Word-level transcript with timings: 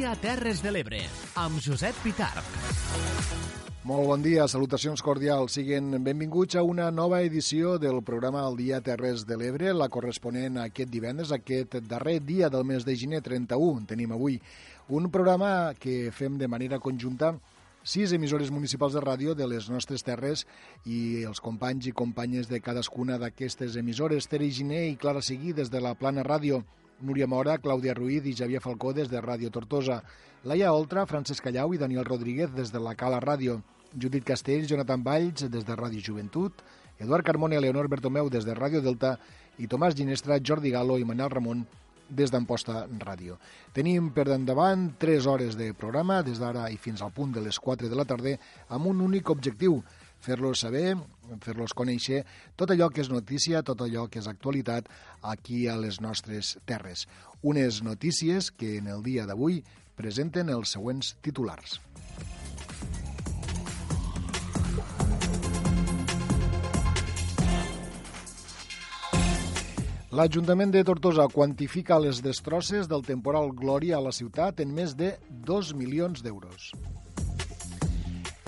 dia 0.00 0.14
Terres 0.16 0.62
de 0.64 0.70
l'Ebre, 0.72 0.98
amb 1.36 1.60
Josep 1.60 1.98
Pitarc. 2.00 2.46
Molt 3.84 4.06
bon 4.08 4.22
dia, 4.24 4.46
salutacions 4.48 5.02
cordials. 5.04 5.58
Siguin 5.58 5.90
benvinguts 6.00 6.56
a 6.56 6.62
una 6.64 6.86
nova 6.88 7.18
edició 7.20 7.74
del 7.76 8.00
programa 8.00 8.46
El 8.48 8.56
dia 8.56 8.78
Terres 8.80 9.26
de 9.28 9.36
l'Ebre, 9.36 9.74
la 9.76 9.90
corresponent 9.92 10.56
a 10.56 10.64
aquest 10.70 10.88
divendres, 10.88 11.34
aquest 11.36 11.76
darrer 11.90 12.16
dia 12.24 12.48
del 12.48 12.64
mes 12.64 12.88
de 12.88 12.96
gener 12.96 13.20
31. 13.28 13.84
Tenim 13.92 14.16
avui 14.16 14.40
un 14.88 15.10
programa 15.12 15.74
que 15.76 16.08
fem 16.16 16.40
de 16.40 16.48
manera 16.48 16.80
conjunta 16.80 17.34
sis 17.84 18.16
emissores 18.16 18.48
municipals 18.48 18.96
de 18.96 19.04
ràdio 19.04 19.36
de 19.36 19.52
les 19.52 19.68
nostres 19.68 20.00
terres 20.06 20.46
i 20.88 21.26
els 21.28 21.44
companys 21.44 21.92
i 21.92 21.92
companyes 21.92 22.48
de 22.48 22.64
cadascuna 22.64 23.20
d'aquestes 23.20 23.76
emissores, 23.76 24.32
Tere 24.32 24.48
Giné 24.48 24.86
i 24.88 24.96
Clara 24.96 25.20
Seguí 25.20 25.52
des 25.52 25.68
de 25.68 25.84
la 25.84 25.92
Plana 25.92 26.24
Ràdio, 26.24 26.64
Núria 27.00 27.26
Mora, 27.26 27.58
Clàudia 27.58 27.94
Ruiz 27.96 28.26
i 28.26 28.34
Xavier 28.36 28.60
Falcó 28.60 28.92
des 28.92 29.08
de 29.08 29.20
Ràdio 29.20 29.50
Tortosa, 29.50 30.02
Laia 30.44 30.72
Oltra, 30.72 31.06
Francesc 31.06 31.44
Callau 31.44 31.74
i 31.74 31.80
Daniel 31.80 32.04
Rodríguez 32.04 32.52
des 32.52 32.72
de 32.72 32.80
la 32.80 32.94
Cala 32.94 33.20
Ràdio, 33.20 33.60
Judit 33.96 34.24
Castells, 34.24 34.68
Jonathan 34.68 35.02
Valls 35.02 35.48
des 35.48 35.64
de 35.64 35.76
Ràdio 35.76 36.00
Joventut, 36.04 36.62
Eduard 37.00 37.24
Carmona 37.24 37.56
i 37.56 37.64
Leonor 37.64 37.88
Bertomeu 37.88 38.28
des 38.30 38.44
de 38.44 38.54
Ràdio 38.54 38.82
Delta. 38.84 39.16
I 39.60 39.66
Tomàs 39.68 39.96
Ginestra, 39.96 40.38
Jordi 40.40 40.70
Galo 40.72 40.96
i 40.96 41.04
Manel 41.04 41.28
Ramon 41.28 41.64
des 42.08 42.30
d'Amposta 42.32 42.86
Ràdio. 43.00 43.36
Tenim 43.76 44.10
per 44.12 44.26
endavant 44.32 44.86
3 44.98 45.26
hores 45.28 45.56
de 45.56 45.72
programa, 45.76 46.22
des 46.24 46.40
d'ara 46.40 46.70
i 46.72 46.78
fins 46.80 47.02
al 47.02 47.12
punt 47.12 47.32
de 47.32 47.42
les 47.44 47.58
4 47.60 47.88
de 47.88 47.96
la 47.98 48.06
tarda, 48.08 48.36
amb 48.68 48.88
un 48.88 49.00
únic 49.04 49.28
objectiu, 49.30 49.82
fer-los 50.24 50.62
saber, 50.64 50.94
fer-los 51.44 51.74
conèixer 51.76 52.24
tot 52.56 52.70
allò 52.72 52.90
que 52.92 53.02
és 53.04 53.10
notícia, 53.12 53.62
tot 53.62 53.82
allò 53.84 54.06
que 54.08 54.20
és 54.20 54.28
actualitat 54.30 54.88
aquí 55.22 55.66
a 55.68 55.76
les 55.80 56.00
nostres 56.00 56.56
terres. 56.68 57.06
Unes 57.42 57.82
notícies 57.82 58.50
que 58.50 58.76
en 58.78 58.88
el 58.88 59.04
dia 59.06 59.26
d'avui 59.26 59.62
presenten 59.96 60.48
els 60.52 60.76
següents 60.76 61.14
titulars. 61.24 61.80
L'Ajuntament 70.10 70.72
de 70.74 70.80
Tortosa 70.82 71.28
quantifica 71.30 72.00
les 72.02 72.18
destrosses 72.24 72.88
del 72.90 73.04
temporal 73.06 73.52
Glòria 73.54 74.00
a 74.00 74.02
la 74.02 74.10
ciutat 74.10 74.58
en 74.64 74.74
més 74.74 74.96
de 74.98 75.12
2 75.46 75.70
milions 75.78 76.24
d'euros. 76.26 76.72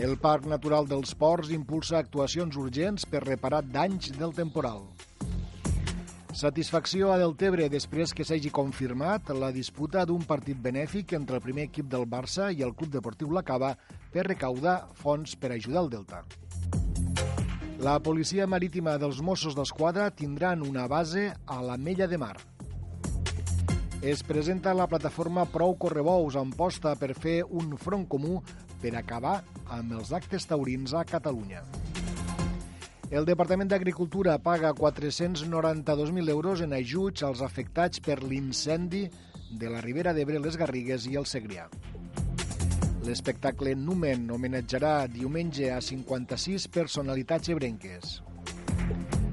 El 0.02 0.16
Parc 0.18 0.48
Natural 0.50 0.88
dels 0.90 1.12
Ports 1.14 1.52
impulsa 1.54 2.00
actuacions 2.00 2.56
urgents 2.58 3.04
per 3.06 3.20
reparar 3.22 3.60
danys 3.62 4.08
del 4.16 4.32
temporal. 4.34 4.80
Satisfacció 6.34 7.12
a 7.14 7.18
Deltebre 7.20 7.68
després 7.70 8.10
que 8.10 8.26
s'hagi 8.26 8.50
confirmat 8.50 9.30
la 9.38 9.52
disputa 9.54 10.02
d'un 10.08 10.24
partit 10.26 10.58
benèfic 10.58 11.14
entre 11.14 11.38
el 11.38 11.44
primer 11.44 11.68
equip 11.68 11.86
del 11.92 12.08
Barça 12.10 12.48
i 12.50 12.64
el 12.66 12.74
Club 12.74 12.90
Deportiu 12.96 13.30
La 13.30 13.44
Cava 13.46 13.76
per 14.10 14.24
recaudar 14.26 14.88
fons 15.04 15.36
per 15.38 15.52
ajudar 15.54 15.84
el 15.84 15.92
Delta. 15.94 16.24
La 17.78 17.94
policia 18.02 18.48
marítima 18.50 18.96
dels 18.98 19.22
Mossos 19.22 19.54
d'Esquadra 19.54 20.08
tindran 20.10 20.66
una 20.66 20.88
base 20.90 21.28
a 21.46 21.60
la 21.62 21.78
Mella 21.78 22.10
de 22.10 22.18
Mar. 22.18 22.34
Es 24.02 24.26
presenta 24.26 24.74
la 24.74 24.90
plataforma 24.90 25.46
Prou 25.46 25.76
Correbous 25.78 26.34
en 26.34 26.50
posta 26.50 26.96
per 26.98 27.14
fer 27.14 27.44
un 27.46 27.76
front 27.78 28.08
comú 28.10 28.40
per 28.82 28.96
acabar 28.98 29.38
amb 29.70 29.94
els 29.96 30.10
actes 30.12 30.44
taurins 30.50 30.92
a 30.92 31.04
Catalunya. 31.08 31.62
El 33.12 33.26
Departament 33.28 33.68
d'Agricultura 33.68 34.38
paga 34.40 34.72
492.000 34.72 36.32
euros 36.32 36.62
en 36.64 36.72
ajuts 36.72 37.22
als 37.26 37.42
afectats 37.44 38.00
per 38.00 38.22
l'incendi 38.24 39.02
de 39.52 39.68
la 39.68 39.82
Ribera 39.84 40.14
d'Ebre, 40.16 40.40
les 40.40 40.56
Garrigues 40.56 41.06
i 41.10 41.18
el 41.20 41.28
Segrià. 41.28 41.66
L'espectacle 43.04 43.74
Numen 43.76 44.30
homenatjarà 44.32 45.08
diumenge 45.12 45.68
a 45.74 45.80
56 45.84 46.68
personalitats 46.72 47.52
ebrenques. 47.52 48.20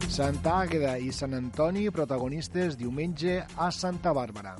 Santa 0.09 0.57
Àgueda 0.65 0.97
i 0.99 1.13
Sant 1.13 1.37
Antoni, 1.37 1.85
protagonistes 1.93 2.75
diumenge 2.75 3.39
a 3.55 3.69
Santa 3.71 4.11
Bàrbara. 4.17 4.57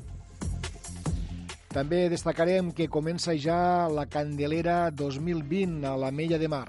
També 1.70 2.08
destacarem 2.10 2.72
que 2.74 2.88
comença 2.90 3.36
ja 3.38 3.86
la 3.94 4.08
Candelera 4.10 4.90
2020 4.90 5.86
a 5.86 5.92
la 6.02 6.10
Mella 6.10 6.40
de 6.42 6.48
Mar. 6.50 6.68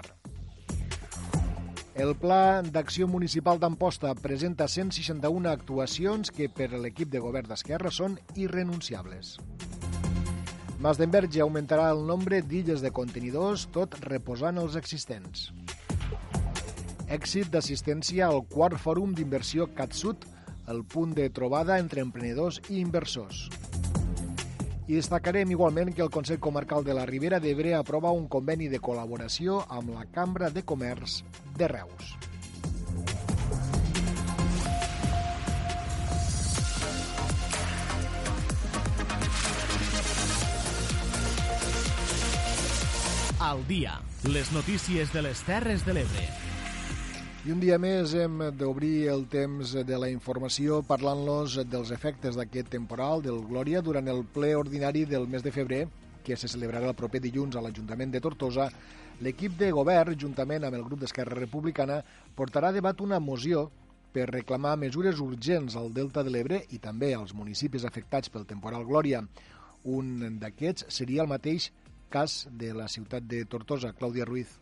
El 1.97 2.13
Pla 2.21 2.61
d'Acció 2.61 3.07
Municipal 3.09 3.57
d'Amposta 3.59 4.13
presenta 4.13 4.67
161 4.69 5.49
actuacions 5.49 6.29
que 6.29 6.47
per 6.53 6.69
l'equip 6.77 7.09
de 7.09 7.19
govern 7.23 7.49
d'Esquerra 7.49 7.89
són 7.89 8.19
irrenunciables. 8.37 9.39
Masdenverge 10.81 11.41
augmentarà 11.41 11.89
el 11.93 12.05
nombre 12.05 12.43
d'illes 12.45 12.85
de 12.85 12.93
contenidors, 12.93 13.67
tot 13.73 13.97
reposant 14.05 14.61
els 14.61 14.77
existents. 14.77 15.49
Èxit 17.09 17.49
d'assistència 17.49 18.29
al 18.29 18.45
quart 18.53 18.77
fòrum 18.77 19.17
d'inversió 19.17 19.65
CatSud, 19.73 20.29
el 20.69 20.85
punt 20.85 21.17
de 21.17 21.27
trobada 21.33 21.81
entre 21.81 22.05
emprenedors 22.05 22.61
i 22.69 22.79
inversors. 22.85 23.47
I 24.91 24.97
destacarem 24.97 25.47
igualment 25.53 25.93
que 25.95 26.01
el 26.03 26.09
Consell 26.11 26.41
Comarcal 26.43 26.83
de 26.83 26.91
la 26.91 27.05
Ribera 27.07 27.37
d'Ebre 27.39 27.71
aprova 27.77 28.09
un 28.11 28.25
conveni 28.27 28.67
de 28.67 28.81
col·laboració 28.83 29.61
amb 29.71 29.93
la 29.95 30.03
Cambra 30.11 30.49
de 30.51 30.65
Comerç 30.67 31.21
de 31.55 31.69
Reus. 31.71 32.11
Al 43.39 43.63
dia, 43.71 43.95
les 44.27 44.51
notícies 44.51 45.15
de 45.15 45.23
les 45.23 45.47
Terres 45.47 45.87
de 45.87 46.01
l'Ebre. 46.01 46.40
I 47.41 47.49
un 47.49 47.57
dia 47.57 47.79
més 47.81 48.11
hem 48.13 48.35
d'obrir 48.53 49.07
el 49.09 49.23
temps 49.25 49.71
de 49.73 49.97
la 49.97 50.11
informació 50.13 50.75
parlant-los 50.85 51.55
dels 51.65 51.89
efectes 51.95 52.37
d'aquest 52.37 52.69
temporal 52.69 53.23
del 53.25 53.39
Glòria 53.49 53.81
durant 53.81 54.05
el 54.13 54.21
ple 54.35 54.51
ordinari 54.53 55.07
del 55.09 55.25
mes 55.25 55.41
de 55.41 55.53
febrer 55.55 55.79
que 56.21 56.37
se 56.37 56.51
celebrarà 56.51 56.91
el 56.91 56.99
proper 56.99 57.23
dilluns 57.25 57.57
a 57.57 57.65
l'Ajuntament 57.65 58.13
de 58.13 58.21
Tortosa, 58.21 58.69
l'equip 59.25 59.57
de 59.57 59.71
govern, 59.73 60.13
juntament 60.13 60.69
amb 60.69 60.77
el 60.77 60.85
grup 60.85 61.01
d'Esquerra 61.01 61.39
Republicana, 61.39 62.03
portarà 62.37 62.69
a 62.69 62.77
debat 62.77 63.01
una 63.01 63.17
moció 63.19 63.71
per 64.13 64.29
reclamar 64.29 64.77
mesures 64.77 65.17
urgents 65.17 65.75
al 65.75 65.89
Delta 65.97 66.21
de 66.21 66.29
l'Ebre 66.29 66.61
i 66.69 66.77
també 66.77 67.15
als 67.17 67.33
municipis 67.33 67.89
afectats 67.89 68.29
pel 68.29 68.45
temporal 68.45 68.85
Glòria. 68.85 69.25
Un 69.89 70.37
d'aquests 70.37 70.93
seria 70.93 71.25
el 71.25 71.33
mateix 71.33 71.71
cas 72.13 72.43
de 72.53 72.75
la 72.77 72.85
ciutat 72.85 73.25
de 73.25 73.47
Tortosa, 73.49 73.97
Clàudia 73.97 74.29
Ruiz. 74.29 74.59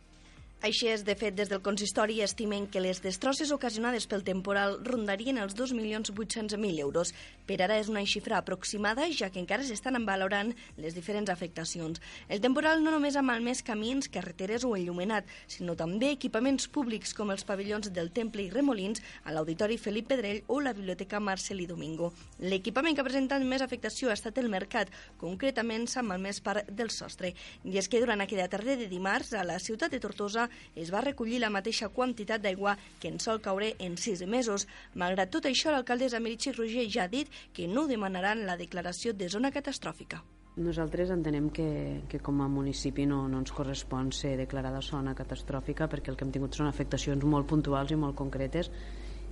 Així 0.60 0.90
és, 0.92 1.06
de 1.08 1.14
fet, 1.16 1.32
des 1.32 1.48
del 1.48 1.62
consistori 1.64 2.18
estimen 2.20 2.66
que 2.68 2.82
les 2.84 2.98
destrosses 3.00 3.48
ocasionades 3.54 4.04
pel 4.04 4.20
temporal 4.20 4.74
rondarien 4.84 5.38
els 5.40 5.54
2.800.000 5.56 6.82
euros. 6.84 7.14
Per 7.48 7.56
ara 7.64 7.78
és 7.80 7.88
una 7.88 8.02
xifra 8.04 8.36
aproximada, 8.36 9.06
ja 9.08 9.30
que 9.32 9.40
encara 9.40 9.64
s'estan 9.64 9.96
valorant 10.04 10.52
les 10.76 10.92
diferents 10.92 11.32
afectacions. 11.32 12.02
El 12.28 12.42
temporal 12.44 12.84
no 12.84 12.92
només 12.92 13.16
ha 13.16 13.22
malmès 13.24 13.62
camins, 13.64 14.10
carreteres 14.12 14.66
o 14.68 14.74
enllumenat, 14.76 15.24
sinó 15.48 15.78
també 15.80 16.10
equipaments 16.12 16.68
públics 16.68 17.16
com 17.16 17.32
els 17.32 17.46
pavellons 17.48 17.88
del 17.88 18.12
Temple 18.12 18.44
i 18.44 18.52
Remolins, 18.52 19.00
a 19.24 19.32
l'Auditori 19.32 19.80
Felip 19.80 20.12
Pedrell 20.12 20.44
o 20.46 20.60
la 20.60 20.76
Biblioteca 20.76 21.22
Marceli 21.24 21.64
Domingo. 21.64 22.12
L'equipament 22.44 22.92
que 22.92 23.00
ha 23.00 23.08
presentat 23.08 23.48
més 23.48 23.64
afectació 23.64 24.12
ha 24.12 24.18
estat 24.18 24.36
el 24.44 24.52
mercat, 24.52 24.92
concretament 25.16 25.88
s'ha 25.88 26.04
malmès 26.04 26.44
part 26.44 26.68
del 26.68 26.92
sostre. 26.92 27.32
I 27.64 27.80
és 27.80 27.88
que 27.88 28.04
durant 28.04 28.20
aquella 28.20 28.50
tarda 28.52 28.76
de 28.76 28.92
dimarts, 28.92 29.32
a 29.32 29.48
la 29.48 29.56
ciutat 29.56 29.96
de 29.96 30.04
Tortosa, 30.04 30.49
es 30.74 30.92
va 30.94 31.04
recollir 31.04 31.40
la 31.40 31.50
mateixa 31.50 31.88
quantitat 31.88 32.42
d'aigua 32.42 32.76
que 33.00 33.08
en 33.08 33.20
sol 33.20 33.40
caure 33.40 33.74
en 33.78 33.96
sis 33.96 34.24
mesos. 34.26 34.66
Malgrat 34.94 35.30
tot 35.30 35.46
això, 35.46 35.70
l'alcaldessa 35.70 36.20
Meritxell 36.20 36.58
Roger 36.58 36.88
ja 36.88 37.04
ha 37.04 37.12
dit 37.12 37.30
que 37.52 37.68
no 37.68 37.86
demanaran 37.86 38.46
la 38.46 38.56
declaració 38.56 39.12
de 39.12 39.28
zona 39.28 39.50
catastròfica. 39.50 40.22
Nosaltres 40.60 41.12
entenem 41.14 41.46
que, 41.54 42.02
que 42.10 42.18
com 42.18 42.40
a 42.42 42.48
municipi 42.50 43.06
no, 43.06 43.22
no 43.30 43.38
ens 43.38 43.52
correspon 43.54 44.10
ser 44.12 44.34
declarada 44.40 44.82
zona 44.82 45.14
catastròfica 45.14 45.86
perquè 45.88 46.10
el 46.10 46.18
que 46.18 46.26
hem 46.26 46.32
tingut 46.34 46.58
són 46.58 46.68
afectacions 46.68 47.24
molt 47.24 47.46
puntuals 47.48 47.94
i 47.94 47.98
molt 48.00 48.18
concretes 48.18 48.68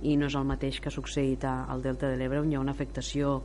i 0.01 0.15
no 0.15 0.29
és 0.29 0.37
el 0.39 0.47
mateix 0.47 0.79
que 0.79 0.87
ha 0.87 0.95
succeït 0.95 1.43
al 1.45 1.83
Delta 1.83 2.07
de 2.07 2.15
l'Ebre 2.17 2.39
on 2.39 2.51
hi 2.51 2.55
ha 2.55 2.63
una 2.63 2.71
afectació 2.71 3.41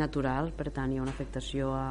natural, 0.00 0.50
per 0.56 0.70
tant 0.72 0.92
hi 0.92 0.98
ha 0.98 1.04
una 1.04 1.12
afectació 1.12 1.74
a, 1.76 1.84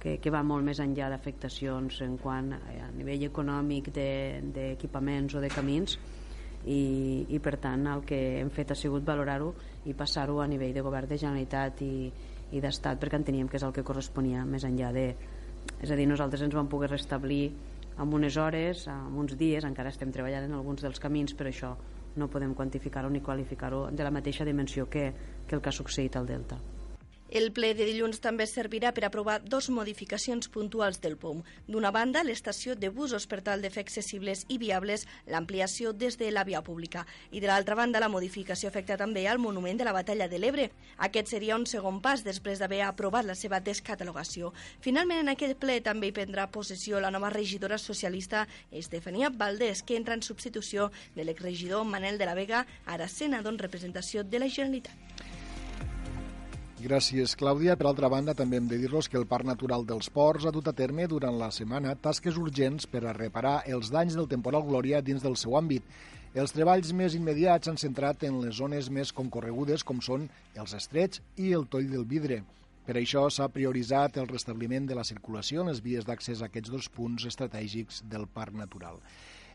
que, 0.00 0.16
que 0.22 0.30
va 0.30 0.44
molt 0.46 0.64
més 0.66 0.80
enllà 0.82 1.08
d'afectacions 1.12 2.00
en 2.06 2.16
quant 2.22 2.52
eh, 2.56 2.78
a 2.84 2.88
nivell 2.94 3.26
econòmic 3.28 3.90
d'equipaments 3.94 5.34
de, 5.34 5.38
o 5.38 5.42
de 5.42 5.50
camins 5.52 5.98
i, 6.64 7.26
i 7.28 7.38
per 7.42 7.56
tant 7.62 7.86
el 7.90 8.04
que 8.06 8.18
hem 8.40 8.50
fet 8.54 8.72
ha 8.72 8.78
sigut 8.78 9.06
valorar-ho 9.06 9.52
i 9.86 9.94
passar-ho 9.98 10.40
a 10.42 10.48
nivell 10.50 10.74
de 10.74 10.84
govern 10.84 11.10
de 11.10 11.18
Generalitat 11.18 11.82
i, 11.86 12.10
i 12.52 12.62
d'Estat 12.62 13.00
perquè 13.00 13.20
enteníem 13.20 13.48
que 13.48 13.58
és 13.60 13.66
el 13.66 13.74
que 13.74 13.86
corresponia 13.86 14.44
més 14.44 14.66
enllà 14.68 14.92
de... 14.94 15.08
És 15.82 15.90
a 15.92 15.98
dir, 15.98 16.06
nosaltres 16.08 16.42
ens 16.46 16.54
vam 16.56 16.70
poder 16.70 16.88
restablir 16.90 17.50
amb 17.98 18.14
unes 18.14 18.38
hores, 18.38 18.86
amb 18.88 19.18
uns 19.18 19.34
dies, 19.36 19.66
encara 19.66 19.90
estem 19.92 20.12
treballant 20.14 20.46
en 20.46 20.56
alguns 20.56 20.84
dels 20.86 21.02
camins, 21.02 21.34
però 21.36 21.50
això 21.50 21.74
no 22.18 22.30
podem 22.30 22.54
quantificar-ho 22.54 23.10
ni 23.10 23.20
qualificar-ho 23.20 23.88
de 23.90 24.06
la 24.06 24.14
mateixa 24.14 24.46
dimensió 24.46 24.88
que, 24.88 25.10
que 25.46 25.58
el 25.58 25.62
que 25.62 25.70
ha 25.70 25.78
succeït 25.82 26.16
al 26.16 26.26
Delta. 26.26 26.77
El 27.28 27.50
ple 27.52 27.74
de 27.76 27.84
dilluns 27.84 28.22
també 28.24 28.46
servirà 28.48 28.94
per 28.96 29.02
aprovar 29.04 29.34
dos 29.44 29.66
modificacions 29.68 30.46
puntuals 30.48 30.96
del 31.02 31.18
POM. 31.20 31.42
D'una 31.68 31.90
banda, 31.92 32.22
l'estació 32.24 32.72
de 32.72 32.88
busos 32.88 33.26
per 33.28 33.42
tal 33.44 33.60
de 33.60 33.68
fer 33.68 33.82
accessibles 33.84 34.46
i 34.48 34.56
viables 34.56 35.04
l'ampliació 35.28 35.92
des 35.92 36.16
de 36.16 36.30
la 36.32 36.46
via 36.48 36.62
pública. 36.64 37.04
I 37.30 37.42
de 37.44 37.50
l'altra 37.50 37.76
banda, 37.76 38.00
la 38.00 38.08
modificació 38.08 38.70
afecta 38.72 38.96
també 38.96 39.26
al 39.28 39.42
monument 39.44 39.76
de 39.76 39.84
la 39.84 39.92
Batalla 39.92 40.24
de 40.26 40.40
l'Ebre. 40.40 40.70
Aquest 40.96 41.28
seria 41.28 41.60
un 41.60 41.68
segon 41.68 42.00
pas 42.00 42.24
després 42.24 42.62
d'haver 42.62 42.80
aprovat 42.86 43.28
la 43.28 43.36
seva 43.36 43.60
descatalogació. 43.60 44.54
Finalment, 44.80 45.20
en 45.20 45.34
aquest 45.34 45.60
ple 45.60 45.82
també 45.84 46.08
hi 46.08 46.16
prendrà 46.16 46.48
possessió 46.48 46.96
la 46.96 47.12
nova 47.12 47.28
regidora 47.28 47.76
socialista 47.76 48.46
Estefania 48.72 49.28
Valdés, 49.28 49.82
que 49.82 50.00
entra 50.00 50.16
en 50.16 50.24
substitució 50.24 50.88
de 51.14 51.28
l'exregidor 51.28 51.84
Manel 51.84 52.16
de 52.16 52.24
la 52.24 52.38
Vega, 52.40 52.64
ara 52.86 53.06
senador 53.06 53.52
en 53.52 53.60
representació 53.66 54.24
de 54.24 54.40
la 54.40 54.48
Generalitat. 54.48 55.17
Gràcies, 56.78 57.32
Clàudia. 57.34 57.74
Per 57.74 57.88
altra 57.88 58.06
banda, 58.06 58.36
també 58.38 58.60
hem 58.60 58.68
de 58.70 58.76
dir-los 58.78 59.08
que 59.10 59.16
el 59.18 59.24
Parc 59.26 59.42
Natural 59.48 59.82
dels 59.86 60.06
Ports 60.14 60.44
ha 60.46 60.52
dut 60.54 60.68
a 60.70 60.72
terme 60.80 61.08
durant 61.10 61.34
la 61.34 61.48
setmana 61.50 61.96
tasques 61.98 62.38
urgents 62.38 62.86
per 62.86 63.00
a 63.02 63.14
reparar 63.16 63.64
els 63.66 63.90
danys 63.90 64.14
del 64.14 64.28
temporal 64.30 64.62
Glòria 64.62 65.00
dins 65.02 65.24
del 65.24 65.34
seu 65.34 65.56
àmbit. 65.58 65.82
Els 66.38 66.54
treballs 66.54 66.92
més 66.94 67.16
immediats 67.18 67.66
s'han 67.66 67.82
centrat 67.82 68.22
en 68.30 68.38
les 68.44 68.54
zones 68.62 68.92
més 68.94 69.10
concorregudes, 69.10 69.82
com 69.82 69.98
són 69.98 70.28
els 70.54 70.76
estrets 70.78 71.18
i 71.34 71.50
el 71.58 71.66
toll 71.66 71.90
del 71.90 72.06
vidre. 72.06 72.44
Per 72.86 72.94
això 72.94 73.26
s'ha 73.26 73.50
prioritzat 73.50 74.22
el 74.22 74.30
restabliment 74.30 74.86
de 74.86 74.94
la 74.94 75.04
circulació 75.04 75.66
en 75.66 75.72
les 75.72 75.82
vies 75.82 76.06
d'accés 76.06 76.44
a 76.44 76.46
aquests 76.46 76.70
dos 76.70 76.86
punts 76.94 77.26
estratègics 77.26 78.04
del 78.06 78.30
Parc 78.30 78.54
Natural. 78.54 79.02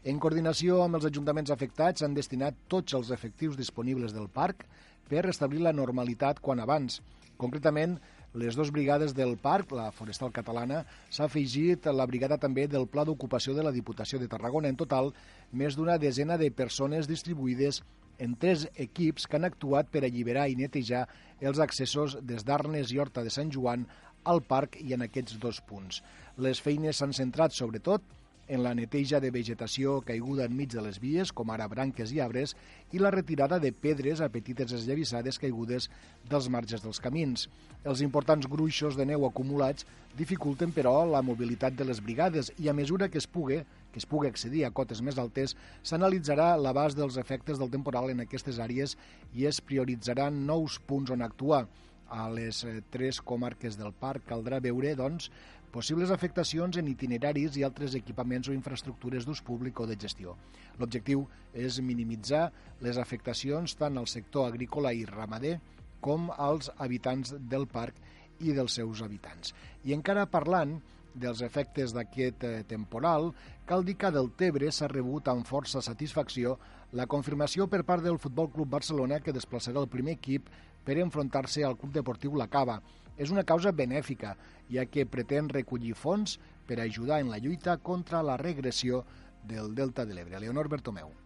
En 0.03 0.19
coordinació 0.19 0.83
amb 0.83 0.99
els 0.99 1.07
ajuntaments 1.07 1.55
afectats, 1.55 2.03
s'han 2.03 2.19
destinat 2.19 2.65
tots 2.67 2.99
els 2.99 3.15
efectius 3.15 3.55
disponibles 3.55 4.11
del 4.11 4.27
parc 4.27 4.67
per 5.09 5.25
restablir 5.27 5.63
la 5.63 5.73
normalitat 5.75 6.39
quan 6.43 6.61
abans. 6.63 7.01
Concretament, 7.37 7.97
les 8.33 8.55
dues 8.57 8.71
brigades 8.73 9.13
del 9.13 9.35
parc, 9.37 9.73
la 9.77 9.91
Forestal 9.93 10.31
Catalana, 10.33 10.83
s'ha 11.13 11.27
afegit 11.29 11.85
la 11.93 12.07
brigada 12.09 12.39
també 12.41 12.65
del 12.67 12.87
Pla 12.89 13.03
d'Ocupació 13.05 13.53
de 13.53 13.65
la 13.65 13.73
Diputació 13.75 14.17
de 14.19 14.29
Tarragona. 14.31 14.71
En 14.71 14.79
total, 14.79 15.11
més 15.51 15.77
d'una 15.77 15.99
desena 16.01 16.37
de 16.41 16.49
persones 16.49 17.09
distribuïdes 17.09 17.83
en 18.23 18.33
tres 18.39 18.65
equips 18.73 19.27
que 19.27 19.37
han 19.37 19.45
actuat 19.45 19.89
per 19.93 20.03
alliberar 20.05 20.47
i 20.49 20.57
netejar 20.57 21.05
els 21.41 21.61
accessos 21.61 22.17
des 22.21 22.45
d'Arnes 22.45 22.93
i 22.93 22.99
Horta 23.01 23.23
de 23.25 23.33
Sant 23.33 23.51
Joan 23.53 23.85
al 24.23 24.41
parc 24.47 24.79
i 24.81 24.93
en 24.95 25.05
aquests 25.05 25.37
dos 25.41 25.59
punts. 25.61 26.01
Les 26.37 26.61
feines 26.61 26.97
s'han 26.97 27.13
centrat, 27.13 27.53
sobretot, 27.53 28.05
en 28.47 28.63
la 28.63 28.73
neteja 28.75 29.19
de 29.23 29.31
vegetació 29.31 29.99
caiguda 30.05 30.47
enmig 30.49 30.73
de 30.73 30.81
les 30.83 30.99
vies, 30.99 31.31
com 31.31 31.51
ara 31.53 31.67
branques 31.71 32.11
i 32.11 32.19
arbres, 32.23 32.55
i 32.91 32.99
la 32.99 33.11
retirada 33.13 33.59
de 33.59 33.71
pedres 33.71 34.21
a 34.21 34.29
petites 34.33 34.73
esllavissades 34.75 35.39
caigudes 35.39 35.89
dels 36.29 36.49
marges 36.51 36.83
dels 36.83 36.99
camins. 37.03 37.47
Els 37.83 38.03
importants 38.03 38.47
gruixos 38.47 38.97
de 38.99 39.05
neu 39.07 39.25
acumulats 39.27 39.87
dificulten, 40.17 40.71
però, 40.75 40.95
la 41.09 41.23
mobilitat 41.25 41.75
de 41.79 41.87
les 41.87 42.01
brigades 42.03 42.51
i 42.59 42.69
a 42.69 42.75
mesura 42.75 43.09
que 43.09 43.19
es 43.21 43.27
pugui, 43.27 43.61
que 43.93 44.01
es 44.01 44.09
pugui 44.09 44.27
accedir 44.27 44.65
a 44.65 44.71
cotes 44.71 45.01
més 45.01 45.17
altes, 45.21 45.55
s'analitzarà 45.83 46.53
l'abast 46.57 46.97
dels 46.97 47.17
efectes 47.21 47.59
del 47.61 47.71
temporal 47.71 48.11
en 48.11 48.23
aquestes 48.25 48.59
àrees 48.59 48.97
i 49.33 49.47
es 49.49 49.61
prioritzaran 49.61 50.45
nous 50.47 50.79
punts 50.87 51.13
on 51.13 51.21
actuar. 51.21 51.65
A 52.13 52.27
les 52.29 52.59
eh, 52.67 52.81
tres 52.93 53.19
comarques 53.21 53.77
del 53.79 53.93
parc 53.97 54.27
caldrà 54.29 54.59
veure, 54.61 54.91
doncs, 54.95 55.31
possibles 55.73 56.13
afectacions 56.13 56.77
en 56.77 56.87
itineraris 56.91 57.57
i 57.57 57.65
altres 57.65 57.97
equipaments 57.97 58.49
o 58.49 58.53
infraestructures 58.53 59.25
d'ús 59.25 59.41
públic 59.41 59.79
o 59.81 59.87
de 59.89 59.97
gestió. 59.99 60.35
L'objectiu 60.77 61.25
és 61.53 61.79
minimitzar 61.81 62.45
les 62.85 62.99
afectacions 63.01 63.73
tant 63.79 63.97
al 63.97 64.09
sector 64.11 64.51
agrícola 64.51 64.93
i 64.93 65.07
ramader 65.09 65.57
com 66.03 66.29
als 66.35 66.69
habitants 66.77 67.33
del 67.49 67.65
parc 67.71 67.97
i 68.43 68.53
dels 68.53 68.75
seus 68.77 69.01
habitants. 69.01 69.53
I 69.87 69.95
encara 69.97 70.29
parlant 70.29 70.77
dels 71.13 71.41
efectes 71.45 71.93
d'aquest 71.93 72.43
eh, 72.43 72.63
temporal, 72.69 73.31
cal 73.65 73.85
dir 73.85 73.95
que 74.01 74.11
del 74.11 74.31
Tebre 74.37 74.71
s'ha 74.73 74.89
rebut 74.91 75.29
amb 75.29 75.47
força 75.47 75.81
satisfacció 75.81 76.57
la 76.93 77.07
confirmació 77.09 77.67
per 77.69 77.83
part 77.85 78.03
del 78.05 78.19
Futbol 78.21 78.51
Club 78.53 78.69
Barcelona 78.73 79.21
que 79.21 79.33
desplaçarà 79.33 79.81
el 79.81 79.89
primer 79.93 80.17
equip 80.17 80.49
per 80.83 80.99
enfrontar-se 81.01 81.63
al 81.63 81.77
Club 81.77 81.93
Deportiu 81.93 82.35
La 82.37 82.49
Cava. 82.51 82.79
És 83.17 83.31
una 83.31 83.45
causa 83.45 83.71
benèfica, 83.71 84.35
ja 84.71 84.85
que 84.85 85.05
pretén 85.05 85.49
recollir 85.49 85.93
fons 85.93 86.39
per 86.67 86.79
ajudar 86.81 87.21
en 87.21 87.29
la 87.29 87.39
lluita 87.39 87.77
contra 87.77 88.23
la 88.23 88.37
regressió 88.37 89.03
del 89.43 89.75
Delta 89.75 90.05
de 90.05 90.15
l'Ebre. 90.15 90.39
Leonor 90.39 90.69
Bertomeu. 90.69 91.22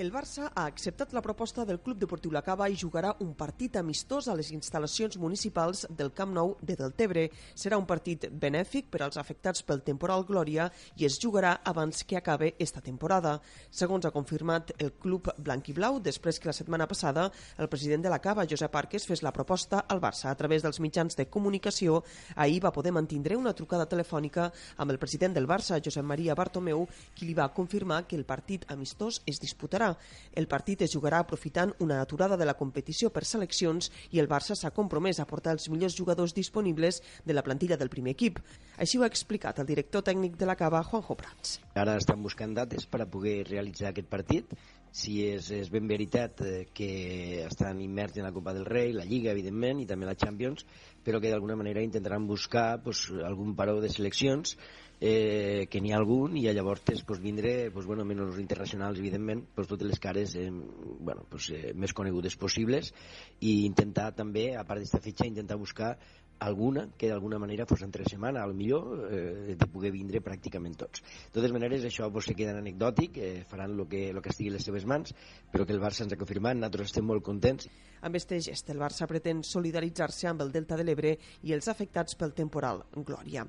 El 0.00 0.08
Barça 0.08 0.46
ha 0.56 0.62
acceptat 0.64 1.10
la 1.12 1.20
proposta 1.20 1.66
del 1.68 1.82
Club 1.84 1.98
Deportiu 2.00 2.30
La 2.32 2.40
Cava 2.40 2.70
i 2.72 2.76
jugarà 2.82 3.10
un 3.20 3.34
partit 3.36 3.74
amistós 3.76 4.30
a 4.30 4.34
les 4.38 4.48
instal·lacions 4.54 5.18
municipals 5.20 5.82
del 5.98 6.08
Camp 6.16 6.30
Nou 6.32 6.54
de 6.64 6.72
Deltebre. 6.78 7.26
Serà 7.52 7.76
un 7.76 7.84
partit 7.84 8.24
benèfic 8.32 8.88
per 8.88 9.02
als 9.04 9.18
afectats 9.20 9.60
pel 9.60 9.82
temporal 9.84 10.24
Glòria 10.24 10.70
i 10.96 11.04
es 11.04 11.18
jugarà 11.20 11.50
abans 11.68 12.00
que 12.08 12.16
acabe 12.16 12.54
esta 12.58 12.80
temporada. 12.80 13.34
Segons 13.68 14.08
ha 14.08 14.12
confirmat 14.14 14.72
el 14.78 14.94
club 15.02 15.28
blanc-i-blau, 15.36 16.00
després 16.00 16.40
que 16.40 16.48
la 16.48 16.56
setmana 16.56 16.88
passada 16.88 17.26
el 17.58 17.68
president 17.68 18.08
de 18.08 18.14
la 18.14 18.22
Cava, 18.24 18.48
Josep 18.48 18.80
Arques, 18.80 19.04
fes 19.04 19.20
la 19.20 19.34
proposta 19.36 19.82
al 19.84 20.00
Barça 20.00 20.32
a 20.32 20.34
través 20.40 20.64
dels 20.64 20.80
mitjans 20.80 21.12
de 21.20 21.28
comunicació, 21.28 22.00
ahir 22.36 22.64
va 22.64 22.72
poder 22.72 22.94
mantindre 22.96 23.36
una 23.36 23.52
trucada 23.52 23.84
telefònica 23.84 24.48
amb 24.78 24.96
el 24.96 25.02
president 25.04 25.36
del 25.36 25.50
Barça, 25.52 25.76
Josep 25.84 26.08
Maria 26.08 26.40
Bartomeu, 26.40 26.88
qui 27.12 27.28
li 27.28 27.36
va 27.36 27.52
confirmar 27.52 28.06
que 28.06 28.16
el 28.16 28.24
partit 28.24 28.64
amistós 28.72 29.20
es 29.28 29.44
disputarà 29.44 29.89
el 30.32 30.48
partit 30.50 30.82
es 30.86 30.94
jugarà 30.94 31.20
aprofitant 31.24 31.74
una 31.80 32.00
aturada 32.00 32.36
de 32.36 32.48
la 32.48 32.56
competició 32.58 33.10
per 33.14 33.24
seleccions 33.24 33.90
i 34.10 34.20
el 34.22 34.28
Barça 34.30 34.56
s'ha 34.56 34.72
compromès 34.74 35.20
a 35.20 35.28
portar 35.30 35.54
els 35.56 35.68
millors 35.72 35.96
jugadors 35.98 36.34
disponibles 36.34 37.02
de 37.24 37.36
la 37.36 37.44
plantilla 37.46 37.78
del 37.80 37.92
primer 37.92 38.16
equip. 38.16 38.40
Així 38.78 38.98
ho 38.98 39.04
ha 39.04 39.10
explicat 39.12 39.58
el 39.58 39.68
director 39.68 40.04
tècnic 40.06 40.36
de 40.40 40.48
la 40.48 40.56
Cava, 40.56 40.82
Juanjo 40.82 41.16
Prats. 41.16 41.58
Ara 41.74 41.96
estan 42.00 42.22
buscant 42.22 42.54
dates 42.56 42.86
per 42.86 43.04
a 43.04 43.10
poder 43.10 43.42
realitzar 43.48 43.90
aquest 43.90 44.08
partit 44.10 44.54
si 44.90 45.20
és, 45.22 45.50
és 45.54 45.70
ben 45.70 45.86
veritat 45.86 46.40
eh, 46.42 46.66
que 46.74 47.44
estan 47.46 47.80
immerts 47.82 48.18
en 48.18 48.26
la 48.26 48.32
Copa 48.34 48.54
del 48.56 48.66
Rei, 48.66 48.92
la 48.92 49.06
Lliga, 49.06 49.30
evidentment, 49.30 49.80
i 49.80 49.86
també 49.86 50.08
la 50.08 50.18
Champions, 50.18 50.66
però 51.04 51.20
que 51.22 51.30
d'alguna 51.30 51.56
manera 51.56 51.84
intentaran 51.84 52.26
buscar 52.26 52.82
pues, 52.82 53.06
algun 53.24 53.54
paró 53.56 53.78
de 53.80 53.88
seleccions 53.92 54.56
eh, 55.00 55.66
que 55.72 55.80
n'hi 55.80 55.94
ha 55.94 55.98
algun 55.98 56.36
i 56.36 56.44
llavors 56.52 56.84
pues, 56.84 57.02
pues, 57.08 57.20
vindre 57.20 57.70
pues, 57.72 57.86
bueno, 57.86 58.04
menys 58.04 58.38
internacionals 58.38 59.00
evidentment 59.00 59.46
pues, 59.54 59.68
totes 59.68 59.88
les 59.88 59.98
cares 59.98 60.36
eh, 60.36 60.50
bueno, 60.52 61.24
pues, 61.28 61.50
eh, 61.50 61.72
més 61.74 61.94
conegudes 61.96 62.36
possibles 62.36 62.92
i 63.40 63.64
intentar 63.64 64.12
també, 64.14 64.50
a 64.56 64.64
part 64.68 64.84
d'esta 64.84 65.00
fitxa 65.00 65.26
intentar 65.26 65.56
buscar 65.56 65.96
alguna 66.40 66.88
que 66.96 67.08
d'alguna 67.08 67.38
manera 67.38 67.66
fos 67.66 67.82
entre 67.82 68.04
setmana, 68.08 68.42
al 68.42 68.54
millor 68.54 69.08
eh, 69.12 69.54
de 69.60 69.66
poder 69.68 69.92
vindre 69.92 70.22
pràcticament 70.24 70.74
tots. 70.80 71.04
De 71.28 71.36
totes 71.36 71.52
maneres, 71.52 71.84
això 71.84 72.08
pues, 72.10 72.30
se 72.30 72.34
queda 72.34 72.56
anecdòtic, 72.56 73.20
eh, 73.20 73.44
faran 73.48 73.76
el 73.76 73.86
que, 73.86 74.06
lo 74.16 74.24
que 74.24 74.32
estigui 74.32 74.48
a 74.48 74.56
les 74.56 74.64
seves 74.64 74.88
mans, 74.88 75.14
però 75.52 75.68
que 75.68 75.76
el 75.76 75.84
Barça 75.84 76.06
ens 76.06 76.16
ha 76.16 76.20
confirmat, 76.20 76.56
nosaltres 76.56 76.94
estem 76.94 77.04
molt 77.06 77.24
contents. 77.28 77.68
Amb 78.00 78.16
este 78.16 78.40
gest, 78.40 78.72
el 78.72 78.80
Barça 78.80 79.06
pretén 79.06 79.44
solidaritzar-se 79.44 80.32
amb 80.32 80.46
el 80.46 80.52
Delta 80.56 80.80
de 80.80 80.88
l'Ebre 80.88 81.18
i 81.44 81.52
els 81.52 81.68
afectats 81.68 82.16
pel 82.16 82.32
temporal 82.32 82.86
Glòria. 82.96 83.44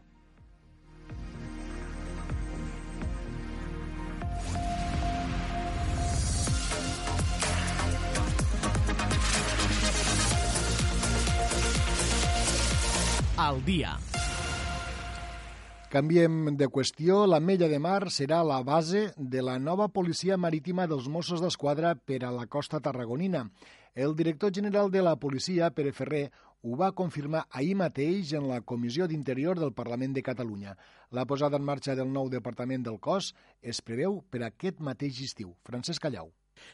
Al 13.41 13.63
dia. 13.65 13.95
Canviem 15.89 16.55
de 16.55 16.67
qüestió. 16.69 17.25
La 17.25 17.39
Mella 17.41 17.67
de 17.67 17.79
Mar 17.81 18.11
serà 18.13 18.43
la 18.45 18.59
base 18.63 19.07
de 19.17 19.41
la 19.41 19.57
nova 19.59 19.87
policia 19.89 20.37
marítima 20.37 20.85
dels 20.87 21.07
Mossos 21.09 21.41
d'Esquadra 21.41 21.95
per 21.95 22.21
a 22.23 22.31
la 22.31 22.45
costa 22.45 22.79
tarragonina. 22.79 23.47
El 23.95 24.13
director 24.15 24.53
general 24.53 24.91
de 24.91 25.01
la 25.01 25.15
policia, 25.19 25.71
Pere 25.71 25.91
Ferrer, 25.91 26.29
ho 26.61 26.77
va 26.77 26.93
confirmar 26.93 27.47
ahir 27.49 27.73
mateix 27.75 28.35
en 28.37 28.45
la 28.47 28.61
Comissió 28.61 29.07
d'Interior 29.09 29.59
del 29.59 29.73
Parlament 29.73 30.13
de 30.13 30.23
Catalunya. 30.23 30.77
La 31.09 31.25
posada 31.25 31.57
en 31.57 31.65
marxa 31.65 31.97
del 31.97 32.13
nou 32.13 32.29
departament 32.29 32.85
del 32.85 33.01
cos 33.01 33.33
es 33.61 33.81
preveu 33.81 34.21
per 34.29 34.45
aquest 34.45 34.79
mateix 34.79 35.25
estiu. 35.25 35.55
Francesc 35.65 36.05
Callau. 36.05 36.29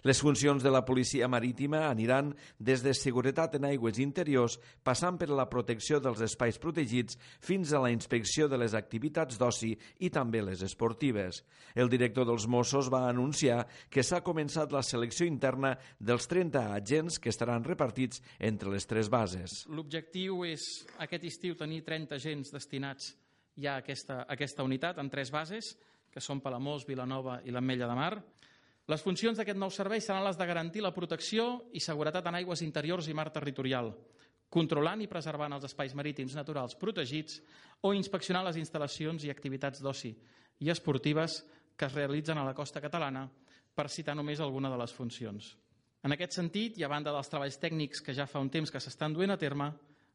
Les 0.07 0.19
funcions 0.21 0.63
de 0.63 0.71
la 0.73 0.83
policia 0.85 1.27
marítima 1.27 1.85
aniran 1.89 2.33
des 2.59 2.83
de 2.85 2.93
seguretat 2.97 3.57
en 3.57 3.67
aigües 3.69 3.99
interiors, 4.03 4.57
passant 4.83 5.17
per 5.19 5.29
la 5.29 5.47
protecció 5.49 5.99
dels 6.03 6.21
espais 6.25 6.59
protegits 6.61 7.17
fins 7.43 7.73
a 7.73 7.81
la 7.83 7.91
inspecció 7.91 8.47
de 8.47 8.59
les 8.61 8.75
activitats 8.77 9.37
d'oci 9.37 9.73
i 9.99 10.09
també 10.13 10.41
les 10.41 10.63
esportives. 10.65 11.43
El 11.75 11.89
director 11.89 12.27
dels 12.27 12.47
Mossos 12.47 12.91
va 12.93 13.07
anunciar 13.09 13.65
que 13.89 14.03
s'ha 14.03 14.23
començat 14.25 14.73
la 14.73 14.83
selecció 14.83 15.27
interna 15.27 15.75
dels 15.99 16.27
30 16.27 16.65
agents 16.73 17.19
que 17.19 17.29
estaran 17.29 17.63
repartits 17.63 18.21
entre 18.39 18.71
les 18.73 18.87
tres 18.87 19.09
bases. 19.09 19.63
L'objectiu 19.69 20.43
és 20.47 20.65
aquest 21.03 21.27
estiu 21.27 21.55
tenir 21.59 21.83
30 21.85 22.17
agents 22.17 22.53
destinats 22.53 23.13
ja 23.57 23.75
a 23.75 23.81
aquesta, 23.81 24.21
a 24.21 24.33
aquesta 24.37 24.63
unitat 24.63 24.99
en 25.01 25.09
tres 25.09 25.31
bases, 25.33 25.73
que 26.13 26.21
són 26.23 26.41
Palamós, 26.41 26.85
Vilanova 26.87 27.41
i 27.45 27.53
l'Ametlla 27.53 27.89
de 27.89 27.97
Mar. 27.97 28.13
Les 28.87 29.01
funcions 29.03 29.35
d'aquest 29.35 29.57
nou 29.59 29.71
servei 29.73 29.99
seran 29.99 30.23
les 30.23 30.37
de 30.39 30.45
garantir 30.47 30.81
la 30.83 30.93
protecció 30.95 31.47
i 31.75 31.81
seguretat 31.83 32.29
en 32.29 32.37
aigües 32.39 32.61
interiors 32.63 33.09
i 33.11 33.15
mar 33.17 33.27
territorial, 33.35 33.91
controlant 34.47 35.01
i 35.03 35.09
preservant 35.11 35.57
els 35.57 35.65
espais 35.67 35.95
marítims 35.95 36.37
naturals 36.39 36.77
protegits 36.79 37.41
o 37.83 37.91
inspeccionar 37.93 38.45
les 38.47 38.59
instal·lacions 38.61 39.25
i 39.27 39.31
activitats 39.33 39.83
d'oci 39.83 40.13
i 40.63 40.71
esportives 40.71 41.41
que 41.75 41.85
es 41.85 41.97
realitzen 41.99 42.39
a 42.39 42.45
la 42.47 42.55
costa 42.55 42.81
catalana, 42.81 43.27
per 43.75 43.89
citar 43.93 44.15
només 44.15 44.39
alguna 44.41 44.71
de 44.71 44.77
les 44.79 44.93
funcions. 44.95 45.51
En 46.01 46.15
aquest 46.15 46.37
sentit, 46.39 46.79
i 46.79 46.85
a 46.85 46.89
banda 46.89 47.11
dels 47.13 47.29
treballs 47.29 47.59
tècnics 47.61 48.01
que 48.01 48.15
ja 48.15 48.25
fa 48.25 48.39
un 48.39 48.49
temps 48.49 48.71
que 48.71 48.79
s'estan 48.81 49.13
duent 49.13 49.35
a 49.35 49.37
terme, 49.37 49.67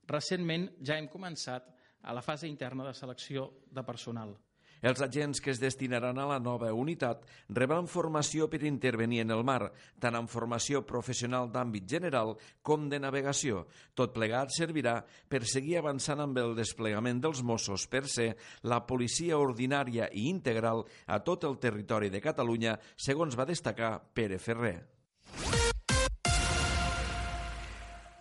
recentment 0.08 0.66
ja 0.80 0.96
hem 0.96 1.06
començat 1.12 1.68
a 2.02 2.16
la 2.16 2.24
fase 2.24 2.48
interna 2.48 2.88
de 2.88 2.94
selecció 2.96 3.50
de 3.70 3.84
personal. 3.86 4.32
Els 4.82 5.00
agents 5.04 5.38
que 5.40 5.52
es 5.52 5.60
destinaran 5.62 6.18
a 6.18 6.26
la 6.26 6.40
nova 6.42 6.72
unitat 6.74 7.22
rebran 7.54 7.86
formació 7.86 8.48
per 8.50 8.64
intervenir 8.66 9.20
en 9.22 9.30
el 9.30 9.44
mar, 9.46 9.70
tant 10.02 10.18
en 10.18 10.26
formació 10.26 10.82
professional 10.86 11.52
d'àmbit 11.54 11.86
general 11.86 12.34
com 12.66 12.88
de 12.90 12.98
navegació. 12.98 13.62
Tot 13.94 14.10
plegat 14.16 14.50
servirà 14.56 14.96
per 15.30 15.44
seguir 15.46 15.78
avançant 15.78 16.24
amb 16.24 16.40
el 16.42 16.56
desplegament 16.58 17.22
dels 17.22 17.44
Mossos 17.46 17.86
per 17.86 18.08
ser 18.10 18.32
la 18.66 18.80
policia 18.86 19.38
ordinària 19.38 20.10
i 20.10 20.26
integral 20.32 20.82
a 21.06 21.20
tot 21.22 21.46
el 21.46 21.60
territori 21.62 22.10
de 22.10 22.20
Catalunya, 22.20 22.74
segons 22.96 23.38
va 23.38 23.46
destacar 23.46 24.00
Pere 24.12 24.42
Ferrer. 24.42 24.80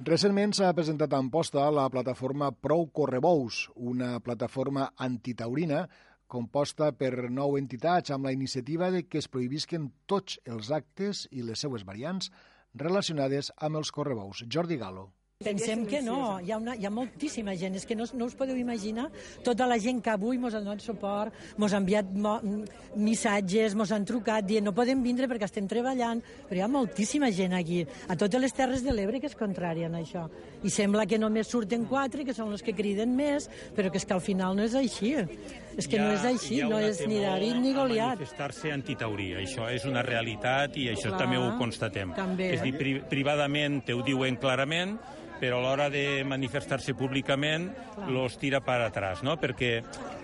Recentment 0.01 0.49
s'ha 0.57 0.71
presentat 0.73 1.11
en 1.13 1.27
posta 1.29 1.67
la 1.69 1.83
plataforma 1.93 2.47
Prou 2.51 2.87
Correbous, 2.89 3.67
una 3.75 4.15
plataforma 4.19 4.87
antitaurina 4.97 5.83
composta 6.31 6.91
per 6.95 7.29
nou 7.29 7.57
entitats 7.59 8.13
amb 8.15 8.29
la 8.29 8.33
iniciativa 8.35 8.91
de 8.93 9.03
que 9.07 9.19
es 9.19 9.29
prohibisquen 9.31 9.89
tots 10.07 10.39
els 10.47 10.71
actes 10.71 11.25
i 11.31 11.43
les 11.47 11.63
seues 11.65 11.83
variants 11.87 12.31
relacionades 12.85 13.51
amb 13.57 13.81
els 13.81 13.91
correbous. 13.91 14.45
Jordi 14.47 14.79
Galo. 14.79 15.09
Pensem 15.43 15.85
que 15.89 16.01
no, 16.05 16.39
hi 16.43 16.51
ha, 16.51 16.59
una, 16.61 16.75
hi 16.77 16.87
ha 16.87 16.91
moltíssima 16.93 17.55
gent, 17.59 17.77
és 17.79 17.87
que 17.87 17.97
no, 17.97 18.05
no 18.17 18.27
us 18.29 18.35
podeu 18.37 18.57
imaginar 18.59 19.07
tota 19.45 19.67
la 19.69 19.79
gent 19.81 20.01
que 20.03 20.13
avui 20.13 20.39
ens 20.39 20.55
ha 20.55 20.61
donat 20.63 20.83
suport, 20.83 21.35
ens 21.57 21.73
ha 21.73 21.81
enviat 21.81 22.11
mo, 22.13 22.37
missatges, 22.95 23.75
ens 23.77 23.93
han 23.95 24.05
trucat 24.07 24.45
dient 24.47 24.65
no 24.67 24.75
podem 24.77 25.01
vindre 25.03 25.29
perquè 25.31 25.49
estem 25.49 25.67
treballant, 25.69 26.21
però 26.49 26.61
hi 26.61 26.65
ha 26.65 26.71
moltíssima 26.71 27.31
gent 27.35 27.55
aquí, 27.57 27.81
a 28.07 28.17
totes 28.19 28.41
les 28.41 28.55
Terres 28.55 28.85
de 28.85 28.93
l'Ebre 28.95 29.21
que 29.21 29.29
és 29.31 29.37
contrària 29.37 29.89
a 29.89 29.99
això. 29.99 30.27
I 30.63 30.69
sembla 30.69 31.07
que 31.09 31.19
només 31.19 31.49
surten 31.49 31.87
quatre, 31.89 32.25
que 32.27 32.35
són 32.37 32.51
els 32.53 32.63
que 32.65 32.75
criden 32.77 33.15
més, 33.17 33.49
però 33.75 33.91
que 33.91 33.97
és 34.01 34.05
que 34.05 34.13
al 34.13 34.21
final 34.21 34.55
no 34.57 34.65
és 34.67 34.75
així. 34.77 35.15
És 35.77 35.87
que 35.87 35.97
ha, 35.97 36.03
no 36.03 36.11
és 36.13 36.25
així, 36.27 36.59
no 36.67 36.79
és 36.83 36.99
ni 37.07 37.21
David 37.23 37.61
ni 37.63 37.73
Goliat. 37.73 38.19
manifestar-se 38.19 38.71
antitauria, 38.73 39.39
això 39.39 39.69
és 39.71 39.85
una 39.87 40.03
realitat 40.05 40.77
i 40.77 40.89
això 40.91 41.09
Clar, 41.13 41.23
també 41.23 41.39
ho 41.39 41.49
constatem. 41.57 42.13
També. 42.17 42.51
És 42.57 42.63
dir, 42.65 42.75
pri 42.77 42.99
privadament 43.09 43.81
te 43.85 43.95
ho 43.95 44.03
diuen 44.05 44.37
clarament, 44.41 44.97
però 45.41 45.57
a 45.57 45.63
l'hora 45.63 45.89
de 45.89 46.21
manifestar-se 46.27 46.93
públicament 46.93 47.65
los 48.13 48.37
tira 48.37 48.61
per 48.61 48.77
atrás, 48.85 49.23
no? 49.25 49.33
Perquè, 49.41 49.71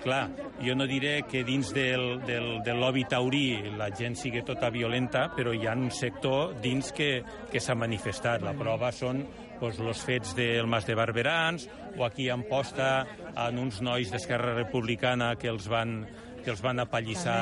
clar, 0.03 0.27
jo 0.61 0.75
no 0.77 0.85
diré 0.85 1.23
que 1.29 1.41
dins 1.47 1.73
del, 1.73 2.21
del, 2.27 2.61
del 2.65 2.77
lobby 2.77 3.07
taurí 3.09 3.73
la 3.79 3.89
gent 3.89 4.15
sigui 4.19 4.45
tota 4.45 4.69
violenta, 4.69 5.27
però 5.33 5.55
hi 5.55 5.65
ha 5.65 5.73
un 5.73 5.89
sector 5.89 6.53
dins 6.61 6.93
que, 6.93 7.11
que 7.51 7.63
s'ha 7.63 7.75
manifestat. 7.75 8.45
La 8.45 8.53
prova 8.57 8.93
són 8.93 9.25
doncs, 9.57 9.81
els 9.81 10.05
fets 10.05 10.35
del 10.37 10.69
Mas 10.69 10.85
de 10.85 10.95
Barberans 10.97 11.65
o 11.97 12.05
aquí 12.05 12.29
en 12.29 12.45
posta 12.45 13.07
en 13.33 13.57
uns 13.57 13.81
nois 13.81 14.13
d'Esquerra 14.13 14.53
Republicana 14.53 15.33
que 15.41 15.49
els 15.49 15.65
van 15.71 16.03
que 16.47 16.53
els 16.53 16.63
van 16.63 16.79
apallissar 16.79 17.39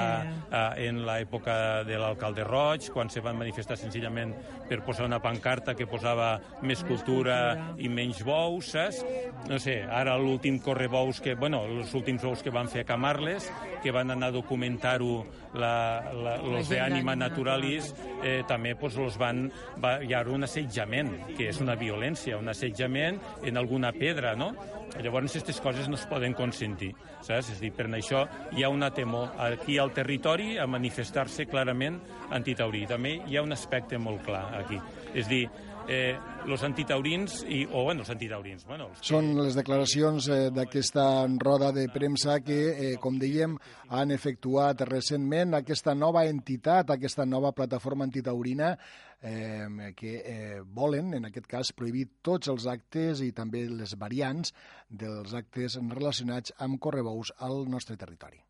eh, 0.50 0.88
en 0.88 1.04
l'època 1.06 1.84
de 1.86 2.00
l'alcalde 2.02 2.42
Roig, 2.48 2.88
quan 2.90 3.12
se 3.14 3.22
van 3.22 3.38
manifestar 3.38 3.78
senzillament 3.78 4.34
per 4.66 4.80
posar 4.82 5.06
una 5.06 5.20
pancarta 5.22 5.76
que 5.78 5.86
posava 5.86 6.40
més, 6.66 6.82
cultura, 6.90 7.38
i 7.78 7.86
menys 7.86 8.24
bous, 8.26 8.72
saps? 8.74 9.04
No 9.46 9.60
sé, 9.62 9.78
ara 9.86 10.16
l'últim 10.18 10.58
correbous 10.58 11.22
que, 11.22 11.36
bueno, 11.38 11.62
els 11.70 11.94
últims 11.94 12.26
bous 12.26 12.42
que 12.42 12.54
van 12.54 12.72
fer 12.72 12.82
a 12.82 12.90
Camarles, 12.90 13.52
que 13.84 13.94
van 13.94 14.10
anar 14.10 14.32
a 14.34 14.38
documentar-ho 14.40 15.26
los 15.54 16.70
de 16.70 16.82
Naturalis, 17.16 17.94
eh, 18.24 18.42
també 18.48 18.74
pues, 18.76 18.96
los 18.98 19.20
van, 19.22 19.52
va, 19.84 20.00
hi 20.04 20.14
ha 20.14 20.24
un 20.26 20.44
assetjament, 20.44 21.14
que 21.38 21.52
és 21.52 21.62
una 21.62 21.78
violència, 21.78 22.40
un 22.42 22.50
assetjament 22.50 23.22
en 23.46 23.62
alguna 23.62 23.94
pedra, 23.94 24.34
no? 24.36 24.54
Llavors, 24.96 25.34
aquestes 25.34 25.60
coses 25.60 25.90
no 25.92 25.98
es 26.00 26.06
poden 26.08 26.34
consentir, 26.34 26.94
saps? 27.22 27.52
És 27.56 27.62
dir, 27.62 27.72
per 27.76 27.88
això 27.92 28.26
hi 28.56 28.64
ha 28.64 28.72
una 28.72 28.92
temor 28.96 29.36
aquí 29.42 29.78
al 29.78 29.94
territori 29.94 30.56
a 30.58 30.66
manifestar-se 30.68 31.46
clarament 31.52 32.00
antitaurí. 32.36 32.86
També 32.90 33.20
hi 33.28 33.38
ha 33.38 33.46
un 33.46 33.56
aspecte 33.56 34.00
molt 34.02 34.24
clar 34.26 34.46
aquí. 34.64 34.80
És 35.14 35.30
dir, 35.30 35.46
eh, 35.88 36.18
los 36.46 36.64
antitaurins 36.64 37.44
i, 37.48 37.64
o 37.66 37.84
bueno, 37.84 38.02
els 38.02 38.10
antitaurins. 38.10 38.66
Bueno, 38.66 38.90
els. 38.90 39.02
Són 39.06 39.32
les 39.40 39.58
declaracions 39.58 40.28
eh, 40.30 40.40
d'aquesta 40.54 41.06
roda 41.42 41.72
de 41.76 41.88
premsa 41.94 42.40
que, 42.46 42.60
eh, 42.72 42.94
com 43.02 43.20
dèiem, 43.22 43.58
han 43.90 44.14
efectuat 44.16 44.86
recentment 44.90 45.56
aquesta 45.60 45.96
nova 45.96 46.26
entitat, 46.30 46.92
aquesta 46.92 47.26
nova 47.26 47.54
plataforma 47.56 48.06
antitaurina 48.06 48.76
eh, 49.22 49.94
que 49.98 50.16
eh, 50.24 50.62
volen, 50.66 51.14
en 51.18 51.30
aquest 51.30 51.48
cas, 51.50 51.74
prohibir 51.74 52.08
tots 52.22 52.52
els 52.52 52.68
actes 52.70 53.22
i 53.26 53.32
també 53.36 53.66
les 53.70 53.96
variants 53.98 54.54
dels 54.90 55.34
actes 55.34 55.80
relacionats 55.90 56.54
amb 56.60 56.80
correbous 56.82 57.34
al 57.40 57.66
nostre 57.70 57.98
territori. 57.98 58.42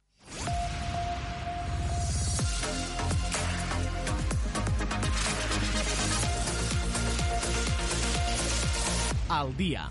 Al 9.31 9.53
dia 9.55 9.85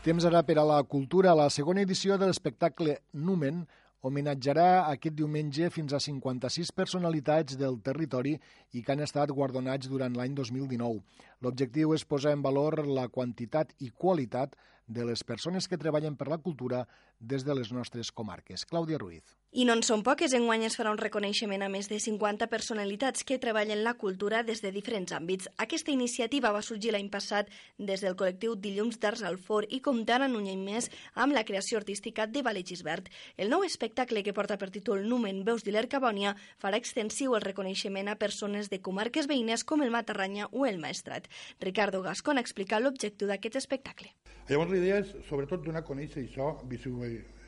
Temps 0.00 0.24
ara 0.24 0.40
per 0.48 0.54
a 0.56 0.62
la 0.64 0.78
cultura. 0.88 1.34
La 1.36 1.50
segona 1.52 1.82
edició 1.84 2.16
de 2.16 2.24
l'espectacle 2.30 2.94
Numen 3.12 3.58
homenatjarà 4.00 4.86
aquest 4.94 5.16
diumenge 5.18 5.68
fins 5.74 5.92
a 5.92 6.00
56 6.00 6.70
personalitats 6.72 7.58
del 7.60 7.76
territori 7.84 8.32
i 8.72 8.80
que 8.80 8.94
han 8.94 9.04
estat 9.04 9.34
guardonats 9.34 9.90
durant 9.92 10.16
l'any 10.16 10.32
2019. 10.38 11.02
L'objectiu 11.44 11.92
és 11.96 12.04
posar 12.08 12.32
en 12.36 12.42
valor 12.44 12.80
la 12.86 13.08
quantitat 13.12 13.74
i 13.84 13.90
qualitat 13.90 14.56
de 14.86 15.04
les 15.04 15.24
persones 15.24 15.66
que 15.68 15.78
treballen 15.78 16.16
per 16.16 16.28
la 16.30 16.38
cultura 16.38 16.86
des 17.18 17.44
de 17.44 17.54
les 17.54 17.72
nostres 17.72 18.12
comarques. 18.12 18.64
Clàudia 18.68 18.98
Ruiz. 18.98 19.36
I 19.56 19.64
no 19.64 19.72
en 19.72 19.80
són 19.86 20.02
poques, 20.04 20.34
enguany 20.36 20.66
es 20.66 20.74
farà 20.76 20.90
un 20.92 20.98
reconeixement 21.00 21.62
a 21.64 21.68
més 21.72 21.88
de 21.88 21.96
50 22.02 22.46
personalitats 22.52 23.24
que 23.24 23.38
treballen 23.40 23.82
la 23.86 23.94
cultura 23.96 24.42
des 24.44 24.60
de 24.60 24.70
diferents 24.74 25.14
àmbits. 25.16 25.48
Aquesta 25.56 25.94
iniciativa 25.94 26.52
va 26.52 26.60
sorgir 26.62 26.92
l'any 26.92 27.08
passat 27.08 27.48
des 27.78 28.04
del 28.04 28.18
col·lectiu 28.20 28.54
Dilluns 28.60 29.00
d'Arts 29.00 29.24
al 29.24 29.38
For 29.38 29.64
i 29.70 29.80
comptarà 29.80 30.28
en 30.28 30.36
un 30.36 30.50
any 30.50 30.60
més 30.60 30.90
amb 31.14 31.32
la 31.32 31.44
creació 31.48 31.80
artística 31.80 32.26
de 32.26 32.42
Ballet 32.44 32.68
Gisbert. 32.68 33.08
El 33.38 33.48
nou 33.48 33.64
espectacle 33.64 34.22
que 34.22 34.34
porta 34.36 34.58
per 34.60 34.68
títol 34.74 35.06
Numen 35.08 35.42
Veus 35.48 35.64
d'Hiler-Cabònia 35.64 36.36
farà 36.60 36.76
extensiu 36.76 37.34
el 37.34 37.46
reconeixement 37.46 38.12
a 38.12 38.18
persones 38.20 38.68
de 38.68 38.82
comarques 38.82 39.26
veïnes 39.26 39.64
com 39.64 39.80
el 39.80 39.94
Matarranya 39.94 40.50
o 40.52 40.66
el 40.66 40.78
Maestrat. 40.78 41.25
Ricardo 41.62 42.02
Gascon 42.04 42.38
explica 42.42 42.80
l'objectiu 42.80 43.28
d'aquest 43.30 43.58
espectacle. 43.62 44.12
Llavors 44.48 44.70
la 44.70 44.80
idea 44.80 45.00
és 45.02 45.12
sobretot 45.28 45.64
donar 45.64 45.82
a 45.82 45.86
conèixer 45.86 46.22
això, 46.24 46.52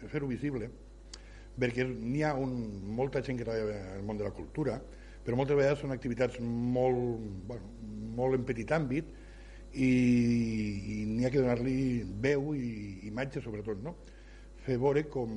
fer-ho 0.08 0.30
visible, 0.30 0.70
perquè 1.58 1.86
n'hi 1.88 2.22
ha 2.26 2.34
un, 2.38 2.52
molta 2.98 3.22
gent 3.24 3.38
que 3.38 3.46
treballa 3.46 3.78
en 3.78 3.96
el 4.00 4.04
món 4.06 4.18
de 4.18 4.26
la 4.26 4.34
cultura, 4.34 4.78
però 5.24 5.38
moltes 5.38 5.58
vegades 5.58 5.82
són 5.82 5.92
activitats 5.92 6.38
molt, 6.40 7.24
bueno, 7.48 7.72
molt 8.18 8.38
en 8.38 8.46
petit 8.48 8.70
àmbit 8.72 9.10
i, 9.74 9.88
i 9.88 11.00
n'hi 11.10 11.26
ha 11.26 11.32
que 11.34 11.42
donar-li 11.42 11.80
veu 12.22 12.54
i 12.56 12.70
imatge 13.10 13.42
sobretot, 13.44 13.82
no? 13.84 13.96
fer 14.68 14.76
veure 14.80 15.04
com 15.08 15.30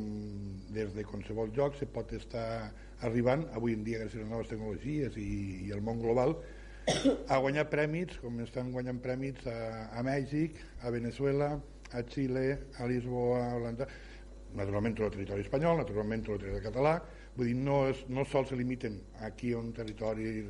des 0.76 0.92
de 0.96 1.06
qualsevol 1.08 1.54
lloc 1.56 1.78
se 1.80 1.88
pot 1.88 2.10
estar 2.18 2.72
arribant, 3.08 3.46
avui 3.56 3.78
en 3.78 3.86
dia 3.86 4.02
gràcies 4.02 4.20
a 4.20 4.26
les 4.26 4.32
noves 4.32 4.50
tecnologies 4.52 5.16
i, 5.18 5.30
i 5.68 5.72
el 5.76 5.84
món 5.86 6.02
global, 6.04 6.36
a 7.34 7.40
guanyar 7.42 7.68
prèmits, 7.72 8.20
com 8.24 8.40
estan 8.44 8.72
guanyant 8.74 9.02
prèmits 9.04 9.48
a, 9.50 9.58
a 9.98 10.04
Mèxic, 10.06 10.60
a 10.84 10.92
Venezuela, 10.94 11.54
a 11.92 12.04
Xile, 12.08 12.46
a 12.80 12.90
Lisboa, 12.90 13.40
a 13.46 13.56
Holanda, 13.60 13.88
naturalment 14.58 14.98
tot 14.98 15.08
el 15.10 15.16
territori 15.18 15.46
espanyol, 15.46 15.82
naturalment 15.84 16.26
tot 16.28 16.38
el 16.38 16.44
territori 16.46 16.68
català, 16.68 16.98
vull 17.38 17.52
dir, 17.52 17.56
no, 17.56 17.86
és, 17.92 18.04
no 18.12 18.28
sols 18.28 18.52
se 18.52 18.60
limiten 18.60 19.00
aquí 19.28 19.54
a 19.54 19.64
un 19.64 19.72
territori 19.76 20.46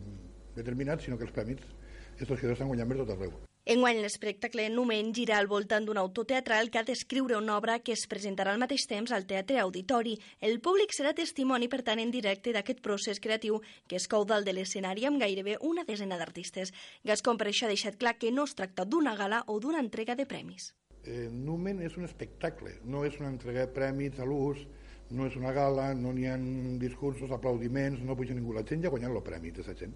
determinat, 0.57 1.05
sinó 1.05 1.19
que 1.19 1.29
els 1.29 1.37
prèmits 1.37 1.79
estos 2.19 2.37
que 2.39 2.51
estan 2.51 2.69
guanyant 2.69 2.91
per 2.91 3.01
tot 3.03 3.17
arreu. 3.17 3.50
Enguany 3.63 3.99
l'espectacle 4.01 4.63
Numen 4.73 5.11
gira 5.13 5.35
al 5.37 5.45
voltant 5.45 5.85
d'un 5.85 5.99
autor 6.01 6.25
teatral 6.25 6.71
que 6.73 6.79
ha 6.79 6.83
d'escriure 6.83 7.35
una 7.37 7.59
obra 7.59 7.75
que 7.85 7.93
es 7.93 8.07
presentarà 8.09 8.55
al 8.55 8.61
mateix 8.61 8.87
temps 8.89 9.11
al 9.13 9.27
Teatre 9.29 9.59
Auditori. 9.61 10.15
El 10.41 10.57
públic 10.65 10.95
serà 10.97 11.11
testimoni, 11.13 11.67
per 11.69 11.83
tant, 11.85 11.99
en 12.01 12.09
directe 12.09 12.55
d'aquest 12.55 12.81
procés 12.81 13.21
creatiu 13.21 13.59
que 13.85 13.99
es 13.99 14.07
cou 14.09 14.25
dalt 14.25 14.49
de 14.49 14.55
l'escenari 14.57 15.05
amb 15.05 15.21
gairebé 15.21 15.59
una 15.61 15.85
desena 15.85 16.17
d'artistes. 16.17 16.73
Gascon 17.05 17.37
per 17.37 17.51
això 17.51 17.67
ha 17.67 17.69
deixat 17.69 17.99
clar 18.01 18.15
que 18.17 18.31
no 18.33 18.47
es 18.49 18.57
tracta 18.57 18.81
d'una 18.81 19.13
gala 19.15 19.43
o 19.45 19.59
d'una 19.59 19.83
entrega 19.85 20.15
de 20.17 20.25
premis. 20.25 20.71
Eh, 21.05 21.29
Numen 21.29 21.85
és 21.85 21.99
un 22.01 22.09
espectacle, 22.09 22.79
no 22.81 23.05
és 23.05 23.19
una 23.21 23.29
entrega 23.29 23.67
de 23.67 23.75
premis 23.75 24.17
a 24.17 24.25
l'ús, 24.25 24.65
no 25.11 25.29
és 25.29 25.37
una 25.37 25.53
gala, 25.53 25.91
no 25.93 26.15
n'hi 26.17 26.25
ha 26.25 26.39
discursos, 26.81 27.29
aplaudiments, 27.29 28.01
no 28.01 28.17
puja 28.17 28.33
ningú. 28.33 28.57
La 28.57 28.65
gent 28.65 28.81
ja 28.81 28.89
ha 28.89 28.95
guanyat 28.97 29.13
el 29.13 29.21
premi 29.21 29.53
de 29.53 29.69
gent 29.69 29.93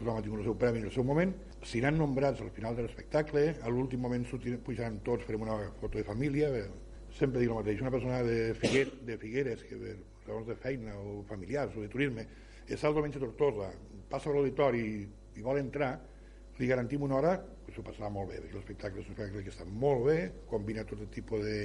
tothom 0.00 0.18
ha 0.18 0.24
tingut 0.24 0.40
el 0.42 0.48
seu 0.48 0.56
premi 0.58 0.80
en 0.80 0.88
el 0.88 0.94
seu 0.94 1.04
moment, 1.06 1.32
seran 1.62 1.98
nombrats 2.00 2.40
al 2.40 2.50
final 2.56 2.76
de 2.76 2.86
l'espectacle, 2.86 3.44
a 3.60 3.72
l'últim 3.72 4.00
moment 4.00 4.24
pujaran 4.64 5.00
tots, 5.04 5.26
farem 5.28 5.44
una 5.44 5.58
foto 5.80 5.98
de 5.98 6.04
família, 6.04 6.48
sempre 7.16 7.40
dic 7.40 7.50
el 7.50 7.60
mateix, 7.60 7.80
una 7.80 7.92
persona 7.92 8.22
de, 8.22 8.54
Figuer, 8.54 8.86
de 9.06 9.18
Figueres, 9.18 9.64
que 9.68 9.76
per 9.76 9.96
raons 10.26 10.46
de 10.48 10.56
feina 10.56 10.96
o 10.96 11.22
familiars 11.28 11.76
o 11.76 11.84
de 11.84 11.88
turisme, 11.92 12.26
és 12.68 12.84
al 12.84 12.94
menys 12.94 13.18
Tortosa, 13.18 13.70
passa 14.10 14.30
a 14.30 14.34
l'auditori 14.34 14.80
i, 14.80 15.00
i 15.36 15.44
vol 15.44 15.60
entrar, 15.60 15.98
li 16.60 16.68
garantim 16.68 17.02
una 17.02 17.16
hora, 17.16 17.34
que 17.64 17.72
s'ho 17.72 17.82
passarà 17.84 18.10
molt 18.12 18.30
bé, 18.32 18.40
perquè 18.42 18.58
l'espectacle 18.58 19.00
és 19.00 19.08
un 19.08 19.16
espectacle 19.16 19.44
que 19.46 19.52
està 19.52 19.64
molt 19.64 20.04
bé, 20.06 20.18
combina 20.50 20.84
tot 20.84 21.00
el 21.00 21.10
tipus 21.12 21.44
de 21.44 21.58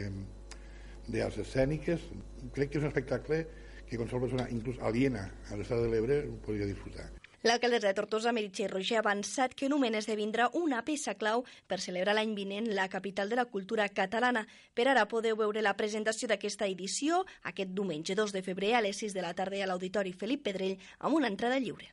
d'arts 1.06 1.38
escèniques, 1.44 2.08
crec 2.56 2.72
que 2.72 2.80
és 2.80 2.86
un 2.86 2.90
espectacle 2.90 3.44
que 3.86 4.00
qualsevol 4.00 4.26
persona, 4.26 4.48
inclús 4.50 4.80
aliena 4.82 5.28
a 5.52 5.60
l'estat 5.60 5.84
de 5.84 5.92
l'Ebre, 5.92 6.24
podria 6.48 6.66
disfrutar. 6.66 7.12
L'alcaldessa 7.46 7.92
de 7.92 7.94
Tortosa, 7.94 8.32
Meritxell 8.34 8.72
Roger, 8.72 8.96
ha 8.98 9.02
avançat 9.04 9.52
que 9.54 9.68
Numen 9.70 9.94
esdevindrà 10.00 10.48
una 10.58 10.80
peça 10.82 11.14
clau 11.14 11.44
per 11.70 11.78
celebrar 11.84 12.16
l'any 12.18 12.32
vinent 12.34 12.72
la 12.74 12.88
capital 12.90 13.30
de 13.30 13.38
la 13.38 13.46
cultura 13.46 13.86
catalana. 14.00 14.42
Per 14.74 14.88
ara 14.90 15.04
podeu 15.06 15.38
veure 15.38 15.62
la 15.62 15.76
presentació 15.78 16.26
d'aquesta 16.32 16.66
edició 16.66 17.20
aquest 17.52 17.70
diumenge 17.78 18.16
2 18.18 18.34
de 18.34 18.42
febrer 18.42 18.74
a 18.74 18.82
les 18.82 18.98
6 18.98 19.14
de 19.14 19.22
la 19.22 19.36
tarda 19.38 19.62
a 19.62 19.68
l'Auditori 19.70 20.16
Felip 20.18 20.42
Pedrell 20.48 20.82
amb 20.98 21.20
una 21.20 21.30
entrada 21.30 21.62
lliure. 21.62 21.92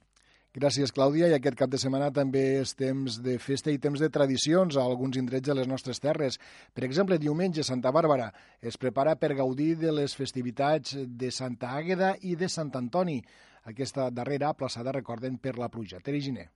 Gràcies, 0.57 0.89
Clàudia. 0.93 1.29
I 1.29 1.37
aquest 1.37 1.61
cap 1.61 1.69
de 1.69 1.83
setmana 1.85 2.09
també 2.17 2.47
és 2.63 2.73
temps 2.73 3.21
de 3.21 3.37
festa 3.37 3.69
i 3.73 3.81
temps 3.81 4.01
de 4.01 4.09
tradicions 4.09 4.81
a 4.81 4.89
alguns 4.89 5.21
indrets 5.21 5.53
de 5.53 5.61
les 5.61 5.69
nostres 5.69 6.01
terres. 6.01 6.41
Per 6.73 6.89
exemple, 6.89 7.21
diumenge, 7.21 7.61
Santa 7.61 7.93
Bàrbara 7.93 8.33
es 8.61 8.81
prepara 8.81 9.17
per 9.21 9.35
gaudir 9.37 9.75
de 9.77 9.93
les 9.93 10.17
festivitats 10.17 10.97
de 10.97 11.31
Santa 11.31 11.77
Àgueda 11.77 12.15
i 12.25 12.37
de 12.41 12.49
Sant 12.49 12.73
Antoni. 12.81 13.21
Aquesta 13.71 14.11
darrera 14.11 14.49
aplaçada, 14.51 14.93
recorden, 14.93 15.39
per 15.39 15.57
la 15.59 15.69
pluja. 15.71 16.01
Teri 16.03 16.21
Giner. 16.21 16.49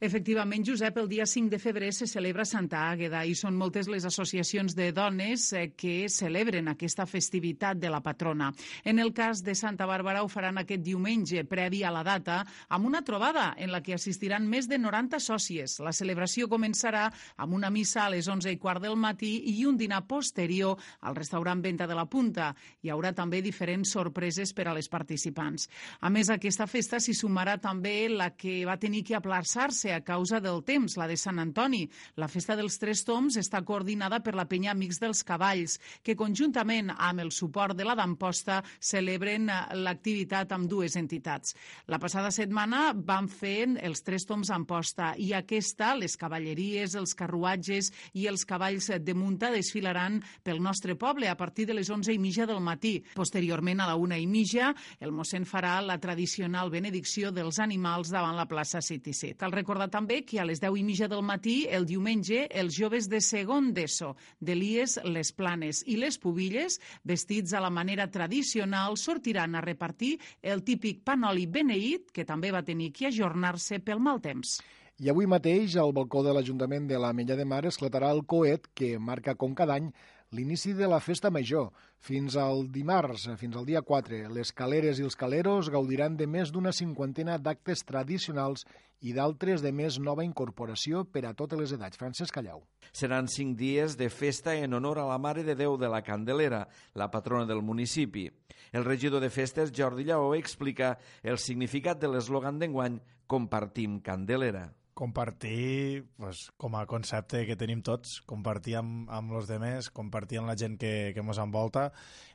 Efectivament, 0.00 0.62
Josep, 0.62 0.96
el 1.00 1.08
dia 1.10 1.24
5 1.26 1.50
de 1.50 1.58
febrer 1.58 1.88
se 1.92 2.06
celebra 2.06 2.44
Santa 2.46 2.84
Àgueda 2.86 3.24
i 3.26 3.32
són 3.34 3.56
moltes 3.58 3.88
les 3.90 4.04
associacions 4.06 4.76
de 4.78 4.92
dones 4.94 5.48
eh, 5.58 5.72
que 5.74 6.06
celebren 6.06 6.70
aquesta 6.70 7.02
festivitat 7.02 7.80
de 7.82 7.90
la 7.90 7.98
patrona. 7.98 8.52
En 8.84 9.02
el 9.02 9.10
cas 9.10 9.42
de 9.42 9.56
Santa 9.58 9.88
Bàrbara 9.90 10.22
ho 10.22 10.28
faran 10.30 10.60
aquest 10.62 10.84
diumenge, 10.86 11.42
previ 11.50 11.80
a 11.82 11.90
la 11.90 12.04
data, 12.06 12.44
amb 12.68 12.86
una 12.86 13.00
trobada 13.02 13.48
en 13.58 13.72
la 13.74 13.80
que 13.82 13.96
assistiran 13.96 14.46
més 14.46 14.68
de 14.70 14.78
90 14.78 15.18
sòcies. 15.18 15.80
La 15.82 15.90
celebració 15.90 16.46
començarà 16.46 17.08
amb 17.34 17.58
una 17.58 17.72
missa 17.74 18.04
a 18.04 18.14
les 18.14 18.30
11 18.30 18.54
i 18.54 18.62
quart 18.62 18.86
del 18.86 18.94
matí 18.94 19.32
i 19.50 19.66
un 19.66 19.74
dinar 19.82 20.04
posterior 20.06 20.78
al 21.10 21.18
restaurant 21.18 21.58
Venta 21.58 21.90
de 21.90 21.98
la 21.98 22.06
Punta. 22.06 22.52
Hi 22.86 22.94
haurà 22.94 23.10
també 23.18 23.42
diferents 23.42 23.96
sorpreses 23.98 24.54
per 24.54 24.68
a 24.70 24.78
les 24.78 24.86
participants. 24.86 25.66
A 25.98 26.08
més, 26.08 26.30
a 26.30 26.38
aquesta 26.38 26.70
festa 26.70 27.02
s'hi 27.02 27.18
sumarà 27.18 27.58
també 27.58 28.06
la 28.14 28.30
que 28.38 28.60
va 28.62 28.78
tenir 28.78 29.02
que 29.02 29.18
aplaçar-se 29.18 29.87
ser 29.88 29.94
a 29.94 30.04
causa 30.04 30.40
del 30.40 30.60
temps, 30.64 30.96
la 31.00 31.06
de 31.08 31.16
Sant 31.16 31.38
Antoni. 31.40 31.86
La 32.20 32.28
festa 32.28 32.56
dels 32.58 32.76
Tres 32.80 33.04
Toms 33.08 33.38
està 33.40 33.62
coordinada 33.64 34.20
per 34.20 34.34
la 34.36 34.44
penya 34.48 34.74
Amics 34.74 35.00
dels 35.00 35.22
Cavalls, 35.24 35.78
que 36.04 36.16
conjuntament 36.18 36.92
amb 36.92 37.22
el 37.24 37.30
suport 37.32 37.76
de 37.78 37.86
la 37.88 37.94
d'Amposta 37.96 38.60
celebren 38.78 39.48
eh, 39.48 39.58
l'activitat 39.80 40.52
amb 40.52 40.68
dues 40.68 40.96
entitats. 41.00 41.54
La 41.88 42.00
passada 42.02 42.30
setmana 42.34 42.92
van 42.92 43.30
fer 43.32 43.80
els 43.80 44.04
Tres 44.04 44.26
Toms 44.28 44.50
Amposta 44.52 45.14
i 45.16 45.32
aquesta, 45.36 45.94
les 45.96 46.18
cavalleries, 46.20 46.96
els 46.98 47.16
carruatges 47.16 47.90
i 48.12 48.28
els 48.28 48.44
cavalls 48.44 48.90
de 49.00 49.16
munta 49.16 49.52
desfilaran 49.54 50.20
pel 50.44 50.60
nostre 50.60 50.98
poble 51.00 51.30
a 51.30 51.36
partir 51.36 51.68
de 51.70 51.78
les 51.78 51.88
11 51.88 52.12
i 52.12 52.20
mitja 52.20 52.46
del 52.46 52.60
matí. 52.60 52.98
Posteriorment, 53.16 53.80
a 53.80 53.88
la 53.92 53.96
una 53.96 54.18
i 54.20 54.26
mitja, 54.28 54.74
el 55.00 55.14
mossèn 55.16 55.48
farà 55.48 55.78
la 55.80 55.96
tradicional 56.02 56.68
benedicció 56.70 57.32
dels 57.32 57.62
animals 57.62 58.12
davant 58.12 58.36
la 58.36 58.48
plaça 58.50 58.82
City 58.84 59.14
Set. 59.16 59.38
Cal 59.38 59.54
recordar 59.54 59.77
recordar 59.78 59.90
també 59.94 60.24
que 60.26 60.40
a 60.40 60.44
les 60.44 60.58
10 60.60 60.74
i 60.80 60.82
mitja 60.82 61.06
del 61.08 61.22
matí, 61.22 61.66
el 61.70 61.86
diumenge, 61.86 62.48
els 62.50 62.74
joves 62.74 63.08
de 63.08 63.20
segon 63.20 63.72
d'ESO, 63.72 64.16
de 64.40 64.54
l'IES 64.54 64.98
Les 65.04 65.30
Planes 65.32 65.84
i 65.86 65.96
les 65.96 66.18
Pubilles, 66.18 66.80
vestits 67.04 67.54
a 67.54 67.60
la 67.60 67.70
manera 67.70 68.08
tradicional, 68.10 68.96
sortiran 68.96 69.54
a 69.54 69.62
repartir 69.62 70.18
el 70.42 70.64
típic 70.64 71.04
panoli 71.04 71.46
beneït, 71.46 72.10
que 72.10 72.24
també 72.24 72.50
va 72.50 72.64
tenir 72.64 72.90
que 72.92 73.06
ajornar-se 73.06 73.78
pel 73.78 74.00
mal 74.00 74.20
temps. 74.20 74.58
I 74.98 75.10
avui 75.10 75.28
mateix, 75.30 75.76
al 75.76 75.94
balcó 75.94 76.24
de 76.26 76.34
l'Ajuntament 76.34 76.88
de 76.88 76.98
la 76.98 77.12
Mella 77.14 77.36
de 77.38 77.46
Mar, 77.46 77.64
esclatarà 77.66 78.10
el 78.10 78.24
coet 78.26 78.66
que 78.74 78.96
marca, 78.98 79.36
com 79.38 79.54
cada 79.54 79.78
any, 79.78 79.92
l'inici 80.34 80.74
de 80.74 80.88
la 80.90 80.98
festa 81.00 81.30
major. 81.30 81.70
Fins 82.02 82.34
al 82.36 82.66
dimarts, 82.74 83.28
fins 83.38 83.56
al 83.56 83.66
dia 83.66 83.82
4, 83.82 84.26
les 84.34 84.50
caleres 84.52 84.98
i 84.98 85.06
els 85.06 85.16
caleros 85.16 85.70
gaudiran 85.70 86.18
de 86.18 86.26
més 86.26 86.50
d'una 86.50 86.74
cinquantena 86.74 87.38
d'actes 87.38 87.86
tradicionals 87.86 88.66
i 89.00 89.12
d'altres 89.14 89.62
de 89.62 89.72
més 89.74 89.98
nova 90.02 90.24
incorporació 90.26 91.04
per 91.06 91.24
a 91.28 91.34
totes 91.38 91.60
les 91.60 91.74
edats. 91.76 91.98
Francesc 92.00 92.34
Callau. 92.34 92.64
Seran 92.92 93.28
cinc 93.30 93.56
dies 93.58 93.96
de 94.00 94.08
festa 94.10 94.56
en 94.56 94.74
honor 94.74 94.98
a 94.98 95.06
la 95.08 95.18
Mare 95.18 95.44
de 95.46 95.54
Déu 95.58 95.76
de 95.78 95.90
la 95.90 96.02
Candelera, 96.02 96.66
la 96.94 97.10
patrona 97.10 97.46
del 97.46 97.62
municipi. 97.62 98.28
El 98.72 98.84
regidor 98.84 99.22
de 99.22 99.30
festes, 99.30 99.72
Jordi 99.74 100.04
Lleó, 100.08 100.34
explica 100.34 100.96
el 101.22 101.38
significat 101.38 102.00
de 102.00 102.10
l'eslògan 102.10 102.58
d'enguany 102.58 103.00
Compartim 103.28 104.00
Candelera 104.00 104.68
compartir 104.98 106.08
pues, 106.16 106.48
com 106.58 106.74
a 106.74 106.82
concepte 106.90 107.44
que 107.46 107.54
tenim 107.54 107.84
tots, 107.86 108.16
compartir 108.26 108.74
amb, 108.80 109.06
amb 109.14 109.36
els 109.38 109.46
demés, 109.46 109.92
compartir 109.94 110.40
amb 110.40 110.50
la 110.50 110.56
gent 110.58 110.74
que, 110.80 111.12
que 111.14 111.22
ens 111.22 111.38
envolta 111.38 111.84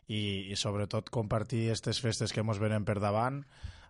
i, 0.08 0.48
i 0.48 0.56
sobretot 0.56 1.12
compartir 1.12 1.66
aquestes 1.66 2.00
festes 2.00 2.32
que 2.32 2.40
ens 2.40 2.62
venen 2.64 2.88
per 2.88 3.02
davant 3.04 3.42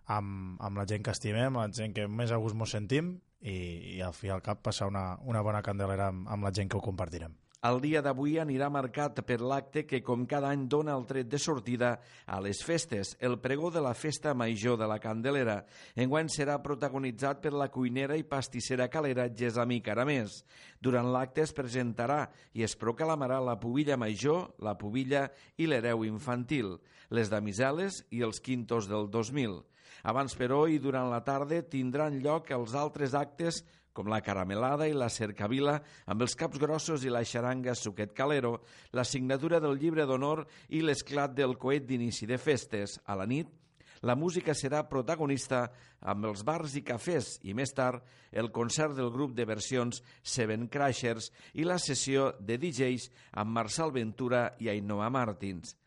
amb, 0.06 0.58
amb 0.60 0.80
la 0.80 0.86
gent 0.88 1.04
que 1.04 1.14
estimem, 1.14 1.56
la 1.60 1.70
gent 1.72 1.94
que 1.96 2.08
més 2.08 2.32
a 2.32 2.40
gust 2.42 2.58
ens 2.58 2.76
sentim 2.76 3.14
i, 3.40 3.56
i 3.96 4.02
al 4.02 4.16
fi 4.16 4.32
al 4.32 4.44
cap 4.44 4.62
passar 4.64 4.88
una, 4.90 5.14
una 5.24 5.42
bona 5.44 5.62
candelera 5.62 6.10
amb, 6.12 6.28
amb 6.28 6.44
la 6.48 6.52
gent 6.54 6.70
que 6.70 6.78
ho 6.80 6.84
compartirem. 6.84 7.34
El 7.64 7.78
dia 7.80 8.02
d'avui 8.04 8.34
anirà 8.36 8.66
marcat 8.68 9.22
per 9.24 9.38
l'acte 9.40 9.86
que, 9.88 10.02
com 10.04 10.26
cada 10.28 10.50
any, 10.52 10.66
dona 10.68 10.92
el 10.98 11.06
tret 11.08 11.30
de 11.32 11.38
sortida 11.40 11.94
a 12.28 12.36
les 12.44 12.58
festes, 12.60 13.14
el 13.24 13.38
pregó 13.40 13.70
de 13.72 13.80
la 13.80 13.94
Festa 13.96 14.34
Major 14.36 14.76
de 14.76 14.84
la 14.90 14.98
Candelera. 15.00 15.62
Enguany 15.96 16.28
serà 16.28 16.58
protagonitzat 16.60 17.40
per 17.40 17.54
la 17.56 17.70
cuinera 17.72 18.18
i 18.20 18.26
pastissera 18.28 18.90
calera 18.92 19.30
Gesamí 19.32 19.80
Caramés. 19.80 20.42
Durant 20.76 21.08
l'acte 21.14 21.40
es 21.48 21.56
presentarà 21.56 22.26
i 22.52 22.68
es 22.68 22.76
proclamarà 22.76 23.40
la 23.40 23.56
pubilla 23.56 23.96
major, 23.96 24.50
la 24.60 24.76
pubilla 24.76 25.30
i 25.56 25.64
l'hereu 25.64 26.04
infantil, 26.04 26.76
les 27.08 27.32
damiseles 27.32 28.04
i 28.12 28.20
els 28.28 28.44
quintos 28.44 28.92
del 28.92 29.08
2000. 29.08 29.62
Abans, 30.04 30.36
però, 30.36 30.66
i 30.68 30.78
durant 30.78 31.08
la 31.08 31.22
tarda 31.24 31.62
tindran 31.64 32.20
lloc 32.20 32.50
els 32.52 32.74
altres 32.76 33.14
actes 33.16 33.62
com 33.94 34.10
la 34.10 34.20
caramelada 34.26 34.88
i 34.90 34.92
la 34.92 35.08
cercavila 35.08 35.78
amb 36.10 36.24
els 36.26 36.34
caps 36.36 36.58
grossos 36.60 37.06
i 37.06 37.12
la 37.14 37.22
xaranga 37.24 37.76
suquet 37.78 38.12
calero, 38.12 38.58
la 38.92 39.04
signatura 39.06 39.60
del 39.62 39.78
llibre 39.78 40.04
d'honor 40.04 40.42
i 40.74 40.82
l'esclat 40.82 41.32
del 41.32 41.54
coet 41.56 41.86
d'inici 41.86 42.26
de 42.26 42.38
festes. 42.42 42.98
A 43.06 43.14
la 43.16 43.24
nit, 43.30 43.48
la 44.04 44.16
música 44.18 44.52
serà 44.52 44.82
protagonista 44.90 45.62
amb 46.02 46.26
els 46.28 46.42
bars 46.44 46.74
i 46.76 46.82
cafès 46.84 47.38
i 47.48 47.54
més 47.56 47.72
tard 47.72 48.02
el 48.32 48.50
concert 48.52 48.98
del 48.98 49.08
grup 49.14 49.32
de 49.38 49.46
versions 49.48 50.02
Seven 50.20 50.66
Crashers 50.68 51.30
i 51.54 51.64
la 51.64 51.78
sessió 51.78 52.34
de 52.40 52.58
DJs 52.60 53.08
amb 53.40 53.56
Marçal 53.56 53.94
Ventura 53.94 54.50
i 54.60 54.68
Ainhoa 54.74 55.08
Martins. 55.08 55.78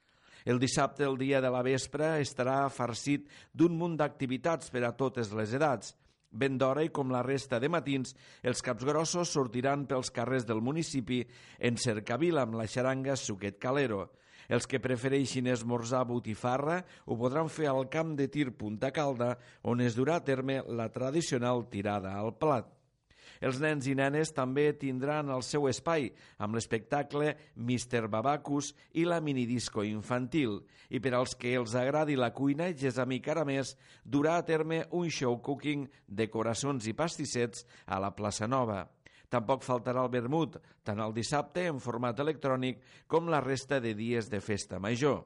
El 0.48 0.62
dissabte, 0.64 1.04
el 1.04 1.18
dia 1.20 1.42
de 1.44 1.50
la 1.52 1.60
vespre, 1.60 2.14
estarà 2.24 2.70
farcit 2.72 3.26
d'un 3.52 3.74
munt 3.76 3.98
d'activitats 4.00 4.72
per 4.72 4.86
a 4.88 4.94
totes 4.96 5.34
les 5.36 5.52
edats. 5.58 5.92
Ben 6.32 6.56
d'hora 6.60 6.86
i 6.88 6.92
com 6.96 7.12
la 7.12 7.24
resta 7.26 7.60
de 7.60 7.68
matins, 7.68 8.14
els 8.48 8.64
capgrossos 8.64 9.34
sortiran 9.36 9.84
pels 9.92 10.12
carrers 10.16 10.48
del 10.48 10.64
municipi 10.64 11.20
en 11.60 11.76
cercavila 11.76 12.46
amb 12.48 12.56
la 12.62 12.68
xaranga 12.68 13.18
Suquet 13.20 13.60
Calero. 13.60 14.06
Els 14.48 14.70
que 14.72 14.80
prefereixin 14.80 15.52
esmorzar 15.52 16.06
botifarra 16.08 16.80
ho 17.06 17.20
podran 17.20 17.52
fer 17.52 17.68
al 17.68 17.90
camp 17.92 18.16
de 18.16 18.30
tir 18.32 18.54
Punta 18.56 18.94
Calda, 18.96 19.34
on 19.68 19.84
es 19.84 20.00
durà 20.00 20.22
a 20.22 20.24
terme 20.24 20.62
la 20.64 20.88
tradicional 20.96 21.68
tirada 21.68 22.16
al 22.16 22.38
plat. 22.40 22.77
Els 23.42 23.60
nens 23.62 23.88
i 23.88 23.96
nenes 23.98 24.34
també 24.36 24.72
tindran 24.80 25.30
el 25.34 25.44
seu 25.46 25.68
espai 25.70 26.10
amb 26.42 26.58
l'espectacle 26.58 27.36
Mr. 27.56 28.08
Babacus 28.12 28.74
i 28.98 29.06
la 29.06 29.22
minidisco 29.22 29.86
infantil. 29.86 30.62
I 30.90 31.00
per 31.04 31.14
als 31.18 31.36
que 31.36 31.54
els 31.60 31.76
agradi 31.76 32.18
la 32.18 32.34
cuina, 32.34 32.72
Gesami 32.74 33.22
Caramés 33.22 33.76
durà 34.04 34.38
a 34.38 34.46
terme 34.46 34.84
un 34.92 35.10
show 35.10 35.40
cooking 35.42 35.88
de 36.08 36.30
coraçons 36.34 36.88
i 36.88 36.96
pastissets 36.98 37.66
a 37.86 38.02
la 38.02 38.14
plaça 38.16 38.48
Nova. 38.48 38.86
Tampoc 39.30 39.66
faltarà 39.68 40.06
el 40.06 40.12
vermut, 40.12 40.56
tant 40.88 41.02
el 41.04 41.16
dissabte 41.16 41.68
en 41.68 41.82
format 41.84 42.20
electrònic 42.24 42.80
com 43.12 43.28
la 43.28 43.44
resta 43.44 43.82
de 43.84 43.92
dies 43.94 44.32
de 44.32 44.40
festa 44.40 44.80
major. 44.80 45.26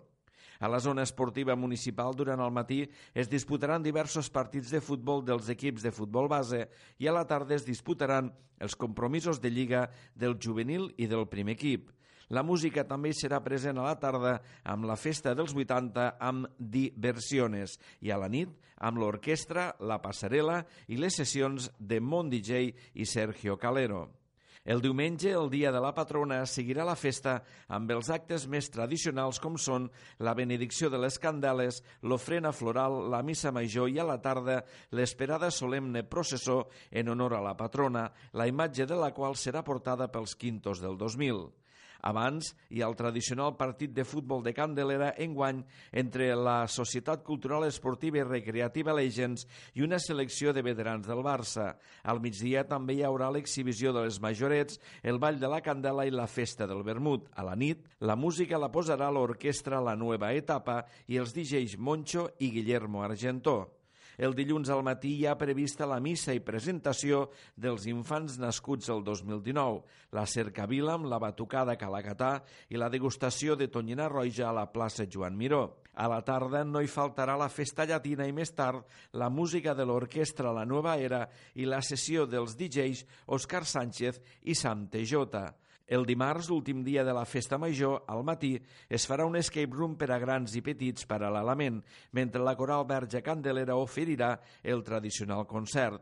A 0.61 0.69
la 0.69 0.79
zona 0.79 1.01
esportiva 1.01 1.55
municipal 1.57 2.13
durant 2.13 2.39
el 2.39 2.51
matí 2.53 2.83
es 3.17 3.29
disputaran 3.31 3.81
diversos 3.81 4.29
partits 4.29 4.69
de 4.69 4.81
futbol 4.81 5.25
dels 5.25 5.49
equips 5.49 5.81
de 5.81 5.91
futbol 5.91 6.29
base 6.29 6.67
i 7.01 7.09
a 7.09 7.15
la 7.15 7.25
tarda 7.25 7.57
es 7.57 7.65
disputaran 7.65 8.29
els 8.61 8.77
compromisos 8.77 9.41
de 9.41 9.49
lliga 9.49 9.87
del 10.13 10.37
juvenil 10.37 10.91
i 11.01 11.09
del 11.09 11.25
primer 11.27 11.57
equip. 11.57 11.89
La 12.29 12.45
música 12.45 12.85
també 12.87 13.09
serà 13.17 13.41
present 13.43 13.81
a 13.81 13.89
la 13.89 13.97
tarda 13.99 14.37
amb 14.63 14.85
la 14.87 14.95
festa 14.95 15.33
dels 15.35 15.57
80 15.57 16.13
amb 16.21 16.47
diversiones 16.61 17.75
i 17.99 18.13
a 18.13 18.21
la 18.21 18.29
nit 18.29 18.53
amb 18.77 19.01
l'orquestra, 19.01 19.71
la 19.81 19.97
passarel·la 20.01 20.61
i 20.87 21.01
les 21.01 21.17
sessions 21.17 21.71
de 21.77 21.99
Mon 21.99 22.29
DJ 22.29 22.69
i 22.93 23.05
Sergio 23.05 23.57
Calero. 23.57 24.20
El 24.63 24.81
diumenge, 24.81 25.31
el 25.33 25.49
dia 25.49 25.71
de 25.73 25.79
la 25.81 25.93
patrona, 25.97 26.43
seguirà 26.45 26.85
la 26.85 26.97
festa 26.99 27.39
amb 27.67 27.89
els 27.95 28.11
actes 28.13 28.45
més 28.45 28.69
tradicionals 28.69 29.39
com 29.41 29.55
són 29.57 29.87
la 30.21 30.35
benedicció 30.37 30.91
de 30.93 30.99
les 31.01 31.17
candeles, 31.21 31.81
l'ofrena 32.05 32.51
floral, 32.53 32.99
la 33.09 33.23
missa 33.25 33.51
major 33.51 33.89
i 33.89 33.97
a 33.97 34.05
la 34.05 34.19
tarda 34.21 34.59
l'esperada 34.93 35.49
solemne 35.49 36.03
processó 36.03 36.67
en 36.91 37.09
honor 37.09 37.39
a 37.39 37.41
la 37.41 37.55
patrona, 37.57 38.11
la 38.33 38.47
imatge 38.47 38.85
de 38.85 39.01
la 39.01 39.09
qual 39.17 39.33
serà 39.33 39.65
portada 39.65 40.11
pels 40.13 40.35
quintos 40.35 40.81
del 40.81 40.97
2000. 40.97 41.60
Abans 42.01 42.51
ha 42.51 42.87
el 42.87 42.95
tradicional 42.97 43.55
partit 43.57 43.93
de 43.93 44.05
futbol 44.07 44.43
de 44.43 44.53
Candelera 44.57 45.11
enguany 45.21 45.61
entre 45.91 46.31
la 46.35 46.67
Societat 46.67 47.23
Cultural 47.23 47.67
Esportiva 47.67 48.21
i 48.21 48.25
Recreativa 48.27 48.95
Legends 48.97 49.45
i 49.75 49.85
una 49.85 49.99
selecció 49.99 50.53
de 50.53 50.63
veterans 50.65 51.07
del 51.07 51.23
Barça. 51.25 51.75
Al 52.03 52.21
migdia 52.23 52.65
també 52.67 52.97
hi 52.97 53.03
haurà 53.07 53.31
l'exhibició 53.31 53.93
de 53.93 54.05
les 54.07 54.21
majorets, 54.21 54.79
el 55.03 55.19
ball 55.19 55.39
de 55.39 55.49
la 55.51 55.61
candela 55.61 56.05
i 56.07 56.13
la 56.13 56.27
festa 56.27 56.67
del 56.67 56.83
vermut. 56.87 57.29
A 57.35 57.45
la 57.45 57.55
nit, 57.55 57.85
la 57.99 58.15
música 58.15 58.59
la 58.61 58.71
posarà 58.71 59.11
l'orquestra 59.11 59.81
La 59.81 59.95
Nueva 59.95 60.33
Etapa 60.33 60.81
i 61.07 61.21
els 61.21 61.35
DJs 61.35 61.77
Moncho 61.77 62.31
i 62.39 62.51
Guillermo 62.51 63.05
Argentó. 63.05 63.80
El 64.21 64.35
dilluns 64.37 64.69
al 64.69 64.83
matí 64.85 65.15
hi 65.17 65.23
ha 65.25 65.33
prevista 65.33 65.87
la 65.89 65.97
missa 65.97 66.35
i 66.37 66.41
presentació 66.45 67.23
dels 67.57 67.87
infants 67.89 68.35
nascuts 68.37 68.91
el 68.93 68.99
2019, 69.01 69.79
la 70.13 70.25
cercavila 70.29 70.93
amb 70.93 71.07
la 71.09 71.17
batucada 71.23 71.73
Calacatà 71.73 72.35
i 72.69 72.77
la 72.77 72.91
degustació 72.93 73.55
de 73.57 73.71
tonyina 73.73 74.05
roja 74.13 74.51
a 74.51 74.53
la 74.53 74.67
plaça 74.69 75.07
Joan 75.09 75.39
Miró. 75.39 75.63
A 75.97 76.05
la 76.05 76.21
tarda 76.21 76.61
no 76.61 76.85
hi 76.85 76.91
faltarà 76.91 77.33
la 77.33 77.49
festa 77.49 77.87
llatina 77.89 78.29
i 78.29 78.35
més 78.37 78.53
tard 78.53 78.85
la 79.17 79.31
música 79.33 79.73
de 79.73 79.89
l'orquestra 79.89 80.53
La 80.53 80.67
Nueva 80.69 80.99
Era 81.01 81.23
i 81.57 81.65
la 81.65 81.81
sessió 81.81 82.29
dels 82.29 82.53
DJs 82.61 83.25
Òscar 83.25 83.65
Sánchez 83.65 84.21
i 84.45 84.53
Sam 84.53 84.85
Tejota. 84.93 85.47
El 85.91 86.05
dimarts, 86.07 86.47
últim 86.55 86.85
dia 86.87 87.03
de 87.03 87.11
la 87.11 87.25
festa 87.27 87.57
major, 87.59 88.05
al 88.07 88.21
matí, 88.23 88.53
es 88.87 89.03
farà 89.09 89.25
un 89.27 89.35
escape 89.35 89.75
room 89.75 89.97
per 89.99 90.07
a 90.15 90.19
grans 90.23 90.53
i 90.55 90.61
petits 90.63 91.03
paral·lelament, 91.03 91.81
mentre 92.15 92.39
la 92.39 92.53
Coral 92.55 92.85
Verge 92.87 93.19
Candelera 93.25 93.75
oferirà 93.75 94.37
el 94.63 94.85
tradicional 94.87 95.43
concert. 95.49 95.99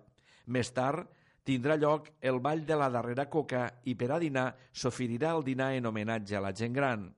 Més 0.54 0.70
tard, 0.78 1.10
tindrà 1.42 1.74
lloc 1.82 2.12
el 2.22 2.38
ball 2.38 2.62
de 2.70 2.78
la 2.78 2.92
darrera 2.94 3.26
coca 3.34 3.64
i 3.90 3.96
per 3.98 4.12
a 4.14 4.20
dinar 4.22 4.52
s'oferirà 4.70 5.34
el 5.34 5.48
dinar 5.48 5.72
en 5.74 5.90
homenatge 5.90 6.38
a 6.38 6.44
la 6.46 6.54
gent 6.54 6.78
gran. 6.78 7.10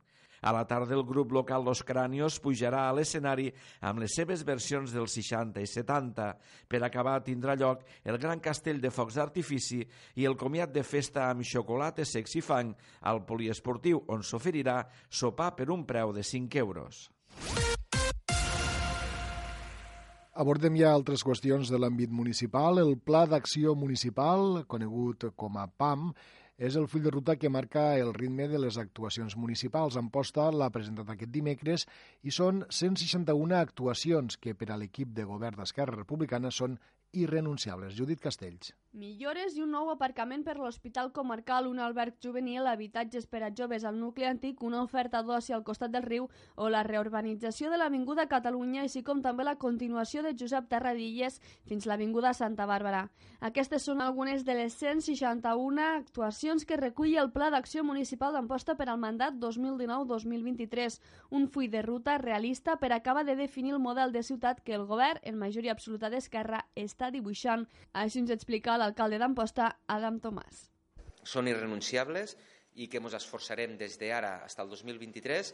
A 0.41 0.51
la 0.51 0.65
tarda 0.65 0.95
el 0.97 1.03
grup 1.05 1.31
local 1.31 1.63
Los 1.63 1.83
Cranios 1.85 2.39
pujarà 2.41 2.87
a 2.89 2.95
l'escenari 2.97 3.47
amb 3.85 4.01
les 4.01 4.15
seves 4.17 4.41
versions 4.47 4.93
dels 4.95 5.13
60 5.19 5.61
i 5.61 5.69
70. 5.69 6.27
Per 6.67 6.81
acabar 6.81 7.19
tindrà 7.23 7.55
lloc 7.55 7.85
el 8.03 8.17
gran 8.17 8.41
castell 8.41 8.81
de 8.81 8.89
focs 8.89 9.19
d'artifici 9.19 9.83
i 10.17 10.25
el 10.25 10.37
comiat 10.37 10.73
de 10.73 10.83
festa 10.83 11.29
amb 11.29 11.45
xocolata, 11.45 12.05
sex 12.05 12.35
i 12.35 12.41
fang 12.41 12.73
al 13.05 13.21
poliesportiu 13.25 14.01
on 14.09 14.25
s'oferirà 14.25 14.81
sopar 15.09 15.53
per 15.55 15.69
un 15.69 15.85
preu 15.85 16.13
de 16.13 16.25
5 16.25 16.57
euros. 16.57 17.05
Abordem 20.41 20.77
ja 20.79 20.93
altres 20.95 21.25
qüestions 21.27 21.69
de 21.69 21.77
l'àmbit 21.77 22.09
municipal. 22.09 22.79
El 22.79 22.95
Pla 22.97 23.25
d'Acció 23.27 23.75
Municipal, 23.75 24.63
conegut 24.71 25.27
com 25.35 25.57
a 25.59 25.65
PAM, 25.67 26.13
és 26.61 26.75
el 26.77 26.85
full 26.85 27.01
de 27.01 27.09
ruta 27.09 27.37
que 27.41 27.49
marca 27.49 27.83
el 27.97 28.13
ritme 28.13 28.45
de 28.51 28.59
les 28.61 28.77
actuacions 28.77 29.33
municipals. 29.43 29.97
Amposta 29.97 30.45
l'ha 30.53 30.69
presentat 30.69 31.09
aquest 31.09 31.33
dimecres 31.33 31.87
i 32.21 32.33
són 32.35 32.61
161 32.69 33.57
actuacions 33.57 34.37
que 34.37 34.53
per 34.53 34.69
a 34.69 34.77
l'equip 34.77 35.15
de 35.17 35.25
govern 35.25 35.57
d'Esquerra 35.57 35.97
Republicana 35.97 36.53
són 36.53 36.77
irrenunciables. 37.17 37.97
Judit 37.97 38.21
Castells. 38.21 38.75
Millores 38.91 39.53
i 39.55 39.61
un 39.63 39.69
nou 39.71 39.87
aparcament 39.87 40.41
per 40.43 40.57
l'Hospital 40.59 41.13
Comarcal, 41.15 41.69
un 41.69 41.77
alberg 41.79 42.17
juvenil, 42.19 42.65
habitatges 42.67 43.23
per 43.23 43.39
a 43.45 43.49
joves 43.55 43.85
al 43.87 43.95
nucli 43.95 44.25
antic, 44.27 44.59
una 44.67 44.81
oferta 44.83 45.21
d'oci 45.23 45.53
al 45.55 45.63
costat 45.63 45.93
del 45.93 46.03
riu 46.03 46.25
o 46.59 46.67
la 46.67 46.81
reurbanització 46.83 47.69
de 47.71 47.79
l'Avinguda 47.79 48.25
Catalunya, 48.27 48.81
així 48.83 48.99
com 49.01 49.21
també 49.23 49.45
la 49.47 49.55
continuació 49.55 50.25
de 50.25 50.33
Josep 50.35 50.67
Terradilles 50.67 51.39
fins 51.69 51.87
l'Avinguda 51.87 52.33
Santa 52.35 52.65
Bàrbara. 52.67 53.05
Aquestes 53.39 53.87
són 53.87 54.01
algunes 54.03 54.43
de 54.43 54.57
les 54.59 54.75
161 54.75 55.79
actuacions 55.85 56.67
que 56.67 56.75
recull 56.75 57.15
el 57.15 57.31
Pla 57.31 57.47
d'Acció 57.49 57.85
Municipal 57.87 58.35
d'Amposta 58.35 58.75
per 58.75 58.89
al 58.89 58.99
mandat 58.99 59.39
2019-2023, 59.39 60.99
un 61.31 61.47
full 61.47 61.71
de 61.71 61.85
ruta 61.87 62.17
realista 62.17 62.75
per 62.75 62.91
acabar 62.91 63.23
de 63.23 63.39
definir 63.39 63.71
el 63.71 63.79
model 63.79 64.11
de 64.11 64.21
ciutat 64.21 64.59
que 64.59 64.75
el 64.75 64.83
govern, 64.83 65.23
en 65.23 65.39
majoria 65.39 65.71
absoluta 65.71 66.11
d'Esquerra, 66.11 66.65
està 66.75 67.07
dibuixant. 67.09 67.69
Així 67.95 68.19
ens 68.19 68.35
explica 68.35 68.80
l'alcalde 68.81 69.19
d'Amposta, 69.21 69.69
Adam 69.87 70.19
Tomàs. 70.23 70.65
Són 71.21 71.47
irrenunciables 71.47 72.35
i 72.81 72.87
que 72.89 73.01
ens 73.01 73.17
esforçarem 73.17 73.77
des 73.77 73.97
d'ara 74.01 74.39
fins 74.47 74.59
al 74.63 74.69
2023 74.71 75.53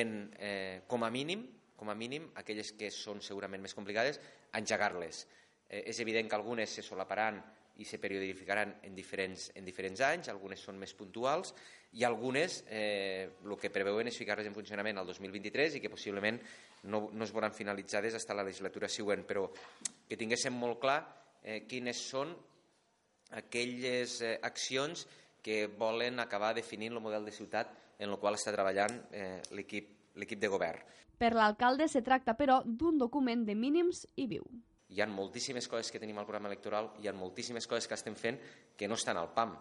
en, 0.00 0.18
eh, 0.38 0.82
com 0.86 1.04
a 1.04 1.10
mínim, 1.10 1.46
com 1.76 1.90
a 1.90 1.94
mínim, 1.94 2.28
aquelles 2.36 2.72
que 2.78 2.90
són 2.90 3.22
segurament 3.22 3.62
més 3.62 3.74
complicades, 3.74 4.20
engegar-les. 4.52 5.26
Eh, 5.68 5.84
és 5.86 6.00
evident 6.00 6.28
que 6.28 6.36
algunes 6.36 6.70
se 6.70 6.82
solaparan 6.82 7.38
i 7.78 7.84
se 7.86 8.00
periodificaran 8.02 8.74
en 8.82 8.94
diferents, 8.94 9.52
en 9.54 9.64
diferents 9.64 10.00
anys, 10.02 10.28
algunes 10.32 10.60
són 10.60 10.78
més 10.80 10.94
puntuals 10.98 11.54
i 11.94 12.02
algunes 12.04 12.64
eh, 12.66 13.30
el 13.44 13.54
que 13.60 13.70
preveuen 13.70 14.10
és 14.10 14.18
ficar-les 14.18 14.48
en 14.50 14.56
funcionament 14.56 14.98
al 14.98 15.06
2023 15.06 15.78
i 15.78 15.80
que 15.84 15.92
possiblement 15.92 16.40
no, 16.90 17.08
no 17.12 17.24
es 17.24 17.32
veuran 17.32 17.54
finalitzades 17.54 18.18
fins 18.18 18.30
a 18.34 18.36
la 18.36 18.46
legislatura 18.48 18.90
següent, 18.90 19.22
però 19.24 19.46
que 20.08 20.18
tinguéssim 20.18 20.58
molt 20.58 20.82
clar 20.82 20.98
eh, 21.42 21.62
quines 21.70 22.02
són 22.10 22.34
aquelles 23.36 24.20
eh, 24.22 24.38
accions 24.42 25.06
que 25.42 25.66
volen 25.66 26.20
acabar 26.20 26.54
definint 26.56 26.94
el 26.94 27.02
model 27.02 27.24
de 27.24 27.32
ciutat 27.32 27.70
en 27.98 28.10
el 28.10 28.18
qual 28.20 28.36
està 28.38 28.52
treballant 28.54 28.94
eh, 29.12 29.40
l'equip 29.54 30.40
de 30.40 30.50
govern. 30.50 30.82
Per 31.18 31.32
l'alcalde 31.34 31.88
se 31.90 32.02
tracta, 32.06 32.36
però, 32.38 32.60
d'un 32.64 32.98
document 32.98 33.42
de 33.46 33.56
mínims 33.58 34.04
i 34.16 34.28
viu. 34.30 34.44
Hi 34.88 35.02
ha 35.02 35.08
moltíssimes 35.10 35.66
coses 35.68 35.90
que 35.92 36.00
tenim 36.00 36.18
al 36.20 36.26
programa 36.28 36.48
electoral, 36.48 36.92
hi 37.02 37.08
ha 37.10 37.12
moltíssimes 37.12 37.66
coses 37.66 37.88
que 37.90 37.98
estem 37.98 38.14
fent 38.16 38.38
que 38.76 38.88
no 38.88 38.96
estan 38.96 39.18
al 39.20 39.32
PAM. 39.34 39.56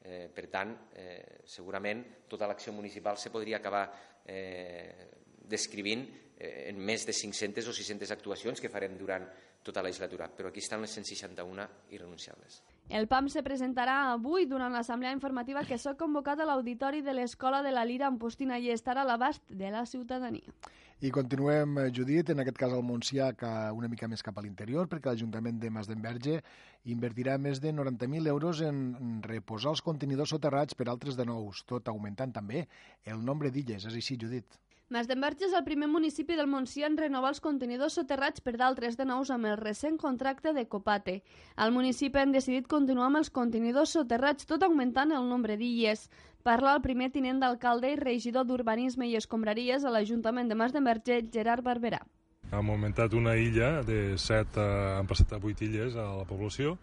Eh, 0.00 0.30
per 0.32 0.46
tant, 0.48 0.70
eh, 0.96 1.42
segurament 1.44 2.04
tota 2.30 2.46
l'acció 2.48 2.72
municipal 2.72 3.18
se 3.20 3.28
podria 3.28 3.58
acabar 3.58 3.82
eh, 4.24 5.10
descrivint 5.50 6.06
eh, 6.38 6.70
en 6.70 6.78
més 6.80 7.04
de 7.04 7.12
500 7.12 7.68
o 7.68 7.74
600 7.76 8.14
actuacions 8.14 8.62
que 8.62 8.72
farem 8.72 8.96
durant 8.96 9.26
tota 9.62 9.82
la 9.82 9.90
legislatura, 9.90 10.30
però 10.32 10.48
aquí 10.48 10.62
estan 10.62 10.80
les 10.80 10.94
161 10.96 11.66
irrenunciables. 11.90 12.62
El 12.90 13.06
PAM 13.06 13.28
se 13.30 13.44
presentarà 13.46 13.96
avui 14.10 14.48
durant 14.50 14.72
l'assemblea 14.74 15.14
informativa 15.14 15.62
que 15.62 15.76
s'ha 15.78 15.92
convocat 15.94 16.40
a 16.42 16.46
l'auditori 16.48 17.04
de 17.06 17.12
l'Escola 17.14 17.60
de 17.62 17.70
la 17.70 17.84
Lira 17.86 18.08
Ampostina 18.10 18.56
i 18.58 18.72
estarà 18.74 19.04
a 19.04 19.06
l'abast 19.06 19.44
de 19.46 19.68
la 19.70 19.84
ciutadania. 19.86 20.56
I 21.00 21.12
continuem, 21.14 21.78
eh, 21.78 21.92
Judit, 21.94 22.32
en 22.34 22.42
aquest 22.42 22.58
cas 22.58 22.74
al 22.74 22.82
Montsià, 22.82 23.30
que 23.38 23.50
una 23.72 23.88
mica 23.88 24.08
més 24.10 24.24
cap 24.26 24.36
a 24.36 24.42
l'interior, 24.42 24.88
perquè 24.90 25.12
l'Ajuntament 25.12 25.60
de 25.62 25.70
Mas 25.70 25.86
d'Enverge 25.86 26.42
invertirà 26.84 27.38
més 27.38 27.62
de 27.62 27.70
90.000 27.72 28.26
euros 28.26 28.60
en 28.60 29.22
reposar 29.22 29.70
els 29.70 29.84
contenidors 29.86 30.34
soterrats 30.34 30.74
per 30.74 30.88
altres 30.90 31.16
de 31.16 31.24
nous, 31.24 31.62
tot 31.70 31.88
augmentant 31.88 32.34
també 32.34 32.66
el 33.04 33.22
nombre 33.24 33.54
d'illes. 33.54 33.86
És 33.86 33.94
així, 33.94 34.18
Judit. 34.18 34.58
Masdenverge 34.90 35.44
és 35.46 35.52
el 35.54 35.62
primer 35.62 35.86
municipi 35.86 36.34
del 36.34 36.48
Montsià 36.50 36.88
en 36.90 36.96
renovar 36.98 37.28
els 37.30 37.40
contenidors 37.44 37.94
soterrats 37.94 38.42
per 38.42 38.56
d'altres 38.58 38.96
de 38.98 39.04
nous 39.06 39.28
amb 39.30 39.46
el 39.46 39.54
recent 39.60 39.94
contracte 40.02 40.50
de 40.56 40.64
Copate. 40.72 41.20
Al 41.54 41.70
municipi 41.70 42.18
han 42.18 42.34
decidit 42.34 42.66
continuar 42.66 43.06
amb 43.06 43.20
els 43.20 43.30
contenidors 43.30 43.94
soterrats, 43.94 44.48
tot 44.50 44.64
augmentant 44.66 45.14
el 45.14 45.28
nombre 45.30 45.54
d'illes. 45.60 46.08
Parla 46.42 46.74
el 46.74 46.82
primer 46.82 47.12
tinent 47.14 47.38
d'alcalde 47.38 47.92
i 47.92 48.00
regidor 48.02 48.48
d'Urbanisme 48.48 49.06
i 49.06 49.14
Escombraries 49.14 49.86
a 49.86 49.94
l'Ajuntament 49.94 50.50
de 50.50 50.58
Masdenverge, 50.58 51.20
Gerard 51.30 51.62
Barberà. 51.62 52.02
Hem 52.50 52.74
augmentat 52.74 53.14
una 53.14 53.36
illa 53.38 53.84
de 53.86 54.18
7, 54.18 54.58
a, 54.58 54.96
han 54.98 55.06
passat 55.06 55.36
a 55.36 55.38
8 55.38 55.68
illes 55.68 55.94
a 55.94 56.08
la 56.18 56.26
població 56.26 56.80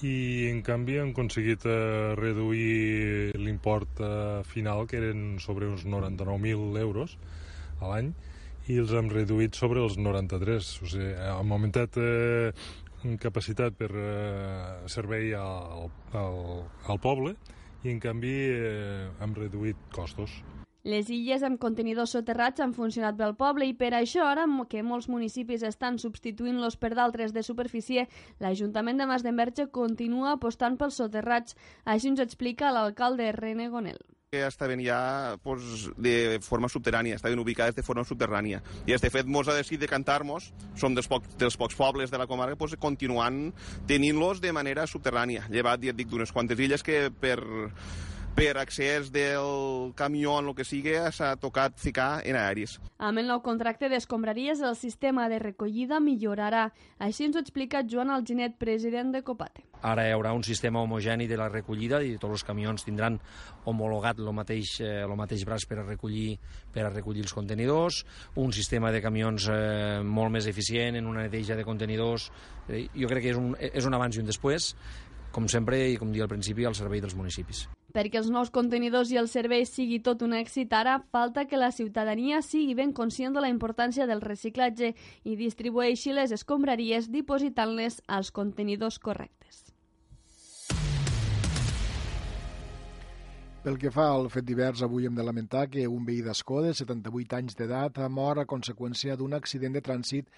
i 0.00 0.48
en 0.50 0.62
canvi 0.66 0.98
han 0.98 1.12
aconseguit 1.12 1.66
eh, 1.68 2.14
reduir 2.18 3.36
l'import 3.38 4.00
eh, 4.00 4.42
final 4.48 4.86
que 4.88 4.98
eren 4.98 5.38
sobre 5.38 5.68
uns 5.68 5.84
99.000 5.84 6.80
euros 6.80 7.18
a 7.80 7.92
l'any 7.92 8.12
i 8.70 8.78
els 8.78 8.94
hem 8.94 9.10
reduït 9.10 9.58
sobre 9.58 9.82
els 9.82 9.98
93 9.98 10.70
o 10.82 10.88
sigui, 10.90 11.10
hem 11.12 11.54
augmentat 11.54 11.98
eh, 12.00 12.52
capacitat 13.22 13.74
per 13.78 13.90
eh, 13.90 14.88
servei 14.90 15.34
al, 15.34 15.90
al, 16.14 16.40
al 16.86 17.02
poble 17.02 17.36
i 17.82 17.90
en 17.90 18.00
canvi 18.02 18.34
eh, 18.54 19.08
hem 19.20 19.34
reduït 19.34 19.78
costos. 19.94 20.40
Les 20.82 21.06
illes 21.14 21.44
amb 21.46 21.60
contenidors 21.62 22.10
soterrats 22.16 22.60
han 22.60 22.72
funcionat 22.74 23.14
bé 23.14 23.22
al 23.28 23.36
poble 23.38 23.68
i 23.70 23.74
per 23.78 23.92
això, 23.94 24.24
ara 24.26 24.48
que 24.68 24.82
molts 24.82 25.06
municipis 25.08 25.62
estan 25.62 25.98
substituint-los 26.02 26.76
per 26.76 26.94
d'altres 26.98 27.32
de 27.32 27.44
superfície, 27.46 28.08
l'Ajuntament 28.40 28.98
de 28.98 29.06
Masdenverge 29.06 29.68
continua 29.70 30.32
apostant 30.32 30.76
pels 30.76 30.98
soterrats. 30.98 31.54
Així 31.84 32.10
ens 32.10 32.20
explica 32.20 32.72
l'alcalde 32.74 33.30
René 33.32 33.68
Gonel 33.68 34.02
que 34.32 34.46
estaven 34.46 34.80
ja 34.80 35.36
pues, 35.44 35.90
de 36.00 36.38
forma 36.40 36.70
subterrània, 36.72 37.18
estaven 37.18 37.38
ubicades 37.38 37.74
de 37.76 37.82
forma 37.84 38.00
subterrània. 38.08 38.62
I 38.88 38.94
este 38.96 39.10
fet 39.12 39.28
mos 39.28 39.44
ha 39.44 39.52
decidit 39.52 39.82
decantar-nos, 39.84 40.46
som 40.72 40.96
dels, 40.96 41.04
poc, 41.04 41.26
dels 41.36 41.58
pocs 41.60 41.76
pobles 41.76 42.08
de 42.08 42.16
la 42.16 42.26
comarca, 42.26 42.56
pues, 42.56 42.72
continuant 42.80 43.50
tenint-los 43.86 44.40
de 44.40 44.54
manera 44.56 44.86
subterrània, 44.88 45.44
llevat, 45.52 45.84
ja 45.84 45.92
et 45.92 46.00
dic, 46.00 46.08
d'unes 46.08 46.32
quantes 46.32 46.64
illes 46.64 46.80
que 46.80 47.10
per 47.12 47.42
per 48.34 48.56
accés 48.58 49.10
del 49.12 49.92
camió 49.94 50.38
en 50.40 50.48
el 50.48 50.54
que 50.56 50.64
sigui 50.64 50.94
s'ha 51.12 51.34
tocat 51.40 51.76
ficar 51.80 52.22
en 52.28 52.36
aeris. 52.38 52.78
Amb 52.98 53.20
el 53.20 53.28
nou 53.28 53.42
contracte 53.44 53.90
d'escombraries 53.92 54.62
el 54.64 54.76
sistema 54.78 55.28
de 55.28 55.38
recollida 55.42 56.00
millorarà. 56.00 56.70
Així 56.98 57.26
ens 57.28 57.36
ho 57.36 57.42
explica 57.42 57.84
Joan 57.88 58.10
Alginet, 58.10 58.56
president 58.58 59.12
de 59.12 59.22
Copate. 59.26 59.66
Ara 59.82 60.06
hi 60.06 60.14
haurà 60.14 60.32
un 60.32 60.44
sistema 60.46 60.80
homogeni 60.80 61.26
de 61.28 61.36
la 61.36 61.50
recollida 61.50 62.00
i 62.06 62.16
tots 62.16 62.38
els 62.38 62.46
camions 62.46 62.86
tindran 62.86 63.18
homologat 63.66 64.20
el 64.22 64.32
mateix, 64.32 64.78
eh, 64.80 65.02
el 65.02 65.16
mateix 65.18 65.44
braç 65.44 65.66
per 65.68 65.82
a 65.82 65.86
recollir 65.86 66.38
per 66.72 66.86
a 66.86 66.92
recollir 66.92 67.26
els 67.26 67.34
contenidors, 67.34 68.04
un 68.36 68.52
sistema 68.52 68.92
de 68.92 69.02
camions 69.02 69.48
eh, 69.50 70.00
molt 70.02 70.32
més 70.32 70.46
eficient 70.46 70.96
en 70.96 71.06
una 71.10 71.26
neteja 71.26 71.58
de 71.58 71.66
contenidors. 71.68 72.30
Eh, 72.68 72.86
jo 72.94 73.10
crec 73.10 73.26
que 73.26 73.34
és 73.34 73.40
un, 73.40 73.56
és 73.58 73.84
un 73.84 73.98
abans 73.98 74.16
i 74.16 74.22
un 74.22 74.30
després 74.30 74.72
com 75.32 75.48
sempre 75.48 75.78
i 75.88 75.96
com 75.96 76.12
dia 76.12 76.26
al 76.26 76.30
principi, 76.30 76.66
al 76.68 76.76
servei 76.78 77.00
dels 77.00 77.16
municipis. 77.16 77.64
Perquè 77.92 78.22
els 78.22 78.30
nous 78.32 78.48
contenidors 78.50 79.10
i 79.12 79.18
el 79.20 79.28
servei 79.28 79.66
sigui 79.68 79.98
tot 80.00 80.22
un 80.24 80.32
èxit 80.32 80.72
ara, 80.72 80.98
falta 81.12 81.44
que 81.44 81.60
la 81.60 81.72
ciutadania 81.76 82.40
sigui 82.42 82.72
ben 82.78 82.94
conscient 82.96 83.36
de 83.36 83.42
la 83.44 83.52
importància 83.52 84.06
del 84.08 84.24
reciclatge 84.24 84.94
i 85.24 85.36
distribueixi 85.36 86.16
les 86.16 86.32
escombraries 86.32 87.10
dipositant-les 87.12 88.00
als 88.08 88.32
contenidors 88.32 88.98
correctes. 88.98 89.68
Pel 93.62 93.76
que 93.78 93.92
fa 93.94 94.08
al 94.10 94.24
fet 94.26 94.42
divers, 94.48 94.80
avui 94.82 95.04
hem 95.06 95.14
de 95.14 95.22
lamentar 95.22 95.68
que 95.70 95.84
un 95.86 96.02
veí 96.08 96.18
d'Escó 96.24 96.64
de 96.64 96.72
78 96.74 97.36
anys 97.38 97.54
d'edat 97.60 98.00
ha 98.02 98.08
mort 98.10 98.42
a 98.42 98.48
conseqüència 98.48 99.14
d'un 99.14 99.36
accident 99.38 99.76
de 99.76 99.84
trànsit 99.86 100.32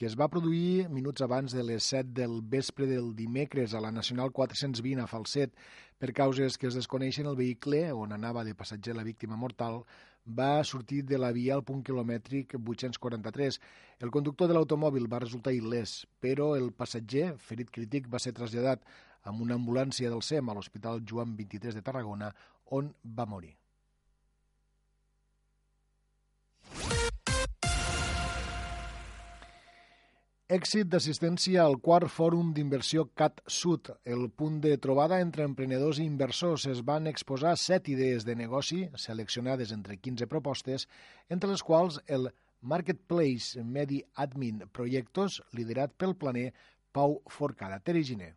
que 0.00 0.06
es 0.08 0.14
va 0.16 0.30
produir 0.32 0.86
minuts 0.88 1.20
abans 1.20 1.52
de 1.52 1.60
les 1.60 1.84
7 1.92 2.14
del 2.16 2.38
vespre 2.40 2.86
del 2.88 3.10
dimecres 3.18 3.74
a 3.74 3.82
la 3.84 3.90
Nacional 3.92 4.32
420 4.32 5.02
a 5.02 5.06
Falset. 5.06 5.52
Per 6.00 6.14
causes 6.16 6.56
que 6.56 6.64
es 6.64 6.76
desconeixen, 6.78 7.26
el 7.28 7.36
vehicle 7.36 7.82
on 7.92 8.14
anava 8.16 8.40
de 8.46 8.54
passatger 8.56 8.94
la 8.96 9.04
víctima 9.04 9.36
mortal 9.36 9.82
va 10.38 10.64
sortir 10.64 11.02
de 11.04 11.18
la 11.20 11.28
via 11.36 11.52
al 11.58 11.64
punt 11.70 11.82
quilomètric 11.84 12.56
843. 12.56 13.60
El 14.00 14.14
conductor 14.16 14.48
de 14.48 14.56
l'automòbil 14.56 15.10
va 15.12 15.20
resultar 15.20 15.52
il·lès, 15.52 16.06
però 16.24 16.54
el 16.56 16.72
passatger, 16.72 17.34
ferit 17.36 17.68
crític, 17.68 18.08
va 18.08 18.22
ser 18.24 18.32
traslladat 18.32 18.88
amb 19.28 19.44
una 19.44 19.60
ambulància 19.60 20.08
del 20.08 20.24
SEM 20.24 20.48
a 20.48 20.56
l'Hospital 20.56 21.04
Joan 21.04 21.36
23 21.36 21.76
de 21.76 21.84
Tarragona, 21.84 22.32
on 22.72 22.94
va 23.04 23.28
morir. 23.28 23.59
Èxit 30.50 30.88
d'assistència 30.90 31.62
al 31.62 31.76
quart 31.78 32.10
fòrum 32.10 32.48
d'inversió 32.54 33.04
CAT 33.14 33.36
Sud. 33.56 33.92
El 34.02 34.24
punt 34.34 34.56
de 34.64 34.72
trobada 34.82 35.20
entre 35.22 35.44
emprenedors 35.46 36.00
i 36.02 36.06
inversors 36.10 36.64
es 36.72 36.80
van 36.88 37.06
exposar 37.06 37.52
set 37.64 37.86
idees 37.92 38.26
de 38.26 38.34
negoci 38.34 38.80
seleccionades 38.98 39.70
entre 39.76 40.00
15 40.08 40.26
propostes, 40.32 40.88
entre 41.28 41.52
les 41.52 41.62
quals 41.62 42.00
el 42.18 42.32
Marketplace 42.74 43.62
Medi 43.62 44.02
Admin 44.26 44.66
Projectos, 44.74 45.38
liderat 45.54 45.94
pel 45.94 46.18
planer 46.18 46.48
Pau 46.90 47.20
Forcada. 47.30 47.78
Tere 47.78 48.02
Giner. 48.02 48.34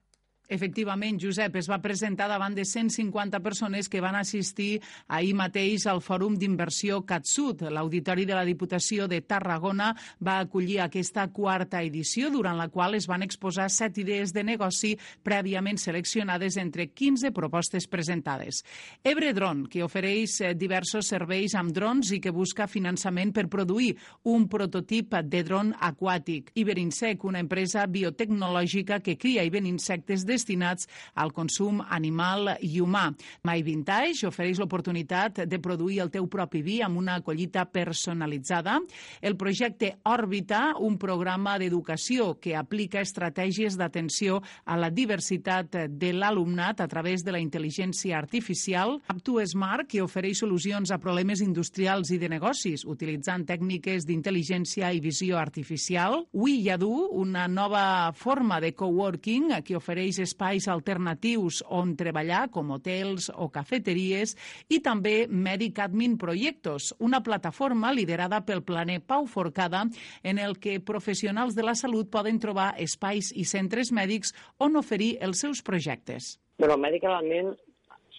Efectivament, 0.54 1.18
Josep, 1.18 1.56
es 1.58 1.66
va 1.66 1.80
presentar 1.82 2.28
davant 2.30 2.54
de 2.54 2.62
150 2.62 3.40
persones 3.42 3.88
que 3.90 4.02
van 4.04 4.14
assistir 4.20 4.84
ahir 5.08 5.32
mateix 5.34 5.88
al 5.90 6.02
Fòrum 6.06 6.36
d'Inversió 6.38 7.00
CatSud. 7.10 7.64
L'Auditori 7.74 8.28
de 8.30 8.36
la 8.38 8.44
Diputació 8.46 9.08
de 9.10 9.24
Tarragona 9.26 9.88
va 10.22 10.36
acollir 10.44 10.78
aquesta 10.84 11.26
quarta 11.34 11.82
edició, 11.82 12.30
durant 12.30 12.60
la 12.60 12.68
qual 12.70 12.94
es 12.94 13.08
van 13.10 13.26
exposar 13.26 13.66
set 13.74 13.98
idees 13.98 14.36
de 14.36 14.44
negoci 14.46 14.92
prèviament 15.26 15.82
seleccionades 15.82 16.60
entre 16.62 16.92
15 16.94 17.34
propostes 17.34 17.90
presentades. 17.90 18.62
Ebredron, 19.02 19.66
que 19.66 19.82
ofereix 19.82 20.38
eh, 20.42 20.54
diversos 20.54 21.10
serveis 21.10 21.58
amb 21.58 21.74
drons 21.74 22.14
i 22.14 22.22
que 22.22 22.36
busca 22.36 22.70
finançament 22.70 23.34
per 23.34 23.48
produir 23.50 23.96
un 24.30 24.46
prototip 24.48 25.18
de 25.26 25.42
dron 25.42 25.74
aquàtic. 25.82 26.54
Iberinsec, 26.62 27.26
una 27.26 27.42
empresa 27.42 27.88
biotecnològica 27.90 29.02
que 29.02 29.18
cria 29.18 29.42
i 29.42 29.50
ven 29.50 29.66
insectes 29.66 30.28
de 30.30 30.38
destinats 30.44 30.88
al 31.16 31.32
consum 31.32 31.82
animal 31.88 32.58
i 32.62 32.82
humà. 32.84 33.08
My 33.48 33.64
Vintage 33.64 34.28
ofereix 34.28 34.60
l'oportunitat 34.60 35.46
de 35.48 35.60
produir 35.64 36.02
el 36.04 36.12
teu 36.12 36.28
propi 36.28 36.62
vi 36.62 36.82
amb 36.84 37.00
una 37.00 37.22
collita 37.24 37.66
personalitzada. 37.66 38.80
El 39.22 39.38
projecte 39.40 39.96
Òrbita, 40.04 40.76
un 40.80 40.98
programa 41.00 41.56
d'educació 41.60 42.34
que 42.44 42.58
aplica 42.60 43.02
estratègies 43.02 43.78
d'atenció 43.80 44.42
a 44.66 44.78
la 44.78 44.92
diversitat 44.92 45.78
de 45.90 46.12
l'alumnat 46.14 46.82
a 46.84 46.88
través 46.92 47.24
de 47.24 47.32
la 47.32 47.42
intel·ligència 47.42 48.18
artificial. 48.18 49.00
Aptu 49.08 49.40
Smart, 49.48 49.88
que 49.88 50.04
ofereix 50.04 50.44
solucions 50.44 50.92
a 50.92 51.00
problemes 51.00 51.42
industrials 51.42 52.12
i 52.12 52.20
de 52.20 52.30
negocis 52.30 52.84
utilitzant 52.86 53.46
tècniques 53.48 54.08
d'intel·ligència 54.08 54.92
i 54.94 55.02
visió 55.04 55.38
artificial. 55.40 56.26
Wiyadu, 56.34 56.92
una 57.14 57.48
nova 57.48 58.12
forma 58.18 58.60
de 58.60 58.74
coworking 58.76 59.62
que 59.64 59.78
ofereix 59.78 60.20
espais 60.34 60.68
alternatius 60.68 61.62
on 61.70 61.94
treballar, 61.96 62.50
com 62.52 62.74
hotels 62.74 63.30
o 63.38 63.48
cafeteries, 63.54 64.34
i 64.74 64.82
també 64.84 65.28
Medic 65.30 65.80
Admin 65.86 66.18
Projectos, 66.18 66.92
una 67.00 67.22
plataforma 67.24 67.94
liderada 67.94 68.42
pel 68.44 68.64
planer 68.66 69.00
Pau 69.06 69.28
Forcada, 69.30 69.86
en 70.24 70.42
el 70.42 70.58
que 70.60 70.80
professionals 70.82 71.56
de 71.56 71.64
la 71.64 71.78
salut 71.78 72.10
poden 72.10 72.42
trobar 72.42 72.74
espais 72.82 73.32
i 73.38 73.46
centres 73.46 73.94
mèdics 73.94 74.34
on 74.60 74.80
oferir 74.80 75.18
els 75.22 75.46
seus 75.46 75.62
projectes. 75.62 76.40
Bueno, 76.58 76.78
Medic 76.82 77.06
Admin 77.06 77.54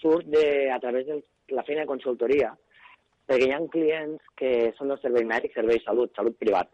surt 0.01 0.29
de, 0.31 0.71
a 0.71 0.79
través 0.81 1.07
de 1.07 1.21
la 1.55 1.65
feina 1.67 1.83
de 1.83 1.91
consultoria, 1.91 2.53
perquè 3.27 3.49
hi 3.49 3.55
ha 3.57 3.61
clients 3.73 4.33
que 4.39 4.55
són 4.79 4.93
del 4.93 5.01
servei 5.03 5.27
mèdic, 5.27 5.55
servei 5.57 5.81
salut, 5.85 6.13
salut 6.17 6.37
privat, 6.39 6.71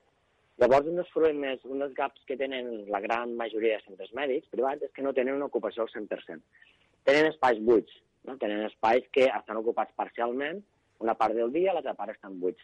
Llavors, 0.60 0.88
un 0.90 0.98
dels 0.98 1.08
problemes, 1.14 1.62
un 1.64 1.80
dels 1.80 1.94
gaps 1.96 2.20
que 2.28 2.36
tenen 2.36 2.66
la 2.92 2.98
gran 3.00 3.30
majoria 3.36 3.78
de 3.78 3.84
centres 3.86 4.10
mèdics 4.16 4.50
privats 4.52 4.84
és 4.84 4.90
que 4.92 5.04
no 5.06 5.14
tenen 5.16 5.38
una 5.38 5.46
ocupació 5.48 5.86
al 5.86 5.92
100%. 5.92 6.42
Tenen 7.08 7.28
espais 7.30 7.62
buits, 7.64 7.94
no? 8.28 8.34
tenen 8.42 8.66
espais 8.66 9.06
que 9.14 9.24
estan 9.30 9.60
ocupats 9.62 9.96
parcialment, 9.96 10.60
una 11.00 11.14
part 11.16 11.32
del 11.38 11.54
dia, 11.54 11.72
l'altra 11.72 11.94
part 11.96 12.12
estan 12.12 12.36
buits. 12.42 12.60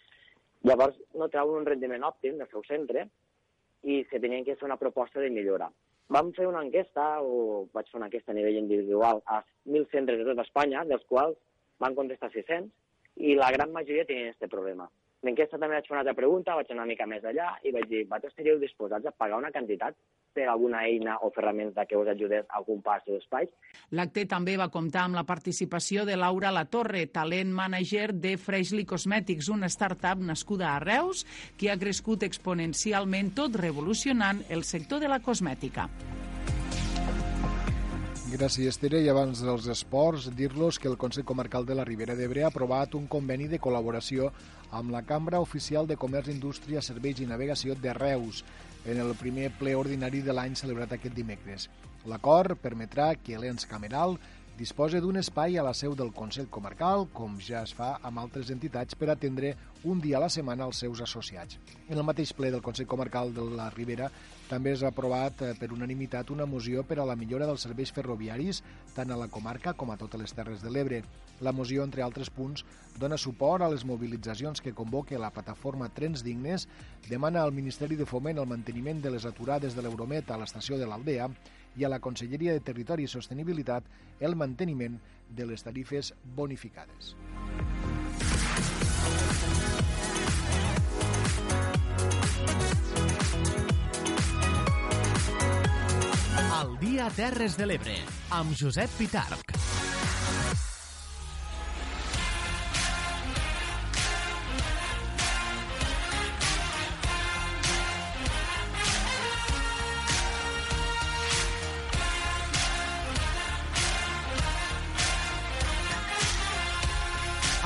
Llavors, 0.69 0.99
no 1.17 1.31
treuen 1.33 1.63
un 1.63 1.71
rendiment 1.71 2.05
òptim 2.05 2.37
del 2.37 2.51
seu 2.53 2.67
centre 2.69 3.07
i 3.89 4.03
se 4.11 4.21
tenien 4.21 4.45
que 4.45 4.59
fer 4.61 4.69
una 4.69 4.77
proposta 4.83 5.25
de 5.25 5.33
millora. 5.33 5.71
Vam 6.13 6.35
fer 6.37 6.51
una 6.51 6.61
enquesta, 6.67 7.23
o 7.25 7.65
vaig 7.73 7.89
fer 7.89 7.97
una 8.03 8.11
enquesta 8.11 8.35
a 8.35 8.37
nivell 8.37 8.61
individual, 8.61 9.25
a 9.25 9.41
1.000 9.65 9.89
centres 9.95 10.21
de 10.21 10.29
tota 10.29 10.45
Espanya, 10.45 10.85
dels 10.85 11.09
quals 11.09 11.41
van 11.81 11.97
contestar 11.97 12.29
600, 12.37 12.69
i 13.25 13.41
la 13.41 13.49
gran 13.57 13.73
majoria 13.73 14.05
tenien 14.05 14.35
aquest 14.35 14.53
problema. 14.53 14.91
L'enquesta 15.27 15.59
també 15.59 15.75
vaig 15.75 15.89
fer 15.89 15.97
una 15.97 16.05
altra 16.05 16.15
pregunta, 16.15 16.55
vaig 16.55 16.69
anar 16.71 16.85
una 16.85 16.93
mica 16.93 17.07
més 17.11 17.25
allà 17.27 17.49
i 17.67 17.73
vaig 17.75 17.89
dir, 17.91 18.05
vosaltres 18.07 18.33
estaríeu 18.33 18.61
disposats 18.63 19.09
a 19.09 19.13
pagar 19.13 19.41
una 19.41 19.51
quantitat 19.51 19.97
per 20.37 20.47
alguna 20.53 20.85
eina 20.87 21.17
o 21.27 21.33
ferramenta 21.35 21.87
que 21.89 21.99
us 21.99 22.11
ajudés 22.13 22.45
a 22.47 22.61
ocupar 22.63 23.01
els 23.01 23.09
seus 23.09 23.25
espais? 23.25 23.51
L'acte 23.99 24.27
també 24.31 24.55
va 24.61 24.71
comptar 24.71 25.07
amb 25.07 25.19
la 25.19 25.25
participació 25.27 26.05
de 26.07 26.19
Laura 26.21 26.53
Latorre, 26.55 27.07
talent 27.11 27.51
manager 27.57 28.13
de 28.15 28.37
Freshly 28.37 28.85
Cosmetics, 28.87 29.51
una 29.51 29.73
startup 29.73 30.23
nascuda 30.23 30.75
a 30.75 30.79
Reus 30.85 31.25
que 31.59 31.73
ha 31.73 31.81
crescut 31.81 32.29
exponencialment 32.29 33.35
tot 33.35 33.59
revolucionant 33.59 34.45
el 34.49 34.63
sector 34.63 35.03
de 35.03 35.11
la 35.11 35.23
cosmètica. 35.25 35.91
Gràcies, 38.37 38.77
Tere. 38.77 38.99
I 39.01 39.07
abans 39.09 39.39
dels 39.41 39.65
esports, 39.73 40.27
dir-los 40.37 40.77
que 40.77 40.91
el 40.91 40.99
Consell 41.01 41.25
Comarcal 41.25 41.65
de 41.65 41.73
la 41.79 41.87
Ribera 41.89 42.13
d'Ebre 42.19 42.43
ha 42.45 42.51
aprovat 42.51 42.93
un 42.99 43.07
conveni 43.09 43.47
de 43.49 43.57
col·laboració 43.57 44.29
amb 44.77 44.93
la 44.93 45.01
Cambra 45.09 45.41
Oficial 45.41 45.89
de 45.89 45.97
Comerç, 45.97 46.29
Indústria, 46.35 46.83
Serveis 46.85 47.23
i 47.25 47.29
Navegació 47.31 47.79
de 47.81 47.95
Reus 47.97 48.43
en 48.85 49.01
el 49.01 49.15
primer 49.17 49.49
ple 49.57 49.73
ordinari 49.81 50.21
de 50.21 50.37
l'any 50.37 50.53
celebrat 50.61 50.93
aquest 50.93 51.17
dimecres. 51.17 51.71
L'acord 52.05 52.61
permetrà 52.61 53.15
que 53.17 53.41
l'ens 53.41 53.65
cameral 53.65 54.19
disposa 54.61 55.01
d'un 55.01 55.17
espai 55.17 55.57
a 55.57 55.65
la 55.65 55.73
seu 55.73 55.97
del 55.97 56.13
Consell 56.13 56.53
Comarcal, 56.53 57.09
com 57.17 57.41
ja 57.41 57.65
es 57.65 57.73
fa 57.73 57.95
amb 58.03 58.21
altres 58.21 58.53
entitats, 58.53 59.01
per 59.01 59.15
atendre 59.15 59.55
un 59.85 60.05
dia 60.05 60.21
a 60.21 60.27
la 60.27 60.33
setmana 60.33 60.69
als 60.69 60.85
seus 60.85 61.01
associats. 61.01 61.57
En 61.89 61.97
el 61.97 62.05
mateix 62.05 62.37
ple 62.37 62.53
del 62.53 62.65
Consell 62.65 62.89
Comarcal 62.89 63.33
de 63.33 63.49
la 63.57 63.71
Ribera 63.73 64.13
també 64.47 64.77
s'ha 64.77 64.93
aprovat 64.93 65.43
eh, 65.43 65.53
per 65.59 65.73
unanimitat 65.75 66.31
una 66.31 66.47
moció 66.47 66.85
per 66.87 67.01
a 67.03 67.07
la 67.09 67.17
millora 67.19 67.47
dels 67.49 67.65
serveis 67.67 67.93
ferroviaris 67.93 68.63
tant 68.95 69.11
a 69.11 69.19
la 69.19 69.29
comarca 69.29 69.75
com 69.75 69.91
a 69.91 69.97
totes 69.99 70.21
les 70.21 70.35
Terres 70.37 70.63
de 70.63 70.71
l'Ebre. 70.71 71.03
La 71.41 71.53
moció, 71.53 71.85
entre 71.85 72.03
altres 72.03 72.31
punts, 72.31 72.65
dona 72.97 73.19
suport 73.19 73.65
a 73.65 73.69
les 73.69 73.85
mobilitzacions 73.85 74.63
que 74.63 74.73
convoca 74.73 75.19
la 75.19 75.31
plataforma 75.31 75.91
Trens 75.93 76.23
Dignes, 76.25 76.69
demana 77.11 77.43
al 77.43 77.53
Ministeri 77.53 77.97
de 77.97 78.07
Foment 78.07 78.39
el 78.39 78.49
manteniment 78.49 79.03
de 79.03 79.13
les 79.13 79.27
aturades 79.27 79.77
de 79.77 79.85
l'Euromet 79.85 80.31
a 80.31 80.39
l'estació 80.41 80.79
de 80.79 80.89
l'Aldea 80.89 81.29
i 81.77 81.85
a 81.85 81.93
la 81.93 82.01
Conselleria 82.01 82.55
de 82.57 82.65
Territori 82.65 83.05
i 83.05 83.13
Sostenibilitat 83.13 83.85
el 84.21 84.37
manteniment 84.37 84.97
de 85.29 85.51
les 85.51 85.67
tarifes 85.67 86.15
bonificades. 86.37 87.17
Al 96.57 96.79
dia 96.81 97.11
Terres 97.13 97.53
de 97.61 97.67
l'Ebre, 97.69 97.95
amb 98.33 98.55
Josep 98.57 98.89
Pitarc. 98.97 99.51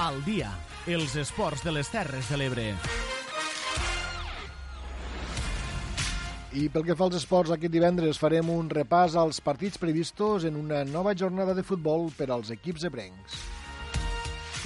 Al 0.03 0.19
dia, 0.27 0.51
els 0.91 1.15
esports 1.15 1.63
de 1.63 1.79
les 1.79 1.95
Terres 1.95 2.27
de 2.27 2.43
l'Ebre. 2.43 2.67
I 6.51 6.65
pel 6.67 6.83
que 6.83 6.97
fa 6.99 7.07
als 7.07 7.15
esports, 7.21 7.53
aquest 7.55 7.71
divendres 7.71 8.19
farem 8.19 8.49
un 8.51 8.67
repàs 8.73 9.15
als 9.15 9.39
partits 9.39 9.79
previstos 9.79 10.43
en 10.49 10.57
una 10.59 10.81
nova 10.83 11.13
jornada 11.15 11.55
de 11.55 11.63
futbol 11.63 12.09
per 12.17 12.27
als 12.35 12.51
equips 12.51 12.89
ebrencs. 12.89 13.37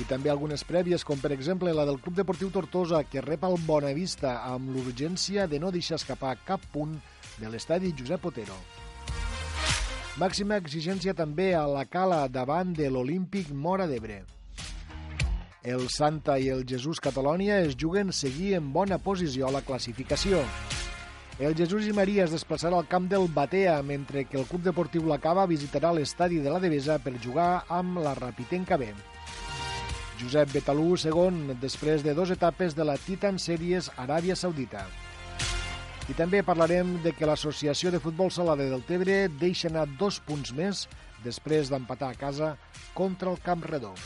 I 0.01 0.07
també 0.09 0.31
algunes 0.33 0.64
prèvies, 0.64 1.05
com 1.05 1.20
per 1.20 1.35
exemple 1.35 1.75
la 1.77 1.85
del 1.85 2.01
Club 2.01 2.16
Deportiu 2.16 2.49
Tortosa, 2.51 3.03
que 3.05 3.20
rep 3.20 3.44
el 3.44 3.59
Bonavista 3.66 4.38
amb 4.49 4.73
l'urgència 4.73 5.44
de 5.47 5.61
no 5.61 5.70
deixar 5.70 5.99
escapar 6.01 6.38
cap 6.49 6.64
punt 6.73 6.97
de 7.37 7.51
l'estadi 7.53 7.92
Josep 7.99 8.25
Otero. 8.33 8.57
Màxima 10.16 10.57
exigència 10.57 11.12
també 11.12 11.53
a 11.53 11.66
la 11.68 11.85
cala 11.85 12.23
davant 12.33 12.73
de 12.73 12.88
l'Olímpic 12.88 13.53
Mora 13.53 13.85
d'Ebre. 13.90 14.23
El 15.62 15.85
Santa 15.92 16.38
i 16.40 16.49
el 16.49 16.64
Jesús 16.64 16.97
Catalònia 16.97 17.61
es 17.61 17.77
juguen 17.77 18.12
seguir 18.12 18.55
en 18.57 18.73
bona 18.73 18.97
posició 18.97 19.51
a 19.51 19.53
la 19.59 19.62
classificació. 19.68 20.40
El 21.35 21.57
Jesús 21.59 21.83
i 21.90 21.92
Maria 21.92 22.29
es 22.29 22.31
desplaçarà 22.31 22.77
al 22.79 22.87
camp 22.87 23.09
del 23.11 23.25
Batea, 23.27 23.81
mentre 23.83 24.23
que 24.25 24.37
el 24.38 24.44
Club 24.47 24.62
Deportiu 24.62 25.09
La 25.11 25.18
Cava 25.18 25.49
visitarà 25.51 25.90
l'estadi 25.90 26.38
de 26.38 26.53
la 26.53 26.61
Devesa 26.62 27.01
per 27.03 27.16
jugar 27.18 27.64
amb 27.75 27.99
la 28.05 28.12
Rapitenca 28.14 28.79
B. 28.79 28.92
Josep 30.20 30.53
Betalú, 30.55 30.94
segon, 30.94 31.57
després 31.59 32.07
de 32.07 32.14
dues 32.14 32.31
etapes 32.31 32.79
de 32.79 32.87
la 32.87 32.94
Titan 33.03 33.42
Series 33.42 33.90
Aràbia 33.99 34.38
Saudita. 34.38 34.87
I 36.07 36.14
també 36.14 36.44
parlarem 36.47 37.01
de 37.03 37.11
que 37.18 37.27
l'Associació 37.27 37.90
de 37.90 37.99
Futbol 37.99 38.31
Sala 38.31 38.55
de 38.55 38.70
Deltebre 38.70 39.25
deixa 39.40 39.66
anar 39.73 39.88
dos 39.99 40.20
punts 40.23 40.55
més 40.55 40.87
després 41.27 41.66
d'empatar 41.66 42.14
a 42.14 42.20
casa 42.20 42.55
contra 42.94 43.35
el 43.35 43.42
Camp 43.42 43.66
Redó. 43.66 43.97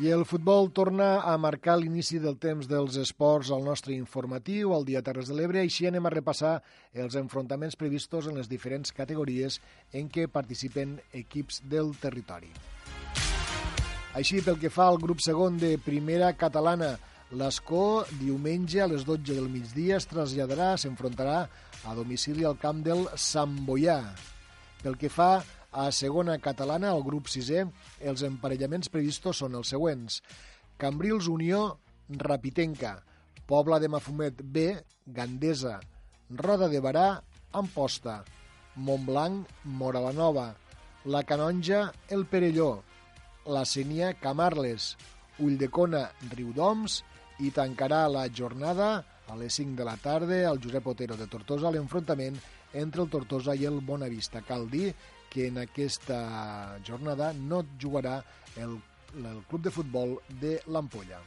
I 0.00 0.08
el 0.08 0.22
futbol 0.24 0.70
torna 0.72 1.20
a 1.28 1.34
marcar 1.36 1.74
l'inici 1.76 2.16
del 2.22 2.38
temps 2.40 2.64
dels 2.64 2.94
esports 2.96 3.50
al 3.52 3.66
nostre 3.66 3.92
informatiu, 3.92 4.70
al 4.72 4.86
Dia 4.88 5.02
Terres 5.04 5.28
de 5.28 5.36
l'Ebre. 5.36 5.60
Així 5.60 5.84
anem 5.90 6.08
a 6.08 6.12
repassar 6.14 6.54
els 6.96 7.18
enfrontaments 7.20 7.76
previstos 7.76 8.30
en 8.30 8.38
les 8.40 8.48
diferents 8.48 8.94
categories 8.96 9.58
en 9.92 10.08
què 10.08 10.24
participen 10.32 10.96
equips 11.12 11.60
del 11.68 11.92
territori. 12.00 12.48
Així, 14.16 14.40
pel 14.40 14.56
que 14.56 14.72
fa 14.72 14.88
al 14.88 14.96
grup 15.04 15.20
segon 15.20 15.60
de 15.60 15.74
Primera 15.84 16.32
Catalana, 16.32 16.94
l'Escó, 17.36 18.06
diumenge 18.24 18.80
a 18.80 18.88
les 18.88 19.04
12 19.04 19.36
del 19.36 19.52
migdia, 19.52 20.00
es 20.00 20.08
traslladarà, 20.08 20.78
s'enfrontarà 20.80 21.42
a 21.84 21.94
domicili 21.98 22.48
al 22.48 22.56
camp 22.56 22.80
del 22.88 23.04
Sant 23.20 23.52
Boià. 23.68 24.00
Pel 24.80 24.96
que 24.96 25.12
fa 25.12 25.34
a 25.36 25.59
segona 25.94 26.38
catalana, 26.42 26.90
al 26.90 27.04
grup 27.06 27.28
6è, 27.30 27.66
els 28.10 28.24
emparellaments 28.26 28.90
previstos 28.90 29.38
són 29.42 29.54
els 29.54 29.70
següents. 29.70 30.20
Cambrils 30.80 31.28
Unió, 31.28 31.78
Rapitenca, 32.08 32.96
Pobla 33.46 33.78
de 33.78 33.88
Mafumet 33.88 34.42
B, 34.42 34.72
Gandesa, 35.06 35.78
Roda 36.30 36.68
de 36.68 36.80
Barà, 36.80 37.20
Amposta, 37.52 38.24
Montblanc, 38.76 39.46
Mora 39.64 40.00
la 40.00 40.12
Nova, 40.12 40.54
La 41.04 41.22
Canonja, 41.24 41.92
El 42.08 42.26
Perelló, 42.26 42.82
La 43.46 43.64
Senia, 43.64 44.14
Camarles, 44.14 44.96
Ulldecona, 45.38 46.10
Riudoms. 46.34 47.02
I 47.40 47.48
tancarà 47.56 48.04
la 48.12 48.26
jornada 48.28 49.00
a 49.30 49.36
les 49.38 49.54
5 49.56 49.78
de 49.78 49.84
la 49.86 49.96
tarda 49.96 50.42
al 50.48 50.60
Josep 50.60 50.86
Otero 50.86 51.16
de 51.16 51.26
Tortosa 51.26 51.70
l'enfrontament 51.72 52.36
entre 52.74 53.00
el 53.02 53.08
Tortosa 53.08 53.54
i 53.56 53.64
el 53.64 53.80
Bonavista. 53.80 54.42
Cal 54.44 54.68
dir 54.68 54.92
que 55.30 55.46
en 55.48 55.60
aquesta 55.62 56.78
jornada 56.86 57.32
no 57.32 57.62
jugarà 57.80 58.18
el, 58.56 58.78
el 59.16 59.44
club 59.48 59.62
de 59.62 59.72
futbol 59.74 60.16
de 60.42 60.58
l'Ampolla. 60.66 61.20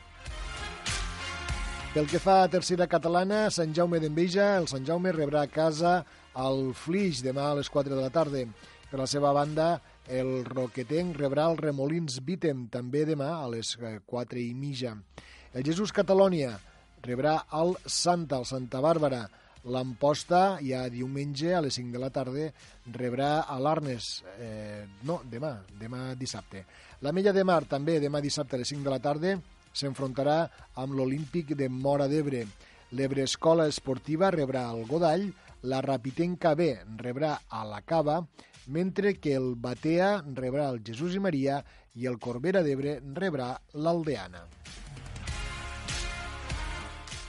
Pel 1.94 2.08
que 2.10 2.18
fa 2.18 2.42
a 2.42 2.50
tercera 2.50 2.88
catalana, 2.90 3.48
Sant 3.54 3.74
Jaume 3.78 4.00
d'Enveja, 4.02 4.56
el 4.58 4.68
Sant 4.72 4.86
Jaume 4.86 5.12
rebrà 5.14 5.44
a 5.46 5.52
casa 5.52 6.00
el 6.42 6.72
Flix 6.74 7.22
demà 7.22 7.52
a 7.52 7.58
les 7.60 7.70
4 7.70 7.94
de 7.94 8.02
la 8.02 8.10
tarda. 8.10 8.42
Per 8.90 8.98
la 8.98 9.06
seva 9.10 9.30
banda, 9.34 9.76
el 10.10 10.44
Roquetenc 10.48 11.16
rebrà 11.22 11.46
el 11.52 11.60
Remolins 11.62 12.18
Vitem 12.26 12.66
també 12.74 13.06
demà 13.06 13.30
a 13.38 13.48
les 13.54 13.76
4 13.78 14.42
i 14.42 14.56
mitja. 14.58 14.96
El 15.54 15.64
Jesús 15.68 15.94
Catalònia 15.94 16.56
rebrà 17.06 17.36
el 17.62 17.76
Santa, 17.86 18.42
el 18.42 18.50
Santa 18.50 18.82
Bàrbara, 18.82 19.28
L'Amposta, 19.72 20.60
ja 20.60 20.90
diumenge 20.92 21.54
a 21.56 21.62
les 21.64 21.78
5 21.80 21.94
de 21.96 22.02
la 22.02 22.10
tarda, 22.12 22.50
rebrà 22.92 23.46
a 23.48 23.56
l'Arnes, 23.64 24.24
eh, 24.38 24.84
no, 25.08 25.22
demà, 25.32 25.54
demà 25.80 26.14
dissabte. 26.20 26.66
La 27.02 27.14
Mella 27.16 27.32
de 27.32 27.46
Mar, 27.48 27.64
també 27.72 28.00
demà 28.04 28.20
dissabte 28.20 28.58
a 28.58 28.60
les 28.60 28.74
5 28.74 28.84
de 28.84 28.92
la 28.92 29.00
tarda, 29.00 29.38
s'enfrontarà 29.74 30.38
amb 30.84 30.98
l'Olímpic 30.98 31.56
de 31.56 31.70
Mora 31.70 32.10
d'Ebre. 32.12 32.44
L'Ebre 32.94 33.24
Escola 33.24 33.68
Esportiva 33.72 34.30
rebrà 34.36 34.68
el 34.70 34.84
Godall, 34.86 35.30
la 35.64 35.80
Rapitenca 35.82 36.54
B 36.60 36.74
rebrà 37.00 37.38
a 37.48 37.64
la 37.64 37.82
Cava, 37.82 38.20
mentre 38.68 39.16
que 39.16 39.34
el 39.40 39.56
Batea 39.56 40.24
rebrà 40.36 40.68
el 40.70 40.84
Jesús 40.84 41.16
i 41.16 41.24
Maria 41.24 41.62
i 41.96 42.08
el 42.10 42.20
Corbera 42.20 42.64
d'Ebre 42.66 43.00
rebrà 43.16 43.54
l'Aldeana. 43.74 44.44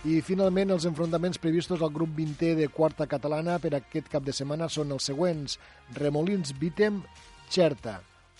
I 0.04 0.18
finalment 0.20 0.68
els 0.68 0.84
enfrontaments 0.84 1.38
previstos 1.40 1.80
al 1.80 1.88
grup 1.94 2.10
20è 2.12 2.50
de 2.58 2.66
quarta 2.68 3.06
catalana 3.08 3.54
per 3.56 3.70
aquest 3.78 4.10
cap 4.12 4.26
de 4.26 4.34
setmana 4.36 4.68
són 4.68 4.92
els 4.92 5.06
següents. 5.08 5.54
Remolins 5.96 6.52
Vitem, 6.60 6.98
Xerta, 7.48 7.94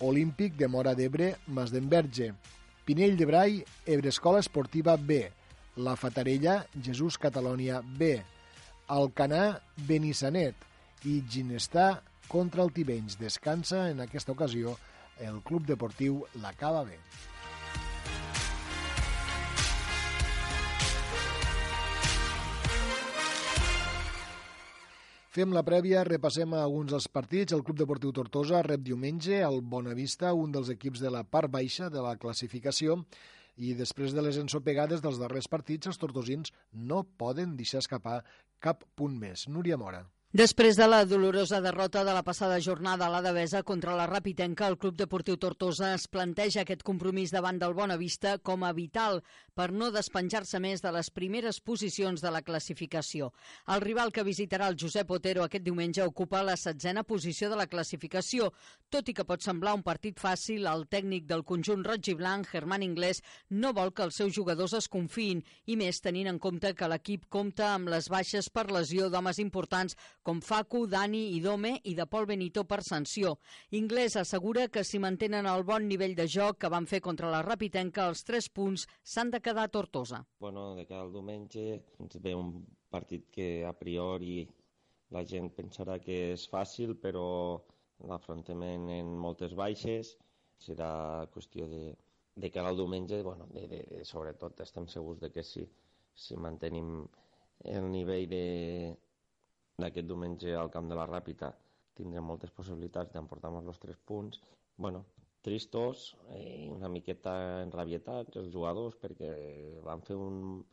Olímpic 0.05 0.59
de 0.61 0.69
Mora 0.69 0.93
d'Ebre, 0.93 1.31
Masdenverge, 1.47 2.35
Pinell 2.85 3.17
de 3.17 3.31
Brai, 3.33 3.59
Ebre 3.87 4.12
Escola 4.12 4.45
Esportiva 4.45 4.99
B, 5.01 5.23
La 5.81 5.97
Fatarella, 5.97 6.67
Jesús 6.85 7.17
Catalònia 7.17 7.81
B, 7.81 8.19
Alcanar 8.93 9.62
Benissanet 9.89 10.69
i 11.09 11.23
Ginestà 11.25 11.95
contra 12.29 12.61
el 12.61 12.77
Tivenys. 12.77 13.17
Descansa 13.17 13.87
en 13.89 14.05
aquesta 14.05 14.37
ocasió 14.37 14.77
el 15.17 15.41
club 15.41 15.65
deportiu 15.65 16.27
l'Acaba 16.43 16.85
bé. 16.85 17.01
Fem 25.35 25.51
la 25.51 25.64
prèvia, 25.66 26.05
repassem 26.07 26.53
alguns 26.55 26.93
dels 26.93 27.09
partits. 27.11 27.57
El 27.57 27.64
Club 27.66 27.80
Deportiu 27.80 28.12
Tortosa 28.14 28.61
rep 28.62 28.85
diumenge 28.87 29.41
al 29.43 29.59
Bonavista, 29.72 30.30
un 30.30 30.55
dels 30.55 30.70
equips 30.70 31.03
de 31.03 31.11
la 31.11 31.24
part 31.26 31.51
baixa 31.51 31.89
de 31.91 32.05
la 32.05 32.14
classificació, 32.22 33.01
i 33.59 33.74
després 33.74 34.14
de 34.14 34.22
les 34.22 34.39
ensopegades 34.39 35.03
dels 35.03 35.18
darrers 35.18 35.51
partits, 35.51 35.91
els 35.91 35.99
tortosins 35.99 36.55
no 36.70 37.03
poden 37.18 37.59
deixar 37.59 37.82
escapar 37.82 38.20
cap 38.62 38.87
punt 38.95 39.18
més. 39.18 39.49
Núria 39.51 39.74
Mora. 39.74 40.05
Després 40.35 40.74
de 40.74 40.89
la 40.89 41.05
dolorosa 41.07 41.61
derrota 41.62 42.01
de 42.03 42.11
la 42.11 42.24
passada 42.26 42.57
jornada 42.59 43.07
a 43.07 43.09
la 43.09 43.20
Devesa 43.22 43.62
contra 43.62 43.95
la 43.95 44.09
Rapitenca, 44.09 44.66
el 44.66 44.76
Club 44.76 44.97
Deportiu 44.99 45.37
Tortosa 45.39 45.93
es 45.95 46.09
planteja 46.11 46.64
aquest 46.64 46.80
compromís 46.82 47.30
davant 47.30 47.61
del 47.62 47.76
Bonavista 47.78 48.32
com 48.43 48.64
a 48.66 48.72
vital 48.74 49.20
per 49.55 49.68
no 49.70 49.93
despenjar-se 49.95 50.59
més 50.59 50.82
de 50.82 50.91
les 50.91 51.12
primeres 51.14 51.61
posicions 51.62 52.18
de 52.18 52.32
la 52.35 52.41
classificació. 52.43 53.28
El 53.70 53.85
rival 53.85 54.11
que 54.11 54.24
visitarà 54.26 54.66
el 54.66 54.74
Josep 54.74 55.12
Otero 55.14 55.45
aquest 55.45 55.62
diumenge 55.62 56.03
ocupa 56.03 56.43
la 56.43 56.57
setzena 56.59 57.07
posició 57.07 57.53
de 57.53 57.61
la 57.62 57.68
classificació. 57.70 58.51
Tot 58.91 59.07
i 59.07 59.14
que 59.14 59.22
pot 59.22 59.39
semblar 59.39 59.76
un 59.78 59.87
partit 59.87 60.18
fàcil, 60.18 60.66
el 60.66 60.89
tècnic 60.91 61.30
del 61.30 61.47
conjunt 61.47 61.87
roig 61.87 62.11
i 62.11 62.16
blanc, 62.18 62.51
Germán 62.51 62.82
Inglés, 62.82 63.22
no 63.51 63.70
vol 63.70 63.95
que 63.95 64.03
els 64.03 64.18
seus 64.18 64.35
jugadors 64.35 64.74
es 64.74 64.91
confiïn, 64.91 65.47
i 65.70 65.78
més 65.78 66.03
tenint 66.03 66.26
en 66.35 66.43
compte 66.43 66.74
que 66.74 66.91
l'equip 66.91 67.30
compta 67.30 67.70
amb 67.76 67.95
les 67.95 68.11
baixes 68.11 68.51
per 68.51 68.66
lesió 68.74 69.07
d'homes 69.14 69.39
importants 69.39 69.95
com 70.25 70.41
Facu, 70.41 70.87
Dani 70.91 71.22
i 71.37 71.41
Dome 71.45 71.75
i 71.85 71.95
de 71.95 72.07
Pol 72.11 72.27
Benito 72.27 72.64
per 72.64 72.81
sanció. 72.83 73.37
Inglés 73.77 74.16
assegura 74.16 74.66
que 74.72 74.83
si 74.89 74.99
mantenen 74.99 75.47
el 75.47 75.64
bon 75.68 75.87
nivell 75.89 76.16
de 76.16 76.27
joc 76.27 76.59
que 76.64 76.72
van 76.72 76.89
fer 76.91 77.03
contra 77.05 77.31
la 77.31 77.43
Rapitenca, 77.45 78.09
els 78.09 78.25
tres 78.25 78.49
punts 78.49 78.87
s'han 79.03 79.31
de 79.35 79.43
quedar 79.45 79.68
a 79.68 79.72
Tortosa. 79.77 80.25
Bueno, 80.41 80.72
de 80.75 80.87
cada 80.89 81.07
diumenge 81.12 81.66
ens 82.01 82.18
ve 82.25 82.35
un 82.35 82.57
partit 82.91 83.29
que 83.31 83.49
a 83.68 83.75
priori 83.77 84.43
la 85.14 85.22
gent 85.29 85.53
pensarà 85.55 86.01
que 86.03 86.33
és 86.33 86.49
fàcil, 86.51 86.97
però 86.97 87.61
l'afrontament 88.09 88.89
en 88.97 89.12
moltes 89.20 89.55
baixes 89.55 90.16
serà 90.64 91.27
qüestió 91.35 91.68
de, 91.68 91.93
de 92.35 92.51
cara 92.51 92.72
al 92.72 92.81
diumenge, 92.81 93.20
bueno, 93.22 93.47
de, 93.53 93.66
de, 93.68 93.83
de, 93.91 94.05
sobretot 94.09 94.64
estem 94.64 94.89
segurs 94.91 95.20
de 95.20 95.31
que 95.35 95.45
si, 95.45 95.66
si 96.14 96.37
mantenim 96.41 97.05
el 97.70 97.91
nivell 97.91 98.27
de, 98.31 98.45
d'aquest 99.83 100.07
diumenge 100.09 100.55
al 100.57 100.70
camp 100.75 100.89
de 100.91 100.99
la 100.99 101.07
Ràpita 101.11 101.51
tindrem 101.99 102.27
moltes 102.27 102.53
possibilitats 102.55 103.14
d'emportar-nos 103.14 103.66
els 103.70 103.81
tres 103.83 103.99
punts. 104.11 104.41
bueno, 104.77 105.05
tristos 105.45 106.16
i 106.35 106.68
una 106.72 106.89
miqueta 106.89 107.35
enrabietats 107.62 108.39
els 108.41 108.51
jugadors 108.55 108.97
perquè 109.03 109.31
van 109.85 110.01
fer 110.07 110.16
un, 110.16 110.64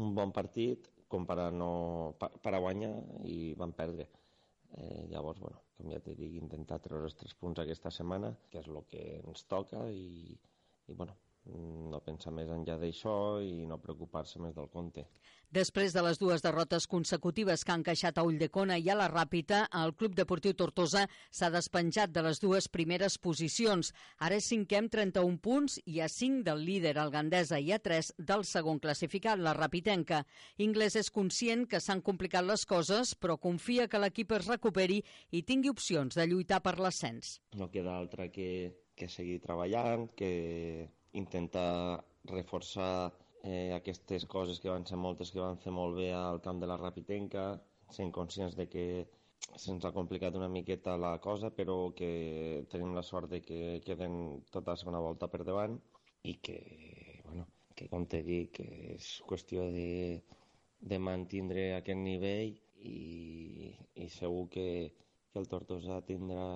un 0.00 0.14
bon 0.18 0.32
partit 0.32 0.88
com 1.12 1.26
per 1.28 1.38
a, 1.42 1.48
no, 1.50 2.14
per, 2.20 2.30
per 2.44 2.54
a 2.54 2.60
guanyar 2.62 2.92
i 3.28 3.52
van 3.58 3.74
perdre. 3.76 4.06
Eh, 4.72 5.02
llavors, 5.10 5.42
bueno, 5.42 5.60
com 5.76 5.90
ja 5.92 5.98
t'he 6.00 6.14
dit, 6.16 6.38
intentar 6.38 6.78
treure 6.80 7.10
els 7.10 7.18
tres 7.18 7.34
punts 7.36 7.60
aquesta 7.60 7.92
setmana, 7.92 8.32
que 8.48 8.62
és 8.62 8.70
el 8.72 8.80
que 8.88 9.02
ens 9.18 9.44
toca 9.50 9.82
i, 9.92 10.32
i 10.88 10.96
bueno, 10.96 11.18
no 11.44 12.00
pensar 12.06 12.32
més 12.34 12.50
enllà 12.54 12.76
d'això 12.78 13.14
i 13.42 13.66
no 13.66 13.80
preocupar-se 13.82 14.40
més 14.42 14.54
del 14.54 14.68
compte. 14.70 15.04
Després 15.52 15.92
de 15.92 16.00
les 16.00 16.16
dues 16.16 16.40
derrotes 16.40 16.86
consecutives 16.88 17.64
que 17.66 17.74
han 17.74 17.82
queixat 17.84 18.16
a 18.16 18.22
Ulldecona 18.24 18.78
i 18.80 18.86
a 18.88 18.94
la 18.96 19.08
Ràpita, 19.10 19.66
el 19.82 19.92
Club 20.00 20.14
Deportiu 20.16 20.54
Tortosa 20.56 21.02
s'ha 21.28 21.50
despenjat 21.52 22.14
de 22.14 22.22
les 22.24 22.40
dues 22.40 22.70
primeres 22.72 23.18
posicions. 23.20 23.90
Ara 24.24 24.38
és 24.40 24.48
cinquè 24.48 24.78
amb 24.80 24.92
31 24.94 25.36
punts 25.44 25.76
i 25.84 26.00
a 26.00 26.08
5 26.08 26.46
del 26.46 26.64
líder, 26.64 26.94
el 27.02 27.12
Gandesa, 27.12 27.60
i 27.60 27.74
a 27.74 27.80
3 27.82 28.14
del 28.30 28.46
segon 28.48 28.80
classificat, 28.80 29.42
la 29.42 29.52
Rapitenca. 29.58 30.22
Inglés 30.56 30.96
és 30.96 31.12
conscient 31.12 31.66
que 31.68 31.82
s'han 31.84 32.00
complicat 32.06 32.48
les 32.48 32.64
coses, 32.64 33.12
però 33.18 33.36
confia 33.36 33.90
que 33.92 34.00
l'equip 34.00 34.32
es 34.38 34.48
recuperi 34.48 35.02
i 35.32 35.42
tingui 35.42 35.74
opcions 35.74 36.16
de 36.16 36.26
lluitar 36.30 36.62
per 36.64 36.78
l'ascens. 36.78 37.40
No 37.60 37.68
queda 37.68 37.98
altra 37.98 38.30
que, 38.32 38.48
que 38.96 39.10
seguir 39.10 39.42
treballant, 39.44 40.08
que 40.16 40.32
intentar 41.12 42.02
reforçar 42.30 43.12
eh, 43.42 43.72
aquestes 43.74 44.24
coses 44.26 44.60
que 44.62 44.70
van 44.70 44.86
ser 44.86 44.98
moltes 44.98 45.32
que 45.34 45.42
van 45.42 45.58
fer 45.64 45.72
molt 45.74 45.98
bé 45.98 46.12
al 46.16 46.40
camp 46.44 46.60
de 46.62 46.68
la 46.70 46.78
Rapitenca, 46.80 47.46
sent 47.90 48.12
conscients 48.14 48.56
de 48.56 48.68
que 48.74 48.86
se'ns 49.62 49.84
ha 49.84 49.92
complicat 49.92 50.36
una 50.38 50.48
miqueta 50.48 50.96
la 50.96 51.16
cosa, 51.20 51.50
però 51.50 51.76
que 51.98 52.64
tenim 52.70 52.94
la 52.94 53.02
sort 53.02 53.30
de 53.34 53.40
que 53.42 53.80
queden 53.86 54.14
tota 54.54 54.72
la 54.72 54.80
segona 54.82 55.02
volta 55.02 55.28
per 55.28 55.42
davant 55.44 55.78
i 56.30 56.36
que, 56.46 56.58
bueno, 57.26 57.48
que 57.76 57.88
com 57.90 58.06
t'he 58.06 58.22
dit, 58.22 58.52
que 58.54 58.94
és 58.94 59.08
qüestió 59.28 59.66
de, 59.74 60.22
de 60.92 60.98
mantindre 60.98 61.72
aquest 61.76 61.98
nivell 61.98 62.54
i, 62.78 63.74
i 64.04 64.08
segur 64.08 64.46
que, 64.54 64.68
que 65.32 65.42
el 65.42 65.50
Tortosa 65.50 66.00
tindrà 66.06 66.46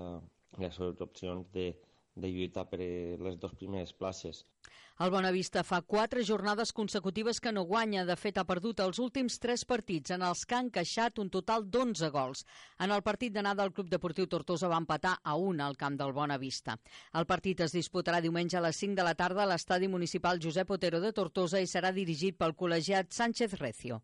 les 0.63 0.79
seves 0.79 1.03
opcions 1.05 1.51
de, 1.53 1.73
de 2.17 2.33
lluitar 2.33 2.65
per 2.71 2.81
les 2.81 3.37
dues 3.39 3.55
primeres 3.55 3.93
places. 3.93 4.45
El 5.05 5.11
Bonavista 5.13 5.61
fa 5.61 5.83
quatre 5.85 6.23
jornades 6.25 6.73
consecutives 6.73 7.39
que 7.45 7.53
no 7.53 7.67
guanya. 7.69 8.07
De 8.09 8.17
fet, 8.17 8.39
ha 8.41 8.47
perdut 8.49 8.81
els 8.81 8.99
últims 8.99 9.37
tres 9.39 9.67
partits 9.69 10.15
en 10.17 10.25
els 10.25 10.47
que 10.49 10.57
han 10.57 10.71
encaixat 10.71 11.21
un 11.21 11.29
total 11.29 11.67
d'11 11.69 12.11
gols. 12.15 12.47
En 12.81 12.95
el 12.97 13.05
partit 13.05 13.35
d'anada, 13.35 13.67
el 13.69 13.75
Club 13.77 13.93
Deportiu 13.93 14.27
Tortosa 14.27 14.73
va 14.73 14.81
empatar 14.81 15.19
a 15.23 15.37
1 15.37 15.67
al 15.67 15.77
camp 15.77 16.01
del 16.01 16.17
Bonavista. 16.17 16.79
El 17.13 17.29
partit 17.29 17.61
es 17.61 17.77
disputarà 17.77 18.23
diumenge 18.25 18.57
a 18.57 18.65
les 18.65 18.81
5 18.81 18.97
de 18.97 19.05
la 19.05 19.15
tarda 19.15 19.45
a 19.45 19.51
l'estadi 19.53 19.93
municipal 19.93 20.41
Josep 20.43 20.73
Otero 20.79 21.05
de 21.05 21.13
Tortosa 21.13 21.61
i 21.61 21.69
serà 21.69 21.93
dirigit 21.93 22.41
pel 22.41 22.57
col·legiat 22.57 23.13
Sánchez 23.13 23.61
Recio. 23.61 24.01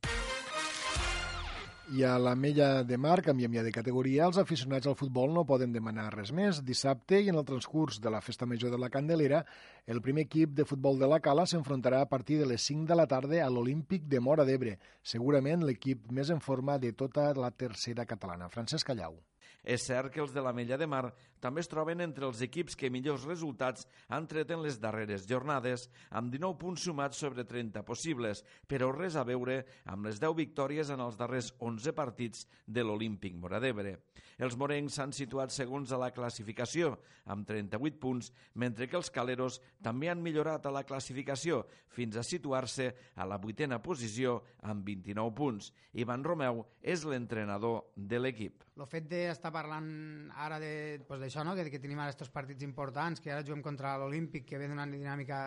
I 1.93 2.05
a 2.09 2.19
la 2.19 2.33
Mella 2.35 2.85
de 2.89 2.97
Mar, 2.97 3.19
canviem 3.21 3.53
ja 3.59 3.63
de 3.67 3.71
categoria, 3.75 4.25
els 4.25 4.39
aficionats 4.41 4.89
al 4.89 4.95
futbol 4.97 5.35
no 5.35 5.43
poden 5.45 5.75
demanar 5.75 6.07
res 6.15 6.31
més. 6.33 6.63
Dissabte 6.65 7.19
i 7.21 7.29
en 7.29 7.37
el 7.37 7.45
transcurs 7.45 7.99
de 8.01 8.09
la 8.15 8.23
Festa 8.25 8.49
Major 8.49 8.73
de 8.73 8.79
la 8.81 8.89
Candelera, 8.95 9.43
el 9.85 10.01
primer 10.01 10.25
equip 10.25 10.55
de 10.57 10.65
futbol 10.65 10.97
de 11.03 11.11
la 11.13 11.21
Cala 11.21 11.45
s'enfrontarà 11.45 12.01
a 12.01 12.09
partir 12.09 12.39
de 12.41 12.47
les 12.49 12.65
5 12.71 12.89
de 12.89 12.97
la 12.97 13.07
tarda 13.11 13.43
a 13.45 13.51
l'Olímpic 13.53 14.07
de 14.09 14.23
Mora 14.25 14.49
d'Ebre, 14.49 14.79
segurament 15.03 15.69
l'equip 15.69 16.09
més 16.09 16.33
en 16.33 16.41
forma 16.41 16.79
de 16.79 16.95
tota 16.97 17.29
la 17.37 17.53
tercera 17.53 18.09
catalana. 18.09 18.49
Francesc 18.49 18.89
Callau. 18.89 19.21
És 19.63 19.87
cert 19.87 20.11
que 20.11 20.21
els 20.23 20.33
de 20.35 20.43
la 20.43 20.53
Mella 20.53 20.79
de 20.79 20.89
Mar 20.91 21.13
també 21.43 21.63
es 21.63 21.71
troben 21.71 21.99
entre 22.05 22.27
els 22.29 22.41
equips 22.47 22.77
que 22.79 22.91
millors 22.91 23.25
resultats 23.27 23.89
han 24.15 24.29
tret 24.31 24.51
en 24.55 24.63
les 24.63 24.79
darreres 24.83 25.27
jornades, 25.27 25.89
amb 26.11 26.31
19 26.31 26.59
punts 26.59 26.87
sumats 26.87 27.19
sobre 27.19 27.43
30 27.47 27.83
possibles, 27.87 28.45
però 28.71 28.93
res 28.95 29.19
a 29.19 29.25
veure 29.27 29.61
amb 29.91 30.07
les 30.07 30.23
10 30.23 30.37
victòries 30.39 30.93
en 30.95 31.03
els 31.03 31.19
darrers 31.19 31.53
11 31.59 31.95
partits 31.99 32.47
de 32.67 32.87
l'Olímpic 32.87 33.35
Moradebre. 33.35 33.99
Els 34.43 34.57
morencs 34.59 34.97
s'han 34.97 35.13
situat 35.15 35.53
segons 35.55 35.93
a 35.93 35.99
la 36.01 36.11
classificació, 36.15 36.97
amb 37.31 37.47
38 37.47 37.99
punts, 38.03 38.33
mentre 38.59 38.89
que 38.89 38.99
els 38.99 39.11
caleros 39.15 39.61
també 39.83 40.09
han 40.11 40.23
millorat 40.23 40.67
a 40.67 40.73
la 40.75 40.83
classificació, 40.89 41.63
fins 41.93 42.17
a 42.17 42.25
situar-se 42.27 42.89
a 43.15 43.27
la 43.29 43.39
vuitena 43.39 43.79
posició 43.83 44.41
amb 44.63 44.87
29 44.87 45.35
punts. 45.37 45.71
Ivan 45.95 46.25
Romeu 46.25 46.65
és 46.81 47.05
l'entrenador 47.05 47.93
de 47.95 48.19
l'equip. 48.19 48.65
El 48.79 48.89
fet 48.89 49.07
d'estar 49.11 49.52
parlant 49.53 49.87
ara 50.35 50.59
d'això, 50.61 51.05
pues 51.09 51.37
no? 51.45 51.55
que, 51.55 51.69
que 51.71 51.81
tenim 51.83 52.01
ara 52.01 52.13
aquests 52.15 52.33
partits 52.33 52.65
importants, 52.67 53.21
que 53.21 53.33
ara 53.33 53.45
juguem 53.47 53.63
contra 53.63 53.97
l'Olímpic, 54.01 54.47
que 54.49 54.59
ve 54.59 54.69
d'una 54.69 54.87
dinàmica 54.91 55.45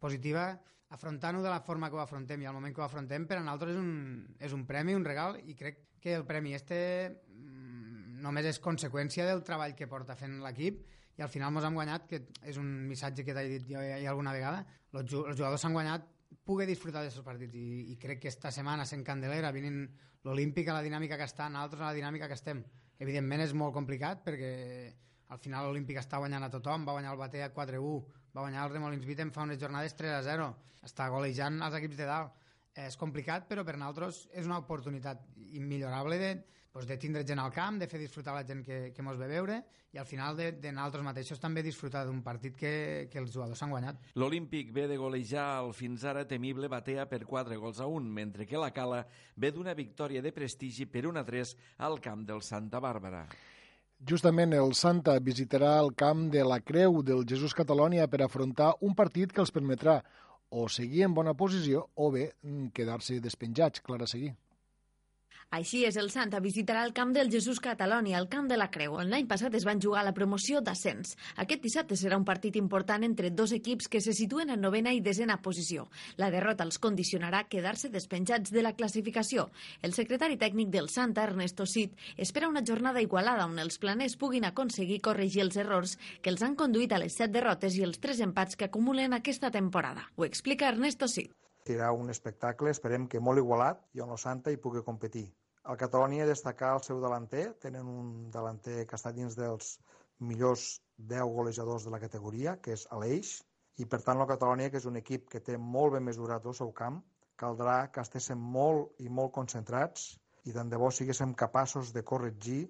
positiva, 0.00 0.52
afrontant-ho 0.94 1.42
de 1.42 1.50
la 1.50 1.60
forma 1.60 1.90
que 1.90 1.96
ho 1.96 2.02
afrontem 2.02 2.42
i 2.42 2.46
al 2.46 2.54
moment 2.54 2.74
que 2.74 2.82
ho 2.82 2.86
afrontem 2.86 3.26
per 3.26 3.38
a 3.40 3.42
nosaltres 3.42 3.74
és 3.74 3.80
un, 3.80 3.92
és 4.38 4.52
un 4.54 4.64
premi, 4.68 4.94
un 4.94 5.06
regal 5.06 5.38
i 5.42 5.56
crec 5.58 5.80
que 6.00 6.14
el 6.14 6.26
premi 6.28 6.54
este 6.54 6.78
mm, 7.10 8.20
només 8.22 8.46
és 8.50 8.60
conseqüència 8.62 9.26
del 9.26 9.42
treball 9.46 9.74
que 9.74 9.88
porta 9.90 10.16
fent 10.18 10.38
l'equip 10.44 10.84
i 11.18 11.22
al 11.22 11.30
final 11.30 11.54
ens 11.54 11.66
hem 11.66 11.76
guanyat, 11.78 12.06
que 12.10 12.20
és 12.42 12.58
un 12.58 12.68
missatge 12.88 13.24
que 13.26 13.34
t'he 13.34 13.46
dit 13.48 13.68
jo 13.70 13.82
ja 13.82 14.10
alguna 14.10 14.34
vegada, 14.34 14.64
els 14.94 15.10
jugadors 15.10 15.62
s'han 15.62 15.74
guanyat 15.76 16.06
poder 16.44 16.66
disfrutar 16.68 17.02
d'aquests 17.02 17.26
partits 17.26 17.54
i, 17.58 17.92
i 17.94 17.98
crec 18.00 18.24
que 18.24 18.32
esta 18.32 18.50
setmana 18.54 18.86
sent 18.86 19.04
Candelera, 19.06 19.52
venint 19.54 19.86
l'Olímpic 20.26 20.68
a 20.68 20.78
la 20.78 20.82
dinàmica 20.84 21.18
que 21.20 21.28
està, 21.28 21.48
nosaltres 21.48 21.82
a 21.82 21.92
la 21.92 21.96
dinàmica 21.96 22.28
que 22.28 22.38
estem 22.38 22.64
evidentment 23.02 23.42
és 23.44 23.54
molt 23.56 23.74
complicat 23.74 24.22
perquè 24.24 24.52
al 25.34 25.40
final 25.42 25.66
l'Olímpic 25.66 25.98
està 25.98 26.20
guanyant 26.22 26.46
a 26.46 26.50
tothom, 26.52 26.84
va 26.86 26.94
guanyar 26.96 27.14
el 27.14 27.20
Batea 27.20 27.50
4-1, 27.54 28.00
va 28.36 28.44
guanyar 28.44 28.66
el 28.66 28.74
Remolins 28.74 29.06
Vitem 29.08 29.32
fa 29.34 29.46
unes 29.46 29.60
jornades 29.60 29.96
3-0, 29.98 30.48
està 30.86 31.08
golejant 31.10 31.60
els 31.66 31.78
equips 31.80 32.00
de 32.00 32.08
dalt. 32.10 32.40
és 32.74 32.96
complicat, 32.98 33.44
però 33.46 33.62
per 33.62 33.76
nosaltres 33.78 34.16
és 34.34 34.46
una 34.48 34.56
oportunitat 34.58 35.20
immillorable 35.54 36.16
de, 36.18 36.30
pues, 36.74 36.88
de 36.90 36.96
tindre 36.98 37.22
gent 37.22 37.38
al 37.38 37.52
camp, 37.54 37.78
de 37.78 37.86
fer 37.86 38.00
disfrutar 38.02 38.34
la 38.34 38.42
gent 38.42 38.64
que, 38.66 38.90
que 38.90 39.02
mos 39.06 39.14
ve 39.16 39.28
veure 39.30 39.60
i 39.94 39.98
al 40.02 40.08
final 40.10 40.34
de, 40.34 40.48
de 40.58 40.72
nosaltres 40.74 41.04
mateixos 41.06 41.38
també 41.38 41.62
disfrutar 41.62 42.02
d'un 42.08 42.18
partit 42.26 42.56
que, 42.58 42.72
que 43.12 43.20
els 43.22 43.30
jugadors 43.30 43.62
s'han 43.62 43.70
guanyat. 43.70 44.00
L'Olímpic 44.18 44.72
ve 44.74 44.88
de 44.90 44.98
golejar 44.98 45.46
el 45.62 45.70
fins 45.78 46.02
ara 46.02 46.26
temible 46.26 46.66
Batea 46.72 47.06
per 47.06 47.22
4 47.30 47.60
gols 47.62 47.78
a 47.78 47.86
1, 47.86 48.10
mentre 48.18 48.42
que 48.50 48.58
la 48.58 48.72
Cala 48.74 49.04
ve 49.38 49.52
d'una 49.54 49.76
victòria 49.78 50.20
de 50.20 50.34
prestigi 50.34 50.90
per 50.90 51.06
1 51.06 51.22
a 51.22 51.24
3 51.30 51.54
al 51.86 52.00
camp 52.02 52.26
del 52.26 52.42
Santa 52.42 52.82
Bàrbara. 52.82 53.28
Justament 54.02 54.58
el 54.58 54.74
Santa 54.74 55.14
visitarà 55.22 55.76
el 55.78 55.94
camp 55.94 56.26
de 56.34 56.42
la 56.42 56.58
Creu 56.58 57.04
del 57.06 57.22
Jesús 57.22 57.54
Catalònia 57.54 58.10
per 58.10 58.24
afrontar 58.26 58.74
un 58.82 58.98
partit 58.98 59.30
que 59.30 59.44
els 59.46 59.54
permetrà 59.54 60.00
o 60.50 60.66
seguir 60.66 61.06
en 61.06 61.14
bona 61.14 61.38
posició 61.38 61.86
o 61.94 62.10
bé 62.10 62.32
mm, 62.42 62.74
quedar-se 62.74 63.22
despenjats, 63.22 63.78
Clara 63.80 64.10
Seguir. 64.10 64.34
Així 65.50 65.84
és, 65.84 65.96
el 66.00 66.10
Santa 66.10 66.40
visitarà 66.40 66.84
el 66.84 66.92
camp 66.96 67.12
del 67.14 67.30
Jesús 67.30 67.60
Catalònia, 67.62 68.18
el 68.18 68.28
camp 68.28 68.48
de 68.50 68.56
la 68.56 68.70
Creu, 68.72 68.96
on 68.98 69.10
l'any 69.10 69.26
passat 69.30 69.54
es 69.54 69.66
van 69.68 69.80
jugar 69.82 70.04
la 70.04 70.14
promoció 70.16 70.60
d'ascens. 70.64 71.14
Aquest 71.36 71.62
dissabte 71.62 71.98
serà 72.00 72.16
un 72.18 72.24
partit 72.24 72.56
important 72.56 73.04
entre 73.04 73.30
dos 73.30 73.52
equips 73.52 73.88
que 73.88 74.00
se 74.00 74.14
situen 74.16 74.50
en 74.50 74.60
novena 74.64 74.92
i 74.92 75.02
desena 75.04 75.40
posició. 75.42 75.86
La 76.16 76.30
derrota 76.34 76.64
els 76.64 76.80
condicionarà 76.80 77.44
quedar-se 77.48 77.92
despenjats 77.92 78.50
de 78.54 78.64
la 78.64 78.74
classificació. 78.74 79.50
El 79.82 79.94
secretari 79.94 80.40
tècnic 80.40 80.72
del 80.74 80.88
Santa, 80.88 81.28
Ernesto 81.28 81.66
Cid, 81.66 81.94
espera 82.16 82.48
una 82.48 82.64
jornada 82.66 83.02
igualada 83.04 83.46
on 83.46 83.58
els 83.58 83.78
planers 83.78 84.16
puguin 84.16 84.48
aconseguir 84.48 85.00
corregir 85.04 85.44
els 85.44 85.60
errors 85.60 85.98
que 86.22 86.32
els 86.34 86.42
han 86.42 86.56
conduït 86.56 86.92
a 86.92 87.02
les 87.04 87.14
set 87.20 87.30
derrotes 87.34 87.78
i 87.78 87.86
els 87.86 88.00
tres 88.00 88.20
empats 88.24 88.56
que 88.56 88.70
acumulen 88.70 89.12
aquesta 89.12 89.50
temporada. 89.50 90.08
Ho 90.16 90.24
explica 90.24 90.68
Ernesto 90.68 91.08
Cid. 91.08 91.43
Serà 91.68 91.90
un 91.96 92.12
espectacle, 92.12 92.72
esperem 92.74 93.08
que 93.08 93.20
molt 93.26 93.40
igualat, 93.40 93.78
i 93.96 94.02
on 94.04 94.10
el 94.12 94.18
Santa 94.20 94.52
hi 94.52 94.60
pugui 94.64 94.82
competir. 94.84 95.24
El 95.72 95.78
Catalonia 95.80 96.26
destacar 96.28 96.74
el 96.76 96.82
seu 96.84 96.98
delanter, 97.00 97.44
tenen 97.62 97.86
un 97.88 98.10
delanter 98.34 98.82
que 98.90 98.98
està 98.98 99.12
dins 99.16 99.38
dels 99.38 99.70
millors 100.30 100.66
10 101.14 101.32
golejadors 101.38 101.86
de 101.88 101.94
la 101.94 102.00
categoria, 102.02 102.58
que 102.60 102.76
és 102.76 102.84
Aleix, 102.98 103.30
i 103.80 103.88
per 103.88 104.02
tant 104.04 104.20
el 104.20 104.28
Catalonia, 104.28 104.68
que 104.70 104.82
és 104.82 104.90
un 104.90 105.00
equip 105.00 105.24
que 105.32 105.40
té 105.48 105.56
molt 105.56 105.96
ben 105.96 106.04
mesurat 106.10 106.44
el 106.52 106.58
seu 106.60 106.74
camp, 106.82 107.00
caldrà 107.40 107.78
que 107.94 108.04
estéssim 108.04 108.44
molt 108.58 109.00
i 109.00 109.08
molt 109.08 109.32
concentrats 109.40 110.10
i 110.44 110.52
tant 110.52 110.68
de 110.70 110.78
bo 110.84 110.90
siguéssim 110.92 111.32
capaços 111.34 111.94
de 111.96 112.04
corregir 112.10 112.62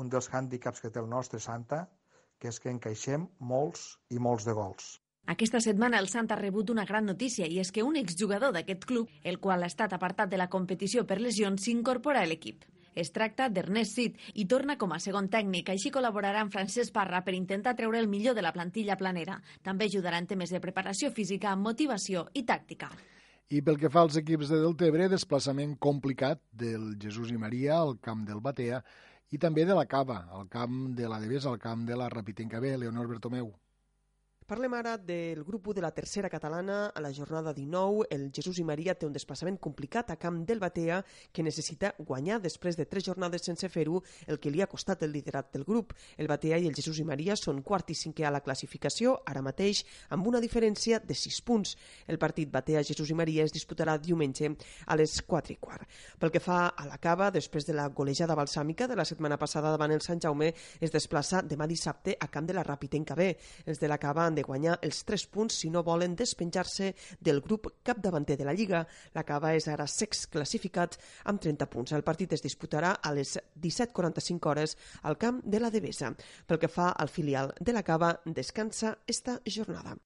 un 0.00 0.08
dels 0.14 0.30
hàndicaps 0.30 0.80
que 0.84 0.90
té 0.94 1.02
el 1.02 1.10
nostre 1.10 1.42
Santa, 1.42 1.84
que 2.38 2.54
és 2.54 2.62
que 2.62 2.70
encaixem 2.70 3.26
molts 3.54 3.88
i 4.14 4.22
molts 4.22 4.46
de 4.46 4.54
gols. 4.56 4.94
Aquesta 5.26 5.60
setmana 5.64 5.98
el 6.02 6.10
Sant 6.12 6.28
ha 6.34 6.36
rebut 6.36 6.68
una 6.68 6.84
gran 6.84 7.06
notícia 7.08 7.46
i 7.48 7.56
és 7.62 7.70
que 7.72 7.82
un 7.82 7.96
exjugador 7.96 8.52
d'aquest 8.52 8.84
club, 8.84 9.08
el 9.24 9.38
qual 9.40 9.62
ha 9.64 9.70
estat 9.72 9.94
apartat 9.96 10.28
de 10.28 10.36
la 10.36 10.50
competició 10.52 11.06
per 11.08 11.16
lesions, 11.20 11.64
s'incorpora 11.64 12.20
a 12.20 12.28
l'equip. 12.28 12.66
Es 12.94 13.10
tracta 13.10 13.48
d'Ernest 13.48 13.96
Cid 13.96 14.20
i 14.34 14.44
torna 14.46 14.76
com 14.78 14.92
a 14.92 15.00
segon 15.02 15.30
tècnic. 15.32 15.72
Així 15.72 15.90
col·laborarà 15.94 16.44
amb 16.44 16.52
Francesc 16.52 16.92
Parra 16.94 17.22
per 17.24 17.34
intentar 17.34 17.74
treure 17.74 17.98
el 17.98 18.06
millor 18.06 18.36
de 18.36 18.44
la 18.44 18.52
plantilla 18.52 18.98
planera. 19.00 19.40
També 19.64 19.88
ajudarà 19.88 20.20
en 20.20 20.28
temes 20.30 20.52
de 20.52 20.60
preparació 20.60 21.10
física, 21.10 21.56
motivació 21.56 22.28
i 22.34 22.44
tàctica. 22.44 22.92
I 23.48 23.64
pel 23.64 23.80
que 23.80 23.90
fa 23.90 24.04
als 24.04 24.20
equips 24.20 24.52
de 24.52 24.60
Deltebre, 24.60 25.08
desplaçament 25.08 25.74
complicat 25.80 26.40
del 26.52 26.94
Jesús 27.00 27.32
i 27.32 27.40
Maria 27.40 27.80
al 27.80 27.96
camp 28.04 28.28
del 28.28 28.44
Batea 28.44 28.84
i 29.32 29.40
també 29.40 29.64
de 29.64 29.74
la 29.74 29.88
Cava, 29.90 30.26
al 30.30 30.48
camp 30.52 30.94
de 30.94 31.08
la 31.08 31.18
Devesa, 31.20 31.50
al 31.50 31.58
camp 31.58 31.88
de 31.88 31.96
la 31.98 32.12
Rapitenca 32.12 32.60
B, 32.60 32.76
Leonor 32.78 33.08
Bertomeu. 33.10 33.52
Parlem 34.44 34.74
ara 34.76 34.98
del 34.98 35.42
grup 35.42 35.68
1 35.68 35.74
de 35.76 35.80
la 35.80 35.90
tercera 35.90 36.28
catalana. 36.28 36.92
A 36.94 37.00
la 37.00 37.10
jornada 37.14 37.54
19, 37.54 38.08
el 38.10 38.30
Jesús 38.30 38.58
i 38.60 38.64
Maria 38.68 38.92
té 38.92 39.06
un 39.08 39.12
desplaçament 39.14 39.56
complicat 39.56 40.10
a 40.12 40.18
camp 40.20 40.42
del 40.44 40.58
Batea 40.60 40.98
que 41.32 41.42
necessita 41.42 41.94
guanyar 41.96 42.42
després 42.44 42.76
de 42.76 42.84
tres 42.84 43.06
jornades 43.06 43.40
sense 43.40 43.70
fer-ho, 43.72 44.02
el 44.26 44.36
que 44.36 44.50
li 44.52 44.60
ha 44.60 44.68
costat 44.68 45.00
el 45.06 45.14
liderat 45.16 45.48
del 45.54 45.64
grup. 45.64 45.94
El 46.18 46.28
Batea 46.28 46.58
i 46.60 46.68
el 46.68 46.76
Jesús 46.76 47.00
i 47.00 47.06
Maria 47.08 47.38
són 47.40 47.62
quart 47.62 47.88
i 47.88 47.96
cinquè 47.96 48.26
a 48.28 48.34
la 48.36 48.42
classificació, 48.44 49.14
ara 49.24 49.40
mateix 49.40 49.80
amb 50.10 50.28
una 50.28 50.42
diferència 50.44 51.00
de 51.00 51.16
6 51.16 51.40
punts. 51.40 51.72
El 52.06 52.20
partit 52.20 52.52
Batea-Jesús 52.52 53.14
i 53.14 53.16
Maria 53.16 53.48
es 53.48 53.56
disputarà 53.56 53.96
diumenge 53.96 54.52
a 54.84 54.98
les 55.00 55.16
4 55.24 55.56
i 55.56 55.58
quart. 55.58 55.88
Pel 56.20 56.34
que 56.36 56.44
fa 56.44 56.66
a 56.68 56.84
la 56.84 57.00
cava, 57.00 57.30
després 57.30 57.64
de 57.64 57.78
la 57.80 57.88
golejada 57.88 58.36
balsàmica 58.36 58.92
de 58.92 59.00
la 59.00 59.08
setmana 59.08 59.40
passada 59.40 59.72
davant 59.72 59.96
el 59.96 60.04
Sant 60.04 60.20
Jaume, 60.20 60.52
es 60.52 60.92
desplaça 60.92 61.40
demà 61.40 61.64
dissabte 61.64 62.18
a 62.20 62.28
camp 62.28 62.52
de 62.52 62.60
la 62.60 62.68
Rapitenca 62.68 63.16
B. 63.16 63.32
Els 63.64 63.80
de 63.80 63.88
la 63.88 63.96
cava 63.96 64.33
de 64.34 64.44
guanyar 64.46 64.78
els 64.82 65.02
3 65.08 65.26
punts 65.32 65.58
si 65.62 65.70
no 65.70 65.82
volen 65.82 66.16
despenjar-se 66.16 66.92
del 67.20 67.40
grup 67.40 67.70
capdavanter 67.82 68.36
de 68.38 68.44
la 68.48 68.54
Lliga. 68.54 68.84
La 69.14 69.24
Cava 69.24 69.54
és 69.54 69.68
ara 69.68 69.86
sex 69.86 70.26
classificat 70.26 70.98
amb 71.24 71.40
30 71.40 71.70
punts. 71.70 71.92
El 71.92 72.06
partit 72.06 72.32
es 72.32 72.44
disputarà 72.44 72.96
a 73.02 73.14
les 73.14 73.36
17.45 73.56 74.50
hores 74.50 74.76
al 75.02 75.18
camp 75.18 75.42
de 75.44 75.60
la 75.60 75.70
Devesa. 75.70 76.14
Pel 76.46 76.60
que 76.60 76.72
fa 76.72 76.90
al 76.92 77.08
filial 77.08 77.54
de 77.60 77.72
la 77.72 77.82
Cava, 77.82 78.14
descansa 78.24 78.98
esta 79.06 79.40
jornada. 79.46 79.96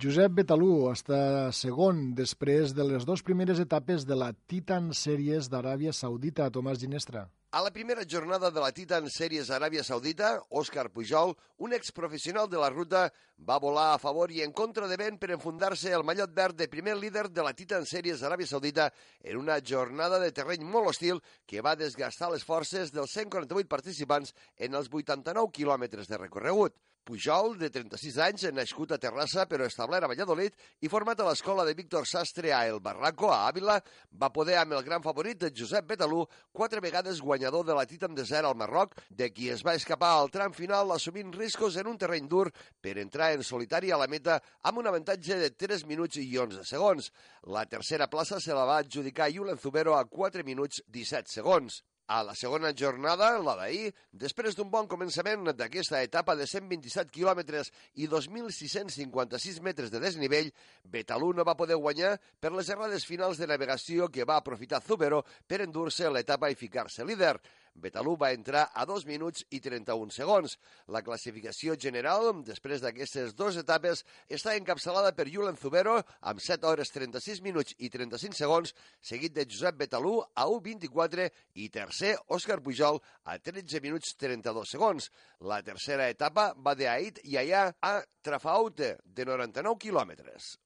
Josep 0.00 0.32
Betalú 0.32 0.86
està 0.88 1.50
segon 1.52 2.14
després 2.16 2.70
de 2.72 2.86
les 2.88 3.04
dues 3.04 3.20
primeres 3.26 3.58
etapes 3.60 4.06
de 4.08 4.16
la 4.16 4.30
Titan 4.48 4.86
Series 4.96 5.50
d'Aràbia 5.52 5.92
Saudita. 5.92 6.46
Tomàs 6.54 6.80
Ginestra. 6.80 7.26
A 7.52 7.60
la 7.60 7.72
primera 7.74 8.06
jornada 8.08 8.48
de 8.54 8.62
la 8.62 8.70
Titan 8.72 9.10
Series 9.12 9.50
Aràbia 9.52 9.82
Saudita, 9.84 10.30
Òscar 10.56 10.86
Pujol, 10.94 11.34
un 11.58 11.74
exprofessional 11.76 12.48
de 12.48 12.56
la 12.62 12.70
ruta, 12.70 13.02
va 13.44 13.58
volar 13.60 13.90
a 13.92 13.98
favor 13.98 14.32
i 14.32 14.40
en 14.40 14.54
contra 14.56 14.88
de 14.88 14.96
vent 14.96 15.18
per 15.20 15.34
enfundar-se 15.34 15.92
el 15.92 16.04
mallot 16.06 16.32
verd 16.32 16.56
de 16.56 16.70
primer 16.72 16.94
líder 16.96 17.26
de 17.28 17.44
la 17.44 17.52
Titan 17.52 17.84
Series 17.84 18.22
Aràbia 18.22 18.48
Saudita 18.48 18.86
en 19.20 19.36
una 19.36 19.58
jornada 19.60 20.22
de 20.22 20.30
terreny 20.32 20.64
molt 20.64 20.94
hostil 20.94 21.20
que 21.44 21.60
va 21.60 21.76
desgastar 21.76 22.30
les 22.32 22.46
forces 22.46 22.94
dels 22.94 23.18
148 23.18 23.68
participants 23.68 24.32
en 24.56 24.80
els 24.80 24.88
89 24.88 25.50
quilòmetres 25.52 26.08
de 26.08 26.22
recorregut. 26.22 26.78
Pujol, 27.04 27.56
de 27.58 27.70
36 27.72 28.18
anys, 28.22 28.44
nascut 28.54 28.92
a 28.94 28.98
Terrassa 29.00 29.46
però 29.50 29.66
establert 29.66 30.04
a 30.06 30.10
Valladolid 30.10 30.54
i 30.84 30.90
format 30.92 31.20
a 31.20 31.26
l'escola 31.26 31.64
de 31.66 31.74
Víctor 31.78 32.06
Sastre 32.08 32.52
a 32.54 32.60
El 32.68 32.80
Barraco, 32.84 33.30
a 33.32 33.48
Àvila, 33.48 33.78
va 34.12 34.30
poder 34.34 34.58
amb 34.60 34.76
el 34.76 34.84
gran 34.86 35.02
favorit 35.02 35.40
de 35.40 35.50
Josep 35.56 35.88
Betalú, 35.90 36.22
quatre 36.52 36.80
vegades 36.84 37.20
guanyador 37.20 37.66
de 37.66 37.76
la 37.76 37.86
Titan 37.88 38.14
Desert 38.14 38.46
al 38.46 38.56
Marroc, 38.56 38.94
de 39.10 39.30
qui 39.34 39.50
es 39.50 39.64
va 39.66 39.74
escapar 39.78 40.12
al 40.16 40.30
tram 40.30 40.54
final 40.56 40.94
assumint 40.94 41.34
riscos 41.34 41.76
en 41.80 41.90
un 41.90 41.98
terreny 41.98 42.28
dur 42.28 42.46
per 42.80 42.98
entrar 43.02 43.32
en 43.34 43.44
solitari 43.44 43.90
a 43.90 44.00
la 44.00 44.08
meta 44.08 44.40
amb 44.62 44.82
un 44.82 44.90
avantatge 44.90 45.40
de 45.40 45.52
3 45.56 45.86
minuts 45.90 46.20
i 46.22 46.28
11 46.38 46.66
segons. 46.68 47.12
La 47.48 47.66
tercera 47.66 48.10
plaça 48.12 48.40
se 48.40 48.54
la 48.54 48.66
va 48.68 48.82
adjudicar 48.84 49.32
Julen 49.34 49.58
Zubero 49.58 49.96
a 49.98 50.04
4 50.04 50.44
minuts 50.44 50.84
17 50.86 51.32
segons. 51.32 51.82
A 52.10 52.24
la 52.26 52.32
segona 52.34 52.72
jornada, 52.74 53.28
la 53.38 53.52
d'ahir, 53.54 53.92
després 54.18 54.56
d'un 54.58 54.66
bon 54.66 54.88
començament 54.90 55.44
d'aquesta 55.54 56.00
etapa 56.02 56.34
de 56.34 56.42
127 56.50 57.12
quilòmetres 57.14 57.70
i 58.02 58.08
2.656 58.10 59.60
metres 59.62 59.92
de 59.94 60.00
desnivell, 60.02 60.50
Betalú 60.82 61.28
no 61.38 61.46
va 61.46 61.54
poder 61.54 61.78
guanyar 61.78 62.16
per 62.42 62.50
les 62.50 62.72
errades 62.74 63.06
finals 63.06 63.38
de 63.38 63.46
navegació 63.46 64.10
que 64.10 64.26
va 64.26 64.40
aprofitar 64.42 64.82
Zubero 64.82 65.22
per 65.46 65.60
endur-se 65.62 66.10
l'etapa 66.10 66.50
i 66.50 66.58
ficar-se 66.58 67.06
líder. 67.06 67.36
Betalú 67.80 68.14
va 68.20 68.30
entrar 68.36 68.66
a 68.74 68.84
2 68.88 69.06
minuts 69.08 69.44
i 69.50 69.60
31 69.64 70.12
segons. 70.14 70.56
La 70.94 71.02
classificació 71.06 71.76
general, 71.80 72.30
després 72.46 72.84
d'aquestes 72.84 73.34
dues 73.38 73.58
etapes, 73.60 74.04
està 74.28 74.54
encapçalada 74.58 75.12
per 75.16 75.28
Julen 75.32 75.58
Zubero 75.60 75.98
amb 76.20 76.44
7 76.44 76.68
hores 76.70 76.92
36 76.94 77.42
minuts 77.46 77.74
i 77.78 77.90
35 77.90 78.38
segons, 78.38 78.74
seguit 79.00 79.34
de 79.34 79.48
Josep 79.48 79.82
Betalú 79.82 80.18
a 80.20 80.46
1.24 80.46 81.28
i 81.54 81.68
tercer 81.72 82.14
Òscar 82.28 82.60
Pujol 82.62 83.02
a 83.24 83.38
13 83.38 83.82
minuts 83.84 84.14
32 84.20 84.76
segons. 84.76 85.10
La 85.40 85.62
tercera 85.66 86.08
etapa 86.12 86.50
va 86.56 86.76
de 86.78 86.88
Ait 86.88 87.22
i 87.24 87.38
allà 87.40 87.70
a 87.80 87.98
Trafaute, 88.22 88.98
de 89.04 89.24
99 89.24 89.78
quilòmetres. 89.80 90.56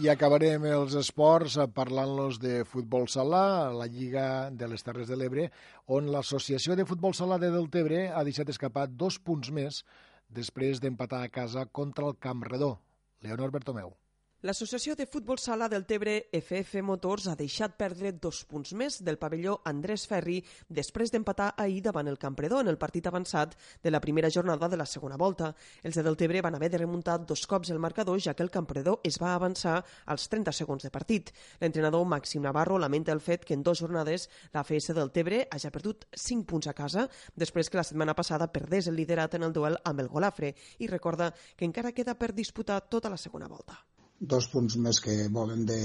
I 0.00 0.08
acabarem 0.08 0.62
els 0.64 0.94
esports 0.96 1.58
parlant-los 1.76 2.38
de 2.40 2.62
futbol 2.64 3.04
sala, 3.12 3.68
la 3.76 3.84
Lliga 3.84 4.48
de 4.48 4.68
les 4.72 4.80
Terres 4.86 5.10
de 5.12 5.18
l'Ebre, 5.20 5.50
on 5.84 6.08
l'Associació 6.14 6.72
de 6.78 6.86
Futbol 6.88 7.12
Sala 7.12 7.36
de 7.42 7.50
Deltebre 7.52 8.06
ha 8.08 8.24
deixat 8.24 8.48
escapar 8.48 8.86
dos 8.88 9.20
punts 9.20 9.52
més 9.52 9.82
després 10.32 10.80
d'empatar 10.80 11.20
a 11.26 11.32
casa 11.34 11.66
contra 11.68 12.08
el 12.08 12.16
Camp 12.16 12.40
Redó. 12.48 12.78
Leonor 13.20 13.52
Bertomeu. 13.52 13.92
L'Associació 14.42 14.96
de 14.98 15.04
Futbol 15.06 15.38
Sala 15.38 15.68
del 15.70 15.84
Tebre 15.86 16.12
FF 16.34 16.80
Motors 16.82 17.28
ha 17.30 17.36
deixat 17.38 17.76
perdre 17.78 18.10
dos 18.24 18.40
punts 18.50 18.72
més 18.74 18.96
del 19.06 19.14
pavelló 19.14 19.52
Andrés 19.70 20.02
Ferri 20.10 20.40
després 20.66 21.12
d'empatar 21.14 21.52
ahir 21.62 21.78
davant 21.84 22.10
el 22.10 22.18
Campredó 22.18 22.58
en 22.58 22.72
el 22.72 22.78
partit 22.80 23.06
avançat 23.06 23.54
de 23.84 23.92
la 23.92 24.00
primera 24.02 24.32
jornada 24.34 24.66
de 24.68 24.80
la 24.80 24.88
segona 24.92 25.20
volta. 25.20 25.52
Els 25.84 25.94
de 25.94 26.02
del 26.02 26.18
Tebre 26.18 26.42
van 26.42 26.58
haver 26.58 26.72
de 26.72 26.80
remuntar 26.82 27.20
dos 27.22 27.46
cops 27.46 27.70
el 27.70 27.78
marcador 27.78 28.18
ja 28.18 28.34
que 28.34 28.42
el 28.42 28.50
Campredó 28.50 28.96
es 29.04 29.20
va 29.22 29.36
avançar 29.36 29.76
als 30.06 30.26
30 30.26 30.56
segons 30.58 30.82
de 30.82 30.90
partit. 30.90 31.30
L'entrenador 31.60 32.02
Màxim 32.02 32.42
Navarro 32.42 32.80
lamenta 32.82 33.14
el 33.14 33.22
fet 33.22 33.46
que 33.46 33.54
en 33.54 33.62
dues 33.62 33.78
jornades 33.78 34.26
la 34.50 34.66
FS 34.66 34.98
del 34.98 35.14
Tebre 35.14 35.44
hagi 35.52 35.70
perdut 35.70 36.08
5 36.16 36.50
punts 36.50 36.66
a 36.66 36.74
casa 36.74 37.06
després 37.36 37.70
que 37.70 37.78
la 37.78 37.86
setmana 37.86 38.18
passada 38.18 38.50
perdés 38.50 38.90
el 38.90 38.98
liderat 38.98 39.38
en 39.38 39.46
el 39.46 39.54
duel 39.54 39.78
amb 39.84 40.02
el 40.02 40.10
Golafre 40.10 40.56
i 40.82 40.90
recorda 40.90 41.30
que 41.30 41.64
encara 41.64 41.94
queda 41.94 42.18
per 42.18 42.34
disputar 42.34 42.82
tota 42.90 43.06
la 43.06 43.22
segona 43.28 43.46
volta 43.46 43.78
dos 44.22 44.46
punts 44.52 44.76
més 44.78 45.00
que 45.02 45.14
volen 45.34 45.64
de, 45.66 45.80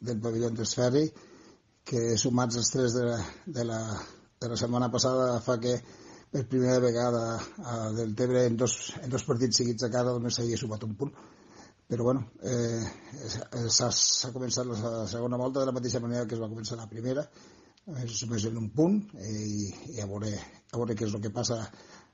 del 0.00 0.20
pavelló 0.22 0.50
Ferri, 0.62 1.08
que 1.84 2.16
sumats 2.16 2.56
els 2.60 2.70
tres 2.70 2.94
de, 2.94 3.06
de, 3.46 3.64
la, 3.66 3.80
de 4.40 4.48
la 4.52 4.56
setmana 4.56 4.90
passada 4.90 5.40
fa 5.42 5.58
que 5.58 5.74
per 6.30 6.44
primera 6.46 6.78
vegada 6.78 7.22
a 7.66 7.90
del 7.90 8.14
Tebre 8.14 8.44
en 8.46 8.56
dos, 8.56 8.94
en 9.02 9.10
dos 9.10 9.24
partits 9.26 9.58
seguits 9.58 9.82
a 9.82 9.90
casa 9.90 10.14
només 10.14 10.38
s'havia 10.38 10.58
sumat 10.60 10.84
un 10.86 10.94
punt. 10.94 11.10
Però 11.90 12.04
bueno, 12.06 12.22
eh, 12.46 12.84
s'ha 13.74 14.30
començat 14.30 14.68
la 14.68 15.08
segona 15.10 15.40
volta 15.40 15.58
de 15.58 15.66
la 15.66 15.74
mateixa 15.74 15.98
manera 16.04 16.28
que 16.30 16.36
es 16.36 16.42
va 16.42 16.50
començar 16.52 16.78
la 16.78 16.86
primera, 16.86 17.24
és 18.04 18.20
només 18.22 18.46
en 18.46 18.60
un 18.60 18.68
punt 18.70 19.00
eh, 19.18 19.32
i, 19.32 19.64
i 19.96 20.04
a, 20.04 20.06
veure, 20.06 20.30
a 20.70 20.76
veure 20.76 20.94
què 20.94 21.08
és 21.08 21.16
el 21.18 21.24
que 21.24 21.34
passa 21.34 21.58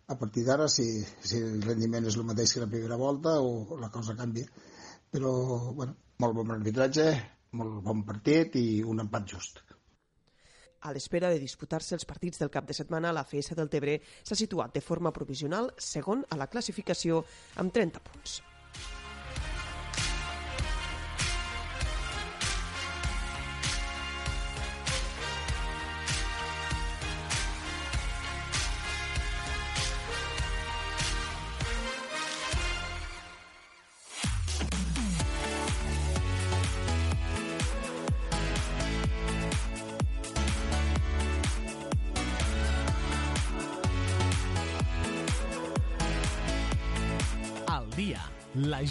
a 0.07 0.17
partir 0.17 0.47
d'ara, 0.47 0.71
si, 0.73 0.87
si 1.21 1.43
el 1.43 1.61
rendiment 1.67 2.09
és 2.09 2.17
el 2.17 2.25
mateix 2.25 2.55
que 2.55 2.65
la 2.65 2.71
primera 2.73 2.97
volta 2.97 3.37
o 3.45 3.77
la 3.83 3.93
cosa 3.93 4.17
canvia 4.17 4.49
però 5.11 5.33
bueno, 5.73 5.97
molt 6.23 6.37
bon 6.41 6.53
arbitratge, 6.57 7.07
molt 7.59 7.81
bon 7.85 8.03
partit 8.09 8.57
i 8.61 8.67
un 8.83 9.05
empat 9.05 9.33
just. 9.35 9.63
A 10.87 10.93
l'espera 10.95 11.31
de 11.33 11.41
disputar-se 11.43 11.97
els 11.97 12.07
partits 12.07 12.39
del 12.39 12.53
cap 12.53 12.67
de 12.69 12.77
setmana, 12.77 13.13
la 13.13 13.25
FS 13.27 13.57
del 13.59 13.71
Tebre 13.73 13.97
s'ha 14.23 14.39
situat 14.39 14.75
de 14.75 14.85
forma 14.85 15.13
provisional 15.13 15.73
segon 15.79 16.23
a 16.31 16.39
la 16.39 16.51
classificació 16.53 17.25
amb 17.63 17.75
30 17.75 18.05
punts. 18.07 18.43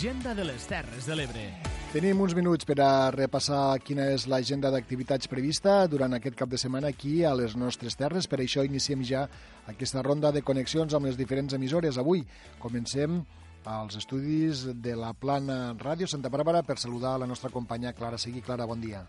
L'agenda 0.06 0.36
de 0.36 0.44
les 0.46 0.68
Terres 0.70 1.08
de 1.10 1.16
l'Ebre. 1.18 1.44
Tenim 1.90 2.20
uns 2.22 2.36
minuts 2.38 2.68
per 2.70 2.76
a 2.84 3.10
repassar 3.10 3.80
quina 3.82 4.06
és 4.14 4.28
l'agenda 4.30 4.70
d'activitats 4.70 5.26
prevista 5.32 5.88
durant 5.90 6.14
aquest 6.14 6.38
cap 6.38 6.52
de 6.52 6.60
setmana 6.62 6.92
aquí 6.94 7.24
a 7.26 7.34
les 7.34 7.56
nostres 7.58 7.98
terres. 7.98 8.30
Per 8.30 8.38
això 8.38 8.62
iniciem 8.62 9.02
ja 9.02 9.24
aquesta 9.66 10.06
ronda 10.06 10.30
de 10.30 10.46
connexions 10.46 10.94
amb 10.94 11.10
les 11.10 11.18
diferents 11.18 11.58
emissores. 11.58 11.98
Avui 11.98 12.22
comencem 12.62 13.24
als 13.66 13.98
estudis 13.98 14.68
de 14.78 14.94
la 14.94 15.16
Plana 15.18 15.74
Ràdio 15.74 16.06
Santa 16.06 16.30
Bàrbara 16.30 16.62
per 16.62 16.78
saludar 16.78 17.18
la 17.18 17.26
nostra 17.26 17.50
companya 17.50 17.98
Clara 17.98 18.22
Segui. 18.22 18.46
Clara, 18.46 18.70
bon 18.70 18.86
dia. 18.86 19.08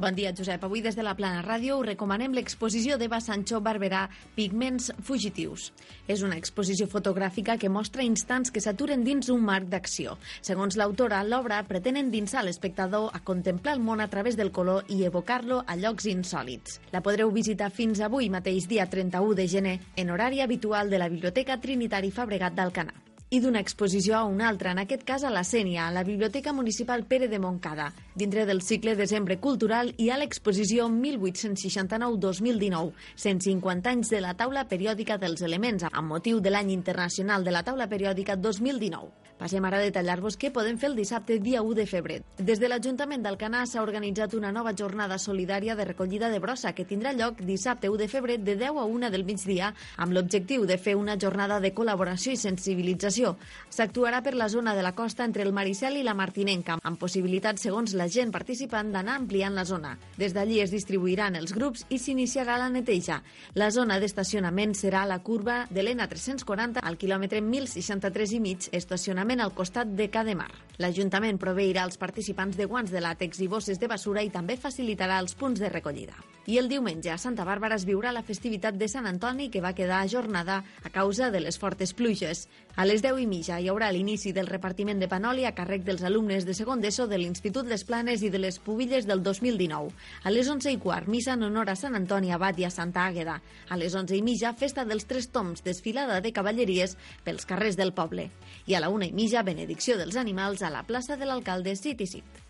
Bon 0.00 0.14
dia, 0.16 0.30
Josep. 0.32 0.62
Avui 0.64 0.80
des 0.80 0.96
de 0.96 1.02
la 1.04 1.12
Plana 1.12 1.42
Ràdio 1.44 1.74
us 1.76 1.84
recomanem 1.84 2.32
l'exposició 2.32 2.96
d'Eva 2.96 3.18
Sancho 3.20 3.58
Barberà 3.60 4.06
Pigments 4.32 4.86
fugitius. 5.04 5.66
És 6.08 6.22
una 6.24 6.38
exposició 6.40 6.86
fotogràfica 6.88 7.58
que 7.60 7.68
mostra 7.68 8.06
instants 8.06 8.48
que 8.48 8.62
s'aturen 8.64 9.04
dins 9.04 9.28
un 9.28 9.44
marc 9.44 9.68
d'acció. 9.68 10.16
Segons 10.40 10.78
l'autora, 10.80 11.20
l'obra 11.20 11.60
pretén 11.68 12.00
endinsar 12.00 12.46
l'espectador 12.46 13.10
a 13.12 13.20
contemplar 13.20 13.76
el 13.76 13.84
món 13.84 14.00
a 14.00 14.08
través 14.08 14.40
del 14.40 14.54
color 14.56 14.88
i 14.88 15.02
evocar-lo 15.04 15.60
a 15.66 15.76
llocs 15.76 16.08
insòlids. 16.08 16.80
La 16.96 17.04
podreu 17.04 17.28
visitar 17.36 17.68
fins 17.68 18.00
avui 18.00 18.32
mateix 18.32 18.72
dia 18.72 18.88
31 18.88 19.36
de 19.36 19.48
gener 19.52 19.78
en 20.00 20.16
horari 20.16 20.40
habitual 20.40 20.88
de 20.88 21.04
la 21.04 21.12
Biblioteca 21.12 21.60
Trinitari 21.60 22.08
Fabregat 22.08 22.56
d'Alcanar 22.56 23.09
i 23.30 23.38
d'una 23.38 23.62
exposició 23.62 24.16
a 24.18 24.24
una 24.26 24.48
altra, 24.50 24.72
en 24.74 24.82
aquest 24.82 25.06
cas 25.06 25.22
a 25.22 25.30
la 25.30 25.46
Sènia, 25.46 25.86
a 25.86 25.94
la 25.94 26.02
Biblioteca 26.02 26.50
Municipal 26.52 27.04
Pere 27.06 27.28
de 27.30 27.38
Montcada. 27.38 27.94
Dintre 28.18 28.42
del 28.46 28.62
cicle 28.66 28.96
Desembre 28.98 29.38
Cultural 29.38 29.94
hi 29.98 30.10
ha 30.10 30.18
l'exposició 30.18 30.88
1869-2019, 30.90 32.90
150 33.14 33.90
anys 33.94 34.10
de 34.10 34.20
la 34.26 34.34
taula 34.34 34.66
periòdica 34.66 35.14
dels 35.22 35.46
elements, 35.46 35.86
amb 35.92 36.10
motiu 36.10 36.42
de 36.42 36.50
l'any 36.50 36.74
internacional 36.74 37.46
de 37.46 37.54
la 37.54 37.62
taula 37.62 37.86
periòdica 37.86 38.34
2019. 38.34 39.29
Passem 39.40 39.64
ara 39.64 39.78
a 39.80 39.84
detallar-vos 39.86 40.36
què 40.36 40.50
podem 40.52 40.76
fer 40.76 40.90
el 40.90 40.96
dissabte 40.98 41.38
dia 41.40 41.62
1 41.64 41.72
de 41.78 41.86
febrer. 41.88 42.18
Des 42.36 42.60
de 42.60 42.68
l'Ajuntament 42.68 43.22
d'Alcanar 43.24 43.62
s'ha 43.64 43.80
organitzat 43.80 44.34
una 44.36 44.50
nova 44.52 44.74
jornada 44.76 45.16
solidària 45.16 45.72
de 45.78 45.86
recollida 45.88 46.28
de 46.28 46.42
brossa 46.44 46.74
que 46.76 46.84
tindrà 46.84 47.14
lloc 47.16 47.40
dissabte 47.48 47.88
1 47.88 47.96
de 47.96 48.08
febrer 48.12 48.36
de 48.44 48.58
10 48.60 48.76
a 48.76 48.84
1 48.84 49.08
del 49.14 49.24
migdia 49.24 49.70
amb 49.96 50.12
l'objectiu 50.12 50.66
de 50.68 50.76
fer 50.76 50.92
una 50.94 51.16
jornada 51.16 51.56
de 51.58 51.70
col·laboració 51.72 52.34
i 52.34 52.36
sensibilització. 52.36 53.38
S'actuarà 53.72 54.20
per 54.20 54.34
la 54.36 54.50
zona 54.52 54.74
de 54.76 54.82
la 54.84 54.92
costa 54.92 55.24
entre 55.24 55.42
el 55.42 55.54
Maricel 55.56 55.96
i 55.96 56.04
la 56.04 56.12
Martinenca, 56.12 56.76
amb 56.82 57.00
possibilitat, 57.00 57.56
segons 57.56 57.96
la 57.96 58.10
gent 58.12 58.34
participant, 58.36 58.92
d'anar 58.92 59.16
ampliant 59.22 59.56
la 59.56 59.64
zona. 59.64 59.94
Des 60.18 60.36
d'allí 60.36 60.60
es 60.60 60.70
distribuiran 60.70 61.40
els 61.40 61.56
grups 61.56 61.86
i 61.88 61.96
s'iniciarà 61.96 62.58
la 62.60 62.68
neteja. 62.68 63.22
La 63.56 63.70
zona 63.72 63.96
d'estacionament 63.96 64.76
serà 64.76 65.06
la 65.08 65.22
curva 65.24 65.62
de 65.70 65.80
l'ENA 65.80 66.10
340 66.12 66.84
al 66.84 67.00
quilòmetre 67.00 67.40
1063 67.40 68.36
i 68.36 68.44
mig, 68.44 68.68
estacionament 68.76 69.29
estacionament 69.30 69.40
al 69.40 69.54
costat 69.54 69.86
de 69.94 70.08
Cademar. 70.10 70.50
L'Ajuntament 70.80 71.38
proveirà 71.38 71.84
als 71.84 71.98
participants 71.98 72.56
de 72.56 72.66
guants 72.66 72.90
de 72.90 73.00
làtex 73.00 73.40
i 73.40 73.48
bosses 73.48 73.78
de 73.78 73.86
basura 73.86 74.22
i 74.22 74.30
també 74.30 74.56
facilitarà 74.56 75.20
els 75.20 75.34
punts 75.34 75.60
de 75.60 75.68
recollida. 75.68 76.16
I 76.46 76.58
el 76.58 76.68
diumenge 76.68 77.10
a 77.12 77.18
Santa 77.18 77.44
Bàrbara 77.44 77.76
es 77.76 77.84
viurà 77.86 78.10
la 78.12 78.24
festivitat 78.24 78.74
de 78.74 78.88
Sant 78.88 79.06
Antoni 79.06 79.50
que 79.50 79.60
va 79.60 79.74
quedar 79.74 80.00
ajornada 80.00 80.64
a 80.82 80.90
causa 80.90 81.30
de 81.30 81.40
les 81.40 81.58
fortes 81.58 81.92
pluges. 81.92 82.48
A 82.80 82.86
les 82.86 83.02
10 83.04 83.18
i 83.20 83.26
mitja 83.28 83.58
hi 83.60 83.66
haurà 83.68 83.90
l'inici 83.92 84.30
del 84.32 84.46
repartiment 84.48 85.02
de 85.02 85.08
panoli 85.12 85.42
a 85.44 85.50
càrrec 85.52 85.82
dels 85.84 86.00
alumnes 86.08 86.46
de 86.48 86.54
segon 86.56 86.80
d'ESO 86.80 87.04
de 87.10 87.18
l'Institut 87.20 87.68
Les 87.68 87.84
Planes 87.84 88.24
i 88.24 88.30
de 88.32 88.40
les 88.40 88.56
Pubilles 88.56 89.04
del 89.10 89.20
2019. 89.26 89.92
A 90.24 90.32
les 90.32 90.48
11 90.48 90.72
i 90.72 90.80
quart, 90.80 91.04
missa 91.12 91.36
en 91.36 91.44
honor 91.50 91.68
a 91.68 91.76
Sant 91.76 91.98
Antoni 92.00 92.32
Abat 92.32 92.56
i 92.56 92.64
a 92.64 92.72
Santa 92.72 93.04
Àgueda. 93.04 93.36
A 93.68 93.76
les 93.76 93.92
11 93.92 94.16
i 94.16 94.24
mitja, 94.24 94.56
festa 94.56 94.88
dels 94.88 95.04
Tres 95.04 95.28
Toms, 95.28 95.60
desfilada 95.60 96.22
de 96.24 96.32
cavalleries 96.32 96.96
pels 97.26 97.44
carrers 97.44 97.76
del 97.76 97.92
poble. 97.92 98.30
I 98.64 98.78
a 98.78 98.80
la 98.80 98.88
una 98.88 99.12
i 99.12 99.12
mitja, 99.12 99.44
benedicció 99.44 100.00
dels 100.00 100.16
animals 100.16 100.64
a 100.64 100.72
la 100.72 100.86
plaça 100.88 101.20
de 101.20 101.28
l'alcalde 101.28 101.76
City 101.76 102.08
City. 102.08 102.49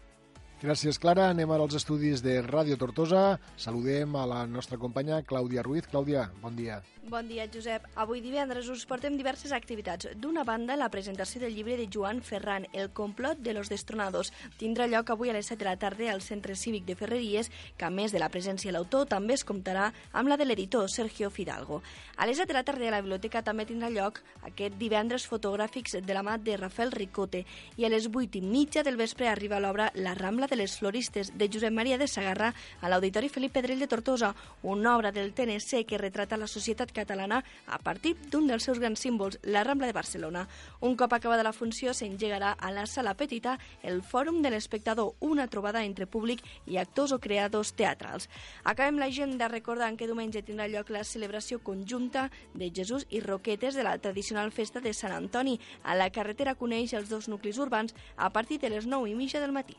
Gràcies, 0.61 0.99
Clara. 1.01 1.31
Anem 1.33 1.49
ara 1.55 1.65
als 1.65 1.79
estudis 1.79 2.21
de 2.21 2.35
Ràdio 2.45 2.77
Tortosa. 2.77 3.39
Saludem 3.57 4.13
a 4.21 4.27
la 4.29 4.43
nostra 4.45 4.77
companya 4.77 5.23
Clàudia 5.25 5.65
Ruiz. 5.65 5.87
Clàudia, 5.89 6.29
bon 6.43 6.53
dia. 6.53 6.83
Bon 7.09 7.27
dia, 7.27 7.47
Josep. 7.49 7.87
Avui 7.97 8.21
divendres 8.21 8.69
us 8.69 8.85
portem 8.85 9.17
diverses 9.17 9.55
activitats. 9.57 10.11
D'una 10.21 10.45
banda, 10.45 10.77
la 10.77 10.91
presentació 10.93 11.41
del 11.41 11.55
llibre 11.57 11.79
de 11.79 11.89
Joan 11.91 12.21
Ferran, 12.21 12.67
El 12.75 12.91
complot 12.93 13.41
de 13.41 13.55
los 13.55 13.71
destronados. 13.73 14.35
Tindrà 14.61 14.85
lloc 14.87 15.09
avui 15.11 15.31
a 15.31 15.33
les 15.33 15.49
7 15.49 15.65
de 15.65 15.71
la 15.71 15.79
tarda 15.81 16.13
al 16.13 16.21
Centre 16.21 16.55
Cívic 16.55 16.85
de 16.85 16.95
Ferreries, 16.95 17.49
que 17.79 17.89
a 17.89 17.91
més 17.91 18.13
de 18.13 18.21
la 18.21 18.29
presència 18.29 18.69
de 18.69 18.77
l'autor 18.77 19.09
també 19.09 19.35
es 19.35 19.47
comptarà 19.49 19.89
amb 20.13 20.29
la 20.29 20.37
de 20.37 20.45
l'editor 20.45 20.91
Sergio 20.93 21.31
Fidalgo. 21.31 21.81
A 22.19 22.29
les 22.29 22.37
7 22.37 22.53
de 22.53 22.59
la 22.59 22.65
tarda 22.69 22.87
a 22.87 22.93
la 22.93 23.01
biblioteca 23.01 23.43
també 23.43 23.65
tindrà 23.65 23.89
lloc 23.89 24.21
aquest 24.45 24.77
divendres 24.77 25.25
fotogràfics 25.27 25.97
de 26.05 26.15
la 26.15 26.23
mà 26.23 26.37
de 26.37 26.59
Rafael 26.61 26.93
Ricote 26.93 27.47
i 27.81 27.89
a 27.89 27.91
les 27.91 28.13
8 28.13 28.39
i 28.39 28.45
mitja 28.45 28.85
del 28.85 29.01
vespre 29.01 29.33
arriba 29.33 29.59
l'obra 29.59 29.89
La 29.95 30.15
Rambla 30.15 30.50
de 30.51 30.57
les 30.57 30.77
Floristes 30.77 31.31
de 31.39 31.49
Josep 31.49 31.73
Maria 31.73 31.97
de 31.97 32.09
Sagarra 32.09 32.53
a 32.81 32.89
l'Auditori 32.91 33.29
Felip 33.31 33.53
Pedrell 33.55 33.79
de 33.79 33.87
Tortosa, 33.87 34.35
una 34.63 34.97
obra 34.97 35.13
del 35.13 35.33
TNC 35.33 35.87
que 35.87 35.99
retrata 35.99 36.37
la 36.37 36.49
societat 36.51 36.91
catalana 36.93 37.45
a 37.67 37.79
partir 37.79 38.17
d'un 38.33 38.49
dels 38.51 38.67
seus 38.67 38.81
grans 38.83 39.01
símbols, 39.01 39.39
la 39.45 39.63
Rambla 39.65 39.87
de 39.87 39.95
Barcelona. 39.95 40.47
Un 40.81 40.97
cop 40.97 41.15
acabada 41.15 41.47
la 41.47 41.55
funció, 41.55 41.95
s'engegarà 41.95 42.51
a 42.59 42.73
la 42.75 42.87
Sala 42.91 43.15
Petita 43.15 43.59
el 43.83 44.03
Fòrum 44.03 44.43
de 44.43 44.51
l'Espectador, 44.51 45.15
una 45.21 45.47
trobada 45.47 45.85
entre 45.85 46.09
públic 46.11 46.43
i 46.67 46.77
actors 46.83 47.15
o 47.15 47.21
creadors 47.23 47.73
teatrals. 47.79 48.29
Acabem 48.65 48.99
l'agenda 48.99 49.49
recordant 49.49 49.97
que 49.97 50.11
diumenge 50.11 50.43
tindrà 50.43 50.67
lloc 50.69 50.91
la 50.91 51.05
celebració 51.05 51.61
conjunta 51.63 52.29
de 52.55 52.73
Jesús 52.75 53.07
i 53.09 53.23
Roquetes 53.23 53.79
de 53.79 53.87
la 53.87 53.97
tradicional 53.99 54.51
festa 54.51 54.83
de 54.83 54.93
Sant 54.93 55.15
Antoni. 55.15 55.61
A 55.85 55.95
la 55.95 56.11
carretera 56.11 56.59
coneix 56.59 56.97
els 56.99 57.09
dos 57.09 57.31
nuclis 57.31 57.63
urbans 57.63 57.95
a 58.17 58.35
partir 58.35 58.59
de 58.59 58.75
les 58.75 58.91
9 58.91 59.11
i 59.11 59.15
mitja 59.15 59.41
del 59.41 59.55
matí. 59.55 59.79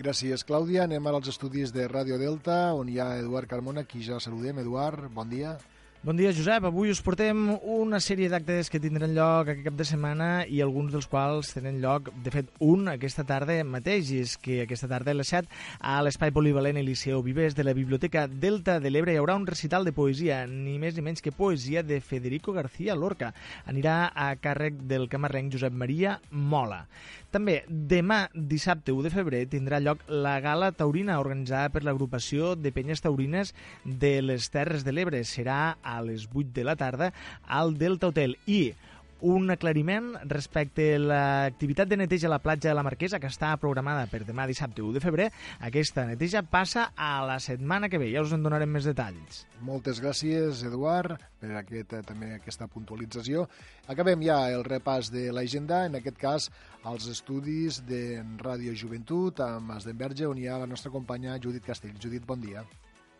Gràcies, 0.00 0.46
Clàudia. 0.48 0.86
Anem 0.86 1.08
als 1.10 1.28
estudis 1.28 1.74
de 1.76 1.84
Ràdio 1.90 2.16
Delta, 2.16 2.72
on 2.72 2.88
hi 2.88 2.96
ha 3.02 3.18
Eduard 3.20 3.50
Carmona, 3.50 3.84
qui 3.84 4.00
ja 4.06 4.16
saludem. 4.24 4.62
Eduard, 4.62 5.10
bon 5.12 5.28
dia. 5.28 5.58
Bon 6.00 6.16
dia, 6.16 6.30
Josep. 6.32 6.64
Avui 6.64 6.88
us 6.88 7.02
portem 7.04 7.36
una 7.60 7.98
sèrie 8.00 8.30
d'actes 8.32 8.70
que 8.72 8.78
tindran 8.80 9.12
lloc 9.12 9.50
aquest 9.50 9.66
cap 9.66 9.74
de 9.76 9.84
setmana 9.84 10.28
i 10.48 10.62
alguns 10.64 10.94
dels 10.94 11.04
quals 11.12 11.50
tenen 11.52 11.82
lloc, 11.82 12.08
de 12.24 12.32
fet, 12.32 12.48
un 12.64 12.88
aquesta 12.88 13.26
tarda 13.28 13.58
mateix, 13.68 14.08
i 14.08 14.22
és 14.24 14.38
que 14.40 14.62
aquesta 14.62 14.88
tarda 14.88 15.12
a 15.12 15.18
les 15.18 15.28
7 15.28 15.52
a 15.84 15.98
l'Espai 16.00 16.32
Polivalent 16.32 16.80
Eliseu 16.80 17.20
Vives 17.20 17.52
de 17.58 17.68
la 17.68 17.76
Biblioteca 17.76 18.24
Delta 18.32 18.78
de 18.80 18.88
l'Ebre 18.88 19.12
hi 19.12 19.20
haurà 19.20 19.36
un 19.36 19.44
recital 19.44 19.84
de 19.84 19.92
poesia, 19.92 20.46
ni 20.48 20.78
més 20.80 20.96
ni 20.96 21.04
menys 21.04 21.20
que 21.20 21.36
poesia 21.36 21.84
de 21.84 22.00
Federico 22.00 22.56
García 22.56 22.96
Lorca. 22.96 23.34
Anirà 23.68 24.06
a 24.08 24.32
càrrec 24.40 24.80
del 24.88 25.04
camarrenc 25.12 25.52
Josep 25.52 25.76
Maria 25.76 26.16
Mola. 26.30 26.86
També, 27.30 27.60
demà, 27.68 28.24
dissabte 28.34 28.90
1 28.90 29.04
de 29.06 29.10
febrer, 29.14 29.40
tindrà 29.52 29.78
lloc 29.78 30.00
la 30.10 30.32
Gala 30.42 30.72
Taurina 30.74 31.20
organitzada 31.22 31.70
per 31.70 31.84
l'agrupació 31.86 32.56
de 32.58 32.72
penyes 32.74 33.04
taurines 33.04 33.52
de 33.84 34.16
les 34.24 34.48
Terres 34.50 34.82
de 34.82 34.90
l'Ebre. 34.90 35.20
Serà 35.22 35.76
a 35.78 36.00
les 36.02 36.26
8 36.26 36.50
de 36.56 36.64
la 36.66 36.74
tarda 36.80 37.12
al 37.46 37.76
Delta 37.78 38.10
Hotel. 38.10 38.34
I 38.50 38.74
un 39.22 39.50
aclariment 39.50 40.14
respecte 40.28 40.94
a 40.94 41.00
l'activitat 41.00 41.88
de 41.88 41.98
neteja 42.00 42.28
a 42.28 42.32
la 42.34 42.40
platja 42.42 42.70
de 42.70 42.74
la 42.78 42.84
Marquesa 42.86 43.20
que 43.20 43.30
està 43.30 43.52
programada 43.60 44.06
per 44.10 44.22
demà 44.24 44.46
dissabte 44.48 44.82
1 44.82 44.96
de 44.96 45.02
febrer. 45.04 45.28
Aquesta 45.60 46.06
neteja 46.08 46.42
passa 46.42 46.90
a 46.96 47.12
la 47.26 47.38
setmana 47.40 47.88
que 47.88 48.00
ve, 48.00 48.10
ja 48.12 48.24
us 48.24 48.34
en 48.36 48.42
donarem 48.44 48.70
més 48.70 48.88
detalls. 48.88 49.44
Moltes 49.64 50.00
gràcies, 50.00 50.64
Eduard, 50.66 51.16
per 51.40 51.54
aquest, 51.60 51.92
eh, 51.92 52.02
també 52.06 52.34
aquesta 52.34 52.68
puntualització. 52.68 53.46
Acabem 53.88 54.22
ja 54.24 54.40
el 54.50 54.64
repàs 54.64 55.10
de 55.12 55.30
l'agenda, 55.32 55.84
en 55.86 55.96
aquest 56.00 56.18
cas 56.18 56.50
als 56.84 57.08
estudis 57.08 57.82
de 57.86 58.22
Ràdio 58.40 58.74
Joventut 58.74 59.40
amb 59.44 59.72
Asdenberge, 59.76 60.26
on 60.26 60.38
hi 60.38 60.48
ha 60.48 60.58
la 60.58 60.70
nostra 60.70 60.90
companya 60.90 61.38
Judit 61.38 61.64
Castell. 61.64 61.98
Judit, 62.00 62.24
bon 62.26 62.40
dia. 62.40 62.64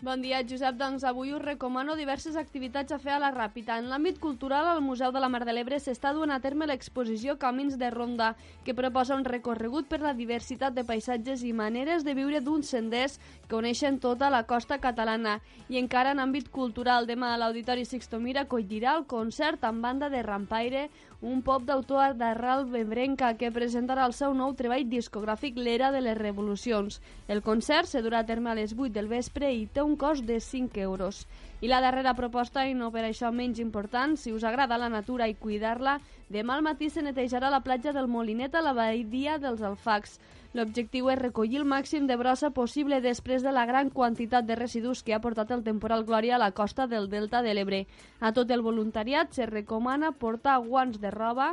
Bon 0.02 0.22
dia, 0.22 0.38
Josep. 0.48 0.78
Doncs 0.80 1.02
avui 1.04 1.34
us 1.36 1.42
recomano 1.42 1.92
diverses 1.92 2.32
activitats 2.40 2.94
a 2.94 2.98
fer 2.98 3.10
a 3.12 3.18
la 3.20 3.28
Ràpita. 3.34 3.74
En 3.76 3.90
l'àmbit 3.92 4.16
cultural, 4.16 4.64
al 4.64 4.80
Museu 4.80 5.12
de 5.12 5.20
la 5.20 5.28
Mar 5.28 5.42
de 5.44 5.52
l'Ebre 5.52 5.76
s'està 5.76 6.14
duent 6.16 6.32
a 6.32 6.38
terme 6.40 6.64
l'exposició 6.64 7.34
Camins 7.36 7.76
de 7.76 7.90
Ronda, 7.92 8.30
que 8.64 8.72
proposa 8.72 9.12
un 9.12 9.26
recorregut 9.28 9.90
per 9.90 9.98
la 10.00 10.14
diversitat 10.16 10.72
de 10.72 10.86
paisatges 10.88 11.44
i 11.44 11.52
maneres 11.52 12.06
de 12.06 12.14
viure 12.16 12.40
d'uns 12.40 12.72
senders 12.72 13.18
que 13.46 13.58
uneixen 13.58 14.00
tota 14.00 14.30
la 14.32 14.46
costa 14.48 14.80
catalana. 14.80 15.36
I 15.68 15.76
encara 15.82 16.16
en 16.16 16.24
àmbit 16.24 16.48
cultural, 16.48 17.04
demà 17.04 17.34
a 17.34 17.42
l'Auditori 17.44 17.84
Sixto 17.84 18.24
Mira 18.24 18.46
acollirà 18.48 18.96
el 18.96 19.04
concert 19.04 19.68
amb 19.68 19.84
banda 19.84 20.08
de 20.08 20.24
Rampaire, 20.24 20.88
un 21.20 21.42
pop 21.44 21.66
d'autor 21.68 22.14
d'arrel 22.16 22.62
bebrenca 22.72 23.34
que 23.36 23.50
presentarà 23.52 24.06
el 24.08 24.14
seu 24.16 24.32
nou 24.32 24.54
treball 24.56 24.86
discogràfic 24.88 25.58
L'era 25.60 25.90
de 25.92 26.00
les 26.00 26.16
revolucions. 26.16 26.96
El 27.28 27.42
concert 27.44 27.90
se 27.90 28.00
durà 28.00 28.22
a 28.22 28.26
terme 28.30 28.48
a 28.50 28.56
les 28.56 28.72
8 28.72 28.88
del 28.94 29.10
vespre 29.10 29.50
i 29.52 29.66
té 29.66 29.84
un 29.84 29.98
cost 30.00 30.24
de 30.24 30.40
5 30.40 30.80
euros. 30.80 31.26
I 31.60 31.68
la 31.68 31.82
darrera 31.84 32.16
proposta, 32.16 32.64
i 32.64 32.72
no 32.72 32.88
per 32.90 33.04
això 33.04 33.28
menys 33.36 33.60
important, 33.60 34.16
si 34.16 34.32
us 34.32 34.44
agrada 34.48 34.80
la 34.80 34.88
natura 34.88 35.28
i 35.28 35.36
cuidar-la, 35.36 35.98
demà 36.32 36.56
al 36.56 36.64
matí 36.64 36.88
se 36.88 37.04
netejarà 37.04 37.50
la 37.52 37.60
platja 37.60 37.92
del 37.92 38.08
Molinet 38.08 38.56
a 38.56 38.64
la 38.64 38.72
badia 38.72 39.36
dels 39.36 39.60
Alfacs. 39.60 40.16
L'objectiu 40.58 41.06
és 41.12 41.18
recollir 41.20 41.60
el 41.60 41.66
màxim 41.72 42.08
de 42.10 42.16
brossa 42.18 42.48
possible 42.50 42.98
després 43.04 43.44
de 43.46 43.52
la 43.54 43.62
gran 43.70 43.90
quantitat 43.94 44.48
de 44.48 44.56
residus 44.58 45.04
que 45.06 45.14
ha 45.14 45.20
portat 45.22 45.52
el 45.54 45.62
temporal 45.62 46.02
Glòria 46.08 46.34
a 46.34 46.40
la 46.42 46.50
costa 46.50 46.88
del 46.90 47.06
Delta 47.12 47.42
de 47.46 47.54
l'Ebre. 47.54 47.84
A 48.18 48.32
tot 48.34 48.50
el 48.50 48.64
voluntariat 48.66 49.30
se 49.30 49.46
recomana 49.46 50.10
portar 50.10 50.58
guants 50.66 50.98
de 50.98 51.14
roba, 51.14 51.52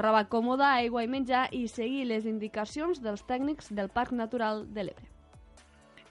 roba 0.00 0.24
còmoda, 0.32 0.72
aigua 0.80 1.04
i 1.04 1.12
menjar 1.12 1.44
i 1.52 1.66
seguir 1.68 2.08
les 2.08 2.24
indicacions 2.24 3.04
dels 3.04 3.28
tècnics 3.28 3.68
del 3.68 3.92
Parc 3.92 4.16
Natural 4.16 4.64
de 4.72 4.88
l'Ebre. 4.88 5.12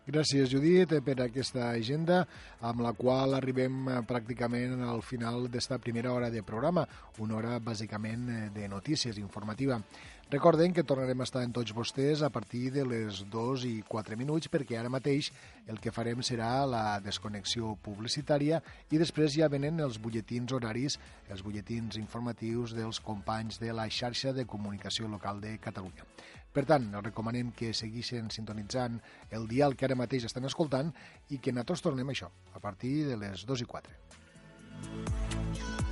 Gràcies, 0.07 0.47
Judit, 0.47 0.93
per 1.03 1.17
aquesta 1.19 1.65
agenda 1.73 2.21
amb 2.63 2.79
la 2.79 2.93
qual 2.95 3.33
arribem 3.35 3.89
eh, 3.91 3.97
pràcticament 4.07 4.79
al 4.87 5.01
final 5.03 5.49
d'esta 5.51 5.81
primera 5.83 6.13
hora 6.15 6.29
de 6.31 6.45
programa, 6.47 6.85
una 7.19 7.35
hora 7.35 7.57
bàsicament 7.59 8.29
eh, 8.31 8.37
de 8.55 8.69
notícies 8.71 9.19
informativa. 9.19 9.81
Recordem 10.29 10.73
que 10.73 10.83
tornarem 10.83 11.21
a 11.21 11.23
estar 11.23 11.41
en 11.47 11.53
tots 11.55 11.71
vostès 11.71 12.19
a 12.19 12.27
partir 12.27 12.67
de 12.75 12.83
les 12.83 13.21
2 13.31 13.61
i 13.63 13.77
4 13.87 14.17
minuts 14.19 14.49
perquè 14.51 14.75
ara 14.75 14.91
mateix 14.91 15.29
el 15.71 15.79
que 15.79 15.93
farem 15.95 16.19
serà 16.19 16.67
la 16.67 16.99
desconnexió 16.99 17.77
publicitària 17.85 18.59
i 18.91 18.99
després 18.99 19.31
ja 19.37 19.47
venen 19.47 19.79
els 19.79 19.95
butlletins 20.03 20.51
horaris, 20.51 20.99
els 21.31 21.45
butlletins 21.47 21.95
informatius 22.03 22.75
dels 22.75 22.99
companys 22.99 23.61
de 23.63 23.71
la 23.71 23.87
xarxa 23.87 24.35
de 24.35 24.43
comunicació 24.43 25.07
local 25.07 25.39
de 25.39 25.55
Catalunya. 25.63 26.03
Per 26.51 26.67
tant, 26.67 26.91
els 26.91 27.07
recomanem 27.07 27.55
que 27.55 27.71
segueixin 27.71 28.27
sintonitzant 28.27 28.99
el 29.31 29.47
dial 29.47 29.79
que 29.79 29.87
ara 29.87 29.95
mateix 29.95 30.27
estan 30.27 30.51
escoltant 30.51 30.91
i 31.31 31.39
que 31.39 31.55
nosaltres 31.55 31.87
tornem 31.87 32.11
això 32.11 32.27
a 32.51 32.59
partir 32.59 32.97
de 33.07 33.15
les 33.15 33.47
2 33.47 33.63
i 33.63 33.73
4. 33.77 35.86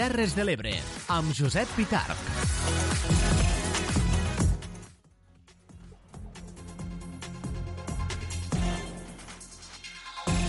Terres 0.00 0.32
de 0.32 0.44
l'Ebre, 0.48 0.70
amb 1.12 1.28
Josep 1.36 1.68
Pitarch. 1.76 2.20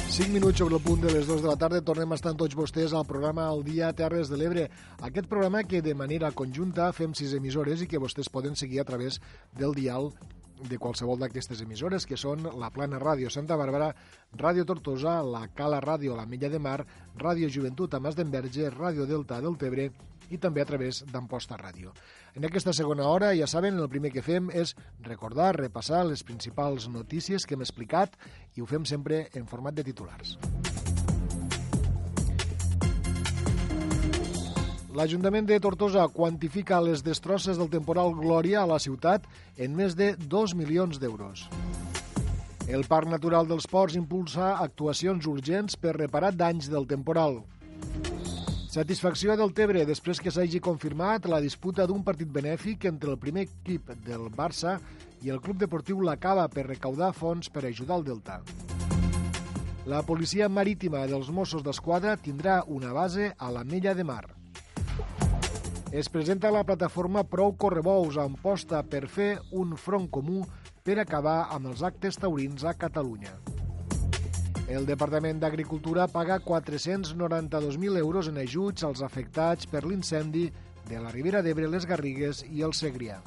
Cinc 0.08 0.32
minuts 0.32 0.64
sobre 0.64 0.80
el 0.80 0.86
punt 0.86 1.04
de 1.04 1.12
les 1.12 1.28
dues 1.28 1.44
de 1.44 1.50
la 1.50 1.58
tarda 1.60 1.84
tornem 1.84 2.16
a 2.16 2.22
estar 2.22 2.32
tots 2.40 2.56
vostès 2.56 2.96
al 2.96 3.04
programa 3.10 3.50
El 3.52 3.66
Dia 3.68 3.92
Terres 3.92 4.32
de 4.32 4.40
l'Ebre. 4.40 4.70
Aquest 5.04 5.28
programa 5.28 5.66
que 5.68 5.84
de 5.84 5.98
manera 6.00 6.32
conjunta 6.32 6.88
fem 6.96 7.12
sis 7.12 7.36
emissores 7.36 7.84
i 7.84 7.92
que 7.92 8.00
vostès 8.00 8.32
poden 8.32 8.56
seguir 8.56 8.80
a 8.80 8.88
través 8.88 9.20
del 9.60 9.76
dial 9.76 10.14
de 10.70 10.78
qualsevol 10.82 11.20
d'aquestes 11.22 11.62
emissores, 11.66 12.06
que 12.06 12.20
són 12.20 12.46
la 12.60 12.70
Plana 12.74 13.00
Ràdio 13.02 13.32
Santa 13.34 13.58
Bàrbara, 13.60 13.92
Ràdio 14.38 14.66
Tortosa, 14.68 15.20
la 15.24 15.48
Cala 15.56 15.82
Ràdio 15.82 16.16
La 16.18 16.26
Milla 16.26 16.50
de 16.50 16.60
Mar, 16.60 16.80
Ràdio 17.18 17.50
Joventut 17.50 17.94
a 17.94 18.00
Mas 18.00 18.18
d'Enverge, 18.18 18.70
Ràdio 18.74 19.08
Delta 19.10 19.42
del 19.42 19.58
Tebre 19.58 19.90
i 20.32 20.40
també 20.40 20.64
a 20.64 20.68
través 20.68 21.02
d'Amposta 21.12 21.58
Ràdio. 21.60 21.92
En 22.36 22.48
aquesta 22.48 22.74
segona 22.74 23.10
hora, 23.12 23.34
ja 23.36 23.48
saben, 23.48 23.80
el 23.80 23.92
primer 23.92 24.14
que 24.16 24.24
fem 24.24 24.48
és 24.56 24.76
recordar, 25.04 25.52
repassar 25.58 26.06
les 26.08 26.24
principals 26.24 26.88
notícies 26.88 27.46
que 27.46 27.58
hem 27.58 27.68
explicat 27.68 28.16
i 28.56 28.64
ho 28.64 28.70
fem 28.70 28.88
sempre 28.88 29.26
en 29.36 29.50
format 29.52 29.76
de 29.76 29.88
titulars. 29.92 30.38
L'Ajuntament 34.92 35.46
de 35.48 35.56
Tortosa 35.64 36.04
quantifica 36.12 36.82
les 36.84 37.00
destrosses 37.00 37.56
del 37.56 37.70
temporal 37.72 38.10
Glòria 38.12 38.60
a 38.60 38.68
la 38.68 38.80
ciutat 38.84 39.24
en 39.56 39.72
més 39.78 39.94
de 39.96 40.10
2 40.20 40.54
milions 40.60 40.98
d'euros. 41.00 41.46
El 42.68 42.84
Parc 42.92 43.08
Natural 43.08 43.48
dels 43.48 43.70
Ports 43.72 43.96
impulsa 43.96 44.58
actuacions 44.60 45.30
urgents 45.32 45.80
per 45.80 45.94
reparar 45.96 46.34
danys 46.36 46.68
del 46.74 46.90
temporal. 46.90 47.40
Satisfacció 48.72 49.38
del 49.40 49.54
Tebre 49.56 49.86
després 49.88 50.20
que 50.20 50.32
s'hagi 50.32 50.60
confirmat 50.60 51.30
la 51.32 51.40
disputa 51.40 51.88
d'un 51.88 52.04
partit 52.04 52.28
benèfic 52.28 52.90
entre 52.92 53.16
el 53.16 53.20
primer 53.20 53.48
equip 53.48 53.94
del 54.04 54.28
Barça 54.36 54.76
i 55.24 55.32
el 55.32 55.40
Club 55.40 55.64
Deportiu 55.64 56.04
La 56.04 56.18
Cava 56.20 56.50
per 56.52 56.68
recaudar 56.68 57.14
fons 57.16 57.48
per 57.48 57.64
ajudar 57.64 58.02
el 58.02 58.06
Delta. 58.12 58.42
La 59.88 60.04
policia 60.04 60.52
marítima 60.52 61.08
dels 61.08 61.32
Mossos 61.32 61.64
d'Esquadra 61.64 62.20
tindrà 62.20 62.60
una 62.68 62.92
base 62.92 63.32
a 63.38 63.56
la 63.56 63.64
Mella 63.64 63.96
de 63.96 64.04
Mar 64.04 64.41
es 65.92 66.08
presenta 66.08 66.50
la 66.52 66.64
plataforma 66.64 67.26
Prou 67.28 67.52
Correbous 67.60 68.16
amb 68.22 68.40
posta 68.40 68.80
per 68.88 69.10
fer 69.12 69.34
un 69.52 69.74
front 69.76 70.08
comú 70.08 70.46
per 70.88 70.96
acabar 71.02 71.50
amb 71.52 71.68
els 71.68 71.84
actes 71.84 72.16
taurins 72.16 72.64
a 72.64 72.72
Catalunya. 72.80 73.34
El 74.72 74.88
Departament 74.88 75.42
d'Agricultura 75.42 76.08
paga 76.08 76.40
492.000 76.40 78.00
euros 78.00 78.32
en 78.32 78.40
ajuts 78.40 78.88
als 78.88 79.04
afectats 79.04 79.68
per 79.68 79.84
l'incendi 79.84 80.46
de 80.88 81.02
la 81.04 81.12
Ribera 81.12 81.44
d'Ebre, 81.44 81.68
les 81.68 81.86
Garrigues 81.86 82.46
i 82.48 82.64
el 82.64 82.72
Segrià. 82.72 83.20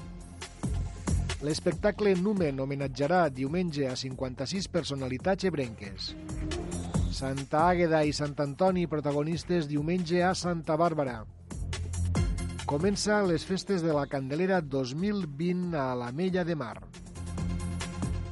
L'espectacle 1.45 2.15
Numen 2.17 2.65
homenatjarà 2.65 3.27
diumenge 3.29 3.91
a 3.91 3.93
56 3.93 4.71
personalitats 4.73 5.45
ebrenques. 5.45 6.15
Santa 7.13 7.69
Àgueda 7.69 8.01
i 8.09 8.17
Sant 8.17 8.33
Antoni 8.41 8.89
protagonistes 8.89 9.69
diumenge 9.69 10.25
a 10.25 10.33
Santa 10.33 10.81
Bàrbara. 10.81 11.21
Comença 12.65 13.19
les 13.29 13.43
festes 13.45 13.83
de 13.85 13.93
la 13.93 14.07
Candelera 14.09 14.63
2020 14.65 15.75
a 15.77 15.91
la 16.01 16.07
Mella 16.17 16.47
de 16.49 16.55
Mar. 16.57 16.79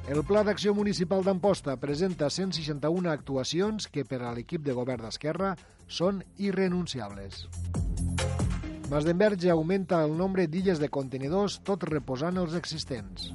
El 0.08 0.22
Pla 0.24 0.40
d'Acció 0.48 0.72
Municipal 0.72 1.20
d'Amposta 1.26 1.74
presenta 1.76 2.30
161 2.32 3.10
actuacions 3.12 3.90
que 3.92 4.06
per 4.08 4.22
a 4.24 4.32
l'equip 4.32 4.64
de 4.64 4.72
govern 4.72 5.04
d'Esquerra 5.04 5.52
són 5.84 6.24
irrenunciables. 6.40 7.44
Masdenverge 8.88 9.52
augmenta 9.52 10.00
el 10.00 10.16
nombre 10.16 10.48
d'illes 10.48 10.80
de 10.80 10.88
contenidors 10.88 11.60
tot 11.60 11.84
reposant 11.92 12.40
els 12.40 12.56
existents. 12.56 13.34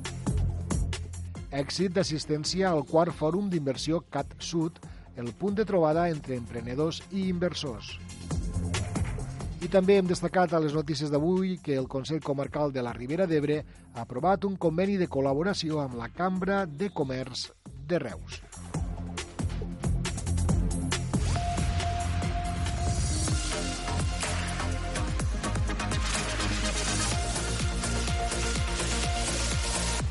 Èxit 1.53 1.93
d'assistència 1.93 2.73
al 2.73 2.81
quart 2.89 3.13
fòrum 3.13 3.53
d'inversió 3.53 4.01
CAT 4.09 4.33
Sud, 4.41 4.81
el 5.15 5.29
punt 5.37 5.61
de 5.61 5.65
trobada 5.65 6.09
entre 6.09 6.41
emprenedors 6.41 7.03
i 7.11 7.29
inversors. 7.29 7.99
I 9.57 9.67
també 9.73 9.95
hem 9.97 10.05
destacat 10.05 10.51
a 10.53 10.59
les 10.61 10.75
notícies 10.77 11.09
d'avui 11.09 11.55
que 11.63 11.73
el 11.75 11.87
Consell 11.89 12.21
Comarcal 12.21 12.69
de 12.71 12.83
la 12.85 12.93
Ribera 12.93 13.25
d'Ebre 13.25 13.63
ha 13.95 14.03
aprovat 14.03 14.45
un 14.45 14.53
conveni 14.55 14.99
de 15.01 15.09
col·laboració 15.09 15.81
amb 15.81 15.97
la 15.97 16.11
Cambra 16.13 16.65
de 16.69 16.91
Comerç 16.93 17.49
de 17.89 17.97
Reus. 17.99 18.41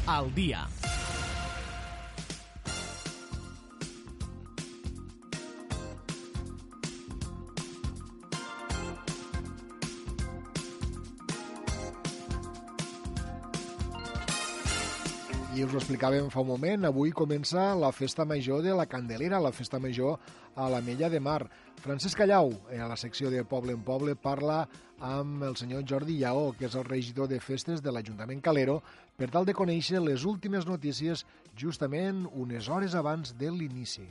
Al 0.07 0.33
dia 0.35 0.67
I 15.57 15.63
us 15.65 15.73
ho 15.73 15.79
explicàvem 15.81 16.27
fa 16.29 16.43
un 16.43 16.51
moment, 16.51 16.83
avui 16.85 17.15
comença 17.17 17.71
la 17.81 17.89
festa 17.89 18.27
major 18.29 18.61
de 18.61 18.75
la 18.77 18.85
Candelera, 18.85 19.39
la 19.41 19.55
festa 19.57 19.79
major 19.81 20.19
a 20.53 20.67
la 20.69 20.83
Mella 20.85 21.09
de 21.09 21.17
Mar. 21.17 21.47
Francesc 21.81 22.19
Callau, 22.21 22.51
a 22.77 22.89
la 22.91 22.99
secció 23.01 23.31
de 23.33 23.41
Poble 23.49 23.73
en 23.73 23.81
Poble, 23.81 24.19
parla 24.21 24.67
amb 25.01 25.47
el 25.49 25.57
senyor 25.57 25.87
Jordi 25.89 26.19
Lleó, 26.19 26.51
que 26.59 26.69
és 26.69 26.77
el 26.77 26.85
regidor 26.85 27.31
de 27.33 27.41
festes 27.41 27.81
de 27.81 27.89
l'Ajuntament 27.89 28.45
Calero, 28.45 28.83
per 29.17 29.31
tal 29.33 29.49
de 29.49 29.57
conèixer 29.57 30.03
les 30.05 30.29
últimes 30.29 30.69
notícies 30.69 31.25
justament 31.57 32.27
unes 32.35 32.69
hores 32.69 32.93
abans 32.93 33.33
de 33.41 33.49
l'inici. 33.49 34.05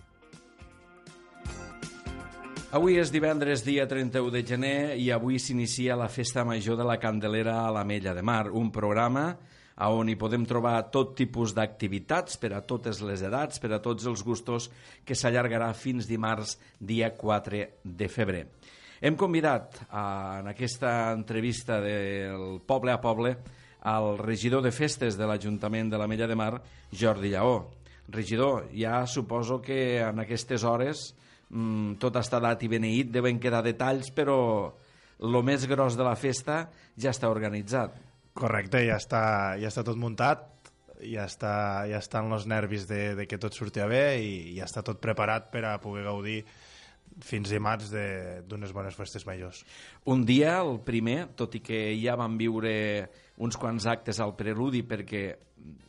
Avui 2.74 2.98
és 2.98 3.14
divendres, 3.14 3.62
dia 3.62 3.86
31 3.86 4.34
de 4.34 4.42
gener, 4.42 4.80
i 4.98 5.12
avui 5.14 5.38
s'inicia 5.38 5.94
la 5.94 6.10
Festa 6.10 6.42
Major 6.42 6.82
de 6.82 6.90
la 6.90 6.98
Candelera 6.98 7.68
a 7.68 7.76
la 7.76 7.86
Mella 7.86 8.18
de 8.18 8.26
Mar, 8.26 8.48
un 8.50 8.74
programa 8.74 9.36
on 9.84 10.10
hi 10.10 10.16
podem 10.16 10.46
trobar 10.48 10.78
tot 10.92 11.16
tipus 11.20 11.54
d'activitats 11.56 12.40
per 12.40 12.54
a 12.56 12.62
totes 12.64 13.02
les 13.04 13.22
edats, 13.28 13.60
per 13.60 13.74
a 13.76 13.82
tots 13.84 14.08
els 14.08 14.24
gustos, 14.24 14.70
que 15.04 15.16
s'allargarà 15.16 15.74
fins 15.76 16.08
dimarts, 16.08 16.56
dia 16.80 17.12
4 17.18 17.66
de 17.84 18.08
febrer. 18.08 18.46
Hem 19.02 19.18
convidat 19.20 19.82
a, 19.90 20.40
en 20.40 20.48
aquesta 20.48 21.12
entrevista 21.12 21.82
del 21.84 22.62
Poble 22.66 22.96
a 22.96 23.02
Poble 23.04 23.36
al 23.86 24.16
regidor 24.18 24.64
de 24.66 24.72
festes 24.72 25.20
de 25.20 25.28
l'Ajuntament 25.28 25.92
de 25.92 26.00
la 26.00 26.08
Mella 26.08 26.28
de 26.28 26.40
Mar, 26.40 26.54
Jordi 26.90 27.36
Lleó. 27.36 27.68
Regidor, 28.08 28.70
ja 28.74 29.04
suposo 29.06 29.60
que 29.62 30.00
en 30.00 30.24
aquestes 30.24 30.64
hores 30.64 31.12
mmm, 31.50 32.00
tot 32.02 32.16
està 32.22 32.40
dat 32.40 32.64
i 32.64 32.72
beneït, 32.72 33.12
deuen 33.12 33.42
quedar 33.42 33.62
detalls, 33.66 34.10
però 34.16 34.40
el 35.20 35.38
més 35.44 35.68
gros 35.68 36.00
de 36.00 36.08
la 36.08 36.16
festa 36.16 36.64
ja 36.98 37.12
està 37.12 37.30
organitzat. 37.30 38.05
Correcte, 38.36 38.82
ja 38.84 38.98
està, 39.00 39.24
ja 39.56 39.70
està 39.72 39.86
tot 39.88 39.96
muntat, 39.96 40.44
ja, 41.00 41.24
està, 41.24 41.86
ja 41.88 42.02
estan 42.02 42.32
els 42.36 42.48
nervis 42.52 42.84
de, 42.90 43.14
de 43.16 43.26
que 43.32 43.40
tot 43.40 43.56
surti 43.56 43.84
bé 43.88 44.06
i 44.20 44.32
ja 44.58 44.68
està 44.68 44.84
tot 44.84 45.00
preparat 45.04 45.48
per 45.54 45.64
a 45.70 45.78
poder 45.80 46.04
gaudir 46.04 46.42
fins 47.24 47.48
dimarts 47.48 47.94
d'unes 48.50 48.74
bones 48.76 48.96
festes 48.98 49.24
majors. 49.28 49.64
Un 50.12 50.26
dia, 50.28 50.58
el 50.60 50.82
primer, 50.84 51.30
tot 51.40 51.56
i 51.56 51.62
que 51.64 51.80
ja 52.02 52.18
vam 52.20 52.36
viure 52.36 52.74
uns 53.40 53.56
quants 53.56 53.88
actes 53.88 54.20
al 54.20 54.36
preludi 54.36 54.84
perquè 54.84 55.24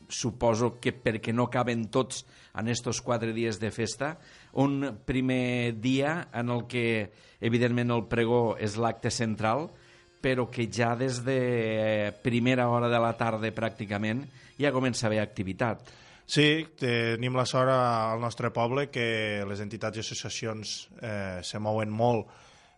suposo 0.09 0.77
que 0.79 0.93
perquè 0.95 1.35
no 1.35 1.49
caben 1.51 1.89
tots 1.91 2.23
en 2.55 2.71
estos 2.71 3.01
quatre 3.03 3.33
dies 3.35 3.59
de 3.59 3.73
festa, 3.75 4.13
un 4.55 5.03
primer 5.05 5.75
dia 5.83 6.29
en 6.33 6.55
el 6.55 6.63
que 6.71 7.11
evidentment 7.41 7.91
el 7.91 8.07
pregó 8.07 8.55
és 8.55 8.79
l'acte 8.79 9.11
central, 9.11 9.67
però 10.23 10.49
que 10.51 10.69
ja 10.73 10.95
des 10.97 11.23
de 11.25 12.13
primera 12.23 12.69
hora 12.69 12.89
de 12.89 13.01
la 13.03 13.15
tarda 13.19 13.51
pràcticament 13.55 14.25
ja 14.59 14.73
comença 14.73 15.07
a 15.07 15.09
haver 15.11 15.23
activitat. 15.23 15.85
Sí, 16.27 16.67
tenim 16.75 17.37
la 17.39 17.47
sort 17.47 17.71
al 17.71 18.19
nostre 18.21 18.51
poble 18.51 18.89
que 18.91 19.45
les 19.47 19.61
entitats 19.63 20.01
i 20.01 20.03
associacions 20.03 20.73
eh, 20.99 21.39
se 21.47 21.61
mouen 21.63 21.93
molt 21.95 22.27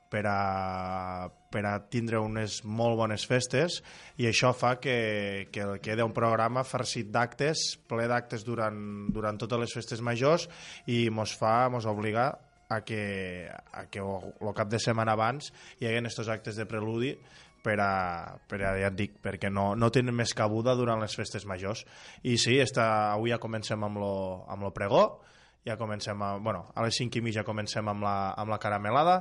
per 0.09 0.24
a, 0.28 1.28
per 1.53 1.62
a 1.68 1.78
tindre 1.93 2.20
unes 2.20 2.62
molt 2.64 2.97
bones 3.01 3.24
festes 3.28 3.78
i 4.20 4.28
això 4.28 4.53
fa 4.57 4.74
que, 4.80 5.49
que 5.53 5.64
queda 5.84 6.05
un 6.05 6.14
programa 6.16 6.64
farcit 6.64 7.09
d'actes, 7.12 7.76
ple 7.89 8.09
d'actes 8.09 8.45
durant, 8.45 9.09
durant 9.12 9.41
totes 9.41 9.64
les 9.64 9.74
festes 9.80 10.05
majors 10.05 10.49
i 10.89 11.07
mos 11.12 11.32
fa, 11.36 11.68
mos 11.72 11.89
obliga 11.89 12.30
a 12.69 12.81
que, 12.85 13.49
a 13.73 13.87
que 13.89 14.01
el 14.01 14.55
cap 14.57 14.69
de 14.69 14.81
setmana 14.83 15.14
abans 15.16 15.53
hi 15.79 15.89
haguin 15.89 16.09
aquests 16.09 16.33
actes 16.33 16.59
de 16.61 16.66
preludi 16.69 17.14
per 17.62 17.79
a, 17.83 18.39
per 18.49 18.61
a 18.62 18.75
ja 18.79 18.91
et 18.91 18.97
dic, 18.97 19.16
perquè 19.25 19.51
no, 19.51 19.73
no 19.77 19.91
tenen 19.95 20.16
més 20.16 20.35
cabuda 20.37 20.77
durant 20.79 21.01
les 21.03 21.14
festes 21.19 21.45
majors. 21.49 21.85
I 22.23 22.37
sí, 22.41 22.57
està, 22.62 23.11
avui 23.12 23.35
ja 23.35 23.41
comencem 23.43 23.83
amb 23.85 24.01
lo, 24.01 24.12
amb 24.49 24.64
lo 24.64 24.73
pregó, 24.77 25.03
ja 25.66 25.77
comencem 25.77 26.23
a, 26.23 26.37
bueno, 26.39 26.69
a 26.75 26.85
les 26.87 26.97
5 27.01 27.19
i 27.19 27.25
mitja 27.25 27.45
comencem 27.45 27.89
amb 27.91 28.07
la, 28.07 28.16
amb 28.39 28.55
la 28.55 28.61
caramelada, 28.62 29.21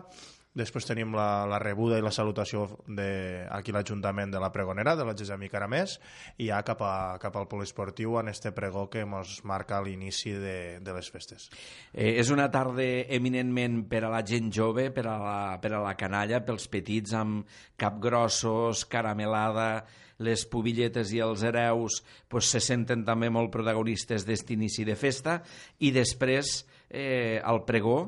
després 0.57 0.87
tenim 0.87 1.13
la, 1.15 1.45
la 1.49 1.59
rebuda 1.61 1.99
i 1.99 2.03
la 2.03 2.11
salutació 2.13 2.65
de, 2.87 3.45
aquí 3.53 3.73
l'Ajuntament 3.75 4.33
de 4.33 4.41
la 4.41 4.51
Pregonera, 4.53 4.95
de 4.97 5.05
la 5.07 5.15
Gesami 5.17 5.49
Caramés, 5.53 5.97
i 6.41 6.49
ja 6.49 6.63
cap, 6.65 6.81
a, 6.81 7.17
cap 7.21 7.37
al 7.37 7.47
poliesportiu 7.51 8.17
en 8.19 8.31
este 8.33 8.51
pregó 8.55 8.87
que 8.89 9.05
ens 9.05 9.37
marca 9.47 9.81
l'inici 9.85 10.33
de, 10.33 10.57
de 10.81 10.97
les 10.97 11.11
festes. 11.13 11.47
Eh, 11.93 12.17
és 12.17 12.33
una 12.33 12.49
tarda 12.53 12.87
eminentment 13.17 13.83
per 13.89 14.03
a 14.07 14.11
la 14.11 14.23
gent 14.25 14.51
jove, 14.53 14.89
per 14.93 15.05
a 15.07 15.15
la, 15.21 15.39
per 15.61 15.73
a 15.77 15.83
la 15.85 15.95
canalla, 15.99 16.43
pels 16.45 16.67
petits, 16.71 17.13
amb 17.17 17.47
capgrossos, 17.77 18.85
caramelada, 18.89 19.85
les 20.25 20.45
pubilletes 20.49 21.11
i 21.13 21.19
els 21.21 21.43
hereus 21.45 22.01
pues, 22.29 22.49
se 22.49 22.61
senten 22.63 23.03
també 23.05 23.29
molt 23.29 23.51
protagonistes 23.53 24.25
d'este 24.25 24.55
inici 24.55 24.85
de 24.87 24.95
festa 24.97 25.39
i 25.85 25.91
després 25.93 26.63
eh, 26.89 27.37
el 27.37 27.61
pregó 27.67 27.99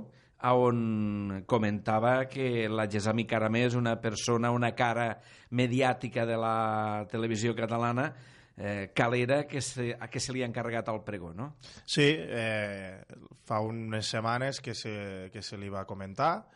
on 0.48 1.44
comentava 1.46 2.26
que 2.32 2.68
la 2.72 2.88
Gesami 2.88 3.26
Caramé 3.28 3.66
és 3.68 3.76
una 3.76 3.98
persona, 4.00 4.54
una 4.56 4.72
cara 4.76 5.12
mediàtica 5.52 6.26
de 6.26 6.38
la 6.40 7.08
televisió 7.12 7.56
catalana 7.58 8.14
eh, 8.56 8.92
calera 8.96 9.46
que 9.48 9.62
se, 9.62 9.92
a 10.00 10.08
que 10.08 10.20
se 10.20 10.32
li 10.34 10.44
ha 10.44 10.48
encarregat 10.48 10.88
al 10.88 11.04
pregó, 11.04 11.34
no? 11.34 11.56
Sí, 11.84 12.08
eh, 12.08 13.04
fa 13.44 13.60
unes 13.60 14.08
setmanes 14.08 14.62
que 14.62 14.74
se, 14.76 15.30
que 15.34 15.44
se 15.44 15.60
li 15.60 15.70
va 15.70 15.88
comentar 15.90 16.48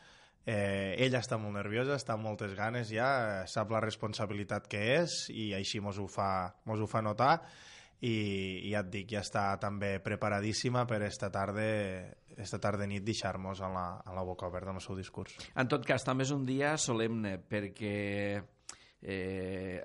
Eh, 0.46 0.96
ella 1.00 1.22
està 1.24 1.38
molt 1.40 1.56
nerviosa, 1.56 1.96
està 1.96 2.18
amb 2.18 2.28
moltes 2.28 2.52
ganes 2.58 2.90
ja, 2.92 3.46
sap 3.48 3.70
la 3.72 3.80
responsabilitat 3.80 4.66
que 4.68 4.82
és 4.98 5.30
i 5.32 5.54
així 5.56 5.80
mos 5.80 6.02
ho 6.04 6.08
fa, 6.12 6.52
mos 6.68 6.82
ho 6.84 6.88
fa 6.92 7.00
notar 7.00 7.38
i 8.04 8.68
ja 8.74 8.82
et 8.84 8.90
dic, 8.92 9.14
ja 9.16 9.22
està 9.24 9.46
també 9.62 9.94
preparadíssima 10.04 10.84
per 10.90 11.00
esta 11.08 11.30
tarda 11.32 11.64
esta 12.38 12.60
tarda 12.62 12.88
nit 12.90 13.04
deixar-nos 13.06 13.62
a, 13.62 13.70
la, 13.72 13.86
a 14.06 14.16
la 14.16 14.24
boca 14.26 14.48
oberta 14.48 14.74
amb 14.74 14.82
el 14.82 14.86
seu 14.86 14.98
discurs. 14.98 15.36
En 15.56 15.70
tot 15.72 15.86
cas, 15.88 16.06
també 16.06 16.26
és 16.28 16.34
un 16.36 16.46
dia 16.48 16.76
solemne 16.82 17.38
perquè 17.38 17.98
eh, 19.04 19.78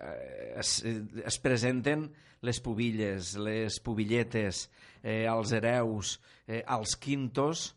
es, 0.56 0.72
es 0.84 1.38
presenten 1.42 2.08
les 2.46 2.60
pubilles, 2.62 3.34
les 3.42 3.80
pubilletes, 3.82 4.68
eh, 5.02 5.26
els 5.26 5.52
hereus, 5.52 6.18
eh, 6.46 6.62
els 6.62 6.94
quintos 6.96 7.72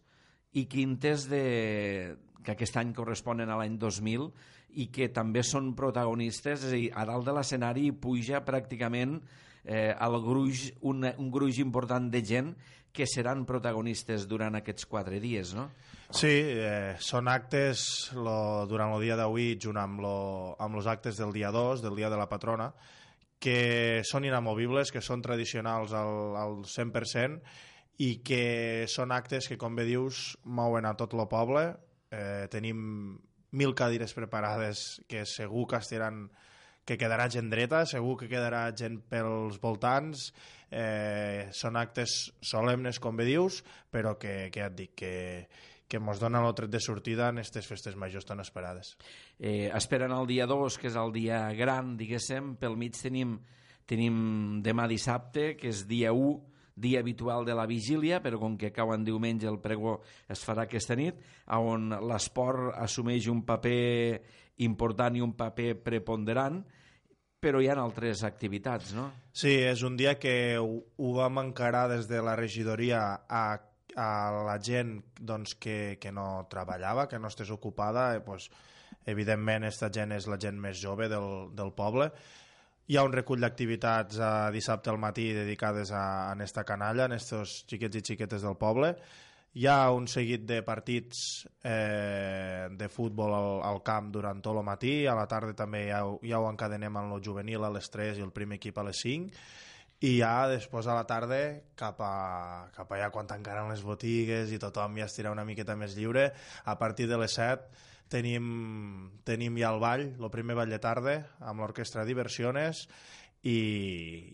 i 0.53 0.67
quintes 0.69 1.27
de, 1.31 1.45
que 2.43 2.55
aquest 2.55 2.77
any 2.77 2.93
corresponen 2.93 3.49
a 3.49 3.57
l'any 3.59 3.77
2000 3.81 4.27
i 4.81 4.87
que 4.93 5.09
també 5.11 5.43
són 5.43 5.73
protagonistes, 5.75 6.63
és 6.63 6.69
a 6.69 6.75
dir, 6.75 6.89
a 6.95 7.05
dalt 7.09 7.27
de 7.27 7.35
l'escenari 7.35 7.89
puja 7.91 8.43
pràcticament 8.45 9.17
eh, 9.63 9.91
el 9.91 10.19
gruix, 10.23 10.69
un, 10.87 11.05
un 11.05 11.31
gruix 11.33 11.59
important 11.63 12.07
de 12.11 12.21
gent 12.25 12.53
que 12.91 13.07
seran 13.07 13.45
protagonistes 13.47 14.27
durant 14.27 14.57
aquests 14.59 14.85
quatre 14.89 15.19
dies, 15.23 15.53
no? 15.55 15.69
Sí, 16.11 16.31
eh, 16.31 16.97
són 16.99 17.29
actes 17.31 18.11
lo, 18.17 18.67
durant 18.67 18.91
el 18.97 19.05
dia 19.05 19.15
d'avui 19.19 19.55
junt 19.61 19.79
amb, 19.79 20.01
lo, 20.03 20.15
amb 20.59 20.75
els 20.79 20.89
actes 20.91 21.19
del 21.21 21.31
dia 21.31 21.53
2, 21.55 21.83
del 21.85 21.95
dia 21.95 22.09
de 22.11 22.19
la 22.19 22.27
patrona, 22.27 22.71
que 23.41 24.03
són 24.05 24.27
inamovibles, 24.27 24.91
que 24.91 25.01
són 25.01 25.23
tradicionals 25.23 25.95
al, 25.97 26.35
al 26.37 26.57
100% 26.67 27.39
i 28.03 28.11
que 28.25 28.85
són 28.91 29.15
actes 29.15 29.47
que, 29.47 29.57
com 29.61 29.77
bé 29.77 29.87
dius, 29.87 30.35
mouen 30.43 30.85
a 30.85 30.93
tot 30.99 31.15
el 31.15 31.25
poble, 31.31 31.65
eh, 32.11 32.47
tenim 32.51 33.17
mil 33.51 33.73
cadires 33.75 34.13
preparades 34.15 35.01
que 35.07 35.25
segur 35.25 35.67
que 35.71 35.79
estaran 35.79 36.25
que 36.85 36.97
quedarà 36.97 37.27
gent 37.29 37.51
dreta, 37.51 37.83
segur 37.85 38.15
que 38.19 38.29
quedarà 38.31 38.63
gent 38.75 38.97
pels 39.11 39.59
voltants, 39.61 40.31
eh, 40.71 41.49
són 41.53 41.77
actes 41.77 42.31
solemnes, 42.41 42.99
com 43.03 43.19
bé 43.19 43.27
dius, 43.27 43.61
però 43.91 44.15
que, 44.17 44.49
que 44.49 44.63
ja 44.63 44.71
et 44.71 44.77
dic, 44.77 44.93
que, 45.03 45.13
que 45.91 45.99
mos 45.99 46.21
donen 46.23 46.47
el 46.47 46.55
tret 46.55 46.71
de 46.71 46.79
sortida 46.79 47.27
en 47.29 47.41
aquestes 47.41 47.67
festes 47.67 47.97
majors 47.99 48.25
tan 48.25 48.39
esperades. 48.39 48.95
Eh, 49.37 49.69
esperen 49.75 50.15
el 50.15 50.29
dia 50.29 50.47
2, 50.47 50.79
que 50.79 50.87
és 50.87 50.95
el 50.95 51.11
dia 51.11 51.43
gran, 51.57 51.97
diguéssim, 51.99 52.55
pel 52.61 52.79
mig 52.79 52.95
tenim, 52.95 53.35
tenim 53.89 54.61
demà 54.63 54.87
dissabte, 54.87 55.51
que 55.59 55.67
és 55.73 55.83
dia 55.89 56.15
1, 56.15 56.39
dia 56.81 57.01
habitual 57.03 57.43
de 57.45 57.53
la 57.53 57.67
vigília, 57.67 58.21
però 58.23 58.39
com 58.39 58.55
que 58.57 58.71
cau 58.71 58.93
en 58.95 59.03
diumenge 59.03 59.49
el 59.51 59.59
pregó 59.61 59.99
es 60.31 60.39
farà 60.41 60.63
aquesta 60.65 60.95
nit, 60.95 61.19
on 61.59 61.91
l'esport 62.07 62.71
assumeix 62.79 63.27
un 63.27 63.43
paper 63.45 64.21
important 64.63 65.17
i 65.17 65.21
un 65.21 65.35
paper 65.35 65.75
preponderant, 65.83 66.61
però 67.41 67.59
hi 67.59 67.67
ha 67.71 67.75
altres 67.81 68.21
activitats, 68.27 68.93
no? 68.93 69.09
Sí, 69.33 69.55
és 69.65 69.81
un 69.87 69.97
dia 69.97 70.13
que 70.21 70.33
ho, 70.61 70.77
ho 70.97 71.13
vam 71.17 71.41
encarar 71.41 71.87
des 71.89 72.05
de 72.09 72.21
la 72.21 72.35
regidoria 72.37 73.01
a, 73.27 73.45
a 73.95 74.09
la 74.45 74.59
gent 74.61 74.99
doncs, 75.17 75.55
que, 75.57 75.97
que 76.01 76.13
no 76.13 76.45
treballava, 76.51 77.07
que 77.09 77.19
no 77.19 77.31
estés 77.31 77.49
ocupada, 77.49 78.11
eh, 78.15 78.21
pues, 78.21 78.51
evidentment 79.09 79.65
aquesta 79.65 79.89
gent 79.89 80.13
és 80.13 80.29
la 80.29 80.37
gent 80.37 80.61
més 80.61 80.77
jove 80.77 81.09
del, 81.09 81.49
del 81.57 81.73
poble, 81.73 82.11
hi 82.91 82.97
ha 82.99 83.05
un 83.07 83.13
recull 83.15 83.41
d'activitats 83.41 84.19
eh, 84.19 84.29
dissabte 84.53 84.91
al 84.91 85.01
matí 85.01 85.31
dedicades 85.33 85.93
a, 85.95 86.31
a 86.33 86.37
esta 86.43 86.65
canalla, 86.67 87.07
a 87.07 87.17
estos 87.17 87.61
xiquets 87.69 87.97
i 87.97 88.05
xiquetes 88.11 88.45
del 88.45 88.57
poble. 88.59 88.95
Hi 89.51 89.65
ha 89.67 89.91
un 89.91 90.05
seguit 90.07 90.45
de 90.47 90.61
partits 90.63 91.43
eh, 91.67 92.69
de 92.71 92.87
futbol 92.87 93.33
al, 93.35 93.49
al 93.67 93.81
camp 93.83 94.07
durant 94.15 94.39
tot 94.39 94.55
el 94.55 94.63
matí, 94.63 94.93
a 95.03 95.15
la 95.17 95.25
tarda 95.27 95.51
també 95.59 95.81
ja, 95.89 95.99
ja 96.23 96.39
ho 96.39 96.47
encadenem 96.47 97.01
en 97.01 97.11
el 97.11 97.19
juvenil 97.25 97.67
a 97.67 97.73
les 97.75 97.91
3 97.91 98.21
i 98.21 98.23
el 98.23 98.31
primer 98.31 98.61
equip 98.61 98.79
a 98.79 98.85
les 98.87 99.01
5, 99.03 99.43
i 100.07 100.13
ja 100.21 100.47
després 100.47 100.87
a 100.87 100.95
la 100.95 101.03
tarda 101.09 101.41
cap, 101.75 101.99
a, 101.99 102.71
cap 102.77 102.95
allà 102.95 103.11
quan 103.11 103.27
tancaran 103.27 103.67
les 103.73 103.83
botigues 103.83 104.55
i 104.55 104.61
tothom 104.61 104.95
ja 105.01 105.11
estirà 105.11 105.35
una 105.35 105.43
miqueta 105.43 105.75
més 105.75 105.99
lliure, 105.99 106.29
a 106.63 106.77
partir 106.79 107.11
de 107.11 107.19
les 107.19 107.35
7 107.35 107.91
tenim, 108.11 108.47
tenim 109.27 109.59
ja 109.59 109.75
el 109.75 109.83
ball, 109.83 110.07
el 110.15 110.31
primer 110.31 110.55
ball 110.59 110.71
de 110.71 110.79
tarda, 110.79 111.17
amb 111.43 111.59
l'orquestra 111.59 112.07
Diversiones, 112.07 112.87
i, 113.43 113.57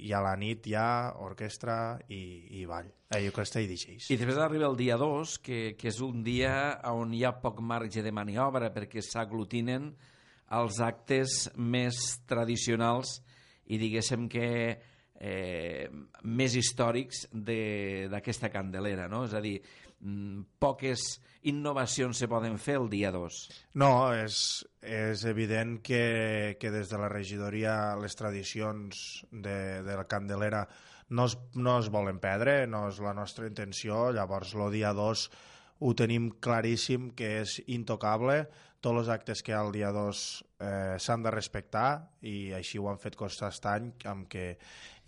i 0.03 0.11
a 0.11 0.19
la 0.23 0.35
nit 0.39 0.67
ja 0.67 1.13
orquestra 1.23 1.97
i, 2.11 2.59
i 2.59 2.65
ball, 2.67 2.89
eh, 3.13 3.23
orquestra 3.29 3.63
i 3.63 3.69
DJs. 3.69 4.09
I 4.11 4.19
després 4.19 4.39
arriba 4.43 4.67
el 4.67 4.77
dia 4.79 4.97
2, 4.99 5.37
que, 5.43 5.61
que 5.79 5.89
és 5.91 6.01
un 6.03 6.23
dia 6.25 6.51
on 6.91 7.15
hi 7.15 7.23
ha 7.23 7.37
poc 7.39 7.61
marge 7.63 8.03
de 8.03 8.11
maniobra 8.11 8.71
perquè 8.75 9.03
s'aglutinen 9.03 9.93
els 10.57 10.79
actes 10.83 11.47
més 11.55 11.97
tradicionals 12.27 13.17
i 13.67 13.79
diguéssim 13.79 14.27
que 14.31 14.47
eh, 15.19 15.87
més 16.23 16.55
històrics 16.55 17.27
d'aquesta 17.31 18.51
candelera, 18.53 19.07
no? 19.11 19.25
És 19.27 19.35
a 19.35 19.41
dir, 19.43 19.57
mm, 19.59 19.86
poques 20.59 21.05
innovacions 21.49 22.19
se 22.19 22.27
poden 22.29 22.57
fer 22.61 22.77
el 22.81 22.89
dia 22.89 23.11
2. 23.11 23.39
No, 23.81 23.91
és, 24.13 24.37
és 24.81 25.23
evident 25.25 25.77
que, 25.81 26.57
que 26.61 26.71
des 26.73 26.91
de 26.91 26.99
la 27.01 27.09
regidoria 27.09 27.95
les 27.99 28.15
tradicions 28.15 29.23
de, 29.31 29.81
de 29.83 29.97
la 29.97 30.05
candelera 30.09 30.67
no 31.09 31.25
es, 31.25 31.37
no 31.55 31.77
es 31.79 31.89
volen 31.89 32.19
perdre, 32.19 32.65
no 32.67 32.87
és 32.91 33.01
la 33.01 33.15
nostra 33.15 33.47
intenció, 33.47 34.09
llavors 34.11 34.53
el 34.55 34.69
dia 34.75 34.93
2 34.93 35.27
ho 35.79 35.93
tenim 35.93 36.31
claríssim 36.41 37.11
que 37.17 37.37
és 37.43 37.59
intocable, 37.69 38.45
tots 38.81 39.01
els 39.01 39.09
actes 39.13 39.41
que 39.41 39.51
hi 39.51 39.55
ha 39.57 39.63
el 39.65 39.73
dia 39.73 39.89
2 39.93 40.19
eh, 40.61 40.97
s'han 41.01 41.23
de 41.25 41.33
respectar 41.33 41.89
i 42.21 42.51
així 42.53 42.77
ho 42.77 42.89
han 42.91 43.01
fet 43.01 43.17
aquest 43.17 43.65
any 43.65 43.91
amb 44.05 44.27
que 44.29 44.57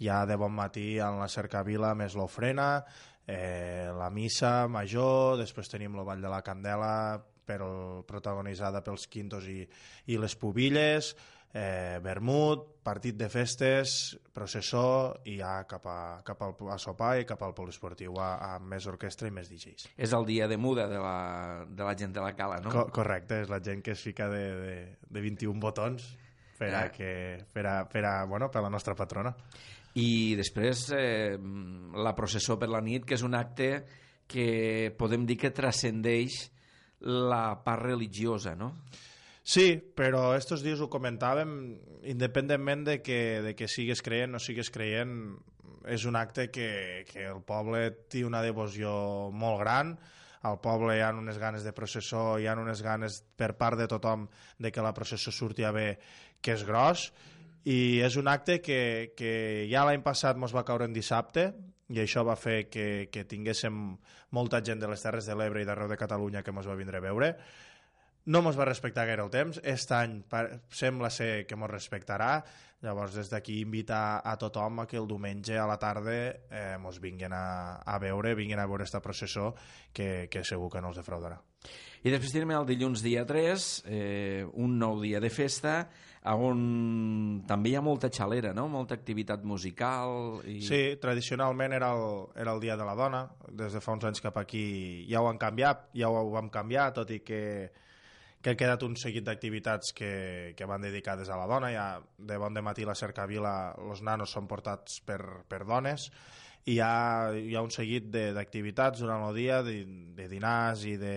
ja 0.01 0.23
de 0.25 0.37
bon 0.39 0.53
matí 0.55 0.97
en 1.03 1.19
la 1.19 1.27
cercavila 1.27 1.93
més 1.95 2.15
l'ofrena, 2.15 2.85
eh, 3.29 3.89
la 3.93 4.09
missa 4.09 4.67
major, 4.67 5.37
després 5.37 5.69
tenim 5.69 5.97
el 5.97 6.05
Ball 6.07 6.23
de 6.23 6.31
la 6.31 6.41
Candela 6.45 6.93
per 7.49 7.59
protagonitzada 8.09 8.81
pels 8.85 9.07
quintos 9.09 9.45
i, 9.49 9.61
i 10.09 10.17
les 10.21 10.35
pubilles, 10.37 11.13
eh, 11.53 11.97
vermut, 12.01 12.65
partit 12.85 13.17
de 13.17 13.29
festes, 13.29 13.95
processó 14.33 15.13
i 15.29 15.37
ja 15.39 15.55
cap, 15.69 15.85
a, 15.89 15.99
cap 16.25 16.41
al, 16.45 16.55
a 16.73 16.77
sopar 16.81 17.15
i 17.21 17.27
cap 17.29 17.41
al 17.45 17.55
poliesportiu 17.57 18.17
a, 18.21 18.31
a 18.51 18.51
més 18.61 18.85
orquestra 18.89 19.29
i 19.29 19.33
més 19.33 19.49
DJs. 19.49 19.89
És 19.97 20.13
el 20.17 20.25
dia 20.29 20.49
de 20.49 20.57
muda 20.57 20.87
de 20.89 21.01
la, 21.01 21.65
de 21.69 21.85
la 21.85 21.95
gent 21.97 22.13
de 22.17 22.25
la 22.25 22.33
cala, 22.37 22.61
no? 22.65 22.73
Co 22.73 22.87
correcte, 23.01 23.43
és 23.45 23.53
la 23.53 23.61
gent 23.65 23.85
que 23.85 23.97
es 23.97 24.05
fica 24.05 24.29
de, 24.29 24.45
de, 24.61 24.77
de 25.09 25.25
21 25.25 25.57
botons 25.61 26.05
per 26.59 26.73
a, 26.75 26.87
que, 26.93 27.11
per 27.53 27.65
a, 27.65 27.75
per 27.89 28.05
a, 28.05 28.15
bueno, 28.29 28.49
per 28.51 28.61
a 28.61 28.67
la 28.67 28.73
nostra 28.73 28.97
patrona 28.97 29.33
i 29.97 30.35
després 30.37 30.89
eh, 30.93 31.37
la 31.97 32.13
processó 32.17 32.59
per 32.61 32.69
la 32.69 32.81
nit, 32.85 33.05
que 33.05 33.17
és 33.17 33.25
un 33.25 33.37
acte 33.37 33.71
que 34.29 34.93
podem 34.97 35.25
dir 35.25 35.39
que 35.41 35.55
transcendeix 35.55 36.43
la 37.01 37.63
part 37.65 37.87
religiosa, 37.87 38.53
no? 38.55 38.75
Sí, 39.49 39.79
però 39.95 40.35
estos 40.37 40.61
dies 40.61 40.81
ho 40.83 40.89
comentàvem, 40.93 41.51
independentment 42.11 42.83
de 42.85 42.99
que, 43.01 43.41
de 43.41 43.55
que 43.57 43.69
sigues 43.71 44.03
creient 44.05 44.35
o 44.35 44.37
no 44.37 44.43
sigues 44.43 44.69
creient, 44.69 45.15
és 45.89 46.05
un 46.05 46.19
acte 46.19 46.49
que, 46.53 47.05
que 47.09 47.25
el 47.31 47.41
poble 47.47 47.87
té 48.11 48.21
una 48.27 48.43
devoció 48.45 48.91
molt 49.33 49.63
gran, 49.63 49.95
al 50.45 50.59
poble 50.63 50.95
hi 50.95 51.01
ha 51.03 51.09
unes 51.15 51.39
ganes 51.41 51.65
de 51.65 51.73
processó, 51.75 52.37
hi 52.37 52.45
ha 52.47 52.55
unes 52.59 52.83
ganes 52.85 53.23
per 53.39 53.55
part 53.59 53.79
de 53.79 53.89
tothom 53.91 54.27
de 54.59 54.71
que 54.71 54.85
la 54.85 54.93
processó 54.93 55.33
surti 55.33 55.65
a 55.65 55.73
bé, 55.75 55.89
que 56.41 56.53
és 56.53 56.63
gros, 56.67 57.09
i 57.65 57.99
és 58.05 58.15
un 58.19 58.29
acte 58.31 58.59
que, 58.63 59.11
que 59.17 59.67
ja 59.71 59.83
l'any 59.87 60.03
passat 60.05 60.37
mos 60.39 60.55
va 60.55 60.65
caure 60.67 60.87
en 60.87 60.95
dissabte 60.95 61.49
i 61.89 61.99
això 62.03 62.23
va 62.23 62.37
fer 62.37 62.69
que, 62.69 63.09
que 63.11 63.25
tinguéssim 63.25 63.97
molta 64.35 64.61
gent 64.63 64.79
de 64.79 64.87
les 64.91 65.01
Terres 65.01 65.25
de 65.25 65.35
l'Ebre 65.35 65.63
i 65.63 65.67
d'arreu 65.67 65.89
de 65.89 65.97
Catalunya 65.97 66.43
que 66.45 66.53
mos 66.53 66.69
va 66.69 66.77
vindre 66.77 66.99
a 66.99 67.03
veure. 67.03 67.33
No 68.29 68.43
mos 68.45 68.57
va 68.59 68.67
respectar 68.67 69.07
gaire 69.09 69.23
el 69.25 69.31
temps, 69.33 69.57
aquest 69.57 69.91
any 69.95 70.19
sembla 70.75 71.09
ser 71.09 71.47
que 71.49 71.57
mos 71.57 71.71
respectarà, 71.71 72.43
llavors 72.83 73.15
des 73.17 73.31
d'aquí 73.31 73.57
invitar 73.63 74.21
a 74.23 74.35
tothom 74.39 74.83
a 74.83 74.85
que 74.87 74.99
el 74.99 75.07
diumenge 75.09 75.57
a 75.57 75.65
la 75.67 75.79
tarda 75.81 76.13
eh, 76.13 76.77
mos 76.79 76.99
vinguin 77.01 77.33
a, 77.33 77.79
a 77.81 77.97
veure, 77.99 78.35
vinguin 78.37 78.59
a 78.59 78.67
veure 78.69 78.85
aquesta 78.85 79.01
processó 79.01 79.55
que, 79.91 80.27
que 80.29 80.43
segur 80.45 80.69
que 80.69 80.83
no 80.83 80.93
els 80.93 81.01
defraudarà. 81.01 81.39
I 82.05 82.13
després 82.13 82.31
tenim 82.31 82.53
el 82.55 82.69
dilluns 82.69 83.01
dia 83.03 83.25
3, 83.27 83.67
eh, 83.89 84.45
un 84.53 84.77
nou 84.79 85.01
dia 85.01 85.19
de 85.19 85.31
festa, 85.33 85.89
on 86.35 87.43
també 87.47 87.71
hi 87.71 87.75
ha 87.79 87.81
molta 87.81 88.09
xalera, 88.13 88.51
no? 88.53 88.67
molta 88.69 88.97
activitat 88.97 89.43
musical... 89.47 90.41
I... 90.45 90.59
Sí, 90.65 90.81
tradicionalment 91.01 91.73
era 91.73 91.91
el, 91.95 92.25
era 92.35 92.53
el 92.53 92.61
Dia 92.61 92.77
de 92.77 92.85
la 92.85 92.95
Dona, 92.97 93.23
des 93.49 93.73
de 93.73 93.81
fa 93.81 93.95
uns 93.95 94.05
anys 94.09 94.21
cap 94.21 94.37
aquí 94.41 95.05
ja 95.09 95.23
ho 95.23 95.29
han 95.29 95.39
canviat, 95.41 95.87
ja 95.97 96.11
ho 96.11 96.25
vam 96.33 96.51
canviar, 96.53 96.91
tot 96.93 97.13
i 97.15 97.21
que, 97.25 97.41
que 98.41 98.53
ha 98.53 98.59
quedat 98.59 98.83
un 98.87 98.95
seguit 98.99 99.25
d'activitats 99.25 99.93
que, 99.95 100.11
que 100.55 100.67
van 100.69 100.83
dedicades 100.85 101.29
a 101.29 101.39
la 101.39 101.47
dona, 101.49 101.71
ja 101.73 101.87
de 102.17 102.37
bon 102.39 102.53
de 102.53 102.63
matí 102.63 102.85
la 102.87 102.95
cercavila, 102.95 103.73
els 103.79 104.03
nanos 104.05 104.35
són 104.35 104.47
portats 104.47 105.01
per, 105.05 105.21
per 105.49 105.65
dones, 105.65 106.09
i 106.65 106.75
hi 106.75 106.79
ha, 106.83 107.31
hi 107.33 107.55
ha 107.55 107.63
un 107.65 107.71
seguit 107.73 108.11
d'activitats 108.11 109.01
durant 109.01 109.25
el 109.29 109.35
dia, 109.35 109.63
de, 109.65 109.81
de 110.15 110.27
dinars 110.31 110.85
i 110.85 110.97
de, 110.99 111.15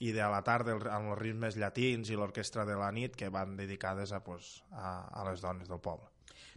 i 0.00 0.14
de 0.16 0.26
la 0.32 0.40
tarda 0.44 0.76
amb 0.94 1.12
els 1.12 1.20
ritmes 1.20 1.56
llatins 1.60 2.10
i 2.10 2.16
l'orquestra 2.16 2.64
de 2.64 2.76
la 2.78 2.88
nit 2.92 3.16
que 3.16 3.28
van 3.28 3.56
dedicades 3.58 4.14
a, 4.16 4.22
pues, 4.24 4.62
a, 4.72 5.10
a 5.12 5.24
les 5.28 5.42
dones 5.44 5.68
del 5.68 5.80
poble. 5.84 6.08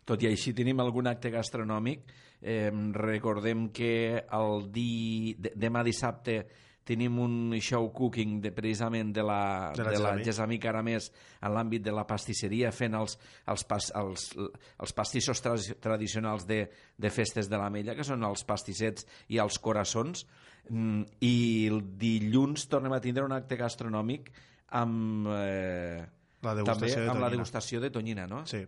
Tot 0.08 0.24
i 0.24 0.30
així 0.30 0.54
tenim 0.56 0.80
algun 0.84 1.08
acte 1.12 1.32
gastronòmic. 1.32 2.12
Eh, 2.44 2.72
recordem 2.96 3.70
que 3.76 4.24
el 4.36 4.68
di... 4.72 5.36
demà 5.40 5.84
dissabte 5.84 6.42
tenim 6.84 7.16
un 7.24 7.54
show 7.64 7.86
cooking 7.96 8.42
de, 8.44 8.52
precisament 8.52 9.14
de 9.16 9.24
la, 9.24 9.72
de 9.76 9.86
la, 9.88 9.92
de 9.92 10.02
la 10.04 10.12
Gesami 10.20 10.58
Caramés 10.60 11.08
en 11.40 11.54
l'àmbit 11.56 11.84
de 11.86 11.94
la 11.96 12.04
pastisseria 12.08 12.74
fent 12.76 12.98
els, 13.00 13.16
els, 13.48 13.64
pas, 13.64 13.88
els, 13.96 14.26
els 14.36 14.96
pastissos 14.96 15.40
tra 15.40 15.56
tradicionals 15.88 16.44
de, 16.48 16.66
de 17.00 17.12
festes 17.12 17.48
de 17.48 17.60
l'Amella 17.60 17.96
que 17.96 18.04
són 18.04 18.28
els 18.28 18.44
pastissets 18.44 19.08
i 19.32 19.40
els 19.40 19.62
coraçons 19.64 20.26
Mm, 20.26 20.43
I 20.72 21.36
el 21.68 21.82
dilluns 22.00 22.68
tornem 22.72 22.94
a 22.96 23.02
tindre 23.04 23.26
un 23.28 23.34
acte 23.36 23.58
gastronòmic 23.60 24.30
amb, 24.80 25.28
eh, 25.36 26.06
la 26.44 26.54
també 26.64 26.94
de 26.94 27.10
amb 27.10 27.20
la 27.22 27.32
degustació 27.34 27.82
de 27.84 27.92
tonyina, 27.92 28.28
no? 28.28 28.46
Sí, 28.50 28.64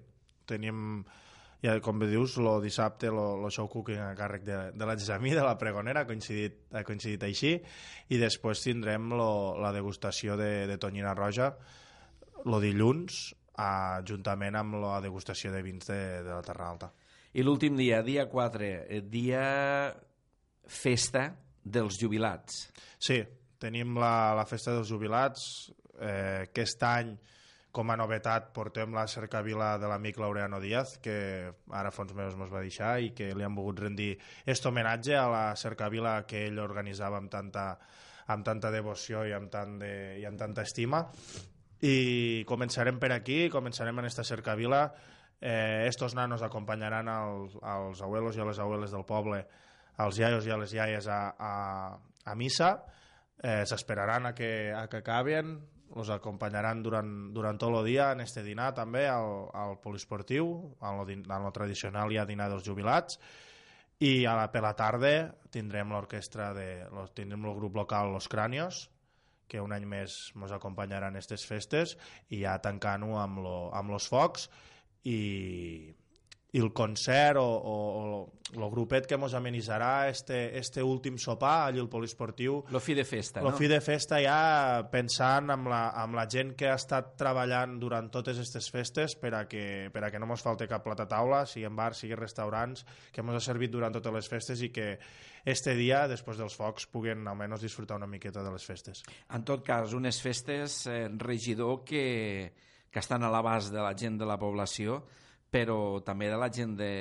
tenim 0.46 1.06
ja, 1.64 1.80
com 1.82 1.98
bé 2.00 2.10
dius, 2.12 2.36
el 2.38 2.50
dissabte 2.62 3.10
el 3.10 3.48
show 3.50 3.70
cooking 3.72 4.02
a 4.04 4.12
càrrec 4.18 4.43
de, 4.46 4.60
de 4.76 4.86
la 4.86 4.98
Gisamí, 5.00 5.32
de 5.34 5.46
la 5.46 5.56
pregonera, 5.58 6.04
ha 6.04 6.10
coincidit, 6.10 6.66
ha 6.76 6.84
coincidit 6.86 7.24
així, 7.26 7.56
i 8.12 8.20
després 8.22 8.62
tindrem 8.68 9.10
lo, 9.16 9.56
la 9.62 9.72
degustació 9.74 10.38
de, 10.38 10.68
de 10.70 10.78
tonyina 10.78 11.16
roja 11.18 11.54
el 12.46 12.60
dilluns, 12.62 13.34
a, 13.58 14.02
juntament 14.06 14.58
amb 14.60 14.78
la 14.84 15.00
degustació 15.02 15.52
de 15.54 15.64
vins 15.66 15.88
de, 15.88 16.00
de 16.26 16.32
la 16.32 16.43
Terra 16.46 16.70
Alta. 16.70 16.91
I 17.36 17.43
l'últim 17.43 17.76
dia, 17.80 18.02
dia 18.04 18.28
4, 18.32 18.68
eh, 18.68 19.02
dia 19.12 19.46
festa, 20.68 21.28
dels 21.66 21.97
jubilats. 21.99 22.68
Sí, 23.01 23.20
tenim 23.59 23.97
la, 23.97 24.36
la 24.38 24.45
festa 24.45 24.76
dels 24.76 24.89
jubilats. 24.91 25.47
Eh, 25.99 26.45
aquest 26.45 26.84
any, 26.86 27.16
com 27.76 27.91
a 27.91 27.97
novetat, 27.99 28.51
portem 28.55 28.93
la 28.95 29.07
cercavila 29.11 29.74
de 29.82 29.89
l'amic 29.91 30.20
Laureano 30.22 30.61
Díaz, 30.63 30.95
que 31.03 31.18
ara 31.74 31.91
fa 31.91 32.05
uns 32.05 32.13
mesos 32.16 32.38
ens 32.38 32.53
va 32.53 32.63
deixar 32.63 32.93
i 33.03 33.11
que 33.18 33.34
li 33.36 33.43
han 33.43 33.57
volgut 33.57 33.84
rendir 33.88 34.13
aquest 34.45 34.70
homenatge 34.70 35.18
a 35.20 35.26
la 35.32 35.45
cercavila 35.59 36.22
que 36.30 36.45
ell 36.47 36.61
organitzava 36.63 37.20
amb 37.20 37.34
tanta, 37.34 37.66
amb 38.32 38.45
tanta 38.47 38.72
devoció 38.72 39.26
i 39.28 39.36
amb, 39.36 39.51
tant 39.51 39.76
de, 39.82 39.91
i 40.22 40.26
amb 40.30 40.39
tanta 40.39 40.63
estima. 40.63 41.03
I 41.84 42.45
començarem 42.47 43.01
per 43.01 43.11
aquí, 43.11 43.49
començarem 43.51 43.99
en 43.99 44.07
esta 44.07 44.24
cercavila. 44.24 44.88
Eh, 45.41 45.84
estos 45.89 46.16
nanos 46.16 46.45
acompanyaran 46.45 47.09
als, 47.11 47.57
als 47.61 47.99
abuelos 48.01 48.38
i 48.38 48.41
a 48.41 48.47
les 48.47 48.59
abueles 48.63 48.95
del 48.95 49.03
poble 49.05 49.43
als 49.98 50.20
iaios 50.20 50.48
i 50.48 50.58
les 50.60 50.74
iaies 50.76 51.08
a, 51.08 51.22
a, 51.38 51.54
a 52.26 52.36
missa, 52.36 52.76
eh, 53.41 53.64
s'esperaran 53.68 54.26
a 54.26 54.36
que, 54.36 54.74
a 54.76 54.88
que 54.91 55.02
acaben, 55.04 55.56
els 55.96 56.10
acompanyaran 56.12 56.82
durant, 56.84 57.12
durant 57.34 57.60
tot 57.62 57.76
el 57.78 57.86
dia 57.88 58.10
en 58.12 58.24
este 58.24 58.43
dinar 58.43 58.74
també 58.76 59.06
al, 59.08 59.48
al 59.54 59.78
poliesportiu, 59.84 60.50
en 60.82 60.98
lo, 61.00 61.06
en 61.08 61.43
lo 61.46 61.52
tradicional 61.56 62.12
hi 62.12 62.20
ha 62.20 62.26
dinar 62.28 62.50
dels 62.52 62.66
jubilats, 62.66 63.20
i 64.04 64.26
a 64.28 64.34
la, 64.36 64.50
per 64.52 64.64
la 64.66 64.74
tarda 64.76 65.14
tindrem 65.54 65.93
l'orquestra 65.93 66.52
de, 66.58 66.68
tindrem 67.16 67.46
el 67.48 67.56
grup 67.56 67.78
local 67.80 68.12
Los 68.12 68.28
Cranios, 68.28 68.89
que 69.48 69.62
un 69.62 69.72
any 69.76 69.86
més 69.88 70.16
ens 70.36 70.54
acompanyaran 70.56 71.14
aquestes 71.14 71.46
festes 71.48 71.93
i 72.34 72.41
ja 72.41 72.58
tancant-ho 72.60 73.14
amb, 73.22 73.43
lo, 73.46 73.58
amb 73.78 73.93
los 73.93 74.10
focs 74.10 74.50
i, 75.06 75.20
i 76.56 76.62
el 76.64 76.72
concert 76.72 77.38
o, 77.38 77.43
o, 77.43 77.76
o 78.56 78.56
el 78.56 78.70
grupet 78.72 79.08
que 79.10 79.18
mos 79.20 79.34
amenitzarà 79.36 80.08
este, 80.08 80.58
este 80.58 80.84
últim 80.84 81.18
sopar 81.20 81.66
allà 81.66 81.82
al 81.84 81.89
poliesportiu. 81.91 82.62
Lo 82.72 82.80
fi 82.80 82.95
de 82.95 83.03
festa, 83.03 83.41
lo 83.43 83.51
no? 83.51 83.58
fi 83.58 83.68
de 83.68 83.82
festa 83.84 84.22
ja 84.24 84.86
pensant 84.91 85.51
amb 85.51 85.68
la, 85.72 85.82
amb 85.99 86.16
la 86.16 86.24
gent 86.32 86.53
que 86.56 86.70
ha 86.72 86.78
estat 86.80 87.16
treballant 87.20 87.76
durant 87.82 88.08
totes 88.14 88.39
aquestes 88.39 88.70
festes 88.72 89.18
per 89.20 89.34
a 89.36 89.41
que, 89.51 89.89
per 89.91 90.06
a 90.06 90.12
que 90.14 90.22
no 90.22 90.30
mos 90.30 90.45
falte 90.45 90.70
cap 90.72 90.86
plat 90.86 91.03
a 91.03 91.10
taula, 91.12 91.43
sigui 91.49 91.68
en 91.68 91.76
bars, 91.76 92.06
sigui 92.06 92.16
restaurants, 92.20 92.86
que 93.12 93.26
mos 93.26 93.36
ha 93.36 93.43
servit 93.43 93.74
durant 93.74 93.97
totes 93.97 94.16
les 94.16 94.32
festes 94.32 94.64
i 94.64 94.72
que 94.72 94.93
este 95.43 95.76
dia, 95.76 96.06
després 96.08 96.39
dels 96.39 96.56
focs, 96.56 96.88
puguen 96.88 97.28
almenys 97.28 97.68
disfrutar 97.68 97.99
una 97.99 98.10
miqueta 98.10 98.45
de 98.45 98.56
les 98.56 98.64
festes. 98.64 99.03
En 99.36 99.43
tot 99.43 99.66
cas, 99.66 99.93
unes 99.93 100.22
festes, 100.24 100.86
eh, 100.88 101.10
regidor, 101.20 101.84
que, 101.84 102.53
que 102.89 103.03
estan 103.03 103.28
a 103.28 103.34
l'abast 103.34 103.74
de 103.76 103.84
la 103.84 103.93
gent 103.97 104.18
de 104.22 104.26
la 104.30 104.39
població, 104.39 105.03
però 105.56 106.01
també 106.03 106.28
de 106.28 106.39
la 106.39 106.49
gent 106.51 106.74
de, 106.76 106.91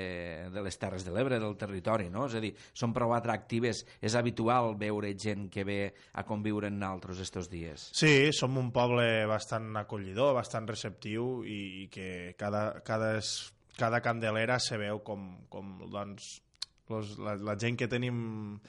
de 0.55 0.63
les 0.63 0.79
Terres 0.79 1.03
de 1.07 1.15
l'Ebre, 1.15 1.41
del 1.43 1.57
territori, 1.59 2.07
no? 2.13 2.29
És 2.29 2.37
a 2.39 2.43
dir, 2.43 2.53
són 2.77 2.95
prou 2.95 3.15
atractives, 3.17 3.83
és 3.99 4.15
habitual 4.15 4.77
veure 4.79 5.11
gent 5.19 5.49
que 5.51 5.65
ve 5.67 5.81
a 6.15 6.23
conviure 6.29 6.71
amb 6.71 6.79
nosaltres 6.79 7.25
estos 7.25 7.51
dies. 7.51 7.89
Sí, 7.99 8.31
som 8.37 8.55
un 8.61 8.71
poble 8.75 9.27
bastant 9.31 9.73
acollidor, 9.81 10.37
bastant 10.39 10.71
receptiu 10.71 11.43
i, 11.43 11.59
i 11.83 11.89
que 11.91 12.09
cada, 12.39 12.79
cada, 12.87 13.17
cada 13.81 14.03
candelera 14.05 14.61
se 14.63 14.79
veu 14.79 15.03
com, 15.03 15.27
com 15.51 15.75
doncs, 15.91 16.37
los, 16.93 17.17
la, 17.19 17.35
la 17.41 17.59
gent 17.59 17.81
que 17.81 17.91
tenim 17.91 18.61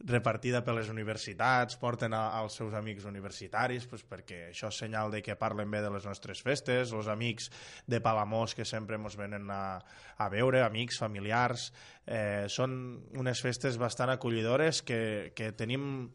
repartida 0.00 0.62
per 0.62 0.76
les 0.76 0.88
universitats, 0.92 1.76
porten 1.80 2.14
a, 2.14 2.28
als 2.38 2.54
seus 2.60 2.74
amics 2.78 3.06
universitaris, 3.08 3.86
pues, 3.90 4.04
perquè 4.06 4.44
això 4.52 4.70
és 4.70 4.78
senyal 4.78 5.10
de 5.10 5.22
que 5.26 5.36
parlen 5.38 5.70
bé 5.70 5.82
de 5.82 5.90
les 5.90 6.06
nostres 6.06 6.42
festes, 6.44 6.92
els 6.94 7.10
amics 7.10 7.50
de 7.86 8.00
Palamós 8.00 8.54
que 8.54 8.66
sempre 8.68 8.96
ens 8.98 9.18
venen 9.18 9.50
a, 9.50 9.78
a 10.16 10.28
veure, 10.30 10.62
amics, 10.62 11.00
familiars, 11.02 11.72
eh, 12.06 12.46
són 12.48 12.78
unes 13.18 13.42
festes 13.42 13.78
bastant 13.78 14.14
acollidores 14.14 14.82
que, 14.86 15.32
que 15.34 15.50
tenim, 15.52 16.08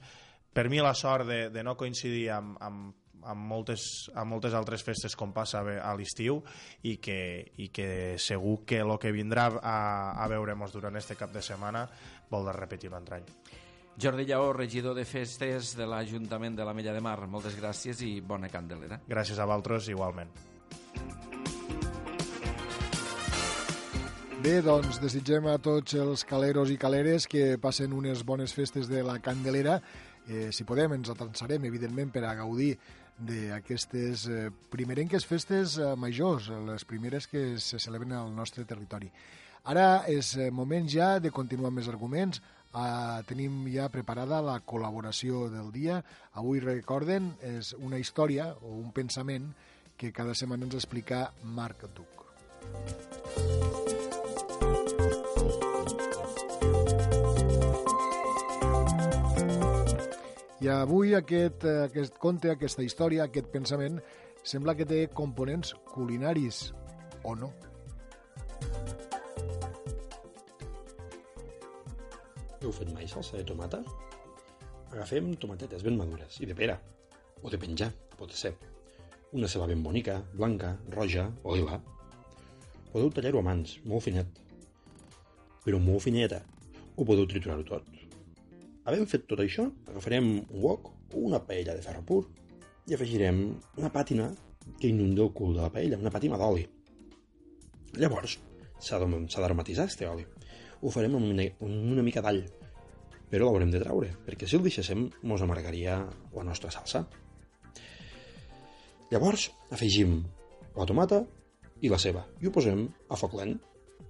per 0.54 0.70
mi, 0.72 0.80
la 0.80 0.96
sort 0.96 1.28
de, 1.28 1.48
de 1.52 1.64
no 1.64 1.76
coincidir 1.76 2.30
amb, 2.32 2.60
amb 2.64 3.00
amb 3.24 3.40
moltes, 3.48 4.12
amb 4.20 4.34
moltes 4.34 4.52
altres 4.52 4.84
festes 4.84 5.16
com 5.16 5.32
passa 5.32 5.62
a 5.64 5.94
l'estiu 5.96 6.42
i, 6.84 6.98
que, 7.00 7.18
i 7.56 7.70
que 7.72 8.20
segur 8.20 8.58
que 8.68 8.82
el 8.84 8.98
que 9.00 9.14
vindrà 9.16 9.48
a, 9.62 9.78
a 10.20 10.28
veure'ns 10.28 10.76
durant 10.76 11.00
este 11.00 11.16
cap 11.16 11.32
de 11.32 11.40
setmana 11.40 11.88
vol 12.30 12.52
de 12.52 12.60
repetir 12.60 12.92
un 12.92 13.00
altre 13.00 13.22
any. 13.22 13.62
Jordi 14.02 14.26
Lleó, 14.26 14.54
regidor 14.54 14.96
de 14.98 15.06
festes 15.06 15.76
de 15.78 15.86
l'Ajuntament 15.86 16.56
de 16.58 16.66
la 16.66 16.74
Mella 16.74 16.94
de 16.96 17.02
Mar. 17.02 17.20
Moltes 17.30 17.56
gràcies 17.60 18.02
i 18.02 18.16
bona 18.22 18.50
candelera. 18.50 18.98
Gràcies 19.08 19.38
a 19.38 19.46
vosaltres, 19.46 19.90
igualment. 19.94 20.34
Bé, 24.44 24.58
doncs 24.60 24.98
desitgem 25.00 25.46
a 25.48 25.54
tots 25.64 25.94
els 25.96 26.26
caleros 26.28 26.74
i 26.74 26.76
caleres 26.76 27.30
que 27.32 27.54
passen 27.64 27.94
unes 27.96 28.26
bones 28.28 28.52
festes 28.52 28.90
de 28.92 29.00
la 29.06 29.20
Candelera. 29.24 29.78
Eh, 30.28 30.50
si 30.52 30.66
podem, 30.68 30.98
ens 30.98 31.14
atançarem, 31.14 31.64
evidentment, 31.70 32.12
per 32.12 32.26
a 32.28 32.34
gaudir 32.36 32.74
d'aquestes 33.24 34.26
eh, 34.28 34.50
primerenques 34.74 35.24
festes 35.24 35.78
eh, 35.78 35.94
majors, 35.96 36.50
les 36.68 36.84
primeres 36.84 37.30
que 37.32 37.54
se 37.56 37.80
celebren 37.80 38.18
al 38.18 38.36
nostre 38.36 38.66
territori. 38.68 39.08
Ara 39.64 40.04
és 40.12 40.34
eh, 40.36 40.50
moment 40.52 40.90
ja 40.92 41.22
de 41.24 41.32
continuar 41.32 41.72
amb 41.72 41.80
més 41.80 41.88
arguments. 41.88 42.42
Uh, 42.74 43.22
tenim 43.30 43.68
ja 43.70 43.86
preparada 43.94 44.40
la 44.42 44.56
col·laboració 44.66 45.46
del 45.54 45.70
dia. 45.72 46.00
Avui, 46.42 46.58
recorden, 46.64 47.36
és 47.46 47.76
una 47.78 48.00
història 48.02 48.48
o 48.66 48.74
un 48.80 48.90
pensament 48.96 49.52
que 49.98 50.10
cada 50.12 50.34
setmana 50.34 50.66
ens 50.66 50.80
explica 50.80 51.28
Marc 51.44 51.86
Duc. 51.94 52.24
I 60.64 60.72
avui 60.72 61.14
aquest, 61.14 61.66
aquest 61.90 62.18
conte, 62.24 62.50
aquesta 62.50 62.82
història, 62.82 63.28
aquest 63.28 63.52
pensament, 63.52 64.00
sembla 64.48 64.74
que 64.80 64.88
té 64.88 65.04
components 65.14 65.76
culinaris, 65.94 66.72
o 67.22 67.36
no? 67.36 67.52
Heu 72.64 72.72
fet 72.72 72.94
mai 72.96 73.04
salsa 73.12 73.36
de 73.36 73.44
tomata? 73.44 73.82
Agafem 74.94 75.34
tomatetes 75.36 75.82
ben 75.84 75.98
madures 76.00 76.38
i 76.40 76.48
de 76.48 76.56
pera, 76.56 76.78
o 77.44 77.50
de 77.52 77.58
penjar, 77.60 77.90
pot 78.16 78.32
ser 78.32 78.54
una 79.36 79.50
ceba 79.52 79.66
ben 79.68 79.82
bonica, 79.84 80.22
blanca, 80.32 80.70
roja 80.94 81.26
o 81.44 81.58
lila. 81.58 81.82
Podeu 82.94 83.10
tallar-ho 83.12 83.42
a 83.42 83.48
mans, 83.50 83.74
molt 83.84 84.06
finet, 84.06 84.40
però 85.66 85.82
molt 85.84 86.06
fineta, 86.06 86.40
o 86.96 87.04
podeu 87.04 87.28
triturar-ho 87.28 87.66
tot. 87.68 87.90
Havent 88.88 89.12
fet 89.12 89.28
tot 89.28 89.44
això, 89.44 89.68
agafarem 89.90 90.30
un 90.38 90.64
wok 90.64 90.88
o 91.12 91.26
una 91.28 91.42
paella 91.44 91.76
de 91.76 91.84
ferro 91.84 92.06
pur 92.08 92.22
i 92.88 92.96
afegirem 92.96 93.44
una 93.82 93.92
pàtina 93.92 94.30
que 94.80 94.88
inunda 94.88 95.26
el 95.28 95.34
cul 95.36 95.58
de 95.58 95.66
la 95.66 95.74
paella, 95.74 96.00
una 96.00 96.16
pàtina 96.16 96.40
d'oli. 96.40 96.64
Llavors, 98.00 98.38
s'ha 98.80 99.04
d'aromatitzar 99.04 99.90
este 99.92 100.08
oli. 100.08 100.24
Ho 100.84 100.92
farem 100.92 101.14
amb 101.16 101.30
una, 101.32 101.48
amb 101.64 101.92
una 101.96 102.04
mica 102.04 102.22
d'all, 102.24 102.42
però 103.32 103.48
l'haurem 103.48 103.70
de 103.72 103.80
traure, 103.80 104.10
perquè 104.26 104.46
si 104.50 104.58
el 104.58 104.66
deixéssim 104.66 105.06
mos 105.30 105.42
amargaria 105.42 106.02
la 106.36 106.44
nostra 106.44 106.72
salsa. 106.76 107.06
Llavors, 109.14 109.48
afegim 109.72 110.18
la 110.76 110.88
tomata 110.90 111.22
i 111.86 111.92
la 111.92 112.00
ceba 112.02 112.26
i 112.42 112.50
ho 112.50 112.52
posem 112.52 112.84
a 113.08 113.20
foc 113.20 113.38
lent. 113.40 113.56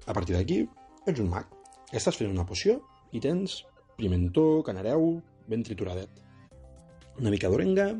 A 0.09 0.15
partir 0.17 0.35
d'aquí, 0.35 0.63
ets 1.05 1.21
un 1.21 1.29
mag. 1.29 1.45
Estàs 1.93 2.17
fent 2.17 2.33
una 2.33 2.47
poció 2.49 2.79
i 3.13 3.21
tens 3.21 3.59
pimentó, 3.99 4.63
canareu, 4.65 5.21
ben 5.47 5.63
trituradet. 5.63 6.09
Una 7.21 7.29
mica 7.29 7.51
d'orenga, 7.53 7.91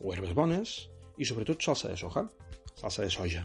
o 0.00 0.14
herbes 0.14 0.32
bones, 0.32 0.74
i 1.20 1.28
sobretot 1.28 1.60
salsa 1.62 1.92
de 1.92 2.00
soja, 2.00 2.24
salsa 2.80 3.04
de 3.04 3.12
soja. 3.12 3.44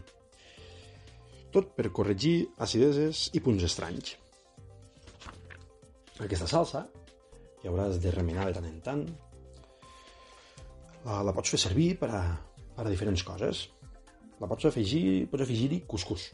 Tot 1.52 1.76
per 1.76 1.92
corregir 1.92 2.48
acideses 2.64 3.28
i 3.36 3.44
punts 3.44 3.68
estranys. 3.68 4.16
Aquesta 6.20 6.48
salsa 6.52 6.84
que 7.62 7.70
hauràs 7.72 8.00
de 8.04 8.12
remenar 8.12 8.50
de 8.50 8.56
tant 8.58 8.68
en 8.68 8.80
tant. 8.84 9.04
La, 11.06 11.22
la 11.24 11.34
pots 11.36 11.54
fer 11.54 11.60
servir 11.62 11.94
per 12.00 12.10
a, 12.12 12.24
per 12.76 12.86
a 12.86 12.92
diferents 12.92 13.24
coses. 13.24 13.68
La 14.40 14.48
pots 14.48 14.68
afegir, 14.68 15.28
pots 15.32 15.44
afegir-hi 15.46 15.82
cuscús, 15.88 16.30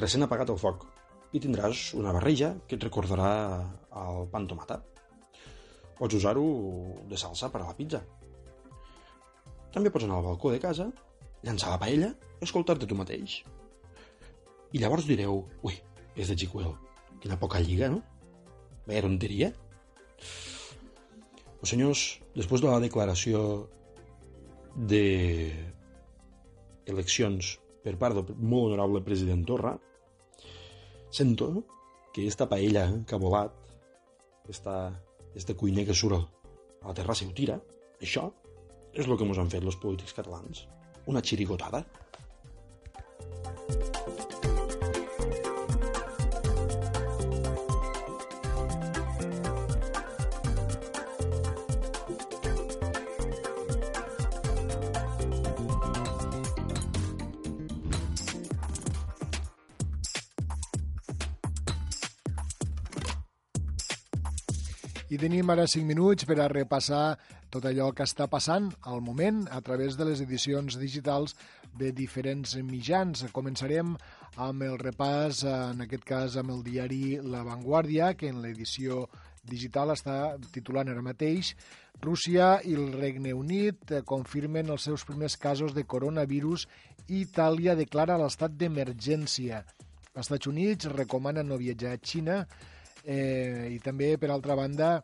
recent 0.00 0.24
apagat 0.24 0.52
el 0.52 0.60
foc, 0.60 0.86
i 1.32 1.40
tindràs 1.44 1.92
una 1.96 2.12
barreja 2.16 2.54
que 2.68 2.76
et 2.78 2.84
recordarà 2.84 3.32
el 4.02 4.28
pan 4.32 4.48
tomata. 4.48 4.78
Pots 5.98 6.16
usar-ho 6.20 6.46
de 7.08 7.20
salsa 7.20 7.50
per 7.52 7.62
a 7.62 7.68
la 7.68 7.76
pizza. 7.76 8.00
També 9.72 9.92
pots 9.92 10.06
anar 10.06 10.20
al 10.20 10.28
balcó 10.30 10.52
de 10.52 10.60
casa, 10.62 10.88
llançar 11.44 11.72
la 11.72 11.80
paella 11.80 12.12
i 12.12 12.46
escoltar-te 12.48 12.88
tu 12.88 12.96
mateix. 12.96 13.42
I 14.72 14.80
llavors 14.80 15.08
direu, 15.08 15.42
ui, 15.64 15.76
és 16.16 16.28
de 16.28 16.36
Chicuel, 16.36 16.72
quina 17.20 17.40
poca 17.40 17.60
lliga, 17.60 17.88
no? 17.92 18.04
Veia 18.88 19.04
tonteria. 19.04 19.52
Pues 21.58 21.72
senyors, 21.74 22.04
després 22.38 22.62
de 22.62 22.70
la 22.70 22.80
declaració 22.80 23.42
de 24.78 25.04
eleccions 26.88 27.56
per 27.84 27.96
part 28.00 28.16
del 28.16 28.38
molt 28.38 28.70
honorable 28.70 29.02
president 29.04 29.44
Torra, 29.46 29.74
sento 31.10 31.50
que 32.14 32.26
esta 32.26 32.48
paella 32.48 32.86
que 33.06 33.14
ha 33.14 33.20
volat, 33.20 33.52
esta, 34.48 34.78
este 35.34 35.54
cuiner 35.54 35.84
que 35.86 35.94
surt 35.94 36.18
a 36.18 36.88
la 36.88 36.94
terrassa 36.94 37.26
i 37.26 37.28
ho 37.28 37.36
tira, 37.36 37.58
això 38.00 38.28
és 38.94 39.06
el 39.06 39.16
que 39.16 39.28
ens 39.28 39.38
han 39.38 39.52
fet 39.52 39.64
els 39.64 39.78
polítics 39.82 40.16
catalans. 40.16 40.64
Una 41.06 41.22
xirigotada. 41.24 41.84
I 65.08 65.16
tenim 65.16 65.48
ara 65.48 65.64
5 65.64 65.88
minuts 65.88 66.26
per 66.28 66.36
a 66.44 66.50
repassar 66.52 67.16
tot 67.48 67.64
allò 67.64 67.86
que 67.96 68.04
està 68.04 68.26
passant 68.28 68.66
al 68.84 69.00
moment 69.00 69.46
a 69.48 69.62
través 69.64 69.96
de 69.96 70.04
les 70.04 70.20
edicions 70.20 70.76
digitals 70.76 71.32
de 71.80 71.94
diferents 71.96 72.52
mitjans. 72.60 73.24
Començarem 73.32 73.94
amb 74.36 74.66
el 74.66 74.76
repàs, 74.76 75.46
en 75.48 75.80
aquest 75.86 76.04
cas 76.04 76.36
amb 76.36 76.52
el 76.52 76.60
diari 76.66 77.16
La 77.24 77.40
Vanguardia, 77.46 78.12
que 78.20 78.28
en 78.28 78.42
l'edició 78.44 79.06
digital 79.48 79.94
està 79.96 80.36
titulant 80.52 80.92
ara 80.92 81.00
mateix 81.00 81.54
Rússia 82.04 82.60
i 82.62 82.76
el 82.78 82.92
Regne 82.92 83.32
Unit 83.34 83.90
confirmen 84.06 84.68
els 84.70 84.84
seus 84.86 85.02
primers 85.08 85.34
casos 85.40 85.72
de 85.74 85.82
coronavirus 85.82 86.68
i 87.08 87.24
Itàlia 87.24 87.74
declara 87.74 88.20
l'estat 88.20 88.54
d'emergència. 88.60 89.64
Els 90.12 90.26
Estats 90.28 90.50
Units 90.52 90.92
recomana 90.92 91.42
no 91.42 91.58
viatjar 91.58 91.96
a 91.96 91.98
Xina 91.98 92.42
eh, 93.08 93.72
i 93.72 93.78
també, 93.80 94.12
per 94.20 94.30
altra 94.30 94.56
banda, 94.58 94.98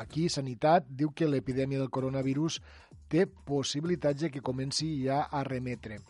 aquí 0.00 0.28
Sanitat 0.32 0.88
diu 0.88 1.12
que 1.14 1.28
l'epidèmia 1.28 1.78
del 1.78 1.92
coronavirus 1.92 2.58
té 3.12 3.26
possibilitats 3.28 4.24
que 4.32 4.42
comenci 4.42 4.88
ja 5.04 5.26
a 5.30 5.44
remetre. 5.44 6.00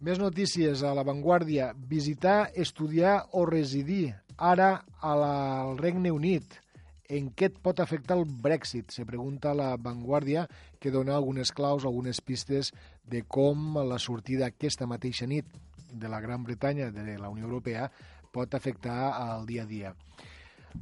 Més 0.00 0.20
notícies 0.20 0.82
a 0.84 0.92
l'avantguàrdia. 0.94 1.72
Visitar, 1.88 2.50
estudiar 2.54 3.24
o 3.32 3.46
residir 3.48 4.14
ara 4.36 4.84
a 5.00 5.14
la, 5.16 5.34
al 5.64 5.78
Regne 5.80 6.12
Unit. 6.12 6.60
En 7.08 7.30
què 7.32 7.48
et 7.48 7.58
pot 7.62 7.80
afectar 7.80 8.16
el 8.18 8.26
Brexit? 8.26 8.90
Se 8.92 9.06
pregunta 9.06 9.54
la 9.54 9.76
Vanguardia, 9.78 10.46
que 10.80 10.90
dona 10.90 11.14
algunes 11.16 11.52
claus, 11.54 11.86
algunes 11.86 12.20
pistes 12.20 12.72
de 13.06 13.22
com 13.22 13.78
la 13.88 13.98
sortida 14.02 14.50
aquesta 14.50 14.88
mateixa 14.90 15.26
nit 15.26 15.46
de 15.92 16.10
la 16.10 16.20
Gran 16.20 16.44
Bretanya 16.44 16.90
de 16.90 17.16
la 17.16 17.30
Unió 17.30 17.46
Europea 17.46 17.90
pot 18.36 18.54
afectar 18.54 19.14
al 19.16 19.48
dia 19.48 19.64
a 19.64 19.70
dia. 19.70 19.94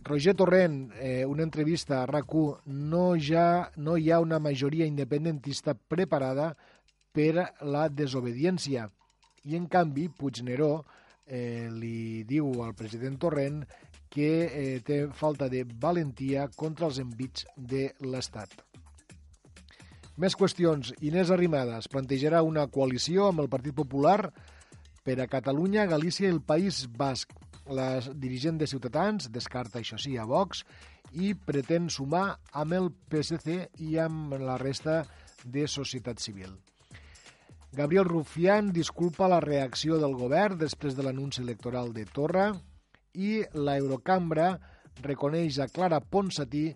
Roger 0.03 0.35
Torrent, 0.35 0.91
eh, 0.99 1.25
una 1.25 1.45
entrevista 1.47 2.03
a 2.03 2.07
rac 2.07 2.35
no, 2.67 3.15
ja, 3.17 3.71
no 3.77 3.97
hi 3.97 4.11
ha 4.11 4.21
una 4.21 4.39
majoria 4.39 4.87
independentista 4.87 5.75
preparada 5.75 6.57
per 7.13 7.55
la 7.63 7.89
desobediència. 7.89 8.89
I, 9.45 9.55
en 9.57 9.67
canvi, 9.71 10.09
Puigneró 10.09 10.85
eh, 11.27 11.69
li 11.71 12.25
diu 12.27 12.51
al 12.65 12.75
president 12.75 13.19
Torrent 13.21 13.63
que 14.11 14.31
eh, 14.47 14.81
té 14.87 15.05
falta 15.13 15.49
de 15.49 15.65
valentia 15.65 16.49
contra 16.57 16.87
els 16.87 16.99
envits 17.03 17.47
de 17.57 17.91
l'Estat. 18.01 18.51
Més 20.17 20.37
qüestions. 20.39 20.93
Inés 21.03 21.31
Arrimadas 21.35 21.89
plantejarà 21.91 22.43
una 22.47 22.69
coalició 22.71 23.29
amb 23.29 23.43
el 23.43 23.51
Partit 23.51 23.75
Popular 23.75 24.31
per 25.05 25.21
a 25.21 25.29
Catalunya, 25.29 25.85
Galícia 25.87 26.27
i 26.27 26.33
el 26.33 26.41
País 26.43 26.87
Basc. 26.97 27.33
La 27.65 28.01
dirigent 28.21 28.59
de 28.61 28.69
Ciutadans 28.69 29.31
descarta, 29.33 29.81
això 29.81 29.97
sí, 30.01 30.19
a 30.19 30.25
Vox 30.29 30.65
i 31.17 31.33
pretén 31.35 31.89
sumar 31.93 32.41
amb 32.53 32.77
el 32.77 32.91
PSC 33.13 33.57
i 33.87 33.99
amb 34.03 34.35
la 34.41 34.59
resta 34.61 35.03
de 35.45 35.69
societat 35.69 36.21
civil. 36.21 36.53
Gabriel 37.75 38.05
Rufián 38.07 38.71
disculpa 38.73 39.29
la 39.29 39.41
reacció 39.43 39.99
del 39.99 40.15
govern 40.15 40.59
després 40.61 40.95
de 40.95 41.03
l'anunci 41.03 41.43
electoral 41.43 41.93
de 41.93 42.05
Torra 42.07 42.53
i 43.15 43.43
la 43.55 43.79
reconeix 45.03 45.59
a 45.59 45.67
Clara 45.69 46.01
Ponsatí 46.01 46.69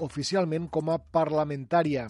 oficialment 0.00 0.68
com 0.72 0.88
a 0.88 0.98
parlamentària. 0.98 2.06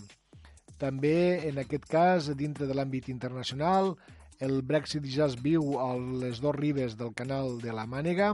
També, 0.78 1.43
en 1.49 1.59
aquest 1.59 1.85
cas, 1.91 2.31
dintre 2.39 2.69
de 2.70 2.74
l'àmbit 2.77 3.11
internacional, 3.11 3.97
el 4.41 4.62
Brexit 4.65 5.05
ja 5.12 5.27
es 5.29 5.37
viu 5.41 5.77
a 5.79 5.93
les 5.97 6.41
dues 6.41 6.57
ribes 6.57 6.97
del 6.97 7.12
canal 7.15 7.59
de 7.61 7.75
la 7.77 7.85
Mànega. 7.87 8.33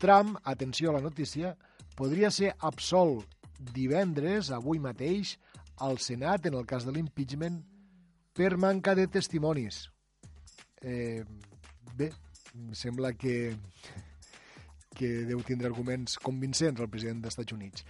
Trump, 0.00 0.38
atenció 0.48 0.90
a 0.90 0.96
la 0.96 1.04
notícia, 1.04 1.54
podria 1.96 2.30
ser 2.32 2.54
absolt 2.58 3.28
divendres, 3.76 4.48
avui 4.50 4.80
mateix, 4.80 5.36
al 5.80 6.00
Senat, 6.00 6.48
en 6.48 6.56
el 6.56 6.64
cas 6.68 6.86
de 6.88 6.94
l'impeachment, 6.96 7.60
per 8.36 8.56
manca 8.56 8.94
de 8.96 9.06
testimonis. 9.12 9.82
Eh, 10.80 11.24
bé, 11.96 12.08
sembla 12.72 13.12
que, 13.12 13.52
que 14.96 15.10
deu 15.28 15.44
tindre 15.44 15.68
arguments 15.68 16.16
convincents 16.20 16.80
el 16.80 16.88
president 16.88 17.20
dels 17.20 17.36
Estats 17.36 17.56
Units. 17.56 17.84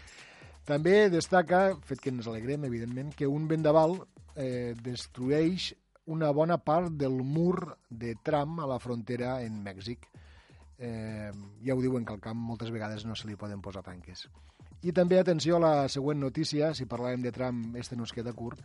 També 0.66 1.08
destaca, 1.10 1.76
fet 1.86 2.02
que 2.02 2.10
ens 2.10 2.26
alegrem, 2.30 2.66
evidentment, 2.66 3.14
que 3.14 3.30
un 3.30 3.46
vendaval 3.50 4.00
eh, 4.34 4.74
destrueix 4.82 5.70
una 6.10 6.32
bona 6.34 6.58
part 6.58 6.90
del 6.98 7.22
mur 7.22 7.76
de 7.88 8.16
tram 8.22 8.58
a 8.60 8.66
la 8.66 8.80
frontera 8.82 9.38
en 9.46 9.60
Mèxic. 9.62 10.08
Eh, 10.80 11.30
ja 11.62 11.76
ho 11.76 11.82
diuen 11.82 12.04
que 12.04 12.16
al 12.16 12.22
camp 12.24 12.40
moltes 12.40 12.72
vegades 12.74 13.04
no 13.06 13.14
se 13.14 13.28
li 13.28 13.36
poden 13.38 13.62
posar 13.62 13.84
tanques. 13.86 14.26
I 14.82 14.94
també 14.96 15.20
atenció 15.20 15.58
a 15.58 15.62
la 15.62 15.74
següent 15.92 16.18
notícia, 16.18 16.72
si 16.74 16.88
parlàvem 16.88 17.22
de 17.22 17.32
tram, 17.36 17.60
este 17.76 17.98
no 17.98 18.08
es 18.08 18.14
queda 18.16 18.32
curt. 18.32 18.62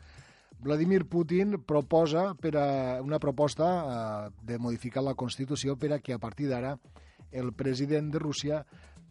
Vladimir 0.63 1.03
Putin 1.11 1.59
proposa 1.67 2.29
per 2.39 2.55
a 2.57 2.67
una 3.03 3.19
proposta 3.19 3.67
eh, 3.67 4.31
de 4.41 4.57
modificar 4.57 5.03
la 5.03 5.13
Constitució 5.13 5.75
per 5.77 5.91
a 5.93 5.99
que 5.99 6.15
a 6.15 6.21
partir 6.23 6.49
d'ara 6.49 6.77
el 7.31 7.51
president 7.53 8.09
de 8.13 8.23
Rússia 8.23 8.63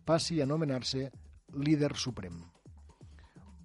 passi 0.05 0.41
a 0.41 0.49
anomenar-se 0.49 1.11
líder 1.55 1.95
suprem. 1.95 2.54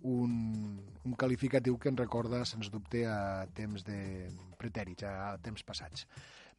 Un, 0.03 0.79
un 1.05 1.15
qualificatiu 1.15 1.77
que 1.77 1.89
ens 1.91 1.99
recorda, 1.99 2.45
sens 2.45 2.69
dubte, 2.71 3.05
a 3.07 3.47
temps 3.55 3.83
de 3.87 4.29
pretèrits, 4.59 5.05
a 5.07 5.37
temps 5.43 5.63
passats. 5.63 6.05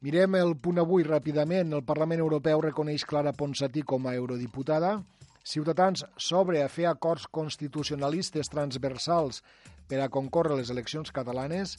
Mirem 0.01 0.35
el 0.39 0.55
punt 0.57 0.81
avui 0.81 1.05
ràpidament. 1.05 1.73
El 1.77 1.85
Parlament 1.85 2.21
Europeu 2.23 2.61
reconeix 2.65 3.05
Clara 3.05 3.33
Ponsatí 3.37 3.83
com 3.85 4.07
a 4.07 4.15
eurodiputada. 4.17 4.95
Ciutadans 5.43 6.05
s'obre 6.17 6.61
a 6.61 6.69
fer 6.69 6.87
acords 6.89 7.27
constitucionalistes 7.29 8.49
transversals 8.49 9.41
per 9.89 10.01
a 10.01 10.09
concórrer 10.09 10.57
les 10.57 10.69
eleccions 10.73 11.13
catalanes. 11.13 11.77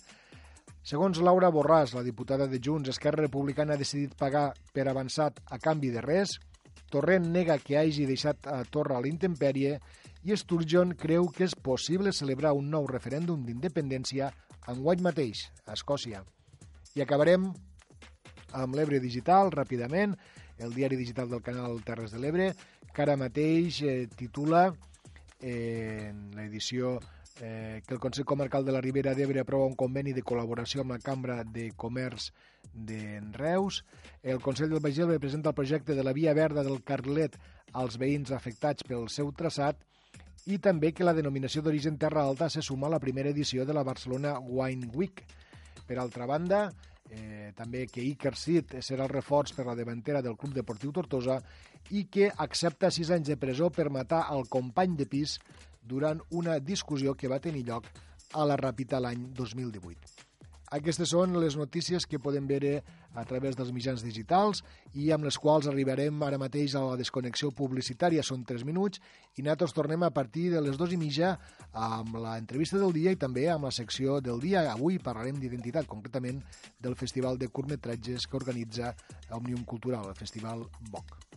Segons 0.82 1.20
Laura 1.22 1.50
Borràs, 1.54 1.94
la 1.94 2.02
diputada 2.02 2.48
de 2.50 2.58
Junts, 2.58 2.90
Esquerra 2.90 3.22
Republicana 3.22 3.74
ha 3.74 3.80
decidit 3.80 4.16
pagar 4.18 4.48
per 4.74 4.88
avançat 4.90 5.38
a 5.46 5.58
canvi 5.62 5.92
de 5.94 6.02
res. 6.02 6.40
Torrent 6.92 7.30
nega 7.32 7.56
que 7.58 7.78
hagi 7.80 8.04
deixat 8.08 8.46
a 8.52 8.60
Torra 8.68 8.98
a 8.98 9.02
l'intempèrie 9.04 9.78
i 10.28 10.36
Sturgeon 10.36 10.92
creu 11.00 11.30
que 11.32 11.46
és 11.48 11.56
possible 11.56 12.12
celebrar 12.12 12.52
un 12.58 12.68
nou 12.70 12.86
referèndum 12.90 13.42
d'independència 13.46 14.30
enguany 14.70 15.02
mateix, 15.02 15.48
a 15.66 15.74
Escòcia. 15.74 16.22
I 16.94 17.02
acabarem 17.02 17.48
amb 18.52 18.76
l'Ebre 18.76 19.00
Digital, 19.00 19.50
ràpidament, 19.50 20.14
el 20.62 20.76
diari 20.76 20.98
digital 21.00 21.30
del 21.32 21.42
canal 21.42 21.80
Terres 21.82 22.12
de 22.12 22.20
l'Ebre, 22.20 22.52
que 22.92 23.02
ara 23.02 23.16
mateix 23.16 23.80
eh, 23.82 24.06
titula 24.14 24.68
eh, 25.40 26.10
en 26.10 26.30
l'edició 26.36 26.98
eh, 27.40 27.80
que 27.86 27.96
el 27.96 28.00
Consell 28.00 28.28
Comarcal 28.28 28.64
de 28.64 28.76
la 28.76 28.84
Ribera 28.84 29.16
d'Ebre 29.16 29.42
aprova 29.42 29.66
un 29.66 29.78
conveni 29.80 30.12
de 30.12 30.22
col·laboració 30.22 30.84
amb 30.84 30.94
la 30.94 31.00
Cambra 31.02 31.40
de 31.42 31.70
Comerç 31.76 32.30
de 32.72 33.20
Reus. 33.32 33.84
El 34.22 34.40
Consell 34.40 34.70
del 34.70 34.80
Baix 34.80 34.98
presenta 35.20 35.50
el 35.50 35.54
projecte 35.54 35.94
de 35.94 36.04
la 36.04 36.12
Via 36.12 36.34
Verda 36.34 36.62
del 36.62 36.82
Carlet 36.82 37.38
als 37.72 37.98
veïns 37.98 38.32
afectats 38.32 38.84
pel 38.84 39.08
seu 39.08 39.32
traçat 39.32 39.80
i 40.46 40.58
també 40.58 40.90
que 40.92 41.06
la 41.06 41.14
denominació 41.14 41.62
d'origen 41.62 41.98
Terra 41.98 42.24
Alta 42.26 42.48
se 42.50 42.62
suma 42.62 42.88
a 42.88 42.94
la 42.96 43.00
primera 43.00 43.30
edició 43.30 43.64
de 43.64 43.74
la 43.74 43.84
Barcelona 43.86 44.38
Wine 44.40 44.90
Week. 44.94 45.22
Per 45.86 45.98
altra 45.98 46.26
banda, 46.26 46.72
eh, 47.10 47.52
també 47.54 47.86
que 47.86 48.02
Iker 48.02 48.34
Sid 48.36 48.78
serà 48.80 49.06
el 49.06 49.12
reforç 49.12 49.54
per 49.54 49.66
la 49.66 49.76
davantera 49.78 50.22
del 50.22 50.36
Club 50.36 50.54
Deportiu 50.54 50.92
Tortosa 50.92 51.38
i 51.90 52.06
que 52.10 52.30
accepta 52.36 52.90
sis 52.90 53.10
anys 53.10 53.28
de 53.28 53.36
presó 53.36 53.70
per 53.70 53.90
matar 53.90 54.26
el 54.34 54.48
company 54.48 54.96
de 54.96 55.06
pis 55.06 55.38
durant 55.82 56.20
una 56.30 56.58
discussió 56.58 57.14
que 57.14 57.28
va 57.28 57.42
tenir 57.42 57.66
lloc 57.66 57.88
a 58.32 58.46
la 58.48 58.56
Ràpita 58.56 59.00
l'any 59.02 59.28
2018. 59.36 60.31
Aquestes 60.72 61.10
són 61.12 61.34
les 61.36 61.52
notícies 61.60 62.06
que 62.08 62.20
podem 62.22 62.46
veure 62.48 62.78
a 63.12 63.24
través 63.28 63.58
dels 63.58 63.72
mitjans 63.76 64.00
digitals 64.00 64.62
i 64.96 65.10
amb 65.12 65.26
les 65.28 65.36
quals 65.36 65.66
arribarem 65.68 66.22
ara 66.24 66.38
mateix 66.40 66.72
a 66.74 66.80
la 66.86 66.96
desconnexió 66.96 67.50
publicitària. 67.52 68.24
Són 68.24 68.46
3 68.48 68.64
minuts 68.64 69.02
i 69.36 69.44
nosaltres 69.44 69.76
tornem 69.76 70.06
a 70.06 70.12
partir 70.16 70.46
de 70.54 70.62
les 70.64 70.78
dues 70.80 70.94
i 70.96 71.00
mitja 71.00 71.34
amb 71.76 72.16
la 72.22 72.38
entrevista 72.40 72.80
del 72.80 72.96
dia 72.96 73.12
i 73.12 73.20
també 73.20 73.48
amb 73.52 73.68
la 73.68 73.74
secció 73.74 74.16
del 74.24 74.40
dia. 74.40 74.64
Avui 74.72 74.96
parlarem 74.96 75.42
d'identitat, 75.42 75.90
concretament 75.90 76.40
del 76.80 76.96
Festival 76.96 77.36
de 77.36 77.52
Curtmetratges 77.52 78.24
que 78.24 78.40
organitza 78.40 78.94
Òmnium 79.28 79.68
Cultural, 79.68 80.08
el 80.08 80.16
Festival 80.16 80.64
BOC. 80.88 81.31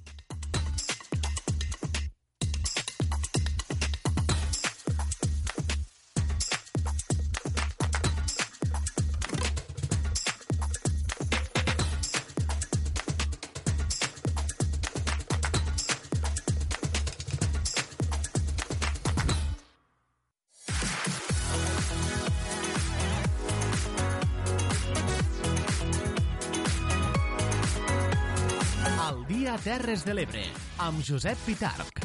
Terres 29.95 30.09
de 30.09 30.13
l'Ebre, 30.17 30.41
amb 30.84 30.99
Josep 31.07 31.39
Pitarc. 31.45 31.99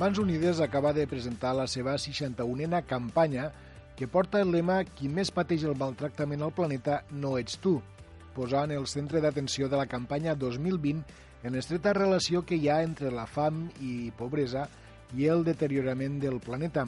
Mans 0.00 0.18
Unides 0.18 0.58
acaba 0.58 0.90
de 0.92 1.06
presentar 1.06 1.54
la 1.54 1.68
seva 1.70 1.94
61a 1.94 2.82
campanya 2.82 3.52
que 3.94 4.10
porta 4.10 4.42
el 4.42 4.50
lema 4.50 4.80
«Qui 4.82 5.06
més 5.06 5.30
pateix 5.30 5.62
el 5.62 5.78
maltractament 5.78 6.42
al 6.42 6.50
planeta 6.50 7.04
no 7.12 7.36
ets 7.38 7.62
tu», 7.62 7.76
posant 8.34 8.74
el 8.74 8.90
centre 8.90 9.22
d'atenció 9.22 9.70
de 9.70 9.78
la 9.78 9.86
campanya 9.86 10.34
2020 10.34 11.46
en 11.46 11.54
l'estreta 11.54 11.94
relació 11.94 12.42
que 12.42 12.58
hi 12.58 12.66
ha 12.66 12.82
entre 12.82 13.14
la 13.14 13.30
fam 13.30 13.68
i 13.78 14.10
pobresa 14.18 14.66
i 15.16 15.26
el 15.26 15.44
deteriorament 15.44 16.20
del 16.22 16.40
planeta. 16.40 16.86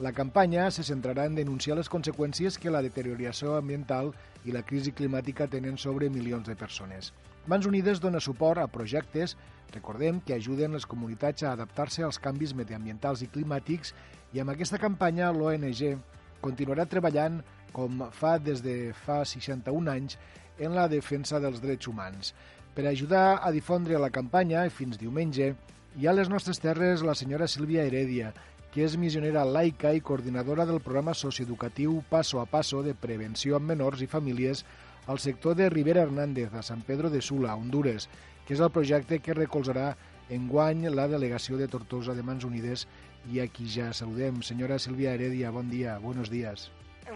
La 0.00 0.14
campanya 0.16 0.70
se 0.72 0.82
centrarà 0.86 1.26
en 1.28 1.34
denunciar 1.36 1.76
les 1.76 1.90
conseqüències 1.92 2.56
que 2.56 2.72
la 2.72 2.80
deterioració 2.80 3.56
ambiental 3.58 4.14
i 4.48 4.54
la 4.54 4.62
crisi 4.64 4.94
climàtica 4.96 5.48
tenen 5.52 5.76
sobre 5.76 6.08
milions 6.08 6.48
de 6.48 6.56
persones. 6.56 7.12
Mans 7.46 7.66
Unides 7.68 8.00
dona 8.00 8.20
suport 8.20 8.62
a 8.62 8.68
projectes, 8.68 9.36
recordem, 9.74 10.20
que 10.24 10.34
ajuden 10.34 10.72
les 10.72 10.86
comunitats 10.86 11.44
a 11.44 11.52
adaptar-se 11.52 12.04
als 12.06 12.18
canvis 12.18 12.54
mediambientals 12.56 13.20
i 13.24 13.28
climàtics 13.28 13.92
i 14.32 14.40
amb 14.40 14.54
aquesta 14.54 14.80
campanya 14.80 15.32
l'ONG 15.36 15.98
continuarà 16.40 16.86
treballant 16.88 17.40
com 17.76 18.06
fa 18.16 18.38
des 18.40 18.62
de 18.64 18.94
fa 19.04 19.20
61 19.24 19.92
anys 19.92 20.16
en 20.58 20.76
la 20.76 20.88
defensa 20.88 21.40
dels 21.40 21.60
drets 21.60 21.88
humans. 21.88 22.32
Per 22.74 22.86
ajudar 22.86 23.40
a 23.42 23.50
difondre 23.52 23.98
la 23.98 24.12
campanya, 24.14 24.68
fins 24.70 24.98
diumenge, 24.98 25.54
ha 25.98 26.10
a 26.10 26.14
les 26.14 26.28
nostres 26.30 26.60
terres 26.62 27.02
la 27.02 27.16
senyora 27.18 27.48
Sílvia 27.50 27.82
Heredia, 27.84 28.30
que 28.70 28.84
és 28.86 28.94
missionera 29.00 29.42
laica 29.44 29.90
i 29.96 30.00
coordinadora 30.00 30.66
del 30.66 30.78
programa 30.80 31.14
socioeducatiu 31.18 31.96
Paso 32.08 32.40
a 32.40 32.46
Paso 32.46 32.84
de 32.86 32.94
prevenció 32.94 33.58
amb 33.58 33.72
menors 33.72 34.02
i 34.04 34.08
famílies 34.10 34.64
al 35.10 35.18
sector 35.18 35.56
de 35.58 35.68
Rivera 35.68 36.04
Hernández, 36.06 36.54
a 36.54 36.62
San 36.62 36.82
Pedro 36.86 37.10
de 37.10 37.20
Sula, 37.20 37.56
Honduras, 37.56 38.08
que 38.46 38.54
és 38.54 38.62
el 38.62 38.70
projecte 38.70 39.18
que 39.18 39.34
recolzarà 39.34 39.96
enguany 40.30 40.86
la 40.94 41.08
delegació 41.10 41.58
de 41.58 41.66
Tortosa 41.68 42.14
de 42.14 42.22
Mans 42.22 42.46
Unides 42.46 42.86
i 43.34 43.42
aquí 43.42 43.66
ja 43.66 43.90
saludem. 43.92 44.44
Senyora 44.46 44.78
Sílvia 44.78 45.16
Heredia, 45.18 45.50
bon 45.50 45.70
dia, 45.70 45.98
buenos 45.98 46.30
días. 46.30 46.70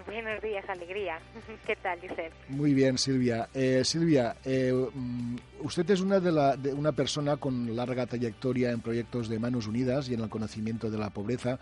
Buenos 0.07 0.43
días, 0.43 0.69
alegría. 0.69 1.21
¿Qué 1.67 1.77
tal, 1.77 2.01
Josep? 2.01 2.33
Muy 2.49 2.75
bien, 2.75 2.99
Silvia. 2.99 3.49
Eh, 3.55 3.85
Silvia, 3.85 4.35
eh, 4.45 4.73
mm, 4.73 5.37
usted 5.61 5.89
es 5.89 6.01
una, 6.01 6.19
de, 6.19 6.33
la, 6.33 6.57
de 6.57 6.75
una 6.75 6.93
persona 6.93 7.37
con 7.37 7.77
larga 7.77 8.07
trayectoria 8.07 8.73
en 8.73 8.81
proyectos 8.81 9.29
de 9.29 9.39
Manos 9.39 9.69
Unidas 9.69 10.09
y 10.09 10.15
en 10.15 10.21
el 10.21 10.29
conocimiento 10.29 10.91
de 10.91 10.99
la 10.99 11.11
pobreza. 11.11 11.61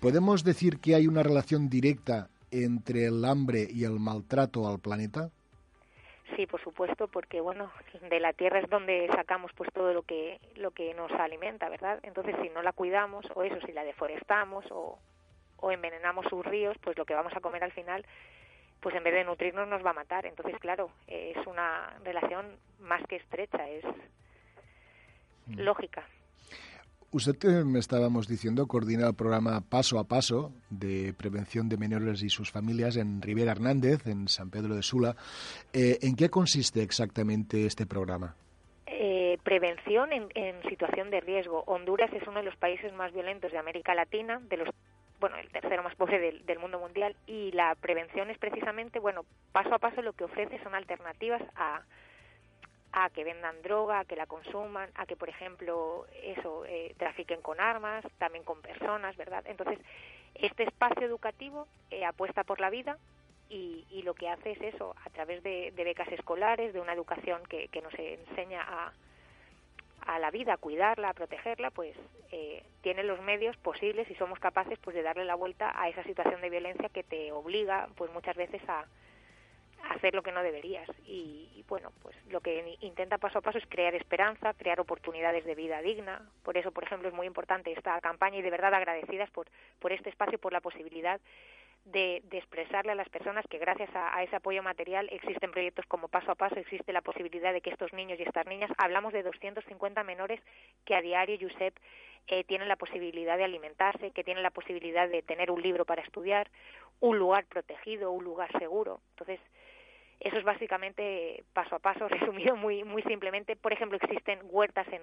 ¿Podemos 0.00 0.44
decir 0.44 0.78
que 0.78 0.94
hay 0.94 1.08
una 1.08 1.24
relación 1.24 1.68
directa 1.68 2.28
entre 2.52 3.06
el 3.06 3.24
hambre 3.24 3.66
y 3.68 3.84
el 3.84 3.98
maltrato 3.98 4.68
al 4.68 4.78
planeta? 4.78 5.30
Sí, 6.36 6.46
por 6.46 6.62
supuesto, 6.62 7.08
porque 7.08 7.40
bueno, 7.40 7.70
de 8.08 8.20
la 8.20 8.32
tierra 8.32 8.60
es 8.60 8.70
donde 8.70 9.08
sacamos 9.14 9.50
pues 9.54 9.70
todo 9.72 9.92
lo 9.92 10.02
que 10.02 10.38
lo 10.56 10.70
que 10.70 10.94
nos 10.94 11.10
alimenta, 11.12 11.68
¿verdad? 11.68 11.98
Entonces, 12.04 12.36
si 12.40 12.48
no 12.48 12.62
la 12.62 12.72
cuidamos 12.72 13.26
o 13.34 13.42
eso, 13.42 13.56
si 13.66 13.72
la 13.72 13.84
deforestamos 13.84 14.64
o, 14.70 14.98
o 15.62 15.72
envenenamos 15.72 16.26
sus 16.28 16.44
ríos, 16.44 16.76
pues 16.82 16.98
lo 16.98 17.06
que 17.06 17.14
vamos 17.14 17.32
a 17.34 17.40
comer 17.40 17.64
al 17.64 17.72
final, 17.72 18.04
pues 18.80 18.94
en 18.94 19.04
vez 19.04 19.14
de 19.14 19.24
nutrirnos 19.24 19.66
nos 19.68 19.84
va 19.84 19.90
a 19.90 19.94
matar. 19.94 20.26
Entonces, 20.26 20.58
claro, 20.60 20.90
es 21.06 21.46
una 21.46 21.96
relación 22.04 22.56
más 22.80 23.02
que 23.08 23.16
estrecha, 23.16 23.66
es 23.68 23.84
mm. 25.46 25.60
lógica. 25.60 26.04
Usted 27.12 27.36
eh, 27.44 27.64
me 27.64 27.78
estábamos 27.78 28.26
diciendo 28.26 28.66
coordina 28.66 29.06
el 29.06 29.14
programa 29.14 29.60
Paso 29.60 29.98
a 29.98 30.04
Paso 30.04 30.50
de 30.70 31.12
prevención 31.12 31.68
de 31.68 31.76
menores 31.76 32.22
y 32.22 32.30
sus 32.30 32.50
familias 32.50 32.96
en 32.96 33.20
Rivera 33.20 33.52
Hernández, 33.52 34.06
en 34.06 34.28
San 34.28 34.50
Pedro 34.50 34.74
de 34.74 34.82
Sula. 34.82 35.14
Eh, 35.74 35.98
¿En 36.00 36.16
qué 36.16 36.30
consiste 36.30 36.82
exactamente 36.82 37.66
este 37.66 37.84
programa? 37.84 38.34
Eh, 38.86 39.38
prevención 39.44 40.10
en, 40.10 40.28
en, 40.34 40.62
situación 40.70 41.10
de 41.10 41.20
riesgo. 41.20 41.62
Honduras 41.66 42.10
es 42.14 42.26
uno 42.26 42.38
de 42.38 42.46
los 42.46 42.56
países 42.56 42.94
más 42.94 43.12
violentos 43.12 43.52
de 43.52 43.58
América 43.58 43.94
Latina, 43.94 44.40
de 44.48 44.56
los 44.56 44.68
bueno, 45.22 45.36
el 45.36 45.48
tercero 45.50 45.84
más 45.84 45.94
pobre 45.94 46.18
del, 46.18 46.58
mundo 46.58 46.80
mundial 46.80 47.14
y 47.28 47.52
la 47.52 47.76
prevención 47.76 48.28
es 48.28 48.38
precisamente, 48.38 48.98
bueno, 48.98 49.24
paso 49.52 49.72
a 49.72 49.78
paso 49.78 50.02
lo 50.02 50.14
que 50.14 50.24
ofrece 50.24 50.60
son 50.64 50.74
alternativas 50.74 51.40
a, 51.54 51.82
a 52.90 53.08
que 53.10 53.22
vendan 53.22 53.62
droga, 53.62 54.00
a 54.00 54.04
que 54.04 54.16
la 54.16 54.26
consuman, 54.26 54.90
a 54.96 55.06
que, 55.06 55.14
por 55.14 55.28
ejemplo, 55.28 56.06
eso, 56.24 56.64
eh, 56.66 56.96
trafiquen 56.98 57.40
con 57.40 57.60
armas, 57.60 58.04
también 58.18 58.42
con 58.42 58.60
personas, 58.62 59.16
¿verdad? 59.16 59.44
Entonces, 59.46 59.78
este 60.34 60.64
espacio 60.64 61.06
educativo 61.06 61.68
eh, 61.92 62.04
apuesta 62.04 62.42
por 62.42 62.58
la 62.58 62.70
vida 62.70 62.98
y, 63.48 63.86
y, 63.90 64.02
lo 64.02 64.14
que 64.14 64.28
hace 64.28 64.50
es 64.50 64.74
eso, 64.74 64.96
a 65.04 65.10
través 65.10 65.44
de, 65.44 65.70
de 65.76 65.84
becas 65.84 66.08
escolares, 66.08 66.72
de 66.72 66.80
una 66.80 66.94
educación 66.94 67.42
que, 67.48 67.68
que 67.68 67.80
nos 67.80 67.94
enseña 67.94 68.60
a, 68.66 68.92
a 70.06 70.18
la 70.18 70.30
vida, 70.30 70.54
a 70.54 70.56
cuidarla, 70.56 71.10
a 71.10 71.14
protegerla, 71.14 71.70
pues 71.70 71.96
eh, 72.30 72.62
tiene 72.82 73.02
los 73.04 73.20
medios 73.20 73.56
posibles 73.58 74.10
y 74.10 74.14
somos 74.14 74.38
capaces 74.38 74.78
pues 74.78 74.94
de 74.94 75.02
darle 75.02 75.24
la 75.24 75.34
vuelta 75.34 75.72
a 75.74 75.88
esa 75.88 76.02
situación 76.04 76.40
de 76.40 76.50
violencia 76.50 76.88
que 76.88 77.02
te 77.02 77.32
obliga 77.32 77.88
pues 77.96 78.12
muchas 78.12 78.36
veces 78.36 78.62
a, 78.68 78.86
hacer 79.90 80.14
lo 80.14 80.22
que 80.22 80.32
no 80.32 80.42
deberías. 80.42 80.88
Y, 81.06 81.50
y, 81.56 81.64
bueno, 81.68 81.92
pues 82.02 82.16
lo 82.28 82.40
que 82.40 82.76
intenta 82.80 83.18
paso 83.18 83.38
a 83.38 83.42
paso 83.42 83.58
es 83.58 83.66
crear 83.66 83.94
esperanza, 83.94 84.54
crear 84.54 84.78
oportunidades 84.80 85.44
de 85.44 85.54
vida 85.54 85.82
digna. 85.82 86.22
Por 86.44 86.56
eso, 86.56 86.70
por 86.70 86.84
ejemplo, 86.84 87.08
es 87.08 87.14
muy 87.14 87.26
importante 87.26 87.72
esta 87.72 88.00
campaña 88.00 88.38
y 88.38 88.42
de 88.42 88.50
verdad 88.50 88.74
agradecidas 88.74 89.30
por, 89.30 89.48
por 89.80 89.92
este 89.92 90.10
espacio, 90.10 90.38
por 90.38 90.52
la 90.52 90.60
posibilidad 90.60 91.20
de, 91.84 92.22
de, 92.24 92.38
expresarle 92.38 92.92
a 92.92 92.94
las 92.94 93.08
personas 93.08 93.44
que 93.48 93.58
gracias 93.58 93.90
a, 93.94 94.22
ese 94.22 94.36
apoyo 94.36 94.62
material 94.62 95.08
existen 95.10 95.50
proyectos 95.50 95.84
como 95.86 96.08
Paso 96.08 96.30
a 96.30 96.34
Paso, 96.34 96.56
existe 96.56 96.92
la 96.92 97.00
posibilidad 97.00 97.52
de 97.52 97.60
que 97.60 97.70
estos 97.70 97.92
niños 97.92 98.18
y 98.20 98.22
estas 98.22 98.46
niñas, 98.46 98.70
hablamos 98.78 99.12
de 99.12 99.22
250 99.22 100.04
menores 100.04 100.40
que 100.84 100.94
a 100.94 101.02
diario, 101.02 101.38
Josep, 101.40 101.74
eh, 102.28 102.44
tienen 102.44 102.68
la 102.68 102.76
posibilidad 102.76 103.36
de 103.36 103.44
alimentarse, 103.44 104.12
que 104.12 104.22
tienen 104.22 104.44
la 104.44 104.50
posibilidad 104.50 105.08
de 105.08 105.22
tener 105.22 105.50
un 105.50 105.60
libro 105.60 105.84
para 105.84 106.02
estudiar, 106.02 106.48
un 107.00 107.18
lugar 107.18 107.46
protegido, 107.46 108.12
un 108.12 108.24
lugar 108.24 108.50
seguro. 108.58 109.00
Entonces, 109.10 109.40
eso 110.20 110.38
es 110.38 110.44
básicamente 110.44 111.42
paso 111.52 111.74
a 111.74 111.80
paso, 111.80 112.08
resumido 112.08 112.54
muy, 112.54 112.84
muy 112.84 113.02
simplemente. 113.02 113.56
Por 113.56 113.72
ejemplo, 113.72 113.98
existen 114.00 114.38
huertas 114.44 114.86
en, 114.92 115.02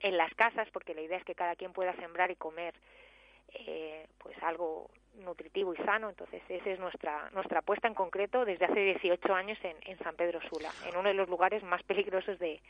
en 0.00 0.16
las 0.18 0.34
casas, 0.34 0.68
porque 0.72 0.94
la 0.94 1.00
idea 1.00 1.16
es 1.16 1.24
que 1.24 1.34
cada 1.34 1.56
quien 1.56 1.72
pueda 1.72 1.96
sembrar 1.96 2.30
y 2.30 2.36
comer 2.36 2.74
eh, 3.54 4.06
pues 4.18 4.36
algo 4.42 4.90
nutritivo 5.20 5.74
y 5.74 5.76
sano. 5.78 6.10
Entonces, 6.10 6.42
esa 6.48 6.70
es 6.70 6.78
nuestra, 6.78 7.30
nuestra 7.30 7.60
apuesta 7.60 7.88
en 7.88 7.94
concreto 7.94 8.44
desde 8.44 8.64
hace 8.64 8.80
18 8.80 9.34
años 9.34 9.58
en, 9.62 9.98
San 9.98 10.16
Pedro 10.16 10.40
Sula, 10.48 10.70
en 10.88 10.96
uno 10.96 11.08
de 11.08 11.14
los 11.14 11.28
lugares 11.28 11.62
más 11.62 11.82
peligrosos 11.82 12.38
de, 12.38 12.60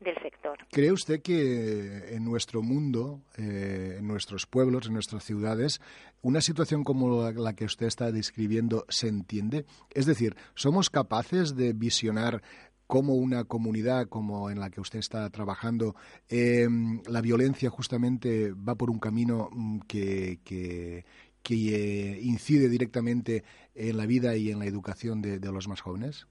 del 0.00 0.14
sector. 0.22 0.58
¿Cree 0.70 0.92
usted 0.92 1.22
que 1.22 2.14
en 2.14 2.24
nuestro 2.24 2.62
mundo, 2.62 3.20
eh, 3.38 3.96
en 3.98 4.06
nuestros 4.06 4.46
pueblos, 4.46 4.86
en 4.86 4.94
nuestras 4.94 5.24
ciudades, 5.24 5.80
una 6.22 6.40
situación 6.40 6.82
como 6.84 7.22
la, 7.22 7.32
la, 7.32 7.54
que 7.54 7.64
usted 7.64 7.86
está 7.86 8.10
describiendo 8.10 8.84
se 8.88 9.08
entiende? 9.08 9.64
Es 9.90 10.06
decir, 10.06 10.34
¿somos 10.54 10.90
capaces 10.90 11.56
de 11.56 11.72
visionar 11.72 12.42
cómo 12.90 13.14
una 13.14 13.44
comunidad 13.44 14.08
como 14.08 14.50
en 14.50 14.58
la 14.58 14.68
que 14.68 14.80
usted 14.80 14.98
está 14.98 15.30
trabajando, 15.30 15.94
eh, 16.28 16.66
la 17.06 17.20
violencia 17.20 17.70
justamente 17.70 18.52
va 18.52 18.74
por 18.74 18.90
un 18.90 18.98
camino 18.98 19.48
mm, 19.52 19.78
que, 19.86 20.40
que, 20.44 21.04
que 21.42 21.54
eh, 21.54 22.18
incide 22.22 22.68
directamente 22.68 23.44
en 23.74 23.96
la 23.96 24.06
vida 24.06 24.36
y 24.36 24.50
en 24.50 24.58
la 24.58 24.66
educación 24.66 25.22
de, 25.22 25.38
de 25.38 25.52
los 25.52 25.68
más 25.68 25.80
jóvenes? 25.80 26.26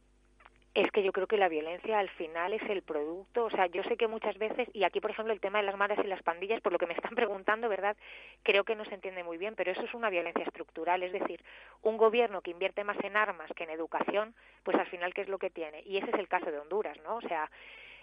es 0.75 0.91
que 0.91 1.03
yo 1.03 1.11
creo 1.11 1.27
que 1.27 1.37
la 1.37 1.49
violencia 1.49 1.99
al 1.99 2.09
final 2.09 2.53
es 2.53 2.61
el 2.69 2.83
producto, 2.83 3.45
o 3.45 3.49
sea, 3.49 3.67
yo 3.67 3.83
sé 3.83 3.97
que 3.97 4.07
muchas 4.07 4.37
veces, 4.37 4.67
y 4.73 4.83
aquí 4.83 5.01
por 5.01 5.11
ejemplo 5.11 5.33
el 5.33 5.39
tema 5.39 5.59
de 5.59 5.65
las 5.65 5.77
madres 5.77 5.99
y 6.03 6.07
las 6.07 6.21
pandillas, 6.21 6.61
por 6.61 6.71
lo 6.71 6.77
que 6.77 6.85
me 6.85 6.93
están 6.93 7.15
preguntando, 7.15 7.69
¿verdad? 7.69 7.97
Creo 8.43 8.63
que 8.63 8.75
no 8.75 8.85
se 8.85 8.93
entiende 8.93 9.23
muy 9.23 9.37
bien, 9.37 9.55
pero 9.55 9.71
eso 9.71 9.81
es 9.81 9.93
una 9.93 10.09
violencia 10.09 10.43
estructural, 10.43 11.03
es 11.03 11.11
decir, 11.11 11.43
un 11.81 11.97
gobierno 11.97 12.41
que 12.41 12.51
invierte 12.51 12.83
más 12.83 12.97
en 13.03 13.17
armas 13.17 13.51
que 13.55 13.63
en 13.63 13.71
educación, 13.71 14.35
pues 14.63 14.77
al 14.77 14.87
final, 14.87 15.13
¿qué 15.13 15.21
es 15.21 15.29
lo 15.29 15.39
que 15.39 15.49
tiene? 15.49 15.81
Y 15.85 15.97
ese 15.97 16.09
es 16.11 16.19
el 16.19 16.27
caso 16.27 16.51
de 16.51 16.59
Honduras, 16.59 16.97
¿no? 17.03 17.17
O 17.17 17.21
sea, 17.21 17.49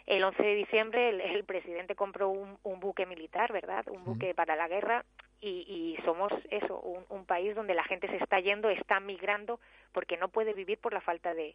el 0.06 0.22
11 0.22 0.42
de 0.42 0.54
diciembre 0.54 1.08
el, 1.08 1.20
el 1.20 1.44
presidente 1.44 1.94
compró 1.94 2.28
un, 2.28 2.58
un, 2.62 2.80
buque 2.80 3.06
militar, 3.06 3.52
¿verdad? 3.52 3.86
Un 3.88 4.04
buque 4.04 4.34
para 4.34 4.54
la 4.54 4.68
guerra 4.68 5.04
y, 5.40 5.96
y 5.98 6.02
somos 6.04 6.32
eso, 6.50 6.78
un, 6.80 7.24
país 7.26 7.54
donde 7.54 7.74
la 7.74 7.84
gente 7.84 8.08
se 8.08 8.16
está 8.16 8.40
yendo, 8.40 8.70
está 8.70 9.00
migrando 9.00 9.60
porque 9.92 10.16
no 10.16 10.28
puede 10.28 10.54
vivir 10.54 10.78
por 10.78 10.92
la 10.92 11.00
falta 11.00 11.34
de 11.34 11.54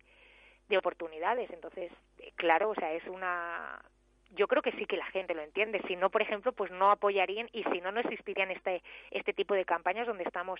de 0.70 0.78
oportunidades. 0.78 1.50
Entonces, 1.52 1.92
claro, 2.36 2.70
o 2.70 2.76
sea, 2.76 2.94
es 2.94 3.06
una 3.08 3.80
yo 4.34 4.48
creo 4.48 4.62
que 4.62 4.72
sí 4.74 4.86
que 4.86 4.98
la 4.98 5.06
gente 5.08 5.34
lo 5.36 5.42
entiende. 5.42 5.82
Si 5.88 5.96
no, 5.96 6.10
por 6.10 6.22
ejemplo, 6.22 6.54
pues 6.54 6.72
no 6.72 6.90
apoyarían 6.90 7.50
y 7.52 7.64
si 7.66 7.82
no, 7.82 7.92
no 7.92 8.00
existirían 8.00 8.50
este, 8.50 8.82
este 9.12 9.34
tipo 9.34 9.54
de 9.54 9.66
campañas 9.66 10.08
donde 10.08 10.24
estamos 10.24 10.60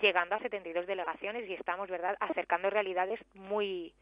llegando 0.00 0.36
a 0.36 0.40
72 0.40 0.86
delegaciones 0.86 1.48
y 1.48 1.54
estamos, 1.54 1.90
¿verdad?, 1.90 2.16
acercando 2.20 2.70
realidades 2.70 3.20
muy 3.34 3.92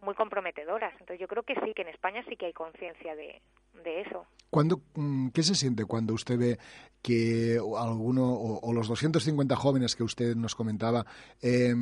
muy 0.00 0.14
comprometedoras. 0.14 0.92
Entonces 0.92 1.18
yo 1.18 1.28
creo 1.28 1.44
que 1.44 1.54
sí, 1.64 1.72
que 1.74 1.82
en 1.82 1.88
España 1.88 2.22
sí 2.28 2.36
que 2.36 2.46
hay 2.46 2.52
conciencia 2.52 3.16
de, 3.16 3.40
de 3.82 4.02
eso. 4.02 4.26
¿Cuándo, 4.50 4.82
mm, 4.94 5.28
¿Qué 5.28 5.42
se 5.42 5.54
siente 5.54 5.84
cuando 5.84 6.14
usted 6.14 6.38
ve 6.38 6.58
que 7.02 7.58
alguno 7.78 8.32
o, 8.32 8.60
o 8.60 8.72
los 8.72 8.88
250 8.88 9.56
jóvenes 9.56 9.96
que 9.96 10.04
usted 10.04 10.36
nos 10.36 10.54
comentaba 10.54 11.04
eh, 11.42 11.74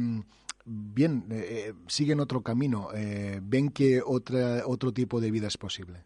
bien, 0.64 1.24
eh, 1.31 1.73
siguen 1.86 2.20
otro 2.20 2.43
camino, 2.43 2.89
eh, 2.94 3.40
ven 3.43 3.70
que 3.70 4.01
otra, 4.05 4.62
otro 4.66 4.93
tipo 4.93 5.20
de 5.20 5.31
vida 5.31 5.48
es 5.48 5.56
posible. 5.56 6.05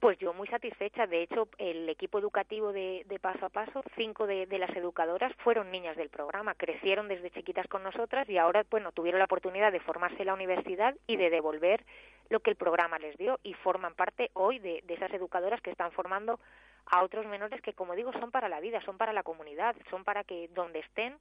Pues 0.00 0.18
yo 0.18 0.34
muy 0.34 0.48
satisfecha. 0.48 1.06
De 1.06 1.22
hecho, 1.22 1.48
el 1.58 1.88
equipo 1.88 2.18
educativo 2.18 2.72
de, 2.72 3.06
de 3.08 3.20
Paso 3.20 3.46
a 3.46 3.50
Paso, 3.50 3.84
cinco 3.96 4.26
de, 4.26 4.46
de, 4.46 4.58
las 4.58 4.74
educadoras 4.76 5.32
fueron 5.44 5.70
niñas 5.70 5.96
del 5.96 6.08
programa, 6.08 6.56
crecieron 6.56 7.06
desde 7.06 7.30
chiquitas 7.30 7.68
con 7.68 7.84
nosotras 7.84 8.28
y 8.28 8.36
ahora, 8.36 8.66
bueno, 8.68 8.90
tuvieron 8.90 9.20
la 9.20 9.26
oportunidad 9.26 9.70
de 9.70 9.78
formarse 9.78 10.22
en 10.22 10.26
la 10.26 10.34
universidad 10.34 10.96
y 11.06 11.16
de 11.16 11.30
devolver 11.30 11.84
lo 12.32 12.40
que 12.40 12.50
el 12.50 12.56
programa 12.56 12.98
les 12.98 13.16
dio 13.16 13.38
y 13.42 13.54
forman 13.54 13.94
parte 13.94 14.30
hoy 14.32 14.58
de, 14.58 14.82
de 14.86 14.94
esas 14.94 15.12
educadoras 15.12 15.60
que 15.60 15.70
están 15.70 15.92
formando 15.92 16.40
a 16.86 17.04
otros 17.04 17.26
menores 17.26 17.60
que, 17.60 17.74
como 17.74 17.94
digo, 17.94 18.12
son 18.12 18.30
para 18.30 18.48
la 18.48 18.58
vida, 18.58 18.80
son 18.84 18.96
para 18.96 19.12
la 19.12 19.22
comunidad, 19.22 19.76
son 19.90 20.02
para 20.02 20.24
que 20.24 20.48
donde 20.48 20.80
estén 20.80 21.16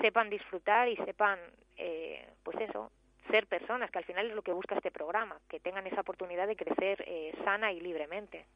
sepan 0.00 0.30
disfrutar 0.30 0.88
y 0.88 0.96
sepan, 0.96 1.38
eh, 1.76 2.26
pues 2.42 2.56
eso, 2.60 2.90
ser 3.30 3.46
personas, 3.46 3.90
que 3.90 3.98
al 3.98 4.04
final 4.04 4.26
es 4.28 4.34
lo 4.34 4.42
que 4.42 4.52
busca 4.52 4.74
este 4.74 4.90
programa, 4.90 5.38
que 5.48 5.60
tengan 5.60 5.86
esa 5.86 6.00
oportunidad 6.00 6.46
de 6.46 6.56
crecer 6.56 7.04
eh, 7.06 7.32
sana 7.44 7.72
y 7.72 7.80
libremente. 7.80 8.46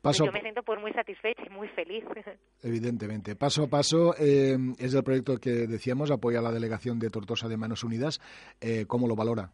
Paso, 0.00 0.24
yo 0.24 0.32
me 0.32 0.40
siento 0.40 0.62
pues 0.62 0.80
muy 0.80 0.92
satisfecha 0.92 1.42
y 1.46 1.50
muy 1.50 1.68
feliz. 1.68 2.04
Evidentemente. 2.62 3.34
Paso 3.34 3.64
a 3.64 3.68
paso 3.68 4.14
eh, 4.18 4.56
es 4.78 4.94
el 4.94 5.02
proyecto 5.02 5.38
que 5.38 5.66
decíamos, 5.66 6.10
apoya 6.10 6.38
a 6.38 6.42
la 6.42 6.52
delegación 6.52 6.98
de 6.98 7.10
Tortosa 7.10 7.48
de 7.48 7.56
Manos 7.56 7.82
Unidas. 7.82 8.20
Eh, 8.60 8.84
¿Cómo 8.86 9.08
lo 9.08 9.16
valora? 9.16 9.50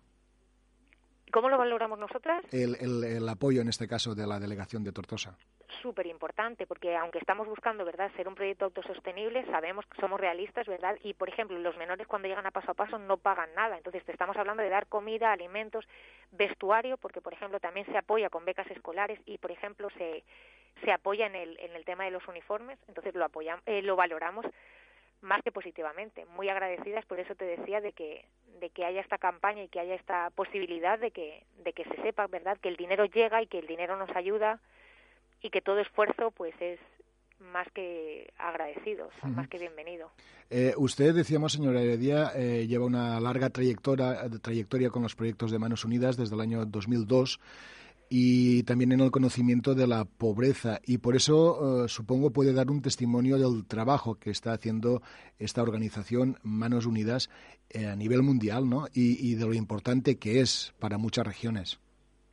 ¿Cómo 1.30 1.48
lo 1.48 1.58
valoramos 1.58 1.98
nosotras? 1.98 2.42
El, 2.52 2.76
el, 2.80 3.04
el, 3.04 3.28
apoyo, 3.28 3.60
en 3.60 3.68
este 3.68 3.86
caso, 3.86 4.14
de 4.14 4.26
la 4.26 4.38
delegación 4.38 4.82
de 4.84 4.92
Tortosa. 4.92 5.36
Súper 5.82 6.06
importante, 6.06 6.66
porque 6.66 6.96
aunque 6.96 7.18
estamos 7.18 7.46
buscando, 7.46 7.84
¿verdad?, 7.84 8.10
ser 8.16 8.28
un 8.28 8.34
proyecto 8.34 8.66
autosostenible, 8.66 9.44
sabemos 9.46 9.86
que 9.86 10.00
somos 10.00 10.20
realistas, 10.20 10.66
¿verdad? 10.66 10.96
Y, 11.02 11.14
por 11.14 11.28
ejemplo, 11.28 11.58
los 11.58 11.76
menores 11.76 12.06
cuando 12.06 12.28
llegan 12.28 12.46
a 12.46 12.50
paso 12.50 12.72
a 12.72 12.74
paso 12.74 12.98
no 12.98 13.16
pagan 13.16 13.54
nada. 13.54 13.76
Entonces, 13.76 14.04
te 14.04 14.12
estamos 14.12 14.36
hablando 14.36 14.62
de 14.62 14.68
dar 14.68 14.86
comida, 14.86 15.32
alimentos, 15.32 15.86
vestuario, 16.32 16.96
porque, 16.96 17.20
por 17.20 17.32
ejemplo, 17.32 17.60
también 17.60 17.86
se 17.86 17.96
apoya 17.96 18.30
con 18.30 18.44
becas 18.44 18.70
escolares 18.70 19.20
y, 19.26 19.38
por 19.38 19.52
ejemplo, 19.52 19.88
se, 19.96 20.24
se 20.84 20.92
apoya 20.92 21.26
en 21.26 21.36
el, 21.36 21.58
en 21.60 21.74
el 21.76 21.84
tema 21.84 22.04
de 22.04 22.10
los 22.10 22.26
uniformes. 22.28 22.78
Entonces, 22.88 23.14
lo, 23.14 23.24
apoyamos, 23.24 23.62
eh, 23.66 23.82
lo 23.82 23.96
valoramos 23.96 24.46
más 25.22 25.42
que 25.42 25.52
positivamente, 25.52 26.24
muy 26.36 26.48
agradecidas, 26.48 27.04
por 27.06 27.20
eso 27.20 27.34
te 27.34 27.44
decía 27.44 27.80
de 27.80 27.92
que 27.92 28.24
de 28.60 28.68
que 28.70 28.84
haya 28.84 29.00
esta 29.00 29.16
campaña 29.16 29.62
y 29.62 29.68
que 29.68 29.80
haya 29.80 29.94
esta 29.94 30.30
posibilidad 30.30 30.98
de 30.98 31.10
que 31.10 31.44
de 31.64 31.72
que 31.72 31.84
se 31.84 32.02
sepa, 32.02 32.26
¿verdad?, 32.26 32.58
que 32.60 32.68
el 32.68 32.76
dinero 32.76 33.04
llega 33.06 33.42
y 33.42 33.46
que 33.46 33.58
el 33.58 33.66
dinero 33.66 33.96
nos 33.96 34.14
ayuda 34.14 34.60
y 35.42 35.50
que 35.50 35.60
todo 35.60 35.78
esfuerzo 35.80 36.30
pues 36.30 36.54
es 36.60 36.78
más 37.40 37.66
que 37.72 38.30
agradecido, 38.36 39.06
o 39.06 39.10
sea, 39.12 39.28
uh 39.28 39.32
-huh. 39.32 39.36
más 39.36 39.48
que 39.48 39.58
bienvenido. 39.58 40.10
Eh, 40.50 40.74
usted, 40.76 41.14
decíamos, 41.14 41.52
señora 41.52 41.80
Heredia, 41.80 42.32
eh, 42.36 42.66
lleva 42.66 42.84
una 42.84 43.18
larga 43.18 43.48
trayectoria, 43.48 44.28
trayectoria 44.42 44.90
con 44.90 45.02
los 45.02 45.14
proyectos 45.14 45.50
de 45.50 45.58
Manos 45.58 45.84
Unidas 45.86 46.18
desde 46.18 46.34
el 46.34 46.42
año 46.42 46.66
2002 46.66 47.40
y 48.12 48.64
también 48.64 48.90
en 48.90 49.00
el 49.00 49.12
conocimiento 49.12 49.76
de 49.76 49.86
la 49.86 50.04
pobreza 50.04 50.80
y 50.84 50.98
por 50.98 51.14
eso 51.14 51.84
uh, 51.84 51.88
supongo 51.88 52.32
puede 52.32 52.52
dar 52.52 52.68
un 52.68 52.82
testimonio 52.82 53.38
del 53.38 53.64
trabajo 53.66 54.16
que 54.16 54.30
está 54.30 54.52
haciendo 54.52 55.00
esta 55.38 55.62
organización 55.62 56.36
Manos 56.42 56.86
Unidas 56.86 57.30
eh, 57.70 57.86
a 57.86 57.94
nivel 57.94 58.22
mundial 58.22 58.68
¿no? 58.68 58.88
y, 58.92 59.30
y, 59.30 59.36
de 59.36 59.46
lo 59.46 59.54
importante 59.54 60.18
que 60.18 60.40
es 60.40 60.74
para 60.80 60.98
muchas 60.98 61.24
regiones. 61.24 61.80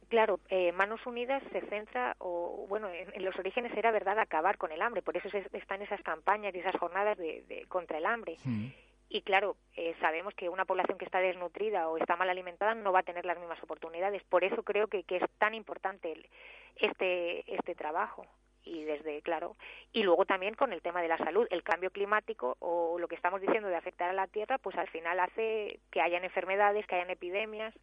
Claro, 0.10 0.40
eh, 0.50 0.72
Manos 0.72 1.06
Unidas 1.06 1.44
se 1.52 1.62
centra, 1.68 2.16
o 2.20 2.66
bueno, 2.68 2.90
en, 2.90 3.14
en, 3.14 3.24
los 3.24 3.36
orígenes 3.38 3.72
era 3.78 3.92
verdad 3.92 4.18
acabar 4.18 4.58
con 4.58 4.72
el 4.72 4.82
hambre, 4.82 5.02
por 5.04 5.16
eso 5.16 5.30
se, 5.30 5.46
están 5.54 5.82
esas 5.82 6.02
campañas 6.02 6.56
y 6.56 6.60
esas 6.60 6.78
jornadas 6.78 7.18
de, 7.18 7.44
de 7.48 7.66
contra 7.68 7.98
el 8.00 8.06
hambre. 8.06 8.38
Mm. 8.46 8.68
Y 9.10 9.22
claro, 9.22 9.56
eh, 9.76 9.96
sabemos 10.02 10.34
que 10.34 10.50
una 10.50 10.66
población 10.66 10.98
que 10.98 11.06
está 11.06 11.20
desnutrida 11.20 11.88
o 11.88 11.98
está 11.98 12.16
mal 12.18 12.30
alimentada 12.30 12.76
no 12.76 12.92
va 12.92 13.00
a 13.00 13.04
tener 13.04 13.26
las 13.26 13.40
mismas 13.40 13.62
oportunidades. 13.64 14.24
Por 14.26 14.44
eso 14.44 14.64
creo 14.64 14.88
que, 14.88 15.04
que 15.04 15.18
es 15.18 15.24
tan 15.38 15.54
importante 15.54 16.12
el, 16.12 16.28
este, 16.76 17.54
este 17.54 17.74
trabajo. 17.76 18.26
Y 18.64 18.84
desde, 18.84 19.22
claro, 19.22 19.56
y 19.94 20.04
luego 20.04 20.26
también 20.26 20.54
con 20.54 20.74
el 20.74 20.82
tema 20.82 21.02
de 21.02 21.08
la 21.08 21.18
salud, 21.18 21.48
el 21.52 21.64
cambio 21.64 21.90
climático 21.90 22.58
o 22.60 23.00
lo 23.00 23.08
que 23.08 23.16
estamos 23.16 23.40
diciendo 23.40 23.70
de 23.70 23.78
afectar 23.78 24.10
a 24.10 24.14
la 24.14 24.28
tierra, 24.28 24.58
pues 24.58 24.76
al 24.76 24.90
final 24.90 25.22
hace 25.22 25.80
que 25.90 26.02
hayan 26.02 26.26
enfermedades, 26.26 26.86
que 26.86 26.96
hayan 26.96 27.10
epidemias. 27.10 27.74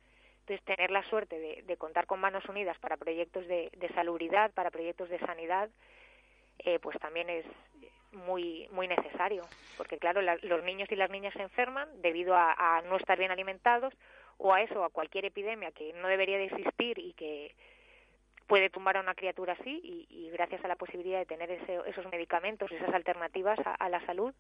Entonces, 0.40 0.62
tener 0.66 0.90
la 0.90 1.02
suerte 1.08 1.38
de, 1.38 1.62
de 1.62 1.76
contar 1.78 2.06
con 2.06 2.20
manos 2.20 2.44
unidas 2.50 2.78
para 2.80 2.98
proyectos 2.98 3.46
de, 3.46 3.70
de 3.74 3.88
salubridad, 3.94 4.52
para 4.52 4.70
proyectos 4.70 5.08
de 5.08 5.18
sanidad, 5.20 5.70
eh, 6.58 6.78
pues 6.80 6.98
también 6.98 7.30
es, 7.30 7.46
muy 8.14 8.68
muy 8.70 8.88
necesario 8.88 9.42
porque 9.76 9.98
claro 9.98 10.22
la, 10.22 10.36
los 10.42 10.62
niños 10.64 10.90
y 10.90 10.96
las 10.96 11.10
niñas 11.10 11.32
se 11.34 11.42
enferman 11.42 11.88
debido 12.02 12.34
a, 12.36 12.82
no 12.88 12.96
estar 12.96 13.18
bien 13.18 13.30
alimentados 13.30 13.92
o 14.38 14.52
a 14.52 14.62
eso 14.62 14.84
a 14.84 14.90
cualquier 14.90 15.24
epidemia 15.24 15.72
que 15.72 15.92
no 15.94 16.08
debería 16.08 16.38
de 16.38 16.46
existir 16.46 16.98
y 16.98 17.12
que 17.14 17.54
puede 18.46 18.70
tumbar 18.70 18.96
a 18.96 19.00
una 19.00 19.14
criatura 19.14 19.54
así 19.58 19.80
y, 20.10 20.30
gracias 20.30 20.64
a 20.64 20.68
la 20.68 20.76
posibilidad 20.76 21.18
de 21.18 21.26
tener 21.26 21.50
ese, 21.50 21.78
esos 21.86 22.10
medicamentos 22.10 22.70
esas 22.72 22.92
alternativas 22.92 23.58
a, 23.64 23.74
a 23.74 23.88
la 23.88 24.04
salud 24.06 24.34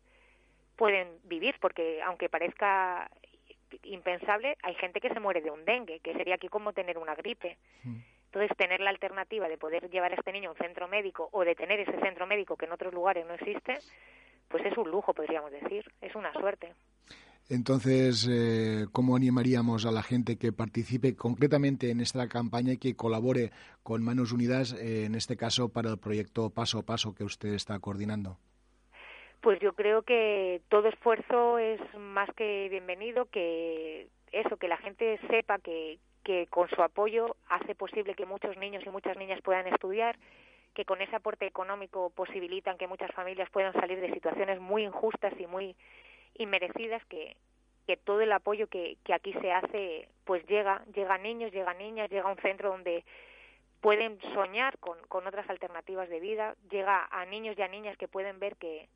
pueden 0.76 1.08
vivir 1.24 1.54
porque 1.60 2.02
aunque 2.02 2.28
parezca 2.28 3.08
impensable, 3.82 4.56
hay 4.62 4.74
gente 4.74 5.00
que 5.00 5.08
se 5.08 5.20
muere 5.20 5.40
de 5.40 5.50
un 5.50 5.64
dengue, 5.64 6.00
que 6.00 6.12
sería 6.14 6.36
aquí 6.36 6.48
como 6.48 6.72
tener 6.72 6.98
una 6.98 7.14
gripe. 7.14 7.56
Entonces, 8.34 8.56
tener 8.56 8.80
la 8.80 8.90
alternativa 8.90 9.48
de 9.48 9.56
poder 9.56 9.88
llevar 9.90 10.10
a 10.10 10.16
este 10.16 10.32
niño 10.32 10.48
a 10.48 10.52
un 10.52 10.58
centro 10.58 10.88
médico 10.88 11.28
o 11.30 11.44
de 11.44 11.54
tener 11.54 11.78
ese 11.78 11.96
centro 12.00 12.26
médico 12.26 12.56
que 12.56 12.66
en 12.66 12.72
otros 12.72 12.92
lugares 12.92 13.24
no 13.24 13.34
existe, 13.34 13.78
pues 14.48 14.66
es 14.66 14.76
un 14.76 14.90
lujo, 14.90 15.14
podríamos 15.14 15.52
decir, 15.52 15.84
es 16.00 16.16
una 16.16 16.32
suerte. 16.32 16.72
Entonces, 17.48 18.28
eh, 18.28 18.86
¿cómo 18.90 19.14
animaríamos 19.14 19.86
a 19.86 19.92
la 19.92 20.02
gente 20.02 20.36
que 20.36 20.50
participe 20.50 21.14
concretamente 21.14 21.92
en 21.92 22.00
esta 22.00 22.26
campaña 22.26 22.72
y 22.72 22.78
que 22.78 22.96
colabore 22.96 23.52
con 23.84 24.02
Manos 24.02 24.32
Unidas, 24.32 24.72
eh, 24.72 25.04
en 25.04 25.14
este 25.14 25.36
caso 25.36 25.68
para 25.68 25.90
el 25.90 25.98
proyecto 25.98 26.50
Paso 26.50 26.80
a 26.80 26.82
Paso 26.82 27.14
que 27.14 27.22
usted 27.22 27.50
está 27.50 27.78
coordinando? 27.78 28.36
Pues 29.42 29.60
yo 29.60 29.74
creo 29.74 30.02
que 30.02 30.60
todo 30.70 30.88
esfuerzo 30.88 31.60
es 31.60 31.80
más 31.96 32.28
que 32.34 32.68
bienvenido, 32.68 33.26
que 33.26 34.08
eso, 34.32 34.56
que 34.56 34.66
la 34.66 34.78
gente 34.78 35.20
sepa 35.28 35.60
que, 35.60 36.00
que 36.24 36.46
con 36.48 36.68
su 36.70 36.82
apoyo 36.82 37.36
hace 37.48 37.74
posible 37.74 38.14
que 38.14 38.26
muchos 38.26 38.56
niños 38.56 38.82
y 38.84 38.90
muchas 38.90 39.16
niñas 39.16 39.40
puedan 39.42 39.66
estudiar, 39.68 40.16
que 40.74 40.84
con 40.84 41.00
ese 41.00 41.14
aporte 41.14 41.46
económico 41.46 42.10
posibilitan 42.10 42.78
que 42.78 42.88
muchas 42.88 43.12
familias 43.12 43.48
puedan 43.50 43.72
salir 43.74 44.00
de 44.00 44.12
situaciones 44.12 44.58
muy 44.60 44.82
injustas 44.84 45.32
y 45.38 45.46
muy 45.46 45.76
inmerecidas, 46.34 47.04
que, 47.06 47.36
que 47.86 47.96
todo 47.96 48.22
el 48.22 48.32
apoyo 48.32 48.66
que, 48.66 48.96
que 49.04 49.14
aquí 49.14 49.32
se 49.34 49.52
hace 49.52 50.08
pues 50.24 50.44
llega, 50.46 50.82
llega 50.94 51.14
a 51.14 51.18
niños, 51.18 51.52
llega 51.52 51.70
a 51.70 51.74
niñas, 51.74 52.10
llega 52.10 52.28
a 52.28 52.32
un 52.32 52.38
centro 52.38 52.70
donde 52.70 53.04
pueden 53.80 54.18
soñar 54.32 54.78
con, 54.78 54.98
con 55.08 55.26
otras 55.26 55.48
alternativas 55.50 56.08
de 56.08 56.18
vida, 56.18 56.56
llega 56.70 57.06
a 57.10 57.26
niños 57.26 57.56
y 57.58 57.62
a 57.62 57.68
niñas 57.68 57.96
que 57.98 58.08
pueden 58.08 58.38
ver 58.38 58.56
que, 58.56 58.88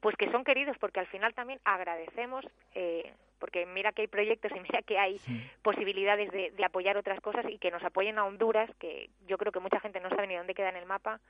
pues 0.00 0.16
que 0.16 0.30
son 0.32 0.42
queridos 0.42 0.76
porque 0.78 1.00
al 1.00 1.06
final 1.06 1.32
también 1.34 1.60
agradecemos 1.64 2.44
eh, 2.74 3.12
porque 3.38 3.66
mira 3.66 3.92
que 3.92 4.02
hay 4.02 4.08
proyectos 4.08 4.52
y 4.52 4.60
mira 4.60 4.82
que 4.82 4.98
hay 4.98 5.20
posibilidades 5.62 6.30
de, 6.30 6.50
de, 6.50 6.64
apoyar 6.64 6.96
otras 6.96 7.20
cosas 7.20 7.44
y 7.48 7.58
que 7.58 7.70
nos 7.70 7.82
apoyen 7.82 8.18
a 8.18 8.24
Honduras 8.24 8.70
que 8.78 9.10
yo 9.26 9.38
creo 9.38 9.52
que 9.52 9.60
mucha 9.60 9.80
gente 9.80 10.00
no 10.00 10.08
sabe 10.10 10.26
ni 10.26 10.36
dónde 10.36 10.54
queda 10.54 10.68
en 10.68 10.76
el 10.76 10.86
mapa 10.86 11.20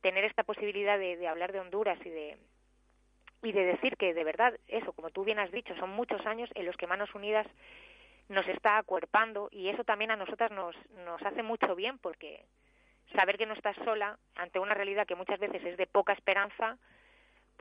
tener 0.00 0.24
esta 0.24 0.42
posibilidad 0.42 0.98
de, 0.98 1.16
de 1.16 1.28
hablar 1.28 1.52
de 1.52 1.60
Honduras 1.60 1.98
y 2.04 2.10
de 2.10 2.38
y 3.42 3.52
de 3.52 3.64
decir 3.64 3.96
que 3.96 4.14
de 4.14 4.24
verdad 4.24 4.54
eso 4.68 4.92
como 4.92 5.10
tú 5.10 5.24
bien 5.24 5.38
has 5.38 5.50
dicho 5.50 5.74
son 5.76 5.90
muchos 5.90 6.24
años 6.26 6.50
en 6.54 6.66
los 6.66 6.76
que 6.76 6.86
Manos 6.86 7.14
Unidas 7.14 7.46
nos 8.28 8.46
está 8.48 8.78
acuerpando 8.78 9.48
y 9.50 9.68
eso 9.68 9.84
también 9.84 10.10
a 10.10 10.16
nosotras 10.16 10.50
nos 10.50 10.76
nos 11.04 11.20
hace 11.22 11.42
mucho 11.42 11.74
bien 11.74 11.98
porque 11.98 12.44
saber 13.14 13.36
que 13.36 13.46
no 13.46 13.54
estás 13.54 13.76
sola 13.84 14.18
ante 14.36 14.58
una 14.58 14.74
realidad 14.74 15.06
que 15.06 15.14
muchas 15.14 15.38
veces 15.38 15.62
es 15.64 15.76
de 15.76 15.86
poca 15.86 16.12
esperanza 16.12 16.78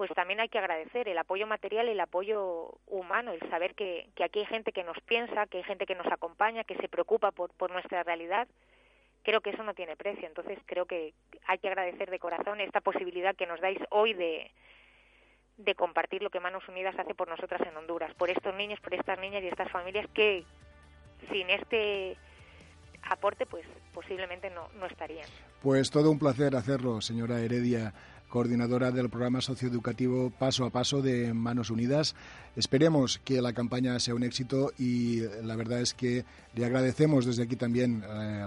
pues 0.01 0.15
también 0.15 0.39
hay 0.39 0.49
que 0.49 0.57
agradecer 0.57 1.07
el 1.07 1.17
apoyo 1.19 1.45
material 1.45 1.87
y 1.87 1.91
el 1.91 1.99
apoyo 1.99 2.73
humano, 2.87 3.33
el 3.33 3.49
saber 3.51 3.75
que, 3.75 4.09
aquí 4.19 4.39
hay 4.39 4.45
gente 4.47 4.71
que 4.71 4.83
nos 4.83 4.99
piensa, 5.01 5.45
que 5.45 5.59
hay 5.59 5.63
gente 5.63 5.85
que 5.85 5.93
nos 5.93 6.11
acompaña, 6.11 6.63
que 6.63 6.75
se 6.77 6.89
preocupa 6.89 7.29
por, 7.29 7.53
por 7.53 7.69
nuestra 7.69 8.01
realidad. 8.01 8.47
Creo 9.21 9.41
que 9.41 9.51
eso 9.51 9.61
no 9.61 9.75
tiene 9.75 9.95
precio. 9.95 10.27
Entonces 10.27 10.57
creo 10.65 10.87
que 10.87 11.13
hay 11.45 11.59
que 11.59 11.67
agradecer 11.67 12.09
de 12.09 12.17
corazón 12.17 12.61
esta 12.61 12.81
posibilidad 12.81 13.35
que 13.35 13.45
nos 13.45 13.61
dais 13.61 13.77
hoy 13.91 14.15
de, 14.15 14.49
de 15.57 15.75
compartir 15.75 16.23
lo 16.23 16.31
que 16.31 16.39
Manos 16.39 16.67
Unidas 16.67 16.97
hace 16.97 17.13
por 17.13 17.27
nosotras 17.27 17.61
en 17.61 17.77
Honduras, 17.77 18.11
por 18.15 18.31
estos 18.31 18.55
niños, 18.55 18.79
por 18.79 18.95
estas 18.95 19.19
niñas 19.19 19.43
y 19.43 19.49
estas 19.49 19.69
familias 19.69 20.07
que 20.15 20.45
sin 21.31 21.47
este 21.51 22.17
aporte 23.03 23.45
pues 23.45 23.67
posiblemente 23.93 24.49
no 24.49 24.85
estarían. 24.87 25.29
Pues 25.61 25.91
todo 25.91 26.09
un 26.09 26.17
placer 26.17 26.55
hacerlo, 26.55 27.01
señora 27.01 27.39
Heredia 27.39 27.93
coordinadora 28.31 28.91
del 28.91 29.09
programa 29.09 29.41
socioeducativo 29.41 30.31
Paso 30.31 30.65
a 30.65 30.71
Paso 30.71 31.01
de 31.01 31.33
Manos 31.33 31.69
Unidas. 31.69 32.15
Esperemos 32.55 33.19
que 33.19 33.41
la 33.41 33.53
campaña 33.53 33.99
sea 33.99 34.15
un 34.15 34.23
éxito 34.23 34.71
y 34.79 35.19
la 35.43 35.55
verdad 35.55 35.81
es 35.81 35.93
que 35.93 36.23
le 36.55 36.65
agradecemos 36.65 37.25
desde 37.25 37.43
aquí 37.43 37.57
también 37.57 38.03
eh, 38.07 38.45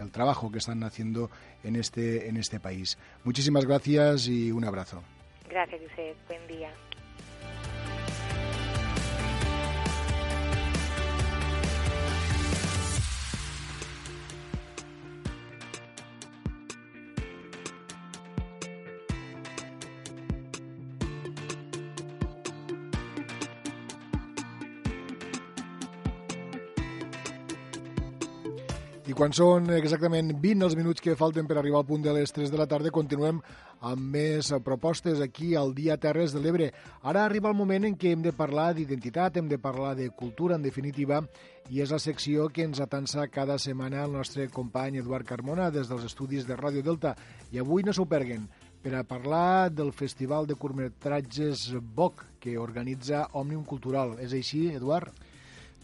el 0.00 0.10
trabajo 0.12 0.50
que 0.50 0.58
están 0.58 0.82
haciendo 0.84 1.30
en 1.64 1.76
este, 1.76 2.28
en 2.28 2.36
este 2.36 2.60
país. 2.60 2.96
Muchísimas 3.24 3.66
gracias 3.66 4.28
y 4.28 4.52
un 4.52 4.64
abrazo. 4.64 5.02
Gracias, 5.50 5.80
Josep. 5.82 6.16
Buen 6.28 6.46
día. 6.46 6.70
Quan 29.14 29.30
són 29.30 29.68
exactament 29.76 30.32
20 30.42 30.64
els 30.66 30.74
minuts 30.74 31.02
que 31.02 31.12
falten 31.14 31.46
per 31.46 31.54
arribar 31.60 31.84
al 31.84 31.86
punt 31.86 32.02
de 32.02 32.10
les 32.16 32.32
3 32.34 32.50
de 32.50 32.58
la 32.58 32.64
tarda, 32.66 32.90
continuem 32.90 33.36
amb 33.86 34.08
més 34.10 34.48
propostes 34.66 35.20
aquí 35.22 35.52
al 35.54 35.70
Dia 35.76 35.94
Terres 36.02 36.32
de 36.34 36.40
l'Ebre. 36.42 36.66
Ara 37.06 37.22
arriba 37.22 37.52
el 37.52 37.54
moment 37.54 37.86
en 37.86 37.94
què 37.94 38.10
hem 38.10 38.24
de 38.24 38.32
parlar 38.34 38.72
d'identitat, 38.74 39.38
hem 39.38 39.46
de 39.52 39.60
parlar 39.62 39.92
de 39.94 40.08
cultura, 40.10 40.56
en 40.58 40.66
definitiva, 40.66 41.20
i 41.70 41.78
és 41.84 41.92
la 41.94 42.00
secció 42.02 42.48
que 42.50 42.66
ens 42.66 42.80
atansa 42.82 43.28
cada 43.30 43.54
setmana 43.62 44.02
el 44.02 44.16
nostre 44.18 44.48
company 44.50 44.98
Eduard 44.98 45.28
Carmona 45.28 45.70
des 45.70 45.86
dels 45.92 46.08
estudis 46.10 46.48
de 46.48 46.58
Ràdio 46.58 46.82
Delta. 46.82 47.14
I 47.54 47.62
avui 47.62 47.86
no 47.86 47.94
s'ho 47.94 48.08
perguen 48.10 48.48
per 48.82 48.96
a 48.98 49.04
parlar 49.06 49.70
del 49.70 49.94
Festival 49.94 50.50
de 50.50 50.58
curtmetratges 50.58 51.68
BOC 51.94 52.26
que 52.42 52.58
organitza 52.58 53.28
Òmnium 53.30 53.62
Cultural. 53.62 54.18
És 54.18 54.34
així, 54.34 54.66
Eduard? 54.74 55.14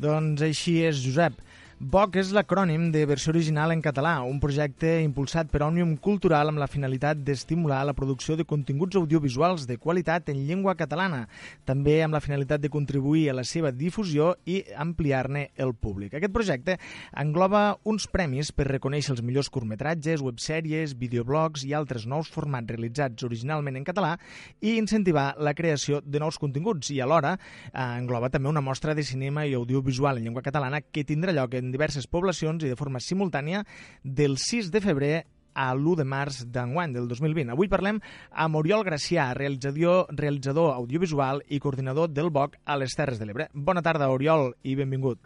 Doncs 0.00 0.42
així 0.42 0.80
és, 0.82 0.98
Josep. 1.04 1.38
BOC 1.80 2.18
és 2.20 2.30
l'acrònim 2.36 2.90
de 2.92 3.06
versió 3.08 3.30
original 3.32 3.72
en 3.72 3.80
català, 3.80 4.18
un 4.28 4.36
projecte 4.36 4.98
impulsat 5.00 5.48
per 5.48 5.62
Òmnium 5.64 5.94
Cultural 5.96 6.50
amb 6.50 6.60
la 6.60 6.66
finalitat 6.68 7.22
d'estimular 7.24 7.78
la 7.88 7.94
producció 7.96 8.34
de 8.36 8.44
continguts 8.44 8.98
audiovisuals 9.00 9.64
de 9.64 9.78
qualitat 9.80 10.28
en 10.28 10.42
llengua 10.44 10.74
catalana, 10.76 11.22
també 11.64 12.02
amb 12.04 12.12
la 12.12 12.20
finalitat 12.20 12.60
de 12.60 12.68
contribuir 12.68 13.30
a 13.30 13.36
la 13.38 13.44
seva 13.48 13.70
difusió 13.72 14.34
i 14.44 14.58
ampliar-ne 14.76 15.46
el 15.56 15.72
públic. 15.72 16.18
Aquest 16.18 16.34
projecte 16.34 16.76
engloba 17.16 17.78
uns 17.88 18.04
premis 18.12 18.52
per 18.52 18.68
reconèixer 18.68 19.16
els 19.16 19.24
millors 19.24 19.48
curtmetratges, 19.48 20.20
websèries, 20.20 20.92
videoblogs 21.00 21.64
i 21.64 21.72
altres 21.72 22.04
nous 22.04 22.28
formats 22.28 22.68
realitzats 22.68 23.24
originalment 23.24 23.80
en 23.80 23.88
català 23.88 24.12
i 24.60 24.76
incentivar 24.76 25.30
la 25.40 25.56
creació 25.56 26.04
de 26.04 26.20
nous 26.20 26.36
continguts 26.36 26.92
i 26.92 27.00
alhora 27.00 27.38
eh, 27.40 27.88
engloba 27.88 28.28
també 28.28 28.52
una 28.52 28.60
mostra 28.60 28.92
de 28.92 29.08
cinema 29.14 29.48
i 29.48 29.56
audiovisual 29.56 30.20
en 30.20 30.28
llengua 30.28 30.44
catalana 30.44 30.84
que 30.84 31.08
tindrà 31.08 31.32
lloc 31.32 31.56
en 31.56 31.69
diverses 31.72 32.06
poblacions 32.06 32.64
i 32.64 32.72
de 32.72 32.78
forma 32.78 33.00
simultània 33.00 33.64
del 34.02 34.38
6 34.38 34.70
de 34.70 34.82
febrer 34.84 35.14
a 35.54 35.72
l'1 35.74 35.96
de 35.98 36.04
març 36.04 36.44
d'enguany, 36.46 36.94
del 36.94 37.08
2020. 37.08 37.52
Avui 37.54 37.68
parlem 37.68 38.00
amb 38.30 38.56
Oriol 38.60 38.84
Gracià, 38.86 39.30
realitzador, 39.36 40.06
realitzador 40.16 40.74
audiovisual 40.74 41.42
i 41.48 41.60
coordinador 41.60 42.10
del 42.10 42.30
BOC 42.30 42.56
a 42.64 42.78
les 42.78 42.94
Terres 42.96 43.18
de 43.18 43.28
l'Ebre. 43.28 43.50
Bona 43.52 43.82
tarda, 43.82 44.10
Oriol, 44.10 44.54
i 44.62 44.76
benvingut. 44.78 45.20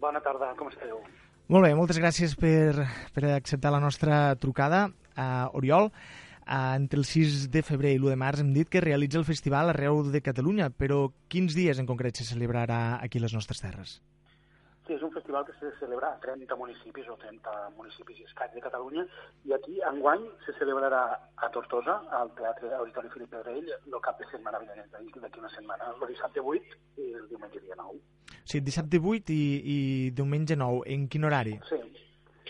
Bona 0.00 0.20
tarda, 0.24 0.52
com 0.58 0.70
esteu? 0.70 1.00
Molt 1.48 1.66
bé, 1.66 1.74
moltes 1.76 2.00
gràcies 2.00 2.36
per, 2.40 2.86
per 3.12 3.26
acceptar 3.34 3.72
la 3.74 3.82
nostra 3.82 4.34
trucada. 4.40 4.86
Uh, 5.14 5.50
Oriol, 5.58 5.90
uh, 5.90 6.72
entre 6.74 6.98
el 6.98 7.04
6 7.04 7.50
de 7.52 7.62
febrer 7.62 7.92
i 7.94 8.00
l'1 8.00 8.14
de 8.14 8.18
març 8.20 8.40
hem 8.42 8.54
dit 8.56 8.70
que 8.70 8.82
realitza 8.82 9.20
el 9.20 9.28
festival 9.28 9.70
arreu 9.70 10.02
de 10.08 10.24
Catalunya, 10.24 10.70
però 10.72 11.06
quins 11.28 11.54
dies 11.54 11.78
en 11.78 11.86
concret 11.86 12.16
se 12.16 12.26
celebrarà 12.26 12.98
aquí 13.04 13.20
les 13.22 13.36
nostres 13.36 13.60
terres? 13.62 14.00
Sí, 14.86 14.92
és 14.92 15.02
un 15.02 15.12
festival 15.14 15.46
que 15.48 15.54
se 15.56 15.70
celebra 15.78 16.10
a 16.12 16.18
30 16.20 16.56
municipis 16.60 17.06
o 17.08 17.14
30 17.16 17.52
municipis 17.76 18.18
i 18.20 18.26
escaig 18.28 18.52
de 18.52 18.60
Catalunya 18.60 19.06
i 19.48 19.54
aquí 19.56 19.78
enguany 19.88 20.26
se 20.44 20.52
celebrarà 20.58 21.00
a 21.36 21.48
Tortosa, 21.54 22.02
al 22.12 22.34
Teatre 22.36 22.68
Auditori 22.76 23.08
Filip 23.14 23.32
Pedrell, 23.32 23.70
el 23.72 24.02
cap 24.04 24.20
de 24.20 24.28
setmana 24.28 24.60
vinent, 24.60 24.90
d'aquí 24.92 25.40
una 25.40 25.52
setmana, 25.54 25.88
el 25.94 26.04
dissabte 26.12 26.44
8 26.44 26.76
i 27.00 27.08
el 27.16 27.24
diumenge 27.32 27.64
dia 27.64 27.78
9. 27.80 27.96
Sí, 28.44 28.60
dissabte 28.60 29.00
8 29.00 29.32
i, 29.32 29.40
i 29.76 29.78
diumenge 30.12 30.60
9. 30.60 30.84
En 30.92 31.08
quin 31.08 31.24
horari? 31.24 31.56
Sí, 31.70 31.80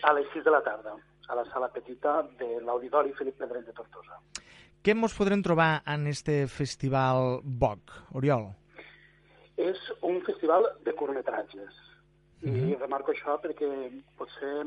a 0.02 0.12
les 0.18 0.26
6 0.34 0.42
de 0.50 0.56
la 0.56 0.62
tarda, 0.66 0.98
a 1.28 1.38
la 1.38 1.46
sala 1.52 1.70
petita 1.70 2.18
de 2.42 2.58
l'Auditori 2.66 3.14
Filip 3.14 3.38
Pedrell 3.38 3.70
de 3.70 3.78
Tortosa. 3.78 4.18
Què 4.82 4.98
ens 4.98 5.14
podrem 5.14 5.46
trobar 5.46 5.84
en 5.86 6.10
este 6.10 6.42
festival 6.50 7.38
BOC, 7.44 7.98
Oriol? 8.18 8.50
És 9.54 9.78
un 10.02 10.18
festival 10.26 10.66
de 10.82 10.98
curtmetratges 10.98 11.84
i 12.44 12.50
mm 12.50 12.56
-hmm. 12.56 12.78
remarco 12.80 13.12
això 13.12 13.38
perquè 13.40 13.68
potser, 14.18 14.66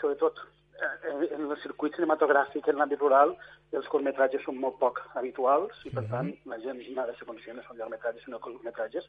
sobretot 0.00 0.38
en, 0.80 1.22
en 1.34 1.50
el 1.50 1.56
circuit 1.62 1.94
cinematogràfic 1.96 2.68
en 2.68 2.78
l'àmbit 2.78 3.00
rural, 3.02 3.34
els 3.72 3.88
curtmetratges 3.92 4.44
són 4.46 4.56
molt 4.62 4.78
poc 4.78 5.00
habituals 5.14 5.74
i, 5.84 5.90
per 5.90 6.02
mm 6.02 6.06
-hmm. 6.06 6.10
tant, 6.10 6.28
la 6.52 6.58
gent 6.64 6.78
n'ha 6.94 7.06
de 7.06 7.14
ser 7.16 7.26
conscient 7.26 7.58
que 7.58 7.66
són 7.66 7.76
llargmetratges 7.76 8.26
i 8.26 8.30
no 8.30 8.38
curtmetratges. 8.38 9.04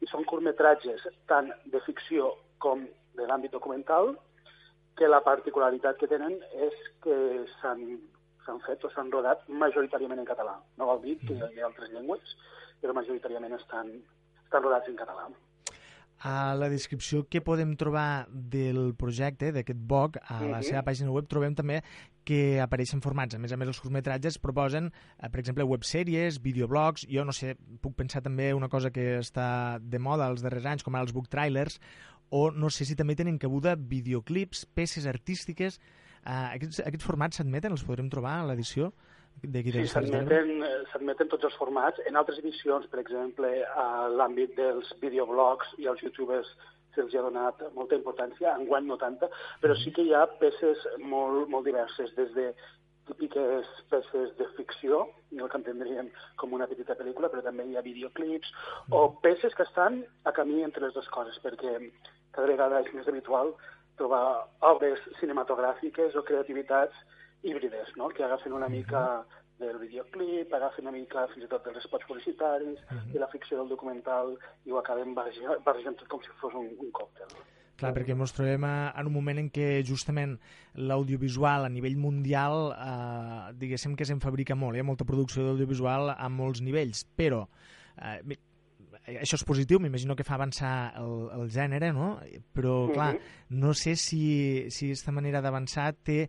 I 0.00 0.06
són 0.06 0.24
curtmetratges 0.24 1.08
tant 1.26 1.52
de 1.64 1.80
ficció 1.80 2.34
com 2.58 2.88
de 3.18 3.26
l'àmbit 3.26 3.52
documental, 3.52 4.16
que 4.96 5.08
la 5.08 5.20
particularitat 5.20 5.96
que 5.98 6.06
tenen 6.06 6.34
és 6.52 6.74
que 7.02 7.46
s'han 7.60 8.60
fet 8.66 8.84
o 8.84 8.90
s'han 8.90 9.12
rodat 9.12 9.48
majoritàriament 9.48 10.20
en 10.20 10.30
català. 10.32 10.60
No 10.76 10.86
vol 10.86 11.00
dir 11.02 11.18
que 11.26 11.34
hi 11.34 11.60
ha 11.60 11.66
altres 11.66 11.90
llengües, 11.90 12.36
però 12.80 12.92
majoritàriament 12.92 13.54
estan, 13.54 14.02
estan 14.44 14.62
rodats 14.62 14.88
en 14.88 14.96
català. 14.96 15.28
A 16.20 16.54
la 16.54 16.68
descripció 16.68 17.24
que 17.28 17.40
podem 17.40 17.76
trobar 17.80 18.26
del 18.30 18.94
projecte, 18.94 19.52
d'aquest 19.52 19.78
BOC, 19.80 20.18
a 20.20 20.42
la 20.42 20.58
Mhm. 20.58 20.62
seva 20.62 20.82
pàgina 20.84 21.10
web 21.10 21.26
trobem 21.26 21.54
també 21.54 21.82
que 22.24 22.60
apareixen 22.60 23.00
formats. 23.00 23.34
A 23.34 23.38
més 23.38 23.52
a 23.52 23.56
més, 23.56 23.66
els 23.68 23.80
curtmetratges 23.80 24.38
proposen, 24.38 24.92
eh, 25.18 25.28
per 25.30 25.40
exemple, 25.40 25.64
websèries, 25.64 26.40
videoblogs, 26.42 27.06
jo 27.08 27.24
no 27.24 27.32
sé, 27.32 27.56
puc 27.80 27.96
pensar 27.96 28.20
també 28.22 28.52
una 28.54 28.68
cosa 28.68 28.90
que 28.90 29.18
està 29.18 29.78
de 29.80 29.98
moda 29.98 30.28
els 30.28 30.42
darrers 30.42 30.66
anys, 30.66 30.82
com 30.82 30.94
ara 30.94 31.04
els 31.04 31.12
book 31.12 31.28
trailers, 31.28 31.80
o 32.28 32.50
no 32.50 32.68
sé 32.70 32.84
si 32.84 32.94
també 32.94 33.16
tenen 33.16 33.38
cabuda 33.38 33.76
videoclips, 33.76 34.66
peces 34.66 35.06
artístiques... 35.06 35.80
Uh, 36.20 36.52
aquests, 36.54 36.80
aquests 36.80 37.04
formats 37.06 37.38
s'admeten? 37.38 37.72
Els 37.72 37.82
podrem 37.82 38.10
trobar 38.10 38.34
a 38.42 38.44
l'edició 38.44 38.92
Sí, 39.40 39.48
de 39.48 39.62
l'Ebre? 39.62 39.86
s'admeten 39.88 40.64
eh, 40.66 40.74
s'admeten 40.92 41.30
tots 41.32 41.48
els 41.48 41.56
formats. 41.60 42.02
En 42.08 42.18
altres 42.20 42.40
edicions, 42.42 42.86
per 42.92 43.00
exemple, 43.00 43.50
a 43.84 44.08
l'àmbit 44.12 44.52
dels 44.58 44.92
videoblogs 45.00 45.72
i 45.78 45.88
als 45.88 46.02
youtubers 46.04 46.50
se'ls 46.94 47.14
ha 47.14 47.22
donat 47.22 47.62
molta 47.76 47.96
importància, 47.96 48.56
enguany 48.58 48.88
no 48.90 48.98
tanta, 48.98 49.30
però 49.62 49.76
sí 49.78 49.92
que 49.94 50.02
hi 50.02 50.12
ha 50.14 50.26
peces 50.42 50.82
molt, 50.98 51.48
molt 51.48 51.68
diverses, 51.68 52.12
des 52.16 52.32
de 52.34 52.50
típiques 53.10 53.66
peces 53.90 54.32
de 54.38 54.46
ficció, 54.56 55.00
el 55.34 55.48
que 55.50 55.58
entendríem 55.58 56.10
com 56.38 56.54
una 56.54 56.68
petita 56.70 56.96
pel·lícula, 56.98 57.30
però 57.30 57.42
també 57.46 57.66
hi 57.66 57.76
ha 57.78 57.86
videoclips, 57.86 58.52
o 58.90 59.06
peces 59.24 59.54
que 59.56 59.66
estan 59.66 60.02
a 60.24 60.34
camí 60.36 60.62
entre 60.66 60.84
les 60.86 60.94
dues 60.94 61.08
coses, 61.14 61.38
perquè 61.42 61.76
cada 62.34 62.50
vegada 62.50 62.82
és 62.84 62.92
més 62.94 63.08
habitual 63.10 63.54
trobar 63.98 64.24
obres 64.64 65.00
cinematogràfiques 65.20 66.14
o 66.16 66.24
creativitats 66.26 66.96
híbrides, 67.42 67.94
no? 67.96 68.08
que 68.08 68.24
agafen 68.24 68.52
una 68.52 68.68
mica 68.68 69.24
del 69.60 69.78
videoclip, 69.78 70.52
agafen 70.54 70.88
una 70.88 70.96
mica 70.96 71.26
fins 71.34 71.44
i 71.44 71.48
tot 71.52 71.64
dels 71.68 71.84
spots 71.84 72.08
publicitaris, 72.08 72.80
de 73.12 73.20
la 73.20 73.28
ficció 73.32 73.60
del 73.60 73.72
documental, 73.72 74.34
i 74.64 74.72
ho 74.72 74.80
acaben 74.80 75.14
barrejant, 75.14 75.60
barrejant 75.66 75.98
tot 76.00 76.08
com 76.08 76.22
si 76.24 76.32
fos 76.40 76.56
un, 76.56 76.70
un 76.80 76.92
còctel. 76.96 77.34
Clar, 77.80 77.94
perquè 77.96 78.12
ens 78.12 78.34
trobem 78.36 78.64
en 78.68 79.08
un 79.08 79.14
moment 79.14 79.38
en 79.40 79.48
què 79.52 79.68
justament 79.88 80.34
l'audiovisual 80.76 81.64
a 81.64 81.72
nivell 81.72 81.96
mundial, 81.96 82.74
eh, 82.76 83.52
diguéssim 83.60 83.94
que 83.96 84.04
se'n 84.08 84.20
fabrica 84.20 84.56
molt, 84.56 84.76
hi 84.76 84.84
ha 84.84 84.88
molta 84.88 85.08
producció 85.08 85.46
d'audiovisual 85.46 86.12
a 86.12 86.28
molts 86.28 86.60
nivells, 86.64 87.06
però 87.16 87.46
eh, 87.96 88.36
això 89.06 89.36
és 89.38 89.44
positiu, 89.48 89.80
m'imagino 89.80 90.14
que 90.14 90.24
fa 90.26 90.34
avançar 90.36 90.92
el, 91.00 91.14
el 91.40 91.48
gènere, 91.50 91.88
no? 91.96 92.18
Però, 92.54 92.74
clar, 92.92 93.14
no 93.50 93.72
sé 93.74 93.96
si, 93.96 94.70
si 94.70 94.90
aquesta 94.90 95.12
manera 95.12 95.40
d'avançar 95.42 95.88
té 96.04 96.18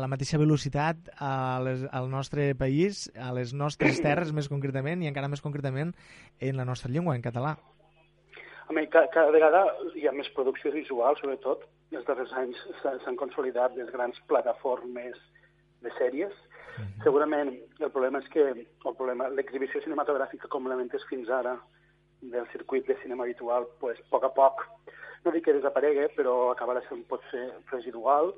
la 0.00 0.08
mateixa 0.08 0.40
velocitat 0.40 1.12
a 1.20 1.60
les, 1.62 1.84
al 1.92 2.10
nostre 2.10 2.54
país, 2.58 3.06
a 3.14 3.32
les 3.36 3.52
nostres 3.54 4.00
terres 4.06 4.32
més 4.32 4.48
concretament, 4.48 5.02
i 5.04 5.10
encara 5.12 5.28
més 5.28 5.44
concretament 5.44 5.94
en 6.40 6.56
la 6.56 6.64
nostra 6.64 6.90
llengua, 6.90 7.14
en 7.14 7.22
català. 7.22 7.54
Home, 8.68 8.88
cada, 8.90 9.06
cada 9.14 9.30
vegada 9.30 9.62
hi 9.94 10.08
ha 10.08 10.12
més 10.16 10.26
producció 10.34 10.72
visual, 10.74 11.14
sobretot 11.20 11.62
els 11.94 12.02
darrers 12.08 12.32
anys 12.34 12.58
s'ha- 12.82 12.96
s'han 13.04 13.14
consolidat 13.20 13.76
les 13.78 13.92
grans 13.94 14.18
plataformes 14.26 15.14
de 15.84 15.92
sèries. 16.00 16.32
Segurament 17.04 17.54
el 17.78 17.90
problema 17.94 18.18
és 18.18 18.26
que 18.32 18.42
el 18.50 18.96
problema 18.98 19.28
l'exhibició 19.32 19.80
cinematogràfica 19.84 20.50
com 20.52 20.66
l'hem 20.68 20.82
entès 20.82 21.06
fins 21.08 21.30
ara 21.32 21.54
del 22.32 22.46
circuit 22.52 22.86
de 22.86 22.96
cinema 23.02 23.24
habitual, 23.24 23.66
pues, 23.80 23.98
a 24.00 24.08
poc 24.10 24.24
a 24.24 24.32
poc, 24.34 24.62
no 25.24 25.32
dic 25.34 25.46
que 25.46 25.56
desaparegui, 25.56 26.06
però 26.16 26.52
acabarà 26.52 26.82
sent 26.86 27.02
potser 27.10 27.48
residual. 27.72 28.32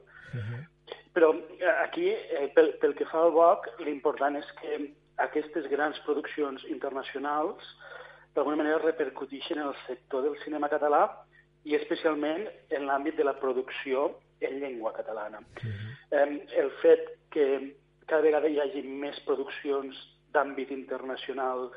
Però 1.13 1.33
eh, 1.35 1.75
aquí, 1.85 2.09
eh, 2.13 2.49
pel, 2.55 2.75
pel 2.81 2.95
que 2.97 3.07
fa 3.11 3.25
al 3.25 3.35
BOC, 3.35 3.69
l'important 3.85 4.37
és 4.39 4.49
que 4.61 4.79
aquestes 5.25 5.67
grans 5.73 5.99
produccions 6.07 6.65
internacionals 6.71 7.65
d'alguna 8.35 8.61
manera 8.61 8.79
repercuteixen 8.85 9.59
en 9.59 9.71
el 9.73 9.77
sector 9.87 10.23
del 10.23 10.39
cinema 10.45 10.71
català 10.71 11.03
i 11.65 11.75
especialment 11.77 12.47
en 12.71 12.87
l'àmbit 12.87 13.19
de 13.19 13.27
la 13.27 13.35
producció 13.41 14.13
en 14.41 14.61
llengua 14.63 14.93
catalana. 14.95 15.43
Eh, 15.65 16.29
el 16.63 16.71
fet 16.83 17.11
que 17.35 17.49
cada 18.07 18.23
vegada 18.25 18.49
hi 18.49 18.61
hagi 18.63 18.85
més 18.87 19.19
produccions 19.27 19.99
d'àmbit 20.33 20.71
internacional 20.73 21.69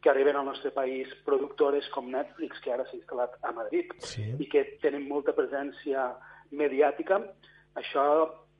que 0.00 0.10
arriben 0.10 0.36
al 0.36 0.44
nostre 0.46 0.70
país, 0.70 1.08
productores 1.24 1.88
com 1.90 2.08
Netflix, 2.10 2.60
que 2.60 2.72
ara 2.72 2.84
s'ha 2.86 2.96
instal·lat 2.96 3.32
a 3.42 3.50
Madrid, 3.52 3.90
sí. 3.98 4.22
i 4.38 4.46
que 4.48 4.62
tenen 4.82 5.08
molta 5.08 5.32
presència 5.34 6.12
mediàtica, 6.52 7.18
això 7.74 8.04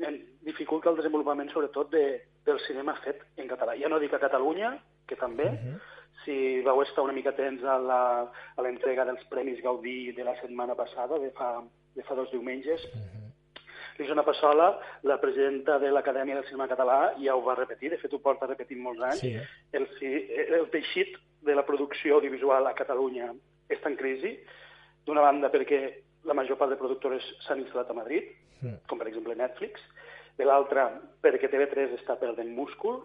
eh, 0.01 0.15
dificulta 0.43 0.91
el 0.91 0.97
desenvolupament 0.97 1.51
sobretot 1.53 1.91
de, 1.93 2.05
del 2.47 2.59
cinema 2.67 2.95
fet 3.05 3.23
en 3.37 3.47
català. 3.49 3.77
Ja 3.79 3.89
no 3.89 3.99
dic 4.03 4.15
a 4.15 4.19
Catalunya, 4.23 4.75
que 5.07 5.17
també, 5.17 5.45
uh 5.45 5.55
-huh. 5.55 5.79
si 6.25 6.61
vau 6.63 6.83
estar 6.83 7.05
una 7.05 7.13
mica 7.13 7.31
atents 7.31 7.63
a 7.65 7.79
l'entrega 8.63 9.05
dels 9.05 9.25
Premis 9.31 9.63
Gaudí 9.63 10.13
de 10.13 10.25
la 10.25 10.35
setmana 10.41 10.75
passada, 10.75 11.19
de 11.19 11.31
fa, 11.31 11.63
de 11.95 12.03
fa 12.03 12.15
dos 12.15 12.31
diumenges, 12.31 12.85
uh 12.85 12.99
-huh. 12.99 13.25
L'Isona 13.99 14.23
Passola, 14.23 14.79
la 15.03 15.19
presidenta 15.21 15.77
de 15.81 15.91
l'Acadèmia 15.91 16.37
del 16.37 16.45
Cinema 16.45 16.69
Català, 16.69 17.15
ja 17.19 17.35
ho 17.35 17.43
va 17.43 17.57
repetir, 17.57 17.91
de 17.91 17.99
fet 17.99 18.13
ho 18.13 18.21
porta 18.21 18.47
repetint 18.47 18.81
molts 18.81 19.03
anys, 19.03 19.19
Sí. 19.21 19.35
el, 19.73 19.89
ci- 19.99 20.29
el 20.55 20.71
teixit 20.71 21.17
de 21.49 21.57
la 21.57 21.65
producció 21.67 22.19
audiovisual 22.19 22.69
a 22.69 22.77
Catalunya 22.77 23.33
està 23.73 23.91
en 23.91 23.97
crisi, 23.97 24.35
d'una 25.09 25.25
banda 25.25 25.51
perquè 25.53 25.81
la 26.29 26.37
major 26.37 26.59
part 26.61 26.73
de 26.73 26.81
productores 26.81 27.25
s'han 27.47 27.63
instal·lat 27.65 27.91
a 27.91 27.97
Madrid, 27.97 28.29
com 28.89 29.01
per 29.01 29.09
exemple 29.09 29.37
Netflix, 29.39 29.81
de 30.39 30.47
l'altra 30.47 30.89
perquè 31.25 31.51
TV3 31.51 31.97
està 31.99 32.19
perdent 32.21 32.51
múscul, 32.55 33.01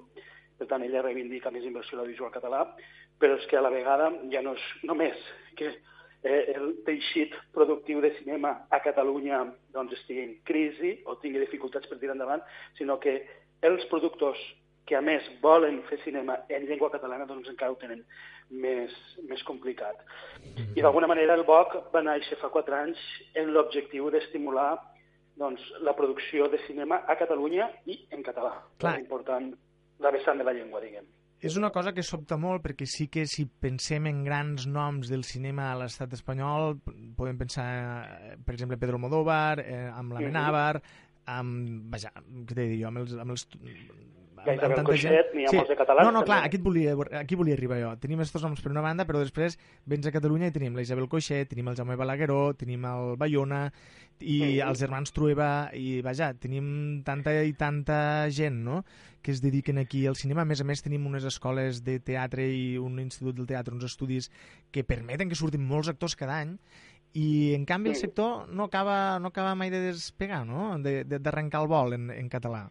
per 0.58 0.68
tant 0.70 0.84
ella 0.86 1.02
reivindica 1.06 1.52
més 1.52 1.66
inversió 1.66 1.98
a 1.98 2.02
l'audiovisual 2.02 2.34
català, 2.34 2.66
però 3.20 3.38
és 3.40 3.48
que 3.50 3.58
a 3.58 3.64
la 3.64 3.72
vegada 3.74 4.12
ja 4.34 4.42
no 4.46 4.54
és 4.58 4.66
només 4.90 5.20
que 5.58 5.70
eh, 5.72 6.54
el 6.56 6.74
teixit 6.88 7.36
productiu 7.56 8.02
de 8.02 8.14
cinema 8.20 8.56
a 8.70 8.82
Catalunya 8.84 9.44
doncs, 9.76 9.96
estigui 10.00 10.26
en 10.26 10.36
crisi 10.48 10.98
o 11.06 11.18
tingui 11.22 11.42
dificultats 11.44 11.90
per 11.90 12.00
tirar 12.02 12.18
endavant, 12.18 12.44
sinó 12.78 13.00
que 13.00 13.22
els 13.64 13.86
productors 13.92 14.40
que 14.86 14.98
a 14.98 15.02
més 15.02 15.24
volen 15.42 15.82
fer 15.88 16.00
cinema 16.04 16.42
en 16.52 16.66
llengua 16.68 16.92
catalana 16.92 17.28
doncs 17.30 17.50
encara 17.50 17.72
ho 17.72 17.80
tenen 17.80 18.04
més, 18.54 18.94
més 19.30 19.44
complicat. 19.48 20.00
I 20.76 20.82
d'alguna 20.82 21.10
manera 21.10 21.36
el 21.38 21.46
BOC 21.48 21.94
va 21.94 22.04
néixer 22.06 22.38
fa 22.42 22.52
quatre 22.54 22.78
anys 22.78 23.02
en 23.40 23.54
l'objectiu 23.56 24.10
d'estimular 24.14 24.76
doncs, 25.40 25.64
la 25.82 25.96
producció 25.98 26.48
de 26.52 26.60
cinema 26.68 27.02
a 27.10 27.18
Catalunya 27.18 27.70
i 27.90 27.98
en 28.14 28.22
català. 28.26 28.54
Clar. 28.78 28.96
És 29.00 29.06
important 29.06 29.50
la 30.04 30.12
vessant 30.14 30.38
de 30.38 30.46
la 30.46 30.54
llengua, 30.54 30.82
diguem. 30.84 31.06
És 31.44 31.58
una 31.60 31.74
cosa 31.76 31.92
que 31.92 32.04
sobta 32.08 32.38
molt 32.40 32.64
perquè 32.64 32.86
sí 32.88 33.10
que 33.12 33.26
si 33.28 33.44
pensem 33.46 34.06
en 34.08 34.22
grans 34.24 34.64
noms 34.70 35.10
del 35.12 35.26
cinema 35.28 35.72
a 35.74 35.80
l'estat 35.82 36.14
espanyol 36.16 36.78
podem 37.18 37.42
pensar, 37.42 37.66
eh, 37.68 38.38
per 38.40 38.54
exemple, 38.56 38.78
Pedro 38.80 38.96
Almodóvar, 38.96 39.60
eh, 39.60 39.90
amb 39.92 40.14
la 40.14 40.22
Mhm. 40.22 40.30
Menábar, 40.32 40.82
amb, 41.26 41.92
vaja, 41.92 42.14
què 42.16 42.54
t'he 42.54 42.62
de 42.62 42.68
dir 42.70 42.82
jo, 42.84 42.88
amb 42.88 43.00
els, 43.00 43.14
amb 43.14 43.32
els 43.32 43.48
Gairebé 44.46 44.66
amb 44.66 44.72
el 44.72 44.76
tanta 44.84 44.96
gent. 44.98 45.14
Coixet, 45.14 45.34
n'hi 45.36 45.46
ha 45.46 45.52
molts 45.56 45.70
de 45.70 45.76
catalans, 45.80 46.06
No, 46.06 46.12
no, 46.12 46.24
clar, 46.26 46.44
aquí 46.46 46.58
et 46.58 46.64
volia, 46.64 46.96
aquí 47.20 47.36
volia 47.36 47.54
arribar 47.56 47.80
jo. 47.82 47.96
Tenim 47.98 48.20
aquests 48.20 48.42
noms 48.44 48.62
per 48.62 48.72
una 48.72 48.82
banda, 48.82 49.06
però 49.06 49.20
després 49.20 49.58
vens 49.86 50.06
a 50.08 50.12
Catalunya 50.12 50.48
i 50.48 50.52
tenim 50.52 50.76
la 50.76 50.82
Isabel 50.82 51.08
Coixet, 51.08 51.48
tenim 51.50 51.68
el 51.70 51.76
Jaume 51.76 51.96
Balagueró, 51.96 52.54
tenim 52.56 52.84
el 52.86 53.16
Bayona, 53.18 53.72
i 54.20 54.40
Mhm. 54.62 54.68
els 54.70 54.80
germans 54.80 55.12
Trueba, 55.12 55.70
i 55.74 56.02
vaja, 56.02 56.34
tenim 56.36 57.04
tanta 57.04 57.44
i 57.44 57.54
tanta 57.54 58.30
gent, 58.30 58.56
no?, 58.64 58.84
que 59.22 59.32
es 59.32 59.42
dediquen 59.42 59.78
aquí 59.78 60.06
al 60.06 60.16
cinema. 60.18 60.42
A 60.42 60.46
més 60.46 60.60
a 60.62 60.64
més, 60.66 60.82
tenim 60.84 61.06
unes 61.08 61.24
escoles 61.24 61.82
de 61.84 62.00
teatre 62.00 62.46
i 62.48 62.78
un 62.78 63.00
institut 63.00 63.36
del 63.36 63.48
teatre, 63.48 63.74
uns 63.74 63.86
estudis 63.86 64.30
que 64.72 64.84
permeten 64.84 65.30
que 65.30 65.36
surtin 65.36 65.66
molts 65.66 65.88
actors 65.88 66.16
cada 66.16 66.40
any, 66.42 66.58
i 67.14 67.54
en 67.54 67.64
canvi 67.66 67.90
el 67.90 67.96
Sí. 67.96 68.02
sector 68.02 68.50
no 68.50 68.66
acaba, 68.66 69.20
no 69.20 69.28
acaba 69.30 69.56
mai 69.56 69.70
de 69.70 69.80
despegar, 69.80 70.46
no?, 70.46 70.78
de- 70.80 71.04
de- 71.06 71.20
d'arrencar 71.20 71.62
el 71.62 71.68
vol 71.68 71.94
en, 71.94 72.10
en 72.12 72.28
català. 72.30 72.70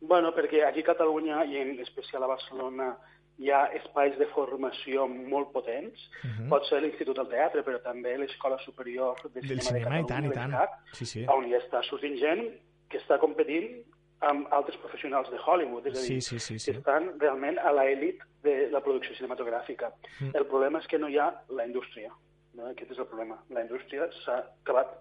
Bueno, 0.00 0.32
perquè 0.32 0.64
aquí 0.64 0.80
a 0.80 0.90
Catalunya 0.94 1.44
i 1.44 1.58
en 1.60 1.78
especial 1.80 2.24
a 2.24 2.30
Barcelona 2.30 2.94
hi 3.40 3.50
ha 3.52 3.66
espais 3.76 4.16
de 4.20 4.26
formació 4.34 5.06
molt 5.08 5.52
potents. 5.52 6.00
Mhm. 6.24 6.48
Pot 6.48 6.66
ser 6.68 6.82
l'Institut 6.82 7.16
del 7.16 7.28
Teatre, 7.28 7.62
però 7.64 7.80
també 7.82 8.16
l'Escola 8.18 8.58
Superior 8.64 9.16
de 9.32 9.40
Cinema, 9.40 9.62
cinema, 9.62 9.94
de 9.96 10.02
i 10.02 10.06
tant, 10.06 10.26
i 10.26 10.34
tant. 10.34 10.56
Sí, 10.92 11.06
sí. 11.06 11.24
on 11.28 11.46
hi 11.48 11.56
està 11.56 11.82
sortint 11.88 12.18
gent 12.20 12.44
que 12.90 12.98
està 12.98 13.18
competint 13.18 13.82
amb 14.20 14.50
altres 14.52 14.76
professionals 14.82 15.30
de 15.30 15.38
Hollywood, 15.40 15.86
és 15.86 15.96
a 15.96 16.00
dir, 16.02 16.06
Sí, 16.06 16.20
sí, 16.20 16.38
sí, 16.38 16.58
sí. 16.58 16.72
que 16.72 16.78
estan 16.78 17.18
realment 17.18 17.58
a 17.58 17.72
l'elit 17.72 18.20
de 18.42 18.68
la 18.70 18.82
producció 18.84 19.14
cinematogràfica. 19.16 19.92
Mm. 20.20 20.36
El 20.36 20.46
problema 20.46 20.78
és 20.78 20.86
que 20.86 20.98
no 20.98 21.08
hi 21.08 21.16
ha 21.16 21.30
la 21.48 21.64
indústria. 21.64 22.12
No? 22.54 22.66
Aquest 22.66 22.90
és 22.90 22.98
el 22.98 23.06
problema. 23.06 23.38
La 23.48 23.62
indústria 23.62 24.10
s'ha 24.24 24.44
acabat, 24.62 24.92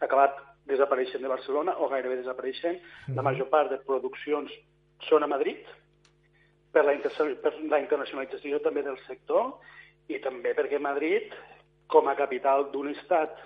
ha 0.00 0.04
acabat 0.06 0.40
desapareixent 0.66 1.22
de 1.22 1.28
Barcelona 1.28 1.76
o 1.78 1.88
gairebé 1.88 2.16
desapareixent. 2.16 2.80
La 3.14 3.22
major 3.22 3.48
part 3.52 3.70
de 3.70 3.78
produccions 3.84 4.52
són 5.08 5.22
a 5.22 5.26
Madrid 5.30 5.66
per 6.72 6.84
la, 6.84 6.94
inter 6.96 7.10
per 7.42 7.52
la 7.70 7.80
internacionalització 7.82 8.60
també 8.64 8.82
del 8.82 8.98
sector 9.06 9.58
i 10.08 10.18
també 10.20 10.54
perquè 10.54 10.80
Madrid, 10.80 11.32
com 11.86 12.08
a 12.08 12.16
capital 12.16 12.70
d'un 12.72 12.88
estat 12.94 13.36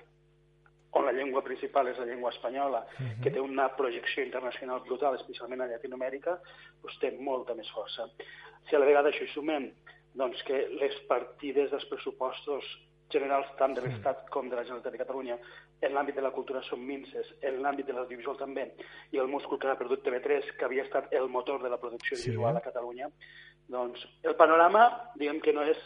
on 0.96 1.04
la 1.04 1.12
llengua 1.12 1.42
principal 1.44 1.88
és 1.90 1.98
la 1.98 2.06
llengua 2.06 2.30
espanyola, 2.30 2.86
Mhm. 2.98 3.22
que 3.22 3.30
té 3.30 3.40
una 3.40 3.68
projecció 3.76 4.24
internacional 4.24 4.80
brutal, 4.80 5.14
especialment 5.16 5.60
a 5.60 5.66
Llatinoamèrica, 5.66 6.38
doncs 6.82 6.98
té 6.98 7.10
molta 7.20 7.54
més 7.54 7.68
força. 7.70 8.08
Si 8.68 8.74
a 8.74 8.78
la 8.78 8.86
vegada 8.86 9.10
això 9.10 9.22
hi 9.24 9.32
sumem 9.34 9.70
doncs, 10.14 10.42
que 10.44 10.68
les 10.80 10.94
partides 11.06 11.70
dels 11.70 11.84
pressupostos 11.86 12.64
generals 13.10 13.46
tant 13.58 13.74
de 13.74 13.80
l'Estat 13.80 14.28
com 14.30 14.48
de 14.48 14.56
la 14.56 14.62
Generalitat 14.64 14.92
de 14.92 14.98
Catalunya 14.98 15.38
en 15.80 15.92
l'àmbit 15.94 16.14
de 16.16 16.22
la 16.22 16.30
cultura 16.30 16.62
són 16.62 16.80
minces, 16.84 17.34
en 17.42 17.62
l'àmbit 17.62 17.86
de 17.86 17.92
l'audiovisual 17.92 18.36
també, 18.36 18.74
i 19.12 19.18
el 19.18 19.28
múscul 19.28 19.58
que 19.58 19.68
ha 19.68 19.78
perdut 19.78 20.02
TV3, 20.04 20.52
que 20.58 20.64
havia 20.64 20.84
estat 20.84 21.12
el 21.12 21.28
motor 21.28 21.62
de 21.62 21.70
la 21.70 21.78
producció 21.78 22.16
Sí. 22.16 22.30
visual 22.30 22.56
a 22.56 22.60
Catalunya, 22.60 23.08
doncs 23.68 24.06
el 24.22 24.36
panorama, 24.36 25.10
diguem 25.16 25.40
que 25.40 25.52
no 25.52 25.62
és 25.62 25.78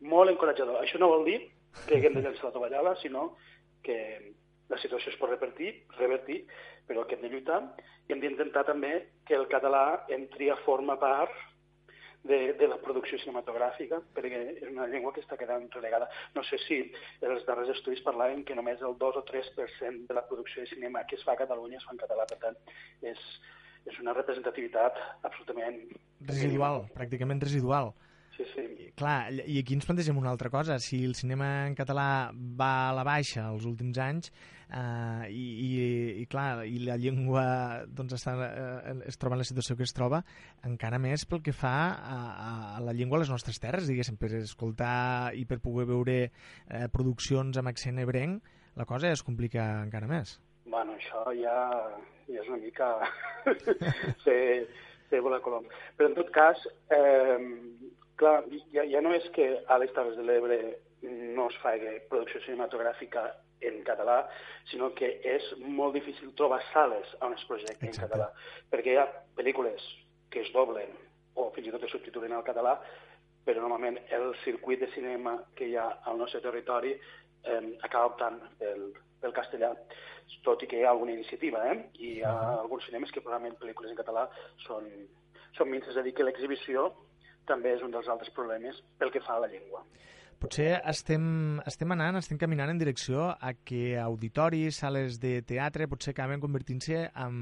molt 0.00 0.30
encoratjador. 0.30 0.82
Això 0.82 0.98
no 0.98 1.08
vol 1.08 1.24
dir 1.24 1.50
que 1.86 1.96
haguem 1.96 2.14
de 2.14 2.22
llançar 2.22 2.44
la 2.44 2.52
tovallola, 2.52 2.96
sinó 2.96 3.36
que 3.82 4.34
la 4.68 4.78
situació 4.78 5.12
es 5.12 5.18
pot 5.18 5.30
revertir, 5.30 5.84
revertir, 5.98 6.46
però 6.86 7.06
que 7.06 7.14
hem 7.14 7.22
de 7.22 7.28
lluitar 7.28 7.60
i 8.08 8.12
hem 8.12 8.20
d'intentar 8.20 8.64
també 8.64 9.08
que 9.24 9.34
el 9.34 9.46
català 9.48 10.04
entri 10.08 10.50
a 10.50 10.56
forma 10.56 10.98
part 10.98 11.30
de, 12.28 12.38
de 12.58 12.68
la 12.68 12.78
producció 12.82 13.18
cinematogràfica, 13.22 14.00
perquè 14.16 14.40
és 14.56 14.70
una 14.70 14.86
llengua 14.90 15.12
que 15.14 15.22
està 15.24 15.38
quedant 15.40 15.66
relegada. 15.74 16.08
No 16.36 16.44
sé 16.46 16.58
si 16.66 16.80
els 17.24 17.44
darrers 17.48 17.74
estudis 17.76 18.04
parlaven 18.06 18.44
que 18.46 18.56
només 18.58 18.82
el 18.86 18.96
2 19.00 19.20
o 19.20 19.24
3% 19.28 20.08
de 20.08 20.16
la 20.16 20.24
producció 20.28 20.62
de 20.62 20.70
cinema 20.72 21.04
que 21.08 21.18
es 21.18 21.24
fa 21.26 21.36
a 21.36 21.42
Catalunya 21.42 21.80
es 21.80 21.86
fa 21.86 21.94
en 21.94 22.02
català, 22.02 22.26
per 22.30 22.40
tant, 22.42 22.58
és, 23.02 23.22
és 23.86 24.00
una 24.02 24.16
representativitat 24.16 24.98
absolutament... 25.22 25.80
Residual, 26.26 26.84
pràcticament 26.96 27.42
residual. 27.44 27.94
Sí, 28.36 28.44
sí. 28.52 28.64
Clar, 28.96 29.32
i 29.48 29.58
aquí 29.60 29.76
ens 29.76 29.86
plantegem 29.88 30.16
una 30.20 30.30
altra 30.32 30.50
cosa. 30.52 30.78
Si 30.80 31.02
el 31.04 31.14
cinema 31.16 31.66
en 31.66 31.74
català 31.76 32.30
va 32.32 32.90
a 32.90 32.94
la 32.96 33.04
baixa 33.04 33.46
els 33.48 33.64
últims 33.68 33.98
anys 34.00 34.30
eh, 34.30 35.28
i, 35.30 35.44
i, 35.66 35.70
i, 36.22 36.26
clar, 36.32 36.64
i 36.68 36.80
la 36.84 36.98
llengua 37.00 37.44
doncs, 37.88 38.16
està, 38.18 38.34
eh, 38.46 38.96
es 39.08 39.20
troba 39.20 39.36
en 39.36 39.42
la 39.42 39.48
situació 39.48 39.76
que 39.78 39.86
es 39.86 39.94
troba, 39.96 40.22
encara 40.68 41.00
més 41.02 41.24
pel 41.28 41.42
que 41.44 41.54
fa 41.56 41.76
a, 41.92 42.18
a, 42.48 42.50
la 42.84 42.96
llengua 42.96 43.20
a 43.20 43.24
les 43.24 43.32
nostres 43.32 43.60
terres, 43.62 43.88
diguéssim, 43.88 44.18
per 44.20 44.32
escoltar 44.40 45.32
i 45.36 45.46
per 45.48 45.62
poder 45.64 45.88
veure 45.92 46.18
eh, 46.26 46.86
produccions 46.92 47.56
amb 47.60 47.72
accent 47.72 48.02
ebrenc, 48.04 48.52
la 48.76 48.84
cosa 48.88 49.12
es 49.12 49.24
complica 49.24 49.70
encara 49.84 50.08
més. 50.10 50.36
Bueno, 50.66 50.96
això 50.98 51.22
ja, 51.38 51.56
ja 52.28 52.42
és 52.42 52.48
una 52.50 52.60
mica 52.60 52.90
ser, 54.24 54.66
ser 55.08 55.22
voler 55.24 55.40
colom. 55.44 55.64
Però 55.96 56.10
en 56.10 56.16
tot 56.18 56.32
cas, 56.34 56.60
eh, 56.92 57.38
clar, 58.16 58.44
ja, 58.72 58.84
ja 58.88 59.00
no 59.04 59.14
és 59.14 59.26
que 59.36 59.48
a 59.68 59.78
les 59.78 59.92
Terres 59.96 60.16
de 60.18 60.24
l'Ebre 60.24 60.58
no 61.36 61.48
es 61.50 61.58
faci 61.62 61.98
producció 62.10 62.40
cinematogràfica 62.44 63.26
en 63.66 63.80
català, 63.84 64.18
sinó 64.70 64.90
que 64.96 65.08
és 65.24 65.46
molt 65.60 65.94
difícil 65.96 66.32
trobar 66.36 66.60
sales 66.72 67.12
on 67.24 67.34
es 67.36 67.44
projecti 67.48 67.88
en 67.88 67.96
català, 67.96 68.28
perquè 68.72 68.94
hi 68.94 69.00
ha 69.00 69.06
pel·lícules 69.38 69.84
que 70.32 70.42
es 70.44 70.52
doblen 70.52 70.92
o 71.36 71.50
fins 71.54 71.68
i 71.68 71.72
tot 71.74 71.84
es 71.84 71.92
subtitulen 71.92 72.34
al 72.36 72.44
català, 72.44 72.76
però 73.46 73.62
normalment 73.62 73.98
el 74.16 74.32
circuit 74.42 74.80
de 74.82 74.90
cinema 74.94 75.36
que 75.54 75.68
hi 75.70 75.76
ha 75.78 75.86
al 76.10 76.18
nostre 76.18 76.40
territori 76.44 76.92
eh, 76.96 77.62
acaba 77.86 78.10
optant 78.10 78.40
pel, 78.58 78.88
pel 79.22 79.36
castellà, 79.36 79.72
tot 80.44 80.62
i 80.64 80.68
que 80.70 80.80
hi 80.80 80.84
ha 80.84 80.90
alguna 80.90 81.14
iniciativa, 81.14 81.62
eh? 81.70 81.76
i 82.00 82.16
hi 82.16 82.22
ha 82.26 82.34
alguns 82.56 82.88
cinemes 82.88 83.12
que 83.12 83.22
probablement 83.22 83.58
pel·lícules 83.60 83.92
en 83.92 84.00
català 84.00 84.26
són, 84.66 84.88
són 85.56 85.70
minces, 85.70 85.94
és 85.94 86.00
a 86.00 86.04
dir, 86.06 86.16
que 86.16 86.26
l'exhibició 86.26 86.90
també 87.46 87.72
és 87.76 87.82
un 87.86 87.90
dels 87.94 88.08
altres 88.12 88.30
problemes 88.34 88.82
pel 88.98 89.10
que 89.14 89.20
fa 89.24 89.36
a 89.38 89.44
la 89.46 89.48
llengua. 89.52 89.84
Potser 90.38 90.82
estem, 90.84 91.60
estem 91.64 91.94
anant, 91.94 92.18
estem 92.20 92.36
caminant 92.36 92.68
en 92.74 92.78
direcció 92.78 93.30
a 93.40 93.54
que 93.64 93.96
auditoris, 93.98 94.76
sales 94.82 95.16
de 95.22 95.38
teatre, 95.42 95.86
potser 95.88 96.12
acaben 96.12 96.42
convertint-se 96.42 97.06
en, 97.08 97.38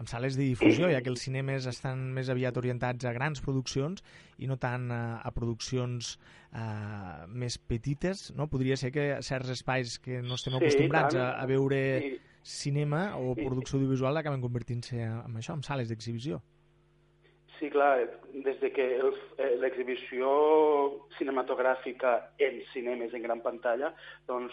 en 0.00 0.08
sales 0.10 0.34
de 0.34 0.48
difusió, 0.48 0.88
ja 0.90 0.98
que 1.00 1.12
els 1.12 1.22
cinemes 1.22 1.68
estan 1.70 2.08
més 2.16 2.28
aviat 2.34 2.58
orientats 2.58 3.06
a 3.06 3.12
grans 3.14 3.38
produccions 3.44 4.02
i 4.42 4.48
no 4.50 4.56
tant 4.58 4.88
a, 4.90 5.02
a 5.22 5.30
produccions 5.30 6.16
uh, 6.50 7.22
més 7.30 7.54
petites, 7.58 8.32
no? 8.34 8.48
Podria 8.50 8.76
ser 8.80 8.90
que 8.90 9.06
certs 9.22 9.54
espais 9.54 10.00
que 10.02 10.18
no 10.22 10.34
estem 10.34 10.56
Sí, 10.58 10.64
acostumbrats 10.64 11.14
a, 11.14 11.36
a 11.38 11.46
veure 11.46 11.80
I- 12.02 12.16
cinema 12.42 13.14
o 13.16 13.36
producció 13.38 13.78
audiovisual 13.78 14.18
acaben 14.20 14.42
convertint-se 14.42 14.98
en 15.06 15.38
això, 15.38 15.54
en 15.54 15.62
sales 15.64 15.88
d'exhibició. 15.88 16.42
Sí, 17.58 17.70
clar, 17.70 18.08
des 18.32 18.58
de 18.60 18.72
que 18.74 18.84
eh, 18.98 19.54
l'exhibició 19.62 20.28
cinematogràfica 21.18 22.30
en 22.38 22.60
cinemes 22.72 23.14
en 23.14 23.22
gran 23.22 23.40
pantalla, 23.44 23.92
doncs, 24.26 24.52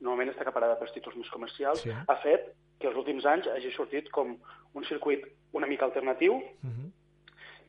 normalment 0.00 0.34
està 0.34 0.44
acaparada 0.44 0.76
pels 0.78 0.92
títols 0.92 1.16
més 1.16 1.30
comercials, 1.32 1.80
Sí. 1.82 1.90
ha 1.90 2.16
fet 2.20 2.52
que 2.78 2.88
els 2.88 2.96
últims 2.96 3.24
anys 3.24 3.46
hagi 3.48 3.70
sortit 3.72 4.10
com 4.12 4.36
un 4.74 4.84
circuit 4.84 5.24
una 5.52 5.66
mica 5.66 5.86
alternatiu, 5.86 6.42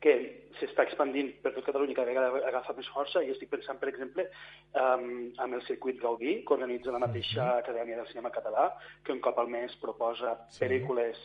que 0.00 0.12
s'està 0.60 0.84
expandint 0.84 1.32
per 1.42 1.50
tot 1.54 1.64
Catalunya 1.64 1.94
cada 1.96 2.06
vegada 2.12 2.46
agafa 2.46 2.74
més 2.76 2.86
força 2.92 3.22
i 3.24 3.30
estic 3.32 3.48
pensant, 3.50 3.80
per 3.80 3.88
exemple, 3.88 4.28
um, 4.74 5.32
amb 5.38 5.54
el 5.54 5.62
circuit 5.66 5.98
Gaudí, 5.98 6.44
que 6.44 6.54
organitza 6.54 6.92
la 6.92 7.00
mateixa 7.02 7.56
Acadèmia 7.58 7.96
del 7.96 8.06
Cinema 8.06 8.30
Català, 8.30 8.68
que 9.02 9.12
un 9.12 9.20
cop 9.20 9.38
al 9.38 9.48
mes 9.48 9.74
proposa 9.76 10.36
Sí. 10.50 10.60
pel·lícules 10.66 11.16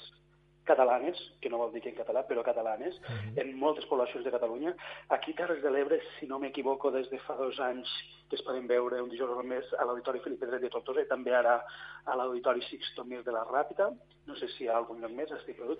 catalanes, 0.65 1.17
que 1.41 1.49
no 1.49 1.57
vol 1.57 1.71
dir 1.73 1.81
que 1.81 1.89
en 1.91 1.95
català, 1.95 2.23
però 2.27 2.43
catalanes, 2.43 2.95
en 3.35 3.53
moltes 3.59 3.85
poblacions 3.85 4.23
de 4.25 4.31
Catalunya. 4.31 4.75
Aquí, 5.09 5.33
Terres 5.33 5.61
de 5.61 5.69
l'Ebre, 5.71 5.99
si 6.19 6.27
no 6.27 6.39
m'equivoco, 6.39 6.91
des 6.91 7.09
de 7.11 7.19
fa 7.19 7.35
dos 7.35 7.59
anys 7.59 7.89
que 8.29 8.37
es 8.37 8.41
poden 8.41 8.65
veure 8.67 9.01
un 9.03 9.09
dijous 9.11 9.29
al 9.29 9.45
mes 9.45 9.65
a 9.77 9.85
l'Auditori 9.85 10.19
Felipe 10.23 10.47
Dret 10.47 10.61
de 10.61 10.69
Tortosa 10.73 11.03
i 11.03 11.07
també 11.09 11.35
ara 11.35 11.59
a 12.05 12.15
l'Auditori 12.15 12.63
Sixto 12.69 13.03
Mir 13.05 13.21
de 13.23 13.31
la 13.35 13.43
Ràpita. 13.45 13.91
No 14.25 14.35
sé 14.39 14.47
si 14.55 14.63
hi 14.63 14.67
ha 14.71 14.77
algun 14.77 15.01
lloc 15.03 15.11
més, 15.11 15.31
estic 15.31 15.59
perdut. 15.59 15.79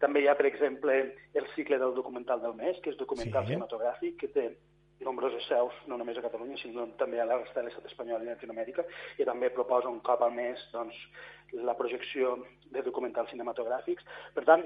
També 0.00 0.22
hi 0.22 0.26
ha, 0.28 0.34
per 0.34 0.46
exemple, 0.46 1.14
el 1.34 1.46
cicle 1.54 1.78
del 1.78 1.94
documental 1.94 2.40
del 2.42 2.54
mes, 2.54 2.80
que 2.82 2.90
és 2.90 2.96
documental 2.96 3.44
Sí. 3.46 3.52
cinematogràfic, 3.52 4.16
que 4.18 4.28
té 4.28 4.56
nombroses 5.02 5.42
seus, 5.48 5.74
no 5.86 5.96
només 5.98 6.16
a 6.18 6.22
Catalunya, 6.22 6.56
sinó 6.58 6.86
també 6.96 7.20
a 7.20 7.24
la 7.26 7.36
resta 7.38 7.60
de 7.60 7.66
l'estat 7.66 7.86
espanyol 7.86 8.22
i 8.22 8.26
Latinoamèrica, 8.26 8.84
i 9.18 9.24
també 9.24 9.50
proposa 9.50 9.88
un 9.88 9.98
cop 10.00 10.22
al 10.22 10.30
mes 10.32 10.58
doncs, 10.72 10.94
la 11.52 11.76
projecció 11.76 12.38
de 12.72 12.82
documentals 12.82 13.30
cinematogràfics. 13.30 14.04
Per 14.34 14.44
tant, 14.48 14.64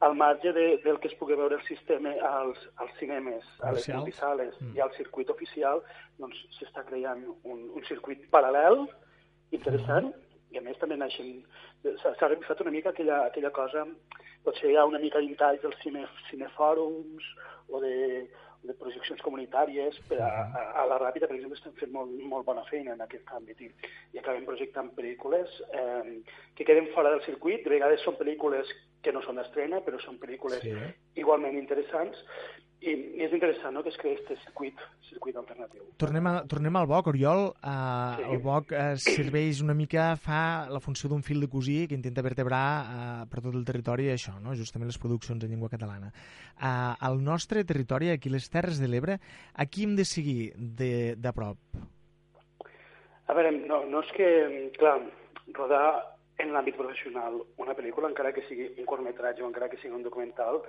al 0.00 0.14
marge 0.14 0.52
de, 0.52 0.66
del 0.84 0.98
que 1.00 1.08
es 1.08 1.16
pugui 1.16 1.38
veure 1.38 1.56
el 1.56 1.64
sistema 1.64 2.12
als, 2.28 2.60
als 2.82 2.92
cinemes, 3.00 3.44
a 3.60 3.72
les 3.72 3.86
Comercials. 3.86 4.00
multisales 4.00 4.58
i 4.74 4.82
al 4.84 4.92
circuit 4.98 5.30
oficial, 5.32 5.82
doncs 6.20 6.42
s'està 6.58 6.84
creant 6.88 7.24
un, 7.44 7.62
un 7.72 7.86
circuit 7.88 8.26
paral·lel 8.32 8.84
interessant 9.56 10.12
i 10.52 10.58
a 10.58 10.64
més 10.64 10.78
també 10.82 10.98
naixen... 11.00 11.38
S'ha 12.02 12.28
revifat 12.28 12.60
una 12.64 12.74
mica 12.74 12.90
aquella, 12.90 13.22
aquella 13.30 13.52
cosa, 13.54 13.86
potser 14.44 14.72
hi 14.72 14.76
ha 14.76 14.86
una 14.88 15.00
mica 15.02 15.22
d'intalls 15.22 15.62
dels 15.62 15.78
cine, 15.82 16.04
cinefòrums 16.30 17.26
o 17.70 17.80
de, 17.82 17.94
de 18.62 18.74
projeccions 18.74 19.20
comunitàries, 19.22 19.98
per 20.08 20.20
a, 20.22 20.28
a, 20.46 20.62
a 20.82 20.86
la 20.90 20.98
Ràpida, 21.02 21.28
per 21.28 21.36
exemple, 21.36 21.58
estem 21.58 21.74
fent 21.80 21.92
molt, 21.92 22.10
molt 22.30 22.46
bona 22.46 22.64
feina 22.70 22.94
en 22.96 23.00
aquest 23.04 23.28
àmbit 23.36 23.60
i, 23.60 23.70
i 24.14 24.18
acabem 24.22 24.46
projectant 24.48 24.90
pel·lícules 24.96 25.60
eh, 25.72 26.20
que 26.56 26.64
queden 26.64 26.88
fora 26.94 27.10
del 27.14 27.22
circuit, 27.26 27.64
de 27.64 27.70
vegades 27.76 28.02
són 28.06 28.16
pel·lícules 28.20 28.70
que 29.02 29.12
no 29.12 29.22
són 29.22 29.36
d'estrena, 29.38 29.82
però 29.86 30.00
són 30.02 30.18
pel·lícules 30.18 30.62
Sí. 30.64 30.72
igualment 31.22 31.56
interessants 31.58 32.18
i, 32.84 32.92
és 33.24 33.32
interessant 33.32 33.72
no, 33.74 33.82
que 33.82 33.90
es 33.92 33.96
creï 34.00 34.14
aquest 34.16 34.44
circuit, 34.44 34.80
circuit 35.08 35.36
alternatiu. 35.40 35.82
Tornem, 36.00 36.26
a, 36.28 36.34
tornem 36.50 36.76
al 36.76 36.88
BOC, 36.90 37.10
Oriol. 37.12 37.48
Uh, 37.56 37.94
Sí. 38.16 38.26
El 38.32 38.40
BOC 38.44 38.72
uh, 38.72 38.84
serveix 39.00 39.60
una 39.64 39.74
mica, 39.74 40.08
fa 40.20 40.68
la 40.70 40.80
funció 40.80 41.08
d'un 41.10 41.24
fil 41.26 41.40
de 41.42 41.48
cosí 41.52 41.78
que 41.88 41.96
intenta 41.96 42.24
vertebrar 42.24 42.66
uh, 42.82 43.26
per 43.30 43.42
tot 43.42 43.54
el 43.56 43.64
territori 43.68 44.10
això, 44.12 44.36
no? 44.42 44.54
justament 44.58 44.90
les 44.90 45.00
produccions 45.00 45.42
en 45.44 45.52
llengua 45.52 45.72
catalana. 45.72 46.12
Uh, 46.56 46.94
al 47.08 47.20
nostre 47.24 47.64
territori, 47.64 48.10
aquí 48.12 48.32
les 48.32 48.48
Terres 48.52 48.80
de 48.82 48.88
l'Ebre, 48.88 49.18
aquí 49.54 49.84
hem 49.84 49.96
de 49.96 50.04
seguir 50.04 50.52
de, 50.56 51.14
de 51.16 51.32
prop. 51.36 51.58
A 53.26 53.34
veure, 53.34 53.50
no, 53.66 53.82
no 53.90 54.04
és 54.04 54.12
que, 54.14 54.28
clar, 54.78 55.00
rodar 55.56 55.86
en 56.42 56.52
l'àmbit 56.52 56.76
professional 56.76 57.40
una 57.62 57.74
pel·lícula, 57.74 58.10
encara 58.12 58.32
que 58.36 58.44
sigui 58.46 58.68
un 58.76 58.86
curtmetratge 58.88 59.42
o 59.42 59.48
encara 59.48 59.70
que 59.72 59.80
sigui 59.80 59.96
un 59.96 60.04
documental, 60.04 60.60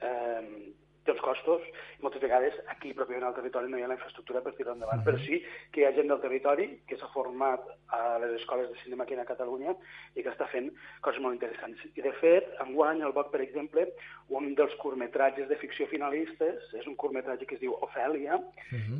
eh, 0.00 0.72
té 1.08 1.14
uns 1.14 1.24
costos 1.24 1.64
i 1.96 2.02
moltes 2.04 2.20
vegades 2.22 2.56
aquí 2.74 2.92
pròpiament 2.96 3.24
al 3.28 3.36
territori 3.36 3.70
no 3.72 3.80
hi 3.80 3.84
ha 3.86 3.88
la 3.90 3.96
infraestructura 3.96 4.42
per 4.44 4.52
tirar 4.58 4.74
endavant, 4.76 5.00
però 5.06 5.16
sí 5.24 5.40
que 5.72 5.82
hi 5.82 5.86
ha 5.88 5.94
gent 5.96 6.12
del 6.12 6.20
territori 6.20 6.68
que 6.90 6.98
s'ha 7.00 7.08
format 7.14 7.64
a 7.96 8.18
les 8.22 8.36
escoles 8.38 8.68
de 8.68 8.76
cinema 8.82 9.06
aquí 9.06 9.16
a 9.16 9.24
Catalunya 9.28 9.74
i 10.14 10.22
que 10.22 10.32
està 10.32 10.46
fent 10.52 10.68
coses 11.04 11.22
molt 11.24 11.38
interessants. 11.38 11.80
I 11.96 12.04
de 12.04 12.12
fet, 12.20 12.52
enguany 12.66 13.00
el 13.06 13.16
BOC, 13.16 13.32
per 13.32 13.40
exemple, 13.44 13.86
un 14.28 14.52
dels 14.58 14.74
curtmetratges 14.82 15.48
de 15.48 15.56
ficció 15.56 15.88
finalistes 15.88 16.68
és 16.76 16.86
un 16.86 16.96
curtmetratge 17.00 17.48
que 17.48 17.56
es 17.56 17.64
diu 17.64 17.76
Ofèlia 17.88 18.38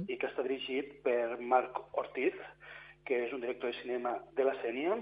i 0.09 0.17
que 0.17 0.27
està 0.31 0.43
dirigit 0.47 0.99
per 1.05 1.39
Marc 1.41 1.79
Ortiz, 1.93 2.35
que 3.05 3.25
és 3.27 3.33
un 3.33 3.41
director 3.45 3.71
de 3.71 3.81
cinema 3.83 4.19
de 4.37 4.45
la 4.45 4.57
Sènia, 4.63 4.99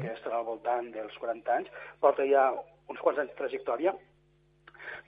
que 0.00 0.12
estarà 0.12 0.38
al 0.38 0.46
voltant 0.46 0.92
dels 0.92 1.16
40 1.18 1.52
anys, 1.56 1.68
porta 2.00 2.24
ja 2.28 2.50
uns 2.88 3.00
quants 3.00 3.18
anys 3.18 3.32
de 3.32 3.38
trajectòria. 3.40 3.94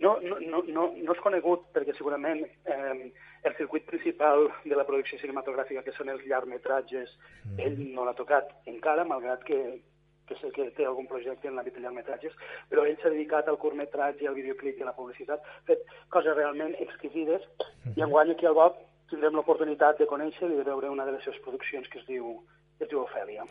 No, 0.02 0.18
no, 0.20 0.38
no, 0.40 0.62
no, 0.66 0.84
no 0.96 1.14
és 1.14 1.22
conegut 1.22 1.68
perquè 1.74 1.94
segurament 1.94 2.42
eh, 2.42 3.10
el 3.46 3.56
circuit 3.58 3.84
principal 3.86 4.48
de 4.64 4.74
la 4.74 4.86
producció 4.88 5.20
cinematogràfica, 5.20 5.84
que 5.86 5.94
són 5.94 6.10
els 6.10 6.24
llargmetratges, 6.26 7.12
ell 7.62 7.76
no 7.94 8.06
l'ha 8.06 8.16
tocat 8.18 8.50
encara, 8.70 9.04
malgrat 9.06 9.44
que, 9.46 9.60
que 10.28 10.38
sé 10.40 10.50
que 10.56 10.70
té 10.76 10.86
algun 10.88 11.06
projecte 11.10 11.48
en 11.48 11.54
l'àmbit 11.58 11.76
de 11.76 11.84
llargmetratges, 11.84 12.34
però 12.70 12.86
ell 12.88 12.98
s'ha 13.02 13.12
dedicat 13.12 13.48
al 13.48 13.60
curtmetratge, 13.62 14.26
al 14.28 14.38
videoclip 14.38 14.80
i 14.80 14.86
a 14.86 14.90
la 14.90 14.96
publicitat, 14.96 15.44
ha 15.44 15.68
fet 15.70 15.84
coses 16.16 16.36
realment 16.38 16.74
exquisides, 16.86 17.46
i 17.94 18.02
enguany 18.06 18.34
aquí 18.34 18.50
al 18.50 18.58
BOC 18.58 18.80
tindrem 19.12 19.36
l'oportunitat 19.38 20.00
de 20.00 20.10
conèixer 20.10 20.50
i 20.50 20.58
de 20.58 20.66
veure 20.66 20.90
una 20.90 21.06
de 21.06 21.14
les 21.14 21.22
seves 21.28 21.42
produccions 21.44 21.86
que 21.92 22.00
es 22.02 22.08
diu, 22.08 22.40
es 22.80 22.88
diu 22.88 23.04
Ofèlia. 23.04 23.46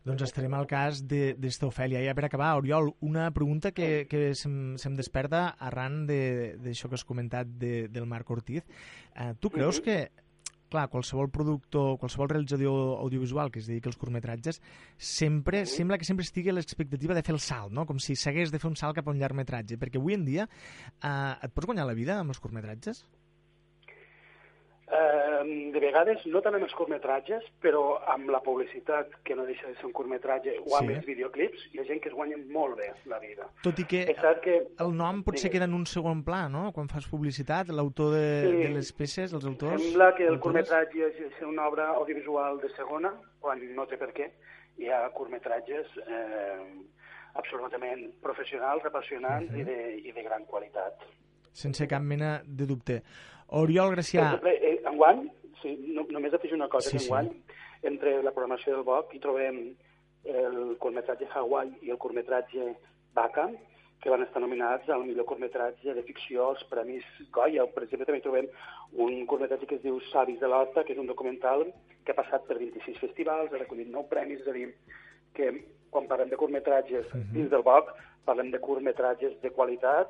Doncs 0.00 0.22
estarem 0.24 0.54
al 0.56 0.66
cas 0.68 1.02
d'esta 1.04 1.68
Ofèlia. 1.68 2.00
I 2.00 2.14
per 2.16 2.24
acabar, 2.24 2.54
Oriol, 2.56 2.94
una 3.04 3.28
pregunta 3.36 3.74
que, 3.76 4.06
que 4.08 4.30
se'm, 4.38 4.78
se'm 4.80 4.96
desperta 4.96 5.50
arran 5.60 6.06
d'això 6.08 6.88
que 6.88 6.96
has 6.96 7.04
comentat 7.04 7.52
de, 7.60 7.84
del 7.92 8.08
Marc 8.08 8.30
Ortiz. 8.32 8.64
Eh, 9.14 9.34
tu 9.40 9.50
creus 9.50 9.80
mm 9.80 9.82
-hmm. 9.82 9.84
que 9.84 10.28
clar, 10.70 10.88
qualsevol 10.88 11.28
productor, 11.28 11.98
qualsevol 11.98 12.30
realitzador 12.30 13.00
audiovisual 13.02 13.50
que 13.50 13.58
es 13.58 13.66
dediqui 13.66 13.90
als 13.90 13.98
curtmetratges, 13.98 14.62
sempre, 14.96 15.66
sí. 15.66 15.82
sembla 15.82 15.98
que 15.98 16.06
sempre 16.06 16.24
estigui 16.24 16.48
a 16.48 16.54
l'expectativa 16.54 17.12
de 17.12 17.24
fer 17.26 17.34
el 17.34 17.40
salt, 17.40 17.74
no? 17.74 17.84
com 17.84 17.98
si 17.98 18.16
s'hagués 18.16 18.52
de 18.54 18.58
fer 18.62 18.70
un 18.70 18.76
salt 18.76 18.94
cap 18.94 19.08
a 19.08 19.10
un 19.10 19.18
llargmetratge, 19.18 19.76
perquè 19.76 19.98
avui 19.98 20.14
en 20.14 20.24
dia 20.24 20.46
eh, 21.02 21.34
et 21.42 21.52
pots 21.52 21.66
guanyar 21.66 21.88
la 21.90 21.98
vida 21.98 22.20
amb 22.20 22.30
els 22.30 22.40
curtmetratges? 22.40 23.04
Eh, 24.90 25.70
de 25.70 25.78
vegades, 25.78 26.24
no 26.26 26.40
tant 26.42 26.56
amb 26.58 26.66
els 26.66 26.72
curtmetratges, 26.74 27.44
però 27.62 28.00
amb 28.10 28.32
la 28.34 28.40
publicitat, 28.42 29.12
que 29.22 29.36
no 29.38 29.44
deixa 29.46 29.68
de 29.68 29.76
ser 29.78 29.86
un 29.86 29.92
curtmetratge, 29.94 30.56
o 30.64 30.74
amb 30.80 30.90
sí. 30.90 30.96
els 30.96 31.06
videoclips, 31.06 31.62
hi 31.70 31.78
ha 31.78 31.84
gent 31.86 32.00
que 32.02 32.10
es 32.10 32.16
guanya 32.16 32.40
molt 32.50 32.74
bé 32.80 32.88
la 33.12 33.20
vida. 33.22 33.46
Tot 33.62 33.78
i 33.78 33.86
que, 33.86 34.00
que 34.42 34.56
el 34.82 34.90
nom 34.98 35.22
potser 35.26 35.52
queda 35.54 35.68
en 35.70 35.76
un 35.78 35.86
segon 35.86 36.24
pla, 36.26 36.42
no?, 36.50 36.64
quan 36.74 36.90
fas 36.90 37.06
publicitat, 37.12 37.70
l'autor 37.70 38.16
de, 38.16 38.26
sí. 38.48 38.56
de 38.64 38.72
les 38.74 38.90
peces, 38.98 39.36
els 39.38 39.46
autors... 39.52 39.78
Sembla 39.78 40.10
que 40.18 40.26
el 40.26 40.40
curtmetratge 40.42 41.12
és 41.28 41.40
una 41.46 41.70
obra 41.70 41.92
audiovisual 41.94 42.58
de 42.64 42.74
segona, 42.74 43.14
quan 43.38 43.62
no 43.78 43.86
té 43.86 44.00
per 44.00 44.10
què. 44.16 44.26
Hi 44.82 44.90
ha 44.90 45.04
curtmetratges 45.14 45.94
eh, 46.02 46.58
absolutament 47.38 48.08
professionals, 48.26 48.82
apassionants 48.90 49.52
uh 49.52 49.54
-huh. 49.54 49.60
i, 49.60 49.70
de, 49.70 49.80
i 50.10 50.18
de 50.18 50.22
gran 50.26 50.50
qualitat. 50.50 50.98
Sense 51.52 51.86
cap 51.88 52.02
mena 52.02 52.40
de 52.46 52.66
dubte. 52.66 53.02
Oriol 53.60 53.90
Gracià... 53.96 54.32
Exemple, 54.32 54.54
eh, 54.62 54.78
enguany, 54.86 55.24
sí, 55.62 55.76
no, 55.94 56.06
només 56.10 56.34
afegir 56.34 56.54
una 56.54 56.68
cosa, 56.68 56.90
sí, 56.90 56.96
que 56.96 57.04
enguany, 57.04 57.30
sí. 57.32 57.58
entre 57.90 58.22
la 58.22 58.32
programació 58.32 58.76
del 58.76 58.86
BOC 58.86 59.14
hi 59.14 59.22
trobem 59.22 59.58
el 60.24 60.76
curtmetratge 60.78 61.28
Hawaii 61.34 61.72
i 61.82 61.90
el 61.90 61.98
curtmetratge 61.98 62.74
Baka, 63.14 63.48
que 64.00 64.10
van 64.10 64.22
estar 64.24 64.40
nominats 64.40 64.88
al 64.88 65.04
millor 65.04 65.26
curtmetratge 65.28 65.94
de 65.94 66.02
ficció 66.06 66.50
als 66.50 66.62
Premis 66.70 67.04
Goya. 67.32 67.66
Per 67.74 67.84
exemple, 67.84 68.06
també 68.08 68.22
trobem 68.24 68.48
un 69.04 69.26
curtmetratge 69.28 69.68
que 69.68 69.76
es 69.76 69.84
diu 69.84 69.98
Savis 70.08 70.40
de 70.40 70.48
l'Horta, 70.48 70.84
que 70.84 70.94
és 70.94 71.02
un 71.02 71.10
documental 71.10 71.66
que 72.04 72.14
ha 72.14 72.20
passat 72.20 72.46
per 72.48 72.56
26 72.60 72.96
festivals, 73.02 73.52
ha 73.52 73.60
recollit 73.60 73.90
9 73.92 74.08
premis, 74.08 74.40
és 74.40 74.48
a 74.48 74.56
dir, 74.56 74.70
que 75.36 75.50
quan 75.92 76.08
parlem 76.08 76.30
de 76.30 76.38
curtmetratges 76.40 77.06
uh 77.10 77.16
mhm. 77.16 77.22
-huh. 77.22 77.32
dins 77.34 77.50
del 77.50 77.62
BOC, 77.62 77.92
parlem 78.24 78.50
de 78.50 78.60
curtmetratges 78.60 79.40
de 79.42 79.50
qualitat, 79.50 80.08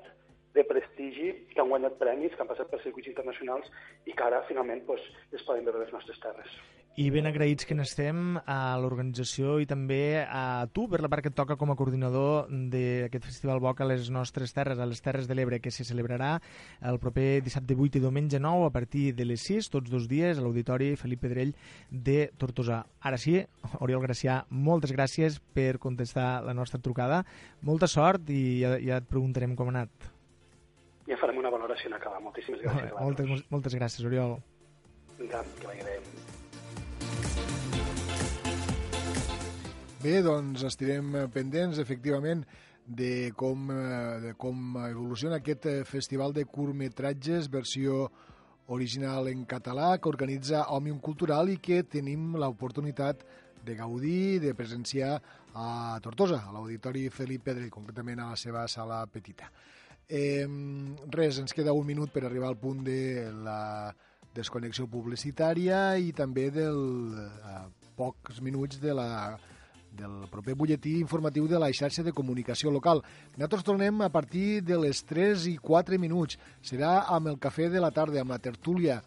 de 0.55 0.65
prestigi, 0.67 1.31
que 1.55 1.63
han 1.63 1.71
guanyat 1.71 1.99
premis, 2.01 2.35
que 2.35 2.43
han 2.43 2.51
passat 2.51 2.71
per 2.71 2.83
circuits 2.83 3.11
internacionals 3.13 3.71
i 4.07 4.17
que 4.17 4.27
ara 4.27 4.43
finalment 4.49 4.85
pues, 4.87 5.03
es 5.33 5.47
poden 5.47 5.67
veure 5.67 5.85
les 5.85 5.93
nostres 5.95 6.19
terres. 6.23 6.61
I 6.99 7.07
ben 7.15 7.25
agraïts 7.31 7.65
que 7.65 7.75
n'estem 7.79 8.35
a 8.51 8.75
l'organització 8.83 9.55
i 9.63 9.67
també 9.71 10.27
a 10.27 10.67
tu 10.75 10.89
per 10.91 10.99
la 11.01 11.09
part 11.09 11.23
que 11.23 11.31
et 11.31 11.37
toca 11.39 11.55
com 11.57 11.71
a 11.71 11.77
coordinador 11.79 12.51
d'aquest 12.51 13.29
Festival 13.29 13.63
Boc 13.63 13.81
a 13.81 13.87
les 13.87 14.11
nostres 14.11 14.53
terres, 14.57 14.83
a 14.83 14.89
les 14.91 15.01
Terres 15.01 15.31
de 15.31 15.37
l'Ebre, 15.39 15.63
que 15.63 15.71
se 15.71 15.87
celebrarà 15.87 16.33
el 16.83 16.99
proper 16.99 17.41
dissabte 17.47 17.79
8 17.79 18.03
i 18.03 18.05
diumenge 18.05 18.43
9 18.43 18.67
a 18.67 18.75
partir 18.75 19.15
de 19.15 19.25
les 19.25 19.47
6, 19.47 19.71
tots 19.71 19.89
dos 19.89 20.11
dies, 20.11 20.37
a 20.37 20.45
l'Auditori 20.45 20.97
Felip 20.99 21.23
Pedrell 21.23 21.55
de 21.89 22.33
Tortosa. 22.37 22.83
Ara 23.01 23.23
sí, 23.23 23.39
Oriol 23.79 24.03
Gracià, 24.03 24.43
moltes 24.51 24.93
gràcies 24.93 25.39
per 25.55 25.79
contestar 25.79 26.43
la 26.45 26.59
nostra 26.59 26.83
trucada. 26.83 27.23
Molta 27.63 27.87
sort 27.87 28.35
i 28.35 28.65
ja, 28.65 28.77
ja 28.83 28.99
et 28.99 29.09
preguntarem 29.09 29.55
com 29.55 29.71
ha 29.71 29.79
anat 29.79 30.11
ja 31.11 31.19
farem 31.19 31.41
una 31.43 31.51
valoració 31.53 31.91
en 31.91 31.99
acabar. 31.99 32.23
Moltíssimes 32.23 32.63
gràcies. 32.63 32.93
Molt, 32.95 33.21
moltes, 33.21 33.45
moltes 33.51 33.77
gràcies, 33.77 34.07
Oriol. 34.07 34.39
Que 35.19 35.67
vagi 35.67 35.85
bé. 35.85 35.99
Bé, 40.01 40.17
doncs 40.25 40.65
estirem 40.65 41.13
pendents, 41.35 41.79
efectivament, 41.83 42.47
de 42.87 43.31
com, 43.37 43.69
eh, 43.71 44.21
de 44.23 44.33
com 44.41 44.79
evoluciona 44.87 45.39
aquest 45.43 45.67
eh, 45.67 45.77
festival 45.85 46.33
de 46.33 46.47
curtmetratges 46.49 47.51
versió 47.53 48.07
original 48.71 49.29
en 49.29 49.45
català 49.51 49.99
que 49.99 50.09
organitza 50.09 50.65
Òmnium 50.73 51.03
Cultural 51.05 51.51
i 51.53 51.59
que 51.59 51.83
tenim 51.83 52.33
l'oportunitat 52.39 53.23
de 53.67 53.77
gaudir, 53.77 54.41
de 54.41 54.55
presenciar 54.57 55.19
a 55.53 55.99
Tortosa, 56.01 56.41
a 56.47 56.55
l'Auditori 56.55 57.09
Felip 57.13 57.45
Pedrell, 57.51 57.71
concretament 57.71 58.23
a 58.23 58.31
la 58.33 58.41
seva 58.41 58.65
sala 58.71 59.03
petita. 59.11 59.51
Eh, 60.11 60.47
res, 61.15 61.39
ens 61.39 61.55
queda 61.55 61.73
un 61.77 61.87
minut 61.87 62.11
per 62.11 62.25
arribar 62.27 62.49
al 62.51 62.59
punt 62.59 62.83
de 62.83 63.31
la 63.31 63.95
desconnexió 64.35 64.89
publicitària 64.91 65.95
i 66.03 66.11
també 66.15 66.49
del 66.51 66.81
eh, 67.15 67.61
pocs 67.95 68.41
minuts 68.43 68.81
de 68.83 68.95
la, 68.95 69.07
del 69.95 70.25
proper 70.33 70.57
butlletí 70.59 70.97
informatiu 70.99 71.47
de 71.51 71.61
la 71.63 71.71
xarxa 71.71 72.03
de 72.03 72.15
comunicació 72.17 72.73
local. 72.75 73.05
Nosaltres 73.37 73.67
tornem 73.67 74.03
a 74.03 74.11
partir 74.11 74.63
de 74.67 74.79
les 74.83 75.03
3 75.07 75.47
i 75.53 75.57
4 75.63 75.99
minuts. 76.03 76.39
Serà 76.63 77.05
amb 77.07 77.31
el 77.31 77.39
cafè 77.39 77.69
de 77.71 77.83
la 77.83 77.93
tarda, 77.95 78.23
amb 78.23 78.35
la 78.35 78.41
tertúlia, 78.43 79.01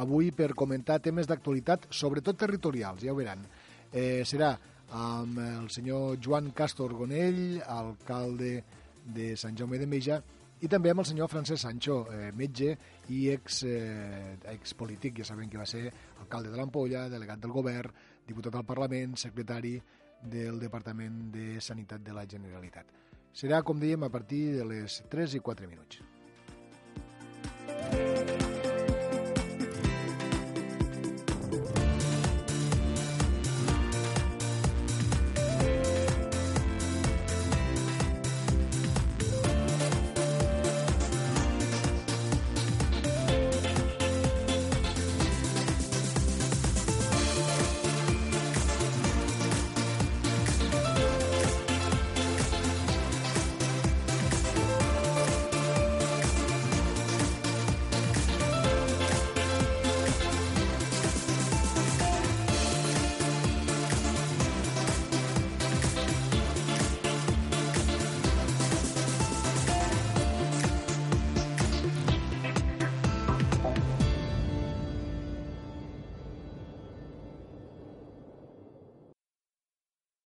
avui 0.00 0.30
per 0.30 0.52
comentar 0.54 1.00
temes 1.00 1.28
d'actualitat, 1.28 1.88
sobretot 1.90 2.36
territorials, 2.38 3.00
ja 3.04 3.14
ho 3.14 3.16
veuran. 3.16 3.46
Eh, 3.92 4.22
serà 4.28 4.52
amb 4.92 5.38
el 5.40 5.70
senyor 5.70 6.18
Joan 6.22 6.50
Castor 6.52 6.92
Gonell, 6.98 7.62
alcalde 7.66 8.60
de 9.06 9.32
Sant 9.40 9.56
Jaume 9.56 9.78
de 9.80 9.88
Meja, 9.88 10.20
i 10.60 10.68
també 10.68 10.90
amb 10.92 11.00
el 11.00 11.08
senyor 11.08 11.30
Francesc 11.32 11.62
Sancho, 11.62 12.02
eh, 12.12 12.30
metge 12.36 12.74
i 13.08 13.28
ex, 13.32 13.62
eh, 13.64 14.36
expolític, 14.52 15.18
ja 15.18 15.24
sabem 15.24 15.48
que 15.48 15.60
va 15.60 15.66
ser 15.66 15.86
alcalde 16.20 16.50
de 16.50 16.56
l'Ampolla, 16.56 17.08
delegat 17.08 17.40
del 17.40 17.54
govern, 17.54 17.94
diputat 18.26 18.54
al 18.54 18.66
Parlament, 18.68 19.16
secretari 19.16 19.78
del 20.22 20.60
Departament 20.60 21.30
de 21.32 21.60
Sanitat 21.60 22.04
de 22.04 22.12
la 22.12 22.26
Generalitat. 22.26 22.86
Serà, 23.32 23.62
com 23.62 23.80
dèiem, 23.80 24.04
a 24.04 24.10
partir 24.10 24.56
de 24.58 24.64
les 24.66 25.02
3 25.08 25.38
i 25.38 25.40
4 25.40 25.68
minuts. 25.70 26.00